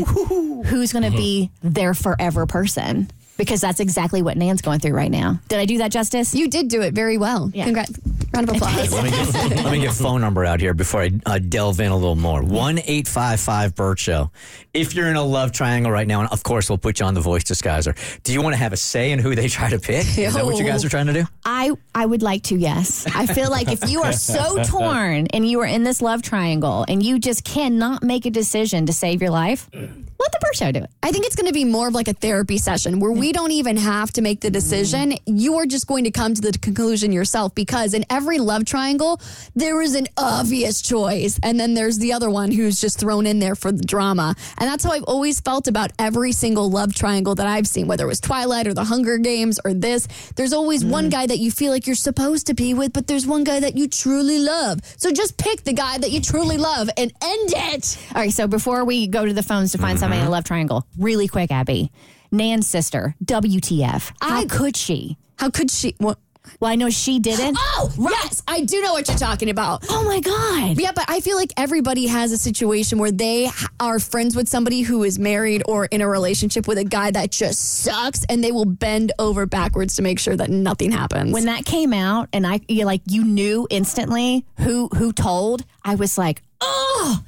who's 0.66 0.92
going 0.92 1.04
to 1.04 1.10
uh-huh. 1.10 1.18
be 1.18 1.52
their 1.62 1.94
forever 1.94 2.46
person. 2.46 3.10
Because 3.38 3.62
that's 3.62 3.80
exactly 3.80 4.22
what 4.22 4.38
Nan's 4.38 4.62
going 4.62 4.80
through 4.80 4.94
right 4.94 5.10
now. 5.10 5.40
Did 5.48 5.58
I 5.58 5.66
do 5.66 5.80
that 5.80 5.92
justice? 5.92 6.36
You 6.36 6.48
did 6.48 6.68
do 6.68 6.84
it 6.84 6.94
very 6.94 7.18
well. 7.18 7.50
Congrats. 7.64 7.92
Round 8.34 8.50
of 8.50 8.56
applause. 8.56 8.94
Let 8.94 9.04
me 9.04 9.10
get, 9.10 9.34
let 9.64 9.72
me 9.72 9.82
get 9.82 9.94
phone 9.94 10.22
number 10.22 10.46
out 10.46 10.60
here 10.62 10.74
before 10.74 11.02
I 11.02 11.12
uh, 11.26 11.40
delve 11.40 11.80
in 11.82 11.92
a 11.92 11.96
little 11.96 12.16
more. 12.16 12.42
One 12.42 12.80
eight 12.86 13.08
five 13.08 13.40
five 13.40 13.76
Burt 13.76 14.00
Show. 14.00 14.32
If 14.74 14.96
you're 14.96 15.10
in 15.10 15.18
a 15.18 15.24
love 15.24 15.52
triangle 15.52 15.92
right 15.92 16.08
now, 16.08 16.22
and 16.22 16.30
of 16.32 16.42
course 16.44 16.70
we'll 16.70 16.78
put 16.78 17.00
you 17.02 17.06
on 17.06 17.14
the 17.14 17.20
voice 17.22 17.44
disguiser. 17.44 17.94
Do 18.24 18.32
you 18.32 18.42
want 18.42 18.54
to 18.54 18.58
have 18.58 18.72
a 18.72 18.78
say 18.78 19.12
in 19.12 19.20
who 19.20 19.36
they 19.36 19.48
try 19.50 19.70
to 19.70 19.80
pick? 19.80 20.18
Is 20.18 20.34
that 20.36 20.46
what 20.46 20.58
you 20.58 20.66
guys 20.66 20.86
are 20.86 20.90
trying 20.90 21.08
to 21.08 21.14
do? 21.14 21.26
I 21.44 21.72
I 21.94 22.06
would 22.06 22.22
like 22.22 22.44
to, 22.44 22.56
yes. 22.56 23.06
I 23.14 23.26
feel 23.26 23.50
like 23.50 23.70
if 23.72 23.90
you 23.90 24.02
are 24.02 24.14
so 24.14 24.64
torn 24.64 25.28
and 25.28 25.46
you 25.48 25.60
are 25.60 25.66
in 25.66 25.84
this 25.84 26.02
love 26.02 26.22
triangle 26.22 26.86
and 26.88 27.04
you 27.04 27.20
just 27.20 27.44
cannot 27.44 28.02
make 28.02 28.26
a 28.26 28.30
decision 28.32 28.86
to 28.86 28.94
save 28.94 29.22
your 29.22 29.32
life, 29.32 29.70
let 30.22 30.32
the 30.32 30.40
Burt 30.40 30.56
Show 30.56 30.72
do 30.72 30.84
it. 30.84 30.90
I 31.04 31.12
think 31.12 31.26
it's 31.26 31.36
going 31.36 31.48
to 31.48 31.54
be 31.54 31.66
more 31.66 31.88
of 31.88 31.94
like 31.94 32.08
a 32.08 32.14
therapy 32.14 32.58
session 32.58 33.00
where 33.00 33.12
we 33.12 33.32
don't 33.32 33.52
even 33.52 33.78
have 33.78 34.12
to 34.14 34.22
make 34.22 34.42
the 34.42 34.50
decision. 34.50 35.16
You're 35.26 35.66
just 35.66 35.88
going 35.88 36.04
to 36.04 36.12
come 36.12 36.34
to 36.34 36.42
the 36.42 36.52
conclusion 36.58 37.12
yourself 37.12 37.56
because 37.56 37.94
in 37.94 38.06
every 38.10 38.38
love 38.38 38.66
triangle, 38.66 39.20
there 39.56 39.82
is 39.82 39.96
an 39.96 40.08
obvious 40.18 40.82
choice. 40.82 41.40
And 41.44 41.60
then 41.60 41.74
there's 41.74 41.98
the 41.98 42.14
other 42.14 42.30
one 42.30 42.52
who's 42.52 42.80
just 42.80 43.00
thrown 43.00 43.26
in 43.26 43.40
there 43.40 43.56
for 43.56 43.72
the 43.72 43.84
drama. 43.84 44.36
And 44.58 44.70
that's 44.70 44.84
how 44.84 44.92
I've 44.92 45.04
always 45.04 45.40
felt 45.40 45.68
about 45.68 45.92
every 45.98 46.32
single 46.32 46.70
love 46.70 46.94
triangle 46.94 47.36
that 47.36 47.48
I've 47.48 47.68
seen, 47.68 47.88
whether 47.88 48.04
it 48.04 48.08
was 48.08 48.20
Twilight 48.20 48.68
or 48.68 48.74
the 48.74 48.84
Hunger 48.84 49.18
Games 49.18 49.60
or 49.66 49.74
this. 49.74 50.08
There's 50.36 50.54
always 50.54 50.86
one 50.86 51.08
mm. 51.08 51.12
guy 51.12 51.26
that 51.26 51.40
you 51.40 51.52
feel 51.52 51.72
like 51.72 51.88
you're 51.88 51.96
supposed 51.96 52.48
to 52.48 52.54
be 52.54 52.74
with, 52.74 52.94
but 52.94 53.08
there's 53.08 53.26
one 53.26 53.44
guy 53.44 53.60
that 53.60 53.76
you 53.76 53.88
truly 53.88 54.40
love. 54.40 54.82
So 54.98 55.12
just 55.12 55.38
pick 55.38 55.64
the 55.64 55.74
guy 55.74 55.98
that 55.98 56.12
you 56.12 56.22
truly 56.22 56.58
love 56.58 56.90
and 56.98 57.12
end 57.24 57.54
it. 57.56 57.98
All 58.14 58.22
right, 58.22 58.32
so 58.32 58.48
before 58.48 58.86
we 58.86 59.08
go 59.08 59.26
to 59.26 59.34
the 59.34 59.44
phones 59.44 59.72
to 59.72 59.78
find 59.78 59.96
mm-hmm. 59.96 60.00
somebody 60.00 60.11
a 60.20 60.22
uh-huh. 60.24 60.32
love 60.32 60.44
triangle, 60.44 60.86
really 60.98 61.28
quick, 61.28 61.52
Abby. 61.52 61.92
Nan's 62.32 62.68
sister, 62.68 63.16
WTF. 63.26 64.14
How 64.22 64.46
could 64.46 64.78
she? 64.78 65.18
How 65.38 65.50
could 65.50 65.70
she? 65.70 65.96
What? 65.98 66.18
Well, 66.60 66.72
I 66.72 66.76
know 66.76 66.90
she 66.90 67.20
didn't. 67.20 67.58
Oh, 67.84 67.92
yes, 67.98 68.44
I 68.48 68.62
do 68.62 68.80
know 68.82 68.94
what 68.94 69.08
you're 69.08 69.18
talking 69.18 69.50
about. 69.50 69.86
Oh 69.90 70.04
my 70.04 70.20
God. 70.20 70.80
Yeah, 70.80 70.92
but 70.94 71.06
I 71.08 71.20
feel 71.20 71.36
like 71.36 71.52
everybody 71.58 72.06
has 72.06 72.32
a 72.32 72.38
situation 72.38 73.00
where 73.00 73.12
they 73.12 73.46
h- 73.46 73.66
are 73.80 73.98
friends 73.98 74.36
with 74.36 74.48
somebody 74.48 74.82
who 74.82 75.04
is 75.04 75.18
married 75.18 75.64
or 75.66 75.86
in 75.86 76.02
a 76.02 76.08
relationship 76.08 76.68
with 76.68 76.78
a 76.78 76.84
guy 76.84 77.10
that 77.10 77.32
just 77.32 77.80
sucks 77.80 78.24
and 78.26 78.44
they 78.44 78.52
will 78.52 78.66
bend 78.66 79.14
over 79.18 79.48
backwards 79.48 79.96
to 79.96 80.04
make 80.04 80.20
sure 80.20 80.36
that 80.36 80.50
nothing 80.50 80.92
happens. 80.92 81.34
When 81.34 81.46
that 81.46 81.66
came 81.66 81.92
out 81.92 82.30
and 82.34 82.46
I 82.46 82.60
you 82.68 82.86
like 82.86 83.02
you 83.08 83.24
knew 83.24 83.68
instantly 83.72 84.46
who 84.60 84.90
who 84.96 85.12
told, 85.12 85.66
I 85.84 85.96
was 85.96 86.18
like, 86.20 86.44
"Oh, 86.60 87.24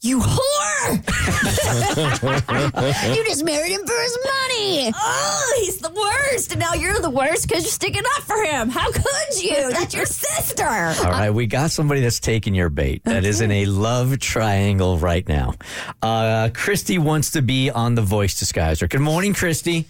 you 0.00 0.20
whore! 0.20 0.88
you 3.16 3.24
just 3.24 3.44
married 3.44 3.72
him 3.72 3.84
for 3.84 4.00
his 4.00 4.18
money. 4.24 4.92
Oh, 4.94 5.58
he's 5.60 5.78
the 5.78 5.90
worst, 5.90 6.52
and 6.52 6.60
now 6.60 6.74
you're 6.74 7.00
the 7.00 7.10
worst 7.10 7.48
because 7.48 7.64
you're 7.64 7.72
sticking 7.72 8.04
up 8.16 8.22
for 8.22 8.40
him. 8.44 8.68
How 8.68 8.92
could 8.92 9.42
you? 9.42 9.70
That's 9.70 9.92
your 9.94 10.06
sister. 10.06 10.64
All 10.64 11.10
right, 11.10 11.30
we 11.30 11.46
got 11.46 11.72
somebody 11.72 12.00
that's 12.00 12.20
taking 12.20 12.54
your 12.54 12.68
bait. 12.68 13.02
That 13.04 13.24
is 13.24 13.40
in 13.40 13.50
a 13.50 13.66
love 13.66 14.20
triangle 14.20 14.98
right 14.98 15.26
now. 15.28 15.54
Uh, 16.00 16.50
Christy 16.54 16.98
wants 16.98 17.32
to 17.32 17.42
be 17.42 17.70
on 17.70 17.96
the 17.96 18.02
voice 18.02 18.40
disguiser. 18.40 18.88
Good 18.88 19.00
morning, 19.00 19.34
Christy. 19.34 19.86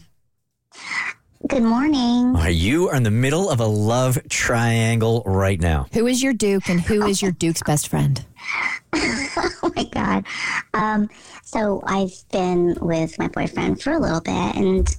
Good 1.48 1.62
morning. 1.62 2.36
All 2.36 2.42
right, 2.42 2.54
you 2.54 2.90
are 2.90 2.94
in 2.96 3.04
the 3.04 3.10
middle 3.10 3.48
of 3.48 3.58
a 3.58 3.64
love 3.64 4.18
triangle 4.28 5.22
right 5.24 5.58
now. 5.58 5.86
Who 5.94 6.06
is 6.06 6.22
your 6.22 6.34
Duke, 6.34 6.68
and 6.68 6.78
who 6.78 7.06
is 7.06 7.22
your 7.22 7.32
Duke's 7.32 7.62
best 7.62 7.88
friend? 7.88 8.22
oh 8.92 9.72
my 9.74 9.84
god. 9.84 10.26
Um, 10.74 11.08
so 11.42 11.82
I've 11.86 12.12
been 12.30 12.76
with 12.82 13.18
my 13.18 13.28
boyfriend 13.28 13.80
for 13.80 13.94
a 13.94 13.98
little 13.98 14.20
bit 14.20 14.56
and 14.56 14.94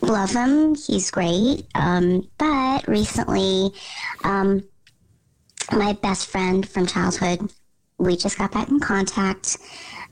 love 0.00 0.30
him. 0.30 0.74
He's 0.74 1.10
great. 1.10 1.66
Um, 1.74 2.26
but 2.38 2.88
recently, 2.88 3.70
um, 4.24 4.64
my 5.70 5.92
best 5.92 6.28
friend 6.28 6.66
from 6.66 6.86
childhood, 6.86 7.52
we 7.98 8.16
just 8.16 8.38
got 8.38 8.52
back 8.52 8.70
in 8.70 8.80
contact 8.80 9.58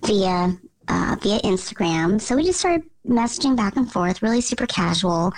via 0.04 0.54
uh, 0.88 1.16
via 1.20 1.38
Instagram. 1.40 2.20
So 2.20 2.36
we 2.36 2.44
just 2.44 2.60
started 2.60 2.82
messaging 3.06 3.56
back 3.56 3.76
and 3.76 3.90
forth, 3.90 4.22
really 4.22 4.40
super 4.40 4.66
casual. 4.66 5.32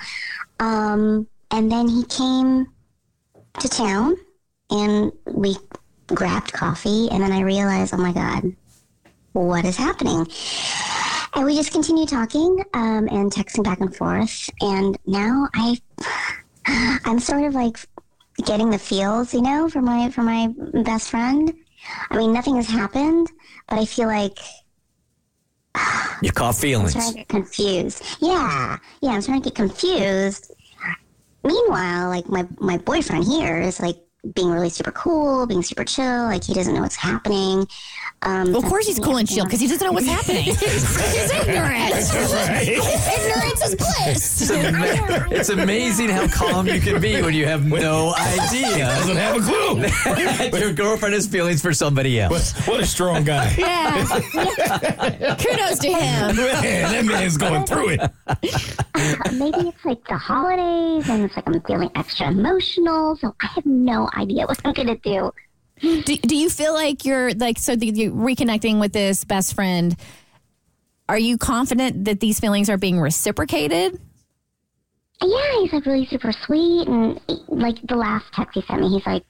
Um, 0.61 1.27
and 1.51 1.71
then 1.71 1.89
he 1.89 2.05
came 2.05 2.67
to 3.61 3.69
town 3.69 4.17
and 4.71 5.13
we 5.27 5.57
grabbed 6.09 6.53
coffee 6.53 7.09
and 7.11 7.23
then 7.23 7.33
I 7.33 7.41
realized, 7.41 7.95
oh 7.95 7.99
my 7.99 8.13
God, 8.13 8.55
what 9.33 9.65
is 9.65 9.77
happening? 9.77 10.27
And 11.35 11.45
we 11.45 11.55
just 11.55 11.73
continued 11.73 12.09
talking 12.09 12.65
um, 12.75 13.09
and 13.09 13.33
texting 13.33 13.63
back 13.63 13.81
and 13.81 13.95
forth. 13.95 14.51
And 14.61 14.99
now 15.07 15.49
I, 15.55 15.81
I'm 17.05 17.21
sort 17.21 17.45
of 17.45 17.55
like 17.55 17.79
getting 18.45 18.71
the 18.71 18.79
feels, 18.79 19.35
you 19.35 19.43
know, 19.43 19.69
for 19.69 19.83
my 19.83 20.11
for 20.11 20.23
my 20.23 20.49
best 20.83 21.11
friend. 21.11 21.53
I 22.11 22.17
mean, 22.17 22.33
nothing 22.33 22.57
has 22.57 22.69
happened, 22.69 23.29
but 23.69 23.79
I 23.79 23.85
feel 23.85 24.09
like 24.09 24.39
You 26.23 26.33
caught 26.33 26.55
I'm 26.55 26.61
feelings. 26.61 26.93
trying 26.95 27.13
to 27.13 27.19
get 27.19 27.29
confused. 27.29 28.03
Yeah, 28.21 28.79
yeah, 29.01 29.11
I'm 29.11 29.23
trying 29.23 29.43
to 29.43 29.51
get 29.51 29.55
confused. 29.55 30.53
Meanwhile, 31.45 32.09
like 32.09 32.29
my 32.29 32.47
my 32.59 32.79
boyfriend 32.79 33.25
here 33.25 33.61
is 33.61 33.81
like 33.81 33.97
being 34.35 34.51
really 34.51 34.69
super 34.69 34.91
cool, 34.91 35.47
being 35.47 35.63
super 35.63 35.85
chill. 35.85 36.25
Like 36.25 36.45
he 36.45 36.53
doesn't 36.55 36.75
know 36.75 36.81
what's 36.83 36.97
happening. 36.97 37.67
Um, 38.23 38.53
Of 38.55 38.65
course 38.65 38.87
he's 38.87 38.99
cool 38.99 39.17
and 39.17 39.29
chill 39.29 39.45
because 39.45 39.61
he 39.61 39.69
doesn't 39.69 39.87
know 39.87 39.93
what's 39.93 40.09
happening. 40.09 40.43
he's 40.43 41.31
ignorant. 41.31 41.95
Ignorance 42.69 43.63
is 43.65 43.75
bliss. 43.77 44.43
It's, 44.43 44.51
ama- 44.51 45.29
it's 45.31 45.49
amazing 45.51 46.09
how 46.09 46.27
calm 46.27 46.67
you 46.67 46.81
can 46.81 47.01
be 47.01 47.23
when 47.23 47.33
you 47.33 47.47
have 47.47 47.65
no 47.65 48.13
idea. 48.19 48.87
Doesn't 48.87 49.17
have 49.17 49.37
a 49.37 50.51
clue. 50.51 50.59
your 50.59 50.73
girlfriend 50.73 51.15
has 51.15 51.29
feelings 51.29 51.63
for 51.63 51.73
somebody 51.73 52.21
else. 52.21 52.53
What 52.67 52.81
a 52.81 52.87
strong 52.87 53.23
guy. 53.23 53.55
Yeah. 53.57 54.05
Kudos 55.37 55.79
to 55.79 55.89
him. 55.89 56.37
Man, 56.37 56.93
that 56.93 57.05
man's 57.05 57.37
going 57.37 57.65
through 57.67 57.91
it. 57.91 58.01
maybe 59.33 59.69
it's 59.69 59.85
like 59.85 60.05
the 60.09 60.17
holidays 60.17 61.09
and 61.09 61.25
it's 61.25 61.37
like 61.37 61.47
I'm 61.47 61.61
feeling 61.63 61.91
extra 61.95 62.29
emotional. 62.29 63.15
So 63.17 63.35
I 63.41 63.47
have 63.47 63.65
no 63.67 64.08
idea 64.15 64.47
what 64.47 64.61
I'm 64.65 64.73
gonna 64.73 64.97
do. 64.97 65.33
Do, 65.81 66.17
do 66.17 66.37
you 66.37 66.51
feel 66.51 66.75
like 66.75 67.05
you're 67.05 67.33
like 67.35 67.59
so 67.59 67.77
the, 67.77 67.87
you 67.87 68.13
reconnecting 68.13 68.81
with 68.81 68.93
this 68.93 69.25
best 69.25 69.55
friend? 69.55 69.97
Are 71.09 71.19
you 71.19 71.39
confident 71.39 72.05
that 72.05 72.21
these 72.21 72.41
feelings 72.41 72.69
are 72.69 72.77
being 72.77 73.01
reciprocated? 73.01 73.99
Yeah, 75.23 75.61
he's 75.61 75.73
like 75.73 75.87
really 75.87 76.07
super 76.07 76.33
sweet, 76.33 76.87
and 76.87 77.21
like 77.49 77.81
the 77.87 77.97
last 77.97 78.27
text 78.35 78.55
he 78.55 78.63
sent 78.63 78.83
me, 78.83 78.91
he's 78.91 79.07
like, 79.07 79.25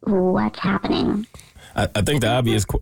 "What's 0.00 0.58
happening?" 0.58 1.26
I, 1.76 1.88
I 1.94 2.02
think 2.02 2.22
the 2.22 2.28
obvious. 2.28 2.64
Qu- 2.64 2.80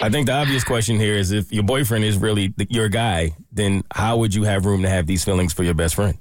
I 0.00 0.08
think 0.10 0.26
the 0.26 0.32
obvious 0.32 0.64
question 0.64 0.96
here 0.98 1.14
is 1.14 1.30
if 1.32 1.52
your 1.52 1.64
boyfriend 1.64 2.04
is 2.04 2.16
really 2.16 2.48
th- 2.50 2.70
your 2.70 2.88
guy, 2.88 3.36
then 3.52 3.84
how 3.92 4.16
would 4.18 4.34
you 4.34 4.44
have 4.44 4.64
room 4.64 4.82
to 4.82 4.88
have 4.88 5.06
these 5.06 5.24
feelings 5.24 5.52
for 5.52 5.64
your 5.64 5.74
best 5.74 5.94
friend? 5.94 6.18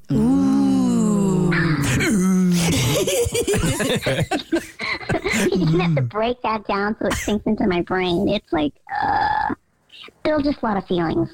You 3.85 5.65
just 5.65 5.81
have 5.81 5.95
to 5.95 6.01
break 6.01 6.41
that 6.41 6.65
down 6.67 6.95
so 6.99 7.07
it 7.07 7.13
sinks 7.13 7.45
into 7.45 7.67
my 7.67 7.81
brain. 7.81 8.27
It's 8.29 8.51
like, 8.51 8.73
uh, 9.01 9.53
still 10.19 10.41
just 10.41 10.61
a 10.61 10.65
lot 10.65 10.77
of 10.77 10.85
feelings 10.87 11.29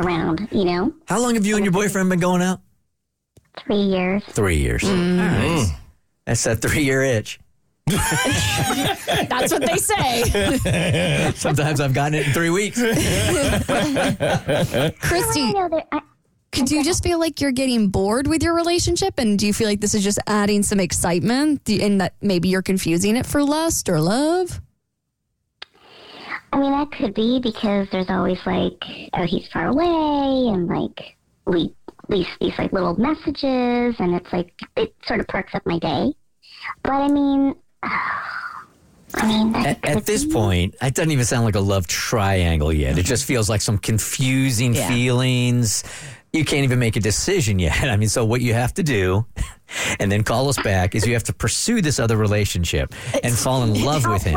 around, 0.00 0.48
you 0.50 0.64
know? 0.64 0.92
How 1.06 1.20
long 1.20 1.34
have 1.34 1.46
you 1.46 1.56
and 1.56 1.64
your 1.64 1.72
boyfriend 1.72 2.10
been 2.10 2.20
going 2.20 2.42
out? 2.42 2.60
Three 3.64 3.82
years. 3.82 4.22
Three 4.30 4.56
years. 4.56 4.82
Mm. 4.82 5.20
All 5.20 5.26
right. 5.26 5.78
That's 6.26 6.42
that 6.44 6.60
three 6.62 6.82
year 6.82 7.02
itch. 7.02 7.38
That's 7.86 9.52
what 9.52 9.66
they 9.66 9.76
say. 9.76 11.32
Sometimes 11.36 11.80
I've 11.80 11.92
gotten 11.92 12.14
it 12.14 12.26
in 12.26 12.32
three 12.32 12.48
weeks. 12.50 12.80
Christy, 15.00 15.52
could 16.54 16.70
you 16.70 16.82
just 16.84 17.02
feel 17.02 17.18
like 17.18 17.40
you're 17.40 17.52
getting 17.52 17.88
bored 17.88 18.26
with 18.26 18.42
your 18.42 18.54
relationship? 18.54 19.14
And 19.18 19.38
do 19.38 19.46
you 19.46 19.52
feel 19.52 19.68
like 19.68 19.80
this 19.80 19.94
is 19.94 20.02
just 20.04 20.18
adding 20.26 20.62
some 20.62 20.80
excitement 20.80 21.64
Do 21.64 21.78
and 21.82 22.00
that 22.00 22.14
maybe 22.22 22.48
you're 22.48 22.62
confusing 22.62 23.16
it 23.16 23.26
for 23.26 23.42
lust 23.42 23.88
or 23.88 24.00
love? 24.00 24.60
I 26.52 26.58
mean, 26.60 26.70
that 26.70 26.92
could 26.92 27.14
be 27.14 27.40
because 27.40 27.88
there's 27.90 28.08
always 28.08 28.38
like, 28.46 28.80
oh, 29.14 29.24
he's 29.26 29.48
far 29.48 29.66
away, 29.66 30.52
and 30.54 30.68
like 30.68 31.16
we 31.46 31.74
these 32.08 32.28
these 32.40 32.56
like 32.58 32.72
little 32.72 32.94
messages, 32.96 33.96
and 33.98 34.14
it's 34.14 34.32
like 34.32 34.52
it 34.76 34.94
sort 35.04 35.18
of 35.18 35.26
perks 35.26 35.52
up 35.54 35.66
my 35.66 35.80
day. 35.80 36.12
But 36.84 36.92
I 36.92 37.08
mean, 37.08 37.56
I 39.16 39.26
mean, 39.26 39.54
At, 39.54 39.84
at 39.84 40.06
this 40.06 40.24
be- 40.24 40.32
point, 40.32 40.74
it 40.82 40.94
doesn't 40.94 41.10
even 41.10 41.24
sound 41.24 41.44
like 41.44 41.54
a 41.56 41.60
love 41.60 41.86
triangle 41.88 42.72
yet. 42.72 42.98
It 42.98 43.04
just 43.04 43.24
feels 43.24 43.48
like 43.48 43.60
some 43.60 43.78
confusing 43.78 44.74
Yeah. 44.74 44.88
feelings. 44.88 45.82
You 46.34 46.44
can't 46.44 46.64
even 46.64 46.80
make 46.80 46.96
a 46.96 47.00
decision 47.00 47.60
yet. 47.60 47.84
I 47.88 47.96
mean, 47.96 48.08
so 48.08 48.24
what 48.24 48.40
you 48.40 48.54
have 48.54 48.74
to 48.74 48.82
do, 48.82 49.24
and 50.00 50.10
then 50.10 50.24
call 50.24 50.48
us 50.48 50.60
back, 50.60 50.94
is 50.94 51.06
you 51.06 51.14
have 51.14 51.24
to 51.24 51.32
pursue 51.32 51.80
this 51.80 52.00
other 52.00 52.16
relationship 52.16 52.92
and 53.22 53.32
fall 53.32 53.62
in 53.62 53.84
love 53.84 54.04
with 54.06 54.24
him. 54.24 54.36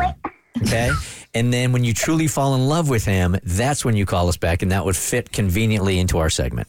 Okay? 0.62 0.92
And 1.34 1.52
then 1.52 1.72
when 1.72 1.84
you 1.84 1.92
truly 1.92 2.28
fall 2.28 2.54
in 2.54 2.68
love 2.68 2.88
with 2.88 3.04
him, 3.04 3.36
that's 3.42 3.84
when 3.84 3.96
you 3.96 4.06
call 4.06 4.28
us 4.28 4.36
back, 4.36 4.62
and 4.62 4.70
that 4.70 4.84
would 4.84 4.96
fit 4.96 5.32
conveniently 5.32 5.98
into 5.98 6.18
our 6.18 6.30
segment. 6.30 6.68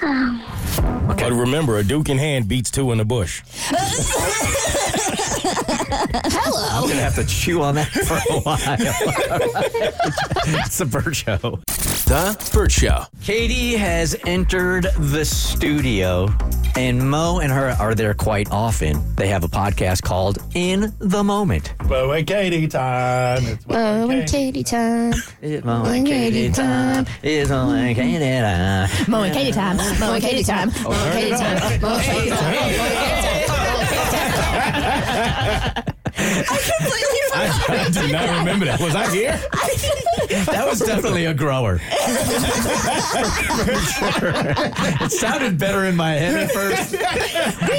But 0.00 1.32
remember, 1.32 1.78
a 1.78 1.82
duke 1.82 2.08
in 2.08 2.18
hand 2.18 2.46
beats 2.46 2.70
two 2.70 2.92
in 2.92 2.98
the 2.98 3.04
bush. 3.04 3.42
I'm 5.90 6.82
going 6.84 6.96
to 6.96 7.02
have 7.02 7.14
to 7.16 7.24
chew 7.24 7.62
on 7.62 7.74
that 7.76 7.88
for 7.88 8.14
a 8.14 8.40
while. 8.40 8.58
it's 10.64 10.78
the 10.78 10.86
Burt 10.86 11.16
Show. 11.16 11.60
The 12.08 12.50
Burt 12.52 12.72
Show. 12.72 13.04
Katie 13.22 13.76
has 13.76 14.16
entered 14.26 14.84
the 14.98 15.24
studio, 15.24 16.28
and 16.74 17.10
Mo 17.10 17.40
and 17.40 17.52
her 17.52 17.76
are 17.78 17.94
there 17.94 18.14
quite 18.14 18.50
often. 18.50 19.14
They 19.16 19.28
have 19.28 19.44
a 19.44 19.48
podcast 19.48 20.02
called 20.02 20.38
In 20.54 20.92
the 21.00 21.22
Moment. 21.22 21.74
Mo 21.84 22.10
and 22.12 22.26
Katie 22.26 22.66
time. 22.66 23.44
It's 23.44 23.64
Oh, 23.68 24.10
and 24.10 24.28
Katie 24.28 24.64
time. 24.64 25.12
It's 25.42 25.64
Mo 25.64 25.84
and 25.84 26.06
Katie 26.06 26.50
time. 26.50 27.06
It's 27.22 27.50
Mo 27.50 27.56
mm-hmm. 27.56 27.76
and 27.76 27.96
Katie 27.96 28.22
time. 28.22 28.88
Mo 29.08 29.22
and 29.22 29.34
Katie 29.34 29.52
time. 29.52 29.76
Mo 30.00 30.12
and 30.12 30.22
Katie 30.22 30.42
time. 30.42 30.70
Oh, 30.74 30.88
Mo 30.88 30.92
and 30.94 31.12
Katie 31.12 31.34
time. 31.36 31.80
Mo 31.80 31.88
and 31.94 32.04
Katie 32.04 33.46
time. 33.46 33.57
I, 35.18 35.82
completely 36.78 37.20
forgot. 37.28 37.70
I 37.70 37.90
do 37.90 38.12
not 38.12 38.38
remember 38.38 38.64
that. 38.66 38.80
Was 38.80 38.94
I 38.94 39.10
here? 39.14 39.40
That 40.28 40.66
was 40.66 40.80
definitely 40.80 41.24
a 41.24 41.32
grower. 41.32 41.80
It 45.00 45.12
sounded 45.12 45.58
better 45.58 45.84
in 45.84 45.96
my 45.96 46.12
head 46.12 46.34
at 46.36 46.50
first 46.52 46.92
We 46.92 46.98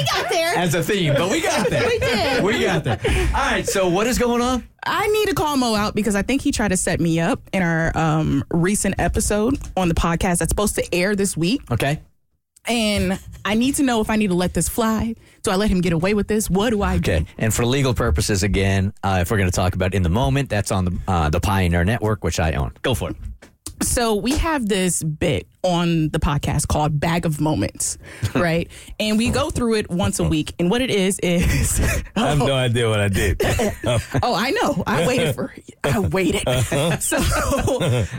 got 0.04 0.28
there. 0.30 0.54
as 0.56 0.74
a 0.74 0.82
theme, 0.82 1.14
but 1.14 1.30
we 1.30 1.40
got 1.42 1.68
there. 1.70 1.86
We 1.86 1.98
did. 1.98 2.42
We 2.44 2.60
got 2.64 2.84
there. 2.84 2.98
All 3.34 3.40
right, 3.50 3.66
so 3.66 3.88
what 3.88 4.06
is 4.06 4.18
going 4.18 4.42
on? 4.42 4.66
I 4.84 5.06
need 5.08 5.28
to 5.28 5.34
call 5.34 5.56
Mo 5.56 5.74
out 5.74 5.94
because 5.94 6.14
I 6.16 6.22
think 6.22 6.42
he 6.42 6.50
tried 6.52 6.68
to 6.68 6.76
set 6.76 7.00
me 7.00 7.20
up 7.20 7.40
in 7.52 7.62
our 7.62 7.96
um, 7.96 8.42
recent 8.50 8.94
episode 8.98 9.58
on 9.76 9.88
the 9.88 9.94
podcast 9.94 10.38
that's 10.38 10.50
supposed 10.50 10.74
to 10.76 10.94
air 10.94 11.14
this 11.14 11.36
week. 11.36 11.62
Okay. 11.70 12.00
And 12.66 13.18
I 13.44 13.54
need 13.54 13.76
to 13.76 13.82
know 13.82 14.00
if 14.00 14.10
I 14.10 14.16
need 14.16 14.28
to 14.28 14.34
let 14.34 14.54
this 14.54 14.68
fly. 14.68 15.14
Do 15.42 15.50
I 15.50 15.56
let 15.56 15.70
him 15.70 15.80
get 15.80 15.92
away 15.92 16.14
with 16.14 16.28
this? 16.28 16.50
What 16.50 16.70
do 16.70 16.82
I 16.82 16.98
do? 16.98 17.12
Okay. 17.12 17.26
And 17.38 17.52
for 17.54 17.64
legal 17.64 17.94
purposes, 17.94 18.42
again, 18.42 18.92
uh, 19.02 19.18
if 19.22 19.30
we're 19.30 19.38
going 19.38 19.50
to 19.50 19.54
talk 19.56 19.74
about 19.74 19.94
in 19.94 20.02
the 20.02 20.10
moment, 20.10 20.50
that's 20.50 20.70
on 20.70 20.84
the 20.84 20.98
uh, 21.08 21.30
the 21.30 21.40
Pioneer 21.40 21.84
Network, 21.84 22.22
which 22.22 22.38
I 22.38 22.52
own. 22.52 22.72
Go 22.82 22.94
for 22.94 23.10
it. 23.10 23.16
So 23.82 24.14
we 24.14 24.36
have 24.36 24.68
this 24.68 25.02
bit 25.02 25.46
on 25.62 26.10
the 26.10 26.18
podcast 26.20 26.68
called 26.68 27.00
Bag 27.00 27.24
of 27.24 27.40
Moments, 27.40 27.96
right? 28.34 28.68
and 29.00 29.16
we 29.16 29.30
go 29.30 29.48
through 29.48 29.76
it 29.76 29.88
once 29.88 30.18
a 30.18 30.24
week. 30.24 30.52
And 30.58 30.70
what 30.70 30.82
it 30.82 30.90
is 30.90 31.18
is 31.20 31.80
I 32.16 32.28
have 32.28 32.38
no 32.38 32.52
idea 32.52 32.90
what 32.90 33.00
I 33.00 33.08
did. 33.08 33.40
Oh, 34.22 34.34
I 34.34 34.50
know. 34.50 34.84
I 34.86 35.06
waited 35.06 35.34
for 35.34 35.54
I 35.82 35.98
waited. 35.98 36.42
so 37.00 37.18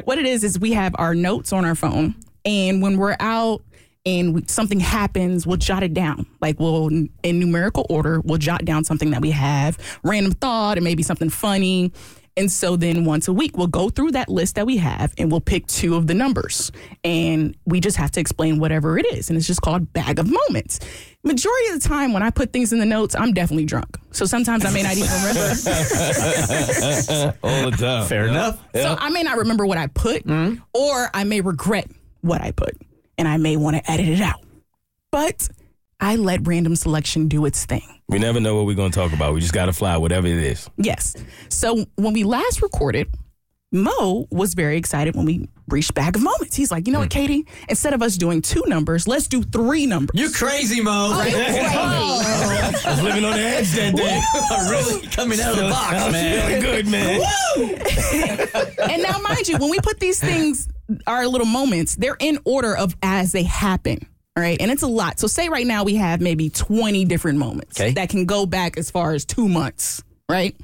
what 0.03 0.17
it 0.17 0.25
is 0.25 0.43
is 0.43 0.57
we 0.59 0.71
have 0.73 0.95
our 0.97 1.13
notes 1.13 1.53
on 1.53 1.63
our 1.63 1.75
phone 1.75 2.15
and 2.43 2.81
when 2.81 2.97
we're 2.97 3.15
out 3.19 3.61
and 4.05 4.35
we, 4.35 4.43
something 4.47 4.79
happens, 4.79 5.45
we'll 5.45 5.57
jot 5.57 5.83
it 5.83 5.93
down. 5.93 6.25
Like 6.41 6.59
we'll 6.59 6.87
in 6.87 7.09
numerical 7.23 7.85
order, 7.89 8.21
we'll 8.21 8.39
jot 8.39 8.65
down 8.65 8.83
something 8.83 9.11
that 9.11 9.21
we 9.21 9.31
have, 9.31 9.77
random 10.03 10.33
thought, 10.33 10.77
and 10.77 10.83
maybe 10.83 11.03
something 11.03 11.29
funny. 11.29 11.91
And 12.37 12.49
so 12.49 12.77
then 12.77 13.03
once 13.03 13.27
a 13.27 13.33
week, 13.33 13.57
we'll 13.57 13.67
go 13.67 13.89
through 13.89 14.11
that 14.11 14.29
list 14.29 14.55
that 14.55 14.65
we 14.65 14.77
have 14.77 15.13
and 15.17 15.29
we'll 15.29 15.41
pick 15.41 15.67
two 15.67 15.95
of 15.95 16.07
the 16.07 16.13
numbers. 16.13 16.71
And 17.03 17.57
we 17.65 17.81
just 17.81 17.97
have 17.97 18.09
to 18.11 18.21
explain 18.21 18.57
whatever 18.57 18.97
it 18.97 19.05
is. 19.13 19.29
And 19.29 19.37
it's 19.37 19.45
just 19.45 19.61
called 19.61 19.91
Bag 19.91 20.17
of 20.17 20.31
Moments. 20.31 20.79
Majority 21.23 21.73
of 21.73 21.81
the 21.83 21.89
time 21.89 22.13
when 22.13 22.23
I 22.23 22.29
put 22.29 22.53
things 22.53 22.71
in 22.71 22.79
the 22.79 22.85
notes, 22.85 23.15
I'm 23.15 23.33
definitely 23.33 23.65
drunk. 23.65 23.97
So 24.11 24.25
sometimes 24.25 24.63
I 24.63 24.71
may 24.71 24.81
not 24.81 24.95
even 24.95 25.09
remember. 25.11 25.41
All 27.43 27.69
the 27.69 27.77
time. 27.77 28.07
Fair 28.07 28.27
enough. 28.27 28.63
So 28.73 28.95
I 28.97 29.09
may 29.09 29.23
not 29.23 29.37
remember 29.37 29.65
what 29.65 29.77
I 29.77 29.87
put, 29.87 30.25
mm-hmm. 30.25 30.61
or 30.73 31.09
I 31.13 31.25
may 31.25 31.41
regret 31.41 31.91
what 32.21 32.41
I 32.41 32.51
put, 32.51 32.77
and 33.21 33.27
I 33.27 33.37
may 33.37 33.55
want 33.55 33.77
to 33.77 33.91
edit 33.91 34.07
it 34.07 34.19
out. 34.19 34.43
But 35.11 35.47
I 35.99 36.15
let 36.15 36.47
random 36.47 36.75
selection 36.75 37.27
do 37.27 37.45
its 37.45 37.65
thing. 37.65 37.87
We 38.09 38.17
never 38.17 38.39
know 38.39 38.55
what 38.55 38.65
we're 38.65 38.75
going 38.75 38.91
to 38.91 38.99
talk 38.99 39.13
about. 39.13 39.35
We 39.35 39.41
just 39.41 39.53
got 39.53 39.67
to 39.67 39.73
fly, 39.73 39.95
whatever 39.97 40.25
it 40.25 40.39
is. 40.39 40.67
Yes. 40.77 41.15
So 41.49 41.85
when 41.97 42.13
we 42.13 42.23
last 42.23 42.63
recorded, 42.63 43.13
Mo 43.71 44.27
was 44.31 44.55
very 44.55 44.75
excited 44.75 45.15
when 45.15 45.25
we 45.25 45.47
reached 45.69 45.93
Bag 45.93 46.15
of 46.15 46.23
Moments. 46.23 46.55
He's 46.55 46.71
like, 46.71 46.87
you 46.87 46.93
know 46.93 46.99
what, 46.99 47.13
hmm. 47.13 47.19
Katie? 47.19 47.47
Instead 47.69 47.93
of 47.93 48.01
us 48.01 48.17
doing 48.17 48.41
two 48.41 48.63
numbers, 48.65 49.07
let's 49.07 49.27
do 49.27 49.43
three 49.43 49.85
numbers. 49.85 50.19
You 50.19 50.31
crazy, 50.31 50.81
Mo. 50.81 50.91
Oh, 50.91 51.21
I 52.85 52.89
was 52.89 53.03
living 53.03 53.23
on 53.23 53.33
the 53.33 53.39
edge 53.39 53.71
that 53.73 53.95
day. 53.95 54.19
really 54.69 55.07
coming 55.07 55.39
out 55.39 55.51
of 55.51 55.57
the 55.57 55.69
box, 55.69 55.93
I 55.93 56.05
was 56.05 56.13
man. 56.13 56.47
feeling 56.47 56.61
good, 56.63 56.87
man. 56.87 57.21
and 58.91 59.03
now, 59.03 59.19
mind 59.19 59.47
you, 59.47 59.57
when 59.57 59.69
we 59.69 59.79
put 59.79 59.99
these 59.99 60.19
things, 60.19 60.67
our 61.07 61.27
little 61.27 61.47
moments, 61.47 61.95
they're 61.95 62.17
in 62.19 62.39
order 62.45 62.75
of 62.75 62.95
as 63.03 63.31
they 63.31 63.43
happen. 63.43 64.05
All 64.37 64.43
right. 64.43 64.57
And 64.61 64.71
it's 64.71 64.83
a 64.83 64.87
lot. 64.87 65.19
So, 65.19 65.27
say 65.27 65.49
right 65.49 65.67
now 65.67 65.83
we 65.83 65.95
have 65.95 66.21
maybe 66.21 66.49
20 66.49 67.03
different 67.05 67.37
moments 67.37 67.79
Okay. 67.79 67.91
that 67.93 68.09
can 68.09 68.25
go 68.25 68.45
back 68.45 68.77
as 68.77 68.89
far 68.89 69.13
as 69.13 69.25
two 69.25 69.49
months, 69.49 70.01
right? 70.29 70.55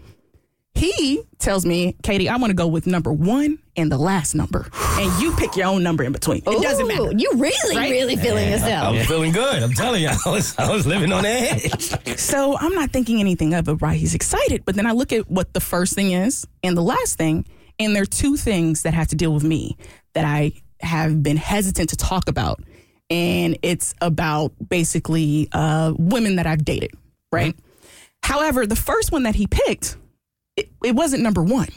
He 0.73 1.23
tells 1.39 1.65
me, 1.65 1.95
Katie, 2.03 2.29
I 2.29 2.35
want 2.37 2.51
to 2.51 2.55
go 2.55 2.67
with 2.67 2.85
number 2.85 3.11
one 3.11 3.57
and 3.75 3.91
the 3.91 3.97
last 3.97 4.35
number. 4.35 4.69
And 4.99 5.21
you 5.21 5.31
pick 5.35 5.55
your 5.55 5.67
own 5.67 5.83
number 5.83 6.03
in 6.03 6.11
between. 6.11 6.37
It 6.39 6.61
doesn't 6.63 6.87
matter. 6.87 7.11
You 7.15 7.29
really, 7.35 7.75
Right? 7.77 7.91
really 7.91 8.15
feeling 8.15 8.49
yourself. 8.49 8.87
I'm 8.87 8.95
was 8.95 9.05
feeling 9.05 9.31
good. 9.31 9.61
I'm 9.61 9.73
telling 9.73 10.01
you, 10.01 10.09
I 10.25 10.29
was, 10.31 10.57
I 10.57 10.71
was 10.73 10.87
living 10.87 11.11
on 11.13 11.21
the 11.21 11.29
edge. 11.29 12.17
So 12.19 12.57
I'm 12.57 12.73
not 12.73 12.89
thinking 12.89 13.19
anything 13.19 13.53
of 13.53 13.67
it, 13.69 13.73
right? 13.75 13.95
He's 13.99 14.15
excited. 14.15 14.65
But 14.65 14.73
then 14.75 14.87
I 14.87 14.93
look 14.93 15.11
at 15.13 15.29
what 15.29 15.53
the 15.53 15.59
first 15.59 15.93
thing 15.93 16.13
is 16.13 16.47
and 16.63 16.75
the 16.75 16.81
last 16.81 17.15
thing, 17.19 17.45
and 17.77 17.95
there 17.95 18.01
are 18.01 18.07
two 18.07 18.37
things 18.37 18.81
that 18.81 18.95
have 18.95 19.07
to 19.09 19.15
deal 19.15 19.31
with 19.31 19.43
me 19.43 19.77
that 20.17 20.25
I 20.25 20.51
have 20.79 21.21
been 21.21 21.37
hesitant 21.37 21.91
to 21.91 21.95
talk 21.95 22.27
about. 22.27 22.59
And 23.11 23.59
it's 23.61 23.93
about 24.01 24.51
basically 24.67 25.47
uh, 25.51 25.93
women 25.95 26.37
that 26.37 26.47
I've 26.47 26.65
dated, 26.65 26.91
right? 27.31 27.55
However, 28.23 28.65
the 28.65 28.75
first 28.75 29.11
one 29.11 29.23
that 29.23 29.35
he 29.35 29.45
picked, 29.45 29.95
it, 30.55 30.71
it 30.83 30.95
wasn't 30.95 31.21
number 31.21 31.43
one. 31.43 31.67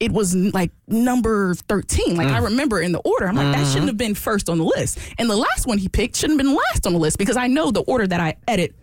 It 0.00 0.10
was 0.10 0.34
n- 0.34 0.52
like 0.54 0.70
number 0.88 1.54
13. 1.54 2.16
Like 2.16 2.28
I 2.28 2.38
remember 2.38 2.80
in 2.80 2.92
the 2.92 2.98
order, 3.00 3.28
I'm 3.28 3.36
like, 3.36 3.54
that 3.54 3.66
shouldn't 3.66 3.88
have 3.88 3.98
been 3.98 4.14
first 4.14 4.48
on 4.48 4.56
the 4.56 4.64
list. 4.64 4.98
And 5.18 5.28
the 5.28 5.36
last 5.36 5.66
one 5.66 5.76
he 5.76 5.88
picked 5.88 6.16
shouldn't 6.16 6.40
have 6.40 6.46
been 6.46 6.56
last 6.56 6.86
on 6.86 6.94
the 6.94 6.98
list 6.98 7.18
because 7.18 7.36
I 7.36 7.46
know 7.46 7.70
the 7.70 7.82
order 7.82 8.06
that 8.06 8.20
I 8.20 8.36
edit 8.48 8.74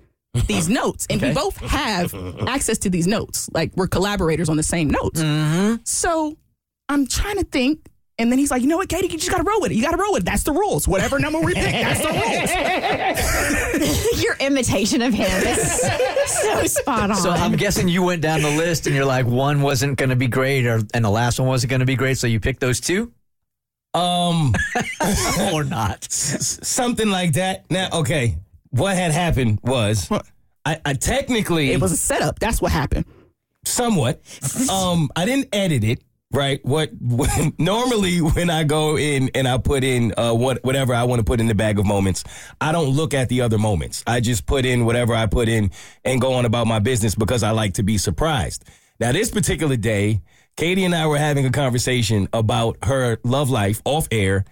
these 0.47 0.69
notes, 0.81 1.07
and 1.09 1.19
we 1.21 1.33
both 1.33 1.57
have 1.57 2.13
access 2.47 2.77
to 2.79 2.89
these 2.91 3.07
notes. 3.07 3.49
Like 3.53 3.71
we're 3.75 3.87
collaborators 3.87 4.49
on 4.49 4.57
the 4.57 4.63
same 4.63 4.89
notes. 4.89 5.21
Mm-hmm. 5.21 5.77
So 5.85 6.37
I'm 6.89 7.07
trying 7.07 7.37
to 7.37 7.43
think. 7.43 7.89
And 8.19 8.31
then 8.31 8.37
he's 8.37 8.51
like, 8.51 8.61
you 8.61 8.67
know 8.67 8.77
what, 8.77 8.89
Katie, 8.89 9.07
you 9.07 9.17
just 9.17 9.31
gotta 9.31 9.43
roll 9.43 9.59
with 9.59 9.71
it. 9.71 9.75
You 9.75 9.81
gotta 9.81 9.97
roll 9.97 10.13
with 10.13 10.21
it. 10.21 10.25
That's 10.25 10.43
the 10.43 10.51
rules. 10.51 10.87
Whatever 10.87 11.17
number 11.17 11.39
we 11.39 11.55
pick, 11.55 11.71
that's 11.71 11.99
the 12.01 12.09
rules. 14.13 14.23
Your 14.23 14.35
imitation 14.39 15.01
of 15.01 15.13
him 15.13 15.27
is 15.47 15.81
so 16.27 16.63
spot 16.65 17.09
on. 17.09 17.17
So 17.17 17.31
I'm 17.31 17.55
guessing 17.55 17.87
you 17.87 18.03
went 18.03 18.21
down 18.21 18.41
the 18.43 18.51
list 18.51 18.85
and 18.85 18.95
you're 18.95 19.03
like, 19.05 19.25
one 19.25 19.61
wasn't 19.63 19.97
going 19.97 20.09
to 20.11 20.15
be 20.15 20.27
great, 20.27 20.65
or 20.67 20.81
and 20.93 21.03
the 21.03 21.09
last 21.09 21.39
one 21.39 21.47
wasn't 21.47 21.71
going 21.71 21.79
to 21.79 21.85
be 21.87 21.95
great, 21.95 22.17
so 22.19 22.27
you 22.27 22.39
picked 22.39 22.59
those 22.59 22.79
two, 22.79 23.11
Um, 23.95 24.53
or 25.53 25.63
not? 25.63 26.03
something 26.11 27.09
like 27.09 27.33
that. 27.33 27.65
Now, 27.71 27.89
okay, 27.93 28.37
what 28.69 28.95
had 28.95 29.11
happened 29.11 29.59
was 29.63 30.07
I, 30.65 30.79
I 30.85 30.93
technically 30.93 31.71
It 31.71 31.81
was 31.81 31.91
a 31.91 31.97
setup. 31.97 32.37
That's 32.39 32.61
what 32.61 32.71
happened. 32.71 33.05
somewhat. 33.65 34.21
Um, 34.69 35.09
I 35.15 35.25
didn't 35.25 35.49
edit 35.53 35.83
it. 35.83 35.99
Right. 36.33 36.65
What, 36.65 36.89
what 36.99 37.29
normally 37.59 38.19
when 38.19 38.49
I 38.49 38.63
go 38.63 38.97
in 38.97 39.29
and 39.35 39.47
I 39.47 39.59
put 39.59 39.83
in 39.83 40.13
uh, 40.17 40.33
what 40.33 40.63
whatever 40.63 40.95
I 40.95 41.03
want 41.03 41.19
to 41.19 41.23
put 41.23 41.39
in 41.39 41.47
the 41.47 41.55
bag 41.55 41.77
of 41.77 41.85
moments, 41.85 42.23
I 42.59 42.71
don't 42.71 42.89
look 42.89 43.13
at 43.13 43.29
the 43.29 43.41
other 43.41 43.59
moments. 43.59 44.03
I 44.07 44.19
just 44.19 44.47
put 44.47 44.65
in 44.65 44.85
whatever 44.85 45.13
I 45.13 45.27
put 45.27 45.47
in 45.47 45.69
and 46.03 46.19
go 46.19 46.33
on 46.33 46.45
about 46.45 46.65
my 46.65 46.79
business 46.79 47.13
because 47.13 47.43
I 47.43 47.51
like 47.51 47.75
to 47.75 47.83
be 47.83 47.99
surprised. 47.99 48.65
Now, 48.99 49.11
this 49.11 49.29
particular 49.29 49.75
day, 49.75 50.21
Katie 50.57 50.85
and 50.85 50.95
I 50.95 51.05
were 51.07 51.17
having 51.17 51.45
a 51.45 51.51
conversation 51.51 52.27
about 52.33 52.77
her 52.83 53.19
love 53.23 53.49
life 53.49 53.81
off 53.85 54.07
air, 54.11 54.45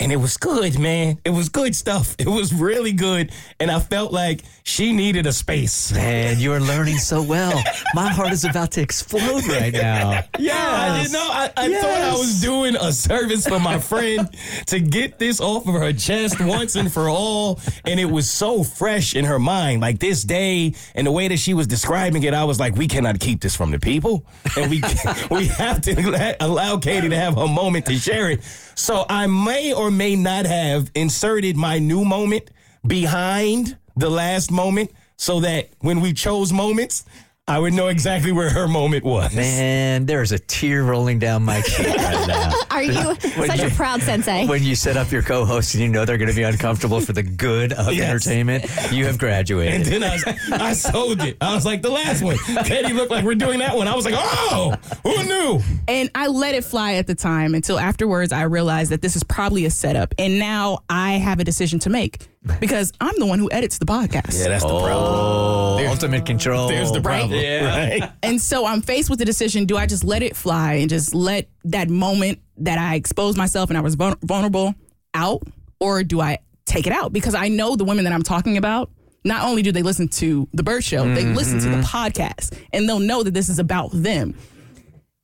and 0.00 0.10
it 0.10 0.16
was 0.16 0.36
good, 0.36 0.78
man. 0.78 1.18
It 1.24 1.30
was 1.30 1.48
good 1.48 1.76
stuff. 1.76 2.16
It 2.18 2.26
was 2.26 2.52
really 2.52 2.92
good, 2.92 3.30
and 3.60 3.70
I 3.70 3.78
felt 3.78 4.12
like 4.12 4.42
she 4.64 4.92
needed 4.92 5.26
a 5.26 5.32
space. 5.32 5.92
Man, 5.92 6.40
you 6.40 6.52
are 6.52 6.60
learning 6.60 6.98
so 6.98 7.22
well. 7.22 7.62
My 7.94 8.08
heart 8.08 8.32
is 8.32 8.44
about 8.44 8.72
to 8.72 8.80
explode 8.80 9.46
right 9.46 9.72
now. 9.72 10.22
Yeah, 10.38 10.56
I 10.56 11.02
didn't 11.02 11.12
know. 11.12 11.28
I, 11.30 11.50
I 11.56 11.72
thought 11.80 12.00
I 12.00 12.12
was 12.14 12.40
doing 12.40 12.74
a 12.74 12.92
service 12.92 13.46
for 13.46 13.60
my 13.60 13.78
friend 13.78 14.28
to 14.66 14.80
get 14.80 15.18
this 15.20 15.40
off 15.40 15.68
of 15.68 15.74
her 15.74 15.92
chest 15.92 16.40
once 16.40 16.74
and 16.74 16.92
for 16.92 17.08
all. 17.08 17.60
And 17.84 18.00
it 18.00 18.06
was 18.06 18.28
so 18.28 18.64
fresh 18.64 19.14
in 19.14 19.24
her 19.24 19.38
mind. 19.38 19.82
Like 19.82 20.00
this 20.00 20.24
day 20.24 20.74
and 20.96 21.06
the 21.06 21.12
way 21.12 21.28
that 21.28 21.38
she 21.38 21.54
was 21.54 21.68
describing 21.68 22.24
it, 22.24 22.34
I 22.34 22.42
was 22.44 22.58
like, 22.58 22.74
we 22.74 22.88
cannot 22.88 23.20
keep 23.20 23.40
this 23.40 23.54
from 23.54 23.70
the 23.70 23.78
people. 23.78 24.26
And 24.56 24.68
we 24.70 24.82
we 25.30 25.46
have 25.48 25.80
to 25.82 26.36
allow 26.40 26.78
Katie 26.78 27.08
to 27.10 27.16
have 27.16 27.36
her 27.36 27.46
moment 27.46 27.86
to 27.86 27.94
share 27.94 28.30
it. 28.30 28.40
So 28.74 29.04
I 29.08 29.26
may 29.26 29.72
or 29.72 29.90
may 29.90 30.16
not 30.16 30.46
have 30.46 30.90
inserted 30.94 31.56
my 31.56 31.78
new 31.78 32.04
moment 32.04 32.50
behind 32.86 33.76
the 33.96 34.10
last 34.10 34.50
moment 34.50 34.90
so 35.16 35.40
that 35.40 35.68
when 35.80 36.00
we 36.00 36.12
chose 36.12 36.52
moments, 36.52 37.04
I 37.48 37.58
would 37.58 37.72
know 37.72 37.88
exactly 37.88 38.30
where 38.30 38.48
her 38.50 38.68
moment 38.68 39.02
was. 39.04 39.34
Man, 39.34 40.06
there's 40.06 40.30
a 40.30 40.38
tear 40.38 40.84
rolling 40.84 41.18
down 41.18 41.42
my 41.42 41.60
cheek 41.62 41.88
right 41.88 42.24
now. 42.28 42.52
Are 42.70 42.84
you 42.84 42.94
When 43.36 43.48
such 43.48 43.58
you- 43.60 43.66
a 43.66 43.70
proud 43.70 44.00
sensei? 44.00 44.46
When 44.46 44.62
you 44.62 44.76
set 44.76 44.96
up 44.96 45.10
your 45.10 45.22
co-host 45.22 45.74
and 45.74 45.82
you 45.82 45.88
know 45.88 46.04
they're 46.04 46.18
going 46.18 46.30
to 46.30 46.36
be 46.36 46.44
uncomfortable 46.44 47.00
for 47.00 47.12
the 47.12 47.24
good 47.24 47.72
of 47.72 47.92
Yes. 47.92 48.08
entertainment, 48.28 48.64
you 48.92 49.06
have 49.06 49.18
graduated. 49.18 49.74
And 49.74 49.84
graduated. 50.00 50.38
then 50.48 50.60
I, 50.62 50.68
I 50.68 50.72
sold 50.72 51.20
it. 51.20 51.36
I 51.40 51.52
was 51.52 51.66
like, 51.66 51.82
the 51.82 51.90
last 51.90 52.22
one. 52.22 52.38
Katie 52.64 52.92
looked 52.92 53.10
like 53.10 53.24
we're 53.24 53.34
doing 53.34 53.58
that 53.58 53.76
one. 53.76 53.88
I 53.88 53.96
was 53.96 54.04
like, 54.04 54.14
oh, 54.16 54.74
who 55.02 55.24
knew? 55.24 55.60
And 55.88 56.12
I 56.14 56.28
let 56.28 56.54
it 56.54 56.62
fly 56.62 56.92
at 56.94 57.08
the 57.08 57.14
time 57.16 57.56
until 57.56 57.76
afterwards 57.76 58.32
I 58.32 58.42
realized 58.42 58.92
that 58.92 59.02
this 59.02 59.16
is 59.16 59.24
probably 59.24 59.64
a 59.64 59.70
setup. 59.70 60.14
And 60.16 60.38
now 60.38 60.78
I 60.88 61.14
have 61.14 61.40
a 61.40 61.44
decision 61.44 61.80
to 61.80 61.90
make 61.90 62.28
because 62.60 62.92
I'm 63.00 63.14
the 63.18 63.26
one 63.26 63.38
who 63.38 63.50
edits 63.50 63.78
the 63.78 63.86
podcast. 63.86 64.38
Yeah, 64.38 64.48
that's 64.48 64.64
the 64.64 64.70
oh. 64.70 64.84
problem. 64.84 65.14
Oh, 65.14 65.86
ultimate 65.88 66.26
control. 66.26 66.68
There's 66.68 66.92
the 66.92 67.00
problem. 67.00 67.38
Yeah. 67.38 67.78
Right? 67.78 68.12
And 68.22 68.40
so 68.40 68.66
I'm 68.66 68.82
faced 68.82 69.10
with 69.10 69.18
the 69.18 69.24
decision 69.24 69.66
do 69.66 69.76
I 69.76 69.86
just 69.86 70.04
let 70.04 70.22
it 70.22 70.36
fly 70.36 70.74
and 70.74 70.88
just 70.88 71.14
let 71.14 71.48
that 71.64 71.88
moment 71.90 72.40
that 72.58 72.78
I 72.78 72.94
exposed 72.94 73.36
myself 73.36 73.70
and 73.70 73.76
I 73.76 73.80
was 73.80 73.94
vul- 73.94 74.16
vulnerable 74.22 74.74
out? 75.14 75.42
Or 75.80 76.02
do 76.02 76.20
I 76.20 76.38
take 76.64 76.86
it 76.86 76.92
out? 76.92 77.12
Because 77.12 77.34
I 77.34 77.48
know 77.48 77.76
the 77.76 77.84
women 77.84 78.04
that 78.04 78.12
I'm 78.12 78.22
talking 78.22 78.56
about, 78.56 78.90
not 79.24 79.44
only 79.44 79.62
do 79.62 79.72
they 79.72 79.82
listen 79.82 80.08
to 80.08 80.48
the 80.52 80.62
Burt 80.62 80.84
Show, 80.84 81.02
they 81.14 81.24
mm-hmm. 81.24 81.34
listen 81.34 81.58
to 81.60 81.68
the 81.68 81.82
podcast 81.82 82.56
and 82.72 82.88
they'll 82.88 83.00
know 83.00 83.22
that 83.22 83.34
this 83.34 83.48
is 83.48 83.58
about 83.58 83.90
them. 83.92 84.36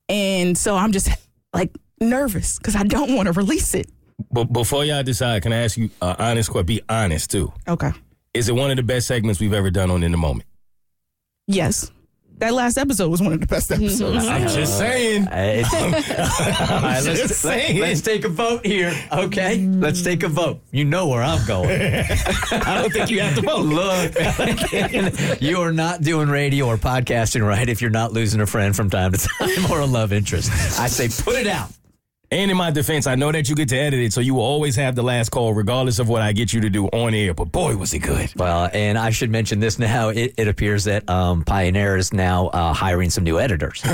And 0.07 0.57
so 0.57 0.75
I'm 0.75 0.91
just 0.91 1.09
like 1.53 1.71
nervous 2.01 2.57
because 2.57 2.75
I 2.75 2.83
don't 2.83 3.15
want 3.15 3.27
to 3.27 3.33
release 3.33 3.73
it. 3.73 3.89
But 4.31 4.45
before 4.51 4.85
y'all 4.85 5.03
decide, 5.03 5.43
can 5.43 5.53
I 5.53 5.63
ask 5.63 5.77
you 5.77 5.89
uh, 6.01 6.15
honest 6.19 6.49
question? 6.49 6.65
Be 6.65 6.81
honest 6.89 7.31
too. 7.31 7.51
Okay. 7.67 7.91
Is 8.33 8.49
it 8.49 8.55
one 8.55 8.69
of 8.69 8.77
the 8.77 8.83
best 8.83 9.07
segments 9.07 9.39
we've 9.39 9.53
ever 9.53 9.71
done 9.71 9.89
on 9.91 10.03
In 10.03 10.11
the 10.11 10.17
Moment? 10.17 10.45
Yes. 11.47 11.91
That 12.37 12.53
last 12.53 12.77
episode 12.77 13.09
was 13.09 13.21
one 13.21 13.33
of 13.33 13.41
the 13.41 13.47
best 13.47 13.69
episodes. 13.69 14.25
I'm 14.25 14.47
just 14.47 14.77
saying. 14.77 15.27
Uh, 15.27 15.35
it's- 15.59 15.73
All 16.71 16.81
right, 16.81 17.03
let's, 17.03 17.19
Just 17.19 17.43
let, 17.43 17.59
saying. 17.67 17.83
us 17.83 17.99
take 18.01 18.23
a 18.23 18.29
vote 18.29 18.65
here, 18.65 18.93
okay? 19.11 19.57
Let's 19.65 20.01
take 20.03 20.23
a 20.23 20.29
vote. 20.29 20.61
You 20.71 20.85
know 20.85 21.07
where 21.09 21.21
I'm 21.21 21.45
going. 21.45 21.69
I 21.71 22.79
don't 22.81 22.93
think 22.93 23.09
you 23.09 23.19
have 23.19 23.35
to 23.35 23.41
vote. 23.41 23.65
Look, 23.65 25.41
you 25.41 25.59
are 25.59 25.73
not 25.73 26.01
doing 26.01 26.29
radio 26.29 26.67
or 26.67 26.77
podcasting 26.77 27.45
right 27.45 27.67
if 27.67 27.81
you're 27.81 27.91
not 27.91 28.13
losing 28.13 28.39
a 28.39 28.45
friend 28.47 28.73
from 28.73 28.89
time 28.89 29.11
to 29.11 29.17
time 29.17 29.69
or 29.69 29.81
a 29.81 29.85
love 29.85 30.13
interest. 30.13 30.49
I 30.79 30.87
say 30.87 31.09
put 31.23 31.35
it 31.35 31.47
out. 31.47 31.71
And 32.31 32.51
in 32.51 32.57
my 32.57 32.69
defense, 32.69 33.07
I 33.07 33.15
know 33.15 33.31
that 33.31 33.49
you 33.49 33.55
get 33.55 33.69
to 33.69 33.75
edit 33.77 33.99
it, 34.01 34.13
so 34.13 34.21
you 34.21 34.35
will 34.35 34.43
always 34.43 34.75
have 34.75 34.93
the 34.93 35.01
last 35.01 35.29
call, 35.31 35.51
regardless 35.51 35.97
of 35.97 36.09
what 36.09 36.21
I 36.21 36.31
get 36.31 36.53
you 36.53 36.61
to 36.61 36.69
do 36.69 36.85
on 36.89 37.15
air. 37.15 37.33
But 37.33 37.45
boy, 37.51 37.75
was 37.75 37.91
it 37.95 37.99
good. 37.99 38.31
Well, 38.35 38.69
and 38.71 38.99
I 38.99 39.09
should 39.09 39.31
mention 39.31 39.59
this 39.59 39.79
now. 39.79 40.09
It, 40.09 40.35
it 40.37 40.47
appears 40.47 40.83
that 40.83 41.09
um, 41.09 41.43
Pioneer 41.43 41.97
is 41.97 42.13
now 42.13 42.47
uh, 42.49 42.71
hiring 42.71 43.09
some 43.09 43.23
new 43.23 43.39
editors. 43.39 43.81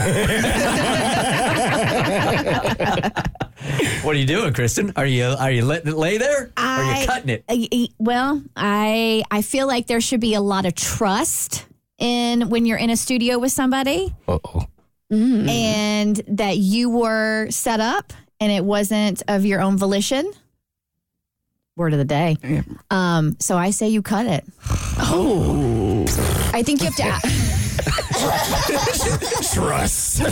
what 4.04 4.16
are 4.16 4.20
you 4.20 4.26
doing, 4.26 4.54
Kristen? 4.54 4.92
Are 4.96 5.06
you 5.06 5.26
are 5.26 5.52
you 5.52 5.64
letting 5.64 5.92
it 5.92 5.96
lay 5.98 6.18
there? 6.18 6.52
or 6.58 6.64
are 6.64 7.00
you 7.02 7.08
cutting 7.08 7.30
it? 7.30 7.46
I- 7.50 7.68
I- 7.74 7.88
well, 8.00 8.44
I 8.56 9.24
I 9.32 9.42
feel 9.44 9.66
like 9.68 9.88
there 9.88 10.02
should 10.02 10.20
be 10.20 10.34
a 10.34 10.42
lot 10.42 10.66
of 10.66 10.76
trust 10.76 11.66
in 12.00 12.50
when 12.50 12.66
you're 12.66 12.78
in 12.78 12.90
a 12.90 12.98
studio 12.98 13.40
with 13.40 13.54
somebody, 13.54 14.14
Uh 14.28 14.40
oh. 14.44 14.66
and 15.10 16.18
that 16.28 16.58
you 16.58 16.90
were 16.90 17.50
set 17.50 17.80
up 17.80 18.12
and 18.40 18.52
it 18.52 18.64
wasn't 18.64 19.24
of 19.28 19.46
your 19.46 19.62
own 19.62 19.78
volition. 19.78 20.32
Word 21.78 21.94
of 21.94 22.00
the 22.00 22.06
day. 22.06 22.38
Um, 22.90 23.36
so 23.40 23.58
I 23.58 23.72
say 23.72 23.90
you 23.90 24.02
cut 24.02 24.28
it. 24.28 24.46
Oh. 25.00 26.06
I 26.54 26.64
think 26.64 26.82
you 26.82 26.90
have 26.90 26.96
to. 26.96 27.56
Trust. 29.54 30.22
I 30.26 30.28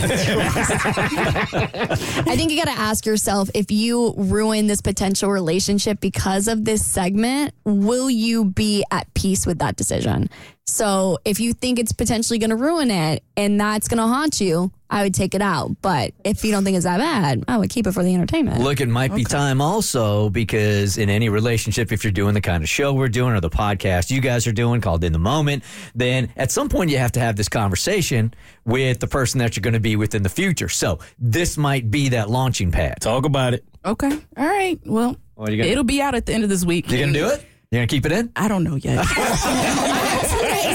think 2.34 2.50
you 2.50 2.56
got 2.56 2.72
to 2.72 2.78
ask 2.78 3.04
yourself 3.04 3.50
if 3.54 3.70
you 3.70 4.14
ruin 4.16 4.66
this 4.66 4.80
potential 4.80 5.30
relationship 5.30 6.00
because 6.00 6.48
of 6.48 6.64
this 6.64 6.84
segment, 6.84 7.52
will 7.64 8.08
you 8.08 8.46
be 8.46 8.82
at 8.90 9.12
peace 9.14 9.46
with 9.46 9.58
that 9.58 9.76
decision? 9.76 10.30
So 10.66 11.18
if 11.24 11.40
you 11.40 11.52
think 11.52 11.78
it's 11.78 11.92
potentially 11.92 12.38
going 12.38 12.50
to 12.50 12.56
ruin 12.56 12.90
it 12.90 13.22
and 13.36 13.60
that's 13.60 13.86
going 13.86 13.98
to 13.98 14.06
haunt 14.06 14.40
you, 14.40 14.72
I 14.90 15.02
would 15.02 15.14
take 15.14 15.34
it 15.34 15.42
out. 15.42 15.74
But 15.82 16.12
if 16.24 16.44
you 16.44 16.52
don't 16.52 16.62
think 16.62 16.76
it's 16.76 16.84
that 16.84 16.98
bad, 16.98 17.44
I 17.48 17.56
would 17.56 17.70
keep 17.70 17.86
it 17.86 17.92
for 17.92 18.02
the 18.04 18.14
entertainment. 18.14 18.60
Look, 18.60 18.80
it 18.80 18.88
might 18.88 19.14
be 19.14 19.24
time 19.24 19.60
also 19.60 20.30
because 20.30 20.98
in 20.98 21.08
any 21.10 21.28
relationship, 21.28 21.90
if 21.90 22.04
you're 22.04 22.12
doing 22.12 22.34
the 22.34 22.40
kind 22.40 22.62
of 22.62 22.68
show 22.68 22.92
we're 22.92 23.08
doing 23.08 23.32
or 23.34 23.40
the 23.40 23.50
podcast 23.50 24.10
you 24.10 24.20
guys 24.20 24.46
are 24.46 24.52
doing 24.52 24.80
called 24.80 25.02
In 25.02 25.12
the 25.12 25.18
Moment, 25.18 25.64
then 25.94 26.30
at 26.36 26.50
some 26.52 26.68
point 26.68 26.90
you 26.90 26.98
have 26.98 27.12
to 27.12 27.20
have 27.20 27.34
this 27.36 27.48
conversation 27.48 28.32
with 28.64 29.00
the 29.00 29.06
person 29.08 29.38
that 29.40 29.56
you're 29.56 29.62
going 29.62 29.74
to 29.74 29.80
be 29.80 29.96
with 29.96 30.14
in 30.14 30.22
the 30.22 30.28
future. 30.28 30.68
So 30.68 30.98
this 31.18 31.56
might 31.56 31.90
be 31.90 32.10
that 32.10 32.30
launching 32.30 32.70
pad. 32.70 33.00
Talk 33.00 33.24
about 33.24 33.54
it. 33.54 33.64
Okay. 33.84 34.12
All 34.36 34.46
right. 34.46 34.78
Well, 34.84 35.16
What 35.34 35.48
are 35.48 35.52
you 35.52 35.58
gonna- 35.58 35.70
it'll 35.72 35.84
be 35.84 36.00
out 36.02 36.14
at 36.14 36.26
the 36.26 36.34
end 36.34 36.44
of 36.44 36.50
this 36.50 36.64
week. 36.64 36.88
You're 36.90 37.00
going 37.00 37.12
to 37.12 37.18
do 37.18 37.26
it? 37.28 37.44
You're 37.70 37.80
going 37.80 37.88
to 37.88 37.94
keep 37.96 38.06
it 38.06 38.12
in? 38.12 38.30
I 38.36 38.46
don't 38.48 38.62
know 38.62 38.76
yet. 38.76 39.04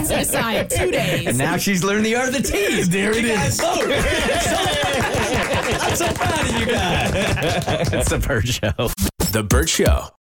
two 0.08 0.16
days. 0.16 0.68
Two 0.70 0.92
days. 0.92 1.28
And 1.28 1.38
now 1.38 1.58
she's 1.58 1.84
learned 1.84 2.06
the 2.06 2.16
art 2.16 2.30
of 2.30 2.34
the 2.36 2.42
tease. 2.42 2.90
There 2.90 3.12
it 3.12 3.24
You 3.26 3.32
is. 3.32 3.60
I'm 5.82 5.96
so 5.96 6.14
proud 6.14 6.50
of 6.50 6.60
you 6.60 6.66
guys. 6.66 7.14
it's 7.94 8.10
the 8.10 8.20
Burt 8.20 8.48
Show. 8.48 8.72
The 9.32 9.44
Burt 9.44 9.70
Show. 9.70 10.10